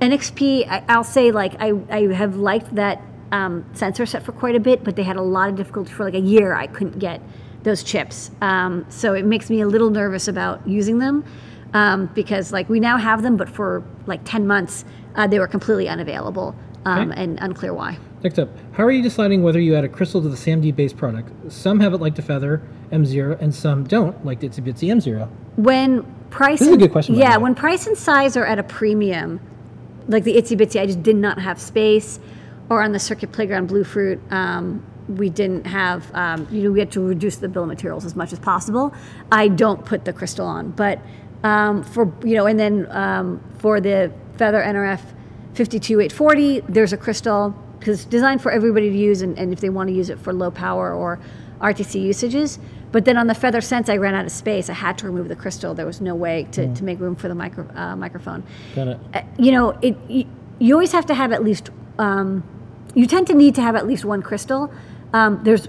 NXP. 0.00 0.68
I, 0.68 0.84
I'll 0.88 1.04
say 1.04 1.30
like 1.30 1.54
I 1.60 1.72
I 1.88 2.12
have 2.12 2.36
liked 2.36 2.74
that 2.74 3.00
um, 3.32 3.64
sensor 3.72 4.04
set 4.04 4.22
for 4.22 4.32
quite 4.32 4.54
a 4.54 4.60
bit, 4.60 4.84
but 4.84 4.96
they 4.96 5.02
had 5.02 5.16
a 5.16 5.22
lot 5.22 5.48
of 5.48 5.56
difficulty 5.56 5.92
for 5.92 6.04
like 6.04 6.14
a 6.14 6.20
year. 6.20 6.54
I 6.54 6.66
couldn't 6.66 6.98
get 6.98 7.22
those 7.62 7.82
chips, 7.82 8.30
um, 8.40 8.84
so 8.88 9.14
it 9.14 9.24
makes 9.24 9.50
me 9.50 9.60
a 9.60 9.66
little 9.66 9.90
nervous 9.90 10.28
about 10.28 10.66
using 10.66 10.98
them 10.98 11.24
um, 11.74 12.06
because 12.14 12.52
like 12.52 12.68
we 12.68 12.80
now 12.80 12.96
have 12.96 13.22
them, 13.22 13.36
but 13.36 13.48
for 13.48 13.82
like 14.06 14.20
10 14.24 14.46
months 14.46 14.84
uh, 15.16 15.26
they 15.26 15.38
were 15.38 15.48
completely 15.48 15.88
unavailable 15.88 16.54
um, 16.84 17.10
Okay. 17.10 17.22
and 17.22 17.38
unclear 17.40 17.74
why. 17.74 17.98
Next 18.22 18.38
up, 18.38 18.48
how 18.72 18.84
are 18.84 18.90
you 18.90 19.02
deciding 19.02 19.42
whether 19.42 19.60
you 19.60 19.74
add 19.74 19.84
a 19.84 19.88
crystal 19.88 20.22
to 20.22 20.28
the 20.28 20.36
SAMD 20.36 20.74
based 20.74 20.96
product? 20.96 21.30
Some 21.52 21.80
have 21.80 21.92
it 21.94 21.98
like 22.00 22.14
the 22.14 22.22
Feather 22.22 22.62
M0, 22.90 23.40
and 23.40 23.54
some 23.54 23.84
don't, 23.84 24.24
like 24.24 24.40
the 24.40 24.48
Itsy 24.48 24.64
Bitsy 24.64 24.88
M0. 24.88 25.28
When 25.56 26.02
price 26.30 26.58
This 26.60 26.68
is 26.68 26.74
a 26.74 26.78
good 26.78 26.92
question, 26.92 27.14
Yeah, 27.14 27.36
when 27.36 27.54
price 27.54 27.86
and 27.86 27.96
size 27.96 28.36
are 28.36 28.44
at 28.44 28.58
a 28.58 28.62
premium, 28.62 29.40
like 30.08 30.24
the 30.24 30.36
Itsy 30.36 30.56
Bitsy, 30.58 30.80
I 30.80 30.86
just 30.86 31.02
did 31.02 31.16
not 31.16 31.38
have 31.40 31.60
space, 31.60 32.20
or 32.68 32.82
on 32.82 32.92
the 32.92 32.98
Circuit 32.98 33.32
Playground 33.32 33.68
Bluefruit, 33.68 34.20
um, 34.32 34.84
we 35.08 35.30
didn't 35.30 35.66
have, 35.66 36.12
um, 36.14 36.46
you 36.50 36.62
know, 36.62 36.70
we 36.70 36.78
had 36.78 36.90
to 36.92 37.00
reduce 37.00 37.36
the 37.36 37.48
bill 37.48 37.62
of 37.62 37.68
materials 37.68 38.04
as 38.04 38.16
much 38.16 38.32
as 38.32 38.38
possible. 38.38 38.94
I 39.30 39.48
don't 39.48 39.84
put 39.84 40.04
the 40.04 40.12
crystal 40.12 40.46
on, 40.46 40.70
but 40.70 41.00
um, 41.44 41.82
for, 41.84 42.12
you 42.24 42.34
know, 42.34 42.46
and 42.46 42.58
then 42.58 42.86
um, 42.90 43.40
for 43.58 43.80
the 43.80 44.12
Feather 44.36 44.60
NRF 44.60 45.00
52840, 45.54 46.60
there's 46.68 46.92
a 46.92 46.96
crystal, 46.96 47.50
because 47.78 48.00
it's 48.00 48.10
designed 48.10 48.42
for 48.42 48.50
everybody 48.50 48.90
to 48.90 48.96
use, 48.96 49.22
and, 49.22 49.38
and 49.38 49.52
if 49.52 49.60
they 49.60 49.70
want 49.70 49.88
to 49.88 49.94
use 49.94 50.10
it 50.10 50.18
for 50.18 50.32
low 50.32 50.50
power 50.50 50.92
or 50.92 51.18
RTC 51.60 52.00
usages. 52.02 52.58
But 52.92 53.04
then 53.04 53.16
on 53.16 53.26
the 53.26 53.34
Feather 53.34 53.60
Sense, 53.60 53.88
I 53.88 53.96
ran 53.96 54.14
out 54.14 54.24
of 54.24 54.32
space. 54.32 54.70
I 54.70 54.74
had 54.74 54.96
to 54.98 55.06
remove 55.06 55.28
the 55.28 55.36
crystal. 55.36 55.74
There 55.74 55.86
was 55.86 56.00
no 56.00 56.14
way 56.14 56.46
to, 56.52 56.72
to 56.74 56.84
make 56.84 57.00
room 57.00 57.16
for 57.16 57.28
the 57.28 57.34
micro, 57.34 57.68
uh, 57.74 57.96
microphone. 57.96 58.42
Got 58.74 58.88
it. 58.88 59.00
Uh, 59.12 59.22
you 59.38 59.52
know, 59.52 59.70
it 59.82 59.96
you, 60.08 60.26
you 60.58 60.74
always 60.74 60.92
have 60.92 61.06
to 61.06 61.14
have 61.14 61.32
at 61.32 61.42
least. 61.42 61.70
Um, 61.98 62.44
you 62.94 63.06
tend 63.06 63.26
to 63.26 63.34
need 63.34 63.54
to 63.56 63.62
have 63.62 63.76
at 63.76 63.86
least 63.86 64.04
one 64.04 64.22
crystal. 64.22 64.72
Um, 65.16 65.40
there's 65.44 65.66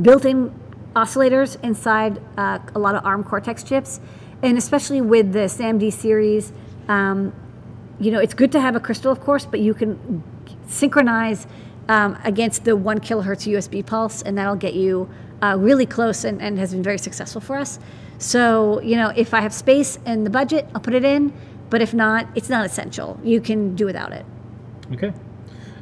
built-in 0.00 0.50
oscillators 0.94 1.62
inside 1.62 2.18
uh, 2.38 2.58
a 2.74 2.78
lot 2.78 2.94
of 2.94 3.04
ARM 3.04 3.24
Cortex 3.24 3.62
chips, 3.62 4.00
and 4.42 4.56
especially 4.56 5.02
with 5.02 5.34
the 5.34 5.40
SAMD 5.40 5.92
series. 5.92 6.50
Um, 6.88 7.34
you 8.00 8.10
know, 8.10 8.20
it's 8.20 8.32
good 8.32 8.50
to 8.52 8.60
have 8.60 8.74
a 8.74 8.80
crystal, 8.80 9.12
of 9.12 9.20
course, 9.20 9.44
but 9.44 9.60
you 9.60 9.74
can 9.74 10.22
synchronize 10.66 11.46
um, 11.90 12.18
against 12.24 12.64
the 12.64 12.74
one 12.74 12.98
kilohertz 12.98 13.46
USB 13.52 13.84
pulse, 13.84 14.22
and 14.22 14.38
that'll 14.38 14.56
get 14.56 14.72
you 14.72 15.10
uh, 15.42 15.56
really 15.58 15.84
close 15.84 16.24
and, 16.24 16.40
and 16.40 16.58
has 16.58 16.72
been 16.72 16.82
very 16.82 16.98
successful 16.98 17.42
for 17.42 17.56
us. 17.56 17.78
So, 18.16 18.80
you 18.80 18.96
know, 18.96 19.12
if 19.14 19.34
I 19.34 19.42
have 19.42 19.52
space 19.52 19.98
and 20.06 20.24
the 20.24 20.30
budget, 20.30 20.70
I'll 20.74 20.80
put 20.80 20.94
it 20.94 21.04
in, 21.04 21.34
but 21.68 21.82
if 21.82 21.92
not, 21.92 22.28
it's 22.34 22.48
not 22.48 22.64
essential. 22.64 23.20
You 23.22 23.42
can 23.42 23.76
do 23.76 23.84
without 23.84 24.14
it. 24.14 24.24
Okay. 24.94 25.12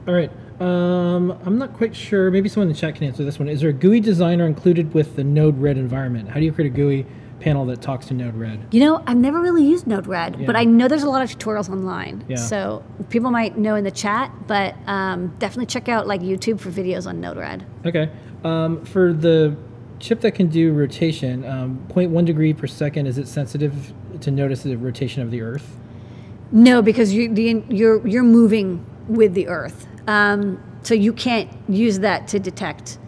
All 0.08 0.14
right. 0.14 0.32
Um, 0.60 1.32
I'm 1.44 1.58
not 1.58 1.74
quite 1.74 1.96
sure. 1.96 2.30
Maybe 2.30 2.48
someone 2.48 2.68
in 2.68 2.74
the 2.74 2.78
chat 2.78 2.94
can 2.94 3.04
answer 3.04 3.24
this 3.24 3.38
one. 3.38 3.48
Is 3.48 3.60
there 3.60 3.70
a 3.70 3.74
GUI 3.74 4.00
designer 4.00 4.46
included 4.46 4.94
with 4.94 5.16
the 5.16 5.24
Node-RED 5.24 5.76
environment? 5.76 6.28
How 6.28 6.38
do 6.38 6.44
you 6.44 6.52
create 6.52 6.72
a 6.72 6.76
GUI 6.76 7.06
panel 7.40 7.66
that 7.66 7.82
talks 7.82 8.06
to 8.06 8.14
Node-RED? 8.14 8.68
You 8.72 8.80
know, 8.80 9.02
I've 9.06 9.16
never 9.16 9.40
really 9.40 9.64
used 9.64 9.86
Node-RED, 9.86 10.46
but 10.46 10.56
I 10.56 10.64
know 10.64 10.86
there's 10.88 11.02
a 11.02 11.10
lot 11.10 11.22
of 11.22 11.36
tutorials 11.36 11.68
online. 11.68 12.24
Yeah. 12.28 12.36
So 12.36 12.84
people 13.10 13.30
might 13.30 13.58
know 13.58 13.74
in 13.74 13.84
the 13.84 13.90
chat, 13.90 14.32
but 14.46 14.74
um, 14.86 15.34
definitely 15.38 15.66
check 15.66 15.88
out 15.88 16.06
like 16.06 16.20
YouTube 16.20 16.60
for 16.60 16.70
videos 16.70 17.06
on 17.06 17.20
Node-RED. 17.20 17.66
Okay. 17.84 18.10
Um, 18.44 18.84
for 18.84 19.12
the 19.12 19.56
chip 19.98 20.20
that 20.20 20.32
can 20.32 20.48
do 20.48 20.72
rotation, 20.72 21.44
um, 21.44 21.84
0.1 21.88 22.24
degree 22.24 22.52
per 22.52 22.66
second, 22.66 23.06
is 23.06 23.18
it 23.18 23.26
sensitive 23.26 23.92
to 24.20 24.30
notice 24.30 24.62
the 24.62 24.76
rotation 24.76 25.22
of 25.22 25.30
the 25.30 25.40
Earth? 25.40 25.76
No, 26.52 26.82
because 26.82 27.12
you, 27.12 27.32
the, 27.34 27.64
you're 27.68 28.06
you're 28.06 28.22
moving 28.22 28.84
with 29.08 29.34
the 29.34 29.48
Earth, 29.48 29.88
um, 30.06 30.62
so 30.82 30.94
you 30.94 31.12
can't 31.12 31.50
use 31.68 32.00
that 32.00 32.28
to 32.28 32.38
detect 32.38 32.98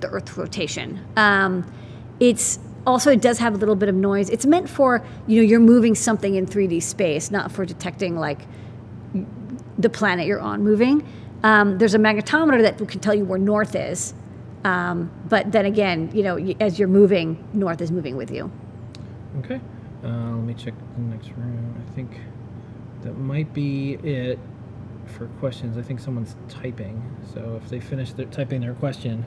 the 0.00 0.08
Earth 0.08 0.36
rotation. 0.36 1.04
Um, 1.16 1.70
it's 2.20 2.58
also 2.86 3.10
it 3.12 3.20
does 3.20 3.38
have 3.38 3.54
a 3.54 3.56
little 3.56 3.76
bit 3.76 3.88
of 3.88 3.94
noise. 3.94 4.30
It's 4.30 4.46
meant 4.46 4.68
for 4.68 5.04
you 5.26 5.36
know 5.36 5.42
you're 5.42 5.60
moving 5.60 5.94
something 5.94 6.34
in 6.34 6.46
3D 6.46 6.82
space, 6.82 7.30
not 7.30 7.52
for 7.52 7.64
detecting 7.64 8.16
like 8.16 8.40
the 9.78 9.88
planet 9.88 10.26
you're 10.26 10.40
on 10.40 10.62
moving. 10.62 11.06
Um, 11.42 11.78
there's 11.78 11.94
a 11.94 11.98
magnetometer 11.98 12.62
that 12.62 12.88
can 12.88 13.00
tell 13.00 13.14
you 13.14 13.24
where 13.24 13.38
north 13.38 13.76
is, 13.76 14.12
um, 14.64 15.10
but 15.28 15.52
then 15.52 15.66
again, 15.66 16.10
you 16.12 16.22
know, 16.22 16.36
as 16.60 16.78
you're 16.78 16.88
moving, 16.88 17.48
north 17.52 17.80
is 17.80 17.92
moving 17.92 18.16
with 18.16 18.30
you. 18.30 18.50
Okay. 19.38 19.60
Uh, 20.02 20.08
let 20.08 20.44
me 20.44 20.54
check 20.54 20.74
the 20.96 21.02
next 21.02 21.30
room. 21.30 21.74
I 21.86 21.94
think 21.94 22.10
that 23.02 23.16
might 23.16 23.52
be 23.52 23.94
it 24.02 24.38
for 25.08 25.26
questions. 25.40 25.76
I 25.76 25.82
think 25.82 26.00
someone's 26.00 26.36
typing. 26.48 27.02
So 27.34 27.60
if 27.62 27.68
they 27.68 27.80
finish 27.80 28.12
their, 28.12 28.26
typing 28.26 28.60
their 28.60 28.74
question, 28.74 29.24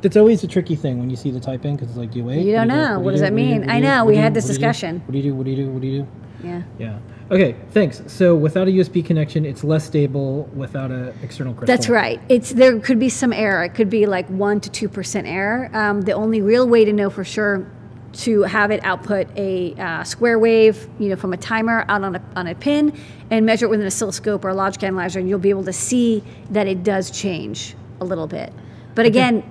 that's 0.00 0.16
always 0.16 0.42
a 0.44 0.46
tricky 0.46 0.76
thing 0.76 0.98
when 0.98 1.10
you 1.10 1.16
see 1.16 1.30
the 1.30 1.40
typing 1.40 1.76
because 1.76 1.88
it's 1.90 1.98
like, 1.98 2.12
do 2.12 2.18
you 2.18 2.24
wait? 2.24 2.44
You 2.44 2.52
don't 2.52 2.68
do 2.68 2.74
know. 2.74 2.98
do 2.98 3.00
What 3.04 3.10
does 3.12 3.20
do? 3.20 3.26
that 3.26 3.36
do 3.36 3.42
you 3.42 3.48
mean? 3.48 3.60
What 3.62 3.70
I 3.70 3.80
know. 3.80 4.04
We 4.04 4.16
had 4.16 4.34
this 4.34 4.44
What 4.44 4.48
discussion. 4.54 5.00
What 5.00 5.12
do 5.12 5.18
you 5.18 5.24
do? 5.24 5.34
What 5.34 5.44
do 5.44 5.50
you 5.50 5.56
do? 5.56 5.70
What 5.70 5.82
do 5.82 5.88
you 5.88 6.02
do? 6.02 6.08
Yeah. 6.44 6.62
Yeah. 6.78 6.98
Okay, 7.30 7.56
thanks. 7.70 8.02
So 8.08 8.34
without 8.34 8.68
a 8.68 8.70
USB 8.70 9.04
connection, 9.04 9.46
it's 9.46 9.64
less 9.64 9.86
stable 9.86 10.50
without 10.54 10.90
an 10.90 11.14
external 11.22 11.54
crystal. 11.54 11.74
That's 11.74 11.88
right. 11.88 12.20
It's 12.28 12.50
there 12.50 12.78
could 12.80 12.98
be 12.98 13.08
some 13.08 13.32
error. 13.32 13.64
It 13.64 13.70
could 13.74 13.88
be 13.88 14.06
like 14.06 14.28
one 14.28 14.60
to 14.60 14.70
two 14.70 14.88
percent 14.88 15.26
error. 15.26 15.70
Um, 15.72 16.02
the 16.02 16.12
only 16.12 16.42
real 16.42 16.68
way 16.68 16.84
to 16.84 16.92
know 16.92 17.08
for 17.10 17.24
sure 17.24 17.66
to 18.12 18.42
have 18.42 18.70
it 18.70 18.84
output 18.84 19.26
a 19.36 19.74
uh, 19.74 20.04
square 20.04 20.38
wave, 20.38 20.88
you 20.98 21.08
know, 21.08 21.16
from 21.16 21.32
a 21.32 21.36
timer 21.36 21.84
out 21.88 22.02
on 22.02 22.16
a 22.16 22.22
on 22.36 22.46
a 22.46 22.54
pin, 22.54 22.92
and 23.30 23.46
measure 23.46 23.66
it 23.66 23.68
with 23.68 23.80
an 23.80 23.86
oscilloscope 23.86 24.44
or 24.44 24.50
a 24.50 24.54
logic 24.54 24.82
analyzer, 24.82 25.18
and 25.18 25.28
you'll 25.28 25.38
be 25.38 25.50
able 25.50 25.64
to 25.64 25.72
see 25.72 26.22
that 26.50 26.66
it 26.66 26.82
does 26.82 27.10
change 27.10 27.74
a 28.00 28.04
little 28.04 28.26
bit. 28.26 28.52
But 28.94 29.06
again, 29.06 29.42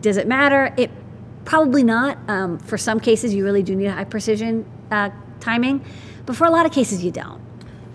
does 0.00 0.16
it 0.16 0.26
matter? 0.28 0.72
It 0.76 0.90
probably 1.44 1.82
not. 1.82 2.18
Um, 2.28 2.58
for 2.58 2.78
some 2.78 3.00
cases, 3.00 3.34
you 3.34 3.44
really 3.44 3.62
do 3.62 3.74
need 3.74 3.86
a 3.86 3.92
high 3.92 4.04
precision 4.04 4.64
uh, 4.90 5.10
timing, 5.40 5.84
but 6.26 6.36
for 6.36 6.46
a 6.46 6.50
lot 6.50 6.66
of 6.66 6.72
cases, 6.72 7.04
you 7.04 7.10
don't. 7.10 7.40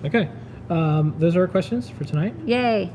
Okay. 0.03 0.29
Um, 0.69 1.15
those 1.19 1.35
are 1.35 1.41
our 1.41 1.47
questions 1.47 1.89
for 1.89 2.05
tonight. 2.05 2.33
Yay! 2.45 2.91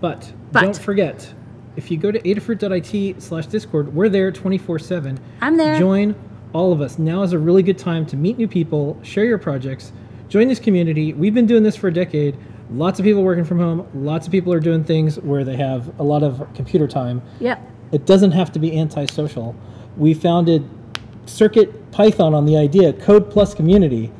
But, 0.00 0.32
But- 0.50 0.62
don't 0.62 0.78
forget, 0.78 1.32
if 1.76 1.90
you 1.90 1.96
go 1.96 2.10
to 2.10 2.20
adafruit.it 2.20 3.22
slash 3.22 3.46
discord, 3.46 3.94
we're 3.94 4.08
there 4.08 4.30
24 4.30 4.78
7. 4.78 5.18
I'm 5.40 5.56
there. 5.56 5.78
Join 5.78 6.14
all 6.52 6.72
of 6.72 6.80
us. 6.80 6.98
Now 6.98 7.22
is 7.22 7.32
a 7.32 7.38
really 7.38 7.62
good 7.62 7.78
time 7.78 8.04
to 8.06 8.16
meet 8.16 8.36
new 8.38 8.48
people, 8.48 8.98
share 9.02 9.24
your 9.24 9.38
projects, 9.38 9.92
join 10.28 10.48
this 10.48 10.58
community. 10.58 11.12
We've 11.14 11.34
been 11.34 11.46
doing 11.46 11.62
this 11.62 11.76
for 11.76 11.88
a 11.88 11.92
decade. 11.92 12.36
Lots 12.70 12.98
of 12.98 13.04
people 13.04 13.22
working 13.22 13.44
from 13.44 13.58
home. 13.58 13.86
Lots 13.94 14.26
of 14.26 14.32
people 14.32 14.52
are 14.52 14.60
doing 14.60 14.84
things 14.84 15.18
where 15.20 15.44
they 15.44 15.56
have 15.56 15.98
a 15.98 16.02
lot 16.02 16.22
of 16.22 16.46
computer 16.54 16.86
time. 16.86 17.22
Yep. 17.40 17.60
It 17.92 18.06
doesn't 18.06 18.32
have 18.32 18.50
to 18.52 18.58
be 18.58 18.78
antisocial. 18.78 19.54
We 19.96 20.14
founded 20.14 20.68
Circuit 21.26 21.90
Python 21.92 22.34
on 22.34 22.46
the 22.46 22.56
idea 22.56 22.92
code 22.92 23.30
plus 23.30 23.54
community. 23.54 24.10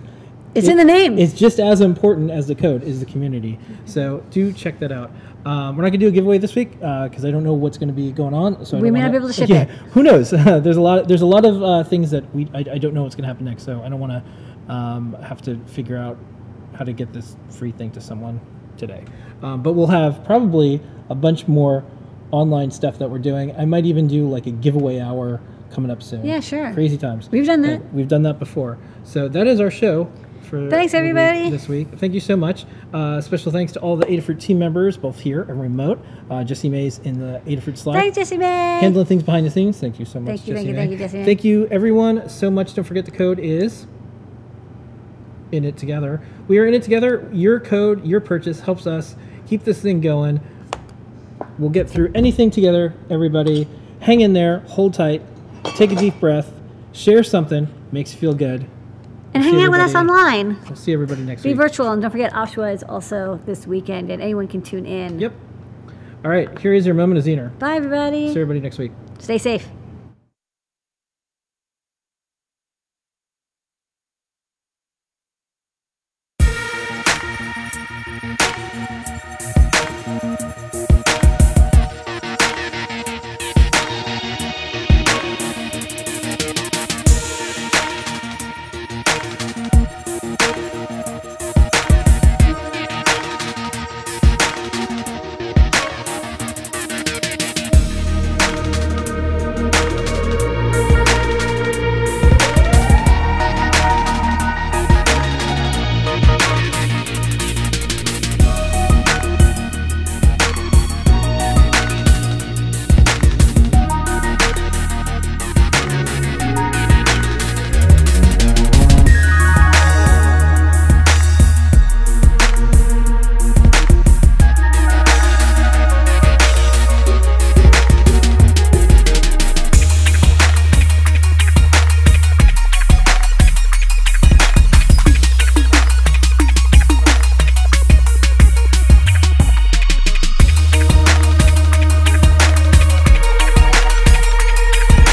It's 0.55 0.69
It- 0.69 0.73
in 0.73 0.77
the 0.77 0.85
name. 0.85 1.19
It's 1.19 1.33
just 1.33 1.59
as 1.59 1.81
important 1.81 2.31
as 2.31 2.47
the 2.47 2.55
code 2.55 2.83
is 2.83 3.01
the 3.01 3.07
community. 3.07 3.59
So 3.87 4.23
do 4.31 4.53
check 4.53 4.79
that 4.81 4.93
out. 4.93 5.11
Um, 5.44 5.77
we're 5.77 5.82
not 5.82 5.89
gonna 5.90 5.98
do 5.98 6.09
a 6.09 6.12
giveaway 6.12 6.39
this 6.39 6.55
week 6.55 6.73
because 6.73 7.24
I 7.24 7.31
don't 7.31 7.43
know 7.43 7.52
what's 7.55 7.78
gonna 7.78 7.93
be 7.93 8.12
going 8.12 8.35
on. 8.35 8.64
So 8.64 8.78
We 8.78 8.90
may 8.90 9.01
not 9.01 9.10
be 9.10 9.16
able 9.16 9.28
to 9.28 9.32
ship 9.32 9.48
yeah, 9.48 9.62
it. 9.62 9.69
Who 9.93 10.02
knows? 10.02 10.31
there's 10.31 10.77
a 10.77 10.81
lot. 10.81 11.09
There's 11.09 11.23
a 11.23 11.27
lot 11.27 11.44
of 11.44 11.62
uh, 11.62 11.85
things 11.85 12.10
that 12.12 12.32
we 12.35 12.48
I, 12.55 12.59
I 12.59 12.78
don't 12.78 12.94
know 12.94 13.02
what's 13.02 13.16
gonna 13.16 13.28
happen 13.28 13.44
next. 13.44 13.64
So 13.64 13.82
I 13.82 13.89
don't 13.89 14.01
want 14.01 14.12
to 14.12 14.73
um, 14.73 15.16
have 15.23 15.43
to 15.43 15.59
figure 15.66 15.97
out 15.97 16.19
how 16.74 16.85
to 16.85 16.93
get 16.93 17.12
this 17.12 17.36
free 17.51 17.73
thing 17.73 17.90
to 17.93 18.01
someone 18.01 18.40
today. 18.77 19.05
Um, 19.43 19.62
but 19.62 19.73
we'll 19.73 19.89
have 19.89 20.24
probably 20.24 20.81
a 21.10 21.14
bunch 21.14 21.48
more 21.48 21.85
online 22.31 22.70
stuff 22.70 22.98
that 22.98 23.10
we're 23.10 23.19
doing. 23.19 23.55
I 23.56 23.64
might 23.64 23.85
even 23.85 24.06
do 24.06 24.28
like 24.28 24.47
a 24.47 24.51
giveaway 24.51 25.01
hour 25.01 25.40
coming 25.70 25.90
up 25.90 26.02
soon. 26.02 26.24
Yeah, 26.24 26.40
sure. 26.40 26.73
Crazy 26.73 26.97
times. 26.98 27.31
We've 27.31 27.47
done 27.47 27.62
that. 27.62 27.81
Uh, 27.81 27.85
we've 27.93 28.09
done 28.09 28.23
that 28.23 28.39
before. 28.39 28.78
So 29.05 29.28
that 29.28 29.47
is 29.47 29.60
our 29.60 29.70
show 29.70 30.10
for 30.43 30.69
Thanks, 30.69 30.93
the 30.93 30.98
week- 30.98 31.09
everybody. 31.10 31.51
this 31.51 31.69
week. 31.69 31.89
Thank 31.97 32.14
you 32.14 32.20
so 32.20 32.36
much. 32.36 32.64
Uh, 32.93 33.20
special 33.20 33.51
thanks 33.52 33.73
to 33.73 33.81
all 33.81 33.97
the 33.97 34.06
Adafruit 34.06 34.40
team 34.40 34.59
members, 34.59 34.97
both 34.97 35.20
here 35.20 35.43
and 35.43 35.60
remote. 35.60 36.05
Uh, 36.31 36.44
Jesse 36.44 36.69
Mays 36.69 36.98
in 37.01 37.19
the 37.19 37.40
Adafruit 37.47 37.77
Slack. 37.78 37.97
Thanks, 37.97 38.16
Jesse 38.16 38.36
May. 38.39 38.78
Handling 38.81 39.06
things 39.06 39.23
behind 39.23 39.47
the 39.47 39.51
scenes. 39.51 39.78
Thank 39.78 39.98
you 39.98 40.05
so 40.05 40.20
much, 40.20 40.28
Thank 40.28 40.48
you, 40.48 40.55
Jesse 40.55 40.64
thank 40.64 40.66
you, 40.66 40.73
May. 40.74 40.78
thank 40.78 40.90
you, 40.93 40.98
Jesse 40.98 41.16
May. 41.19 41.24
Thank 41.24 41.44
you, 41.44 41.69
everyone, 41.70 42.28
so 42.28 42.51
much. 42.51 42.74
Don't 42.74 42.85
forget 42.85 43.05
the 43.05 43.10
code 43.10 43.39
is 43.39 43.86
in 45.52 45.64
it 45.64 45.77
together. 45.77 46.20
We 46.48 46.59
are 46.59 46.66
in 46.66 46.74
it 46.74 46.82
together. 46.82 47.28
Your 47.32 47.60
code, 47.60 48.05
your 48.06 48.20
purchase 48.20 48.60
helps 48.60 48.86
us 48.86 49.16
keep 49.47 49.64
this 49.64 49.81
thing 49.82 50.01
going. 50.01 50.40
We'll 51.59 51.70
get 51.70 51.89
through 51.90 52.10
anything 52.14 52.51
together, 52.51 52.94
everybody. 53.10 53.69
Hang 54.01 54.20
in 54.23 54.32
there, 54.32 54.60
hold 54.60 54.94
tight, 54.94 55.23
take 55.77 55.93
a 55.93 55.94
deep 55.97 56.19
breath, 56.19 56.52
share 56.93 57.23
something, 57.23 57.69
makes 57.93 58.12
you 58.14 58.19
feel 58.19 58.35
good. 58.35 58.66
And 59.35 59.43
hang 59.43 59.63
out 59.63 59.71
with 59.71 59.81
us 59.81 59.95
online. 59.95 60.59
We'll 60.67 60.77
see 60.77 60.93
everybody 60.93 61.23
next 61.23 61.43
Be 61.43 61.51
week. 61.51 61.57
Be 61.57 61.63
virtual, 61.63 61.91
and 61.91 62.03
don't 62.03 62.11
forget 62.11 62.33
OSHWA 62.33 62.75
is 62.75 62.83
also 62.83 63.41
this 63.47 63.67
weekend, 63.67 64.11
and 64.11 64.23
anyone 64.23 64.47
can 64.47 64.61
tune 64.63 64.85
in. 64.85 65.19
Yep. 65.19 65.33
All 66.25 66.31
right, 66.31 66.57
here 66.59 66.75
is 66.75 66.85
your 66.87 66.95
moment 66.95 67.19
of 67.19 67.25
Zener. 67.25 67.59
Bye, 67.59 67.77
everybody. 67.77 68.27
See 68.27 68.41
everybody 68.41 68.61
next 68.61 68.79
week. 68.79 68.93
Stay 69.19 69.39
safe. 69.39 69.69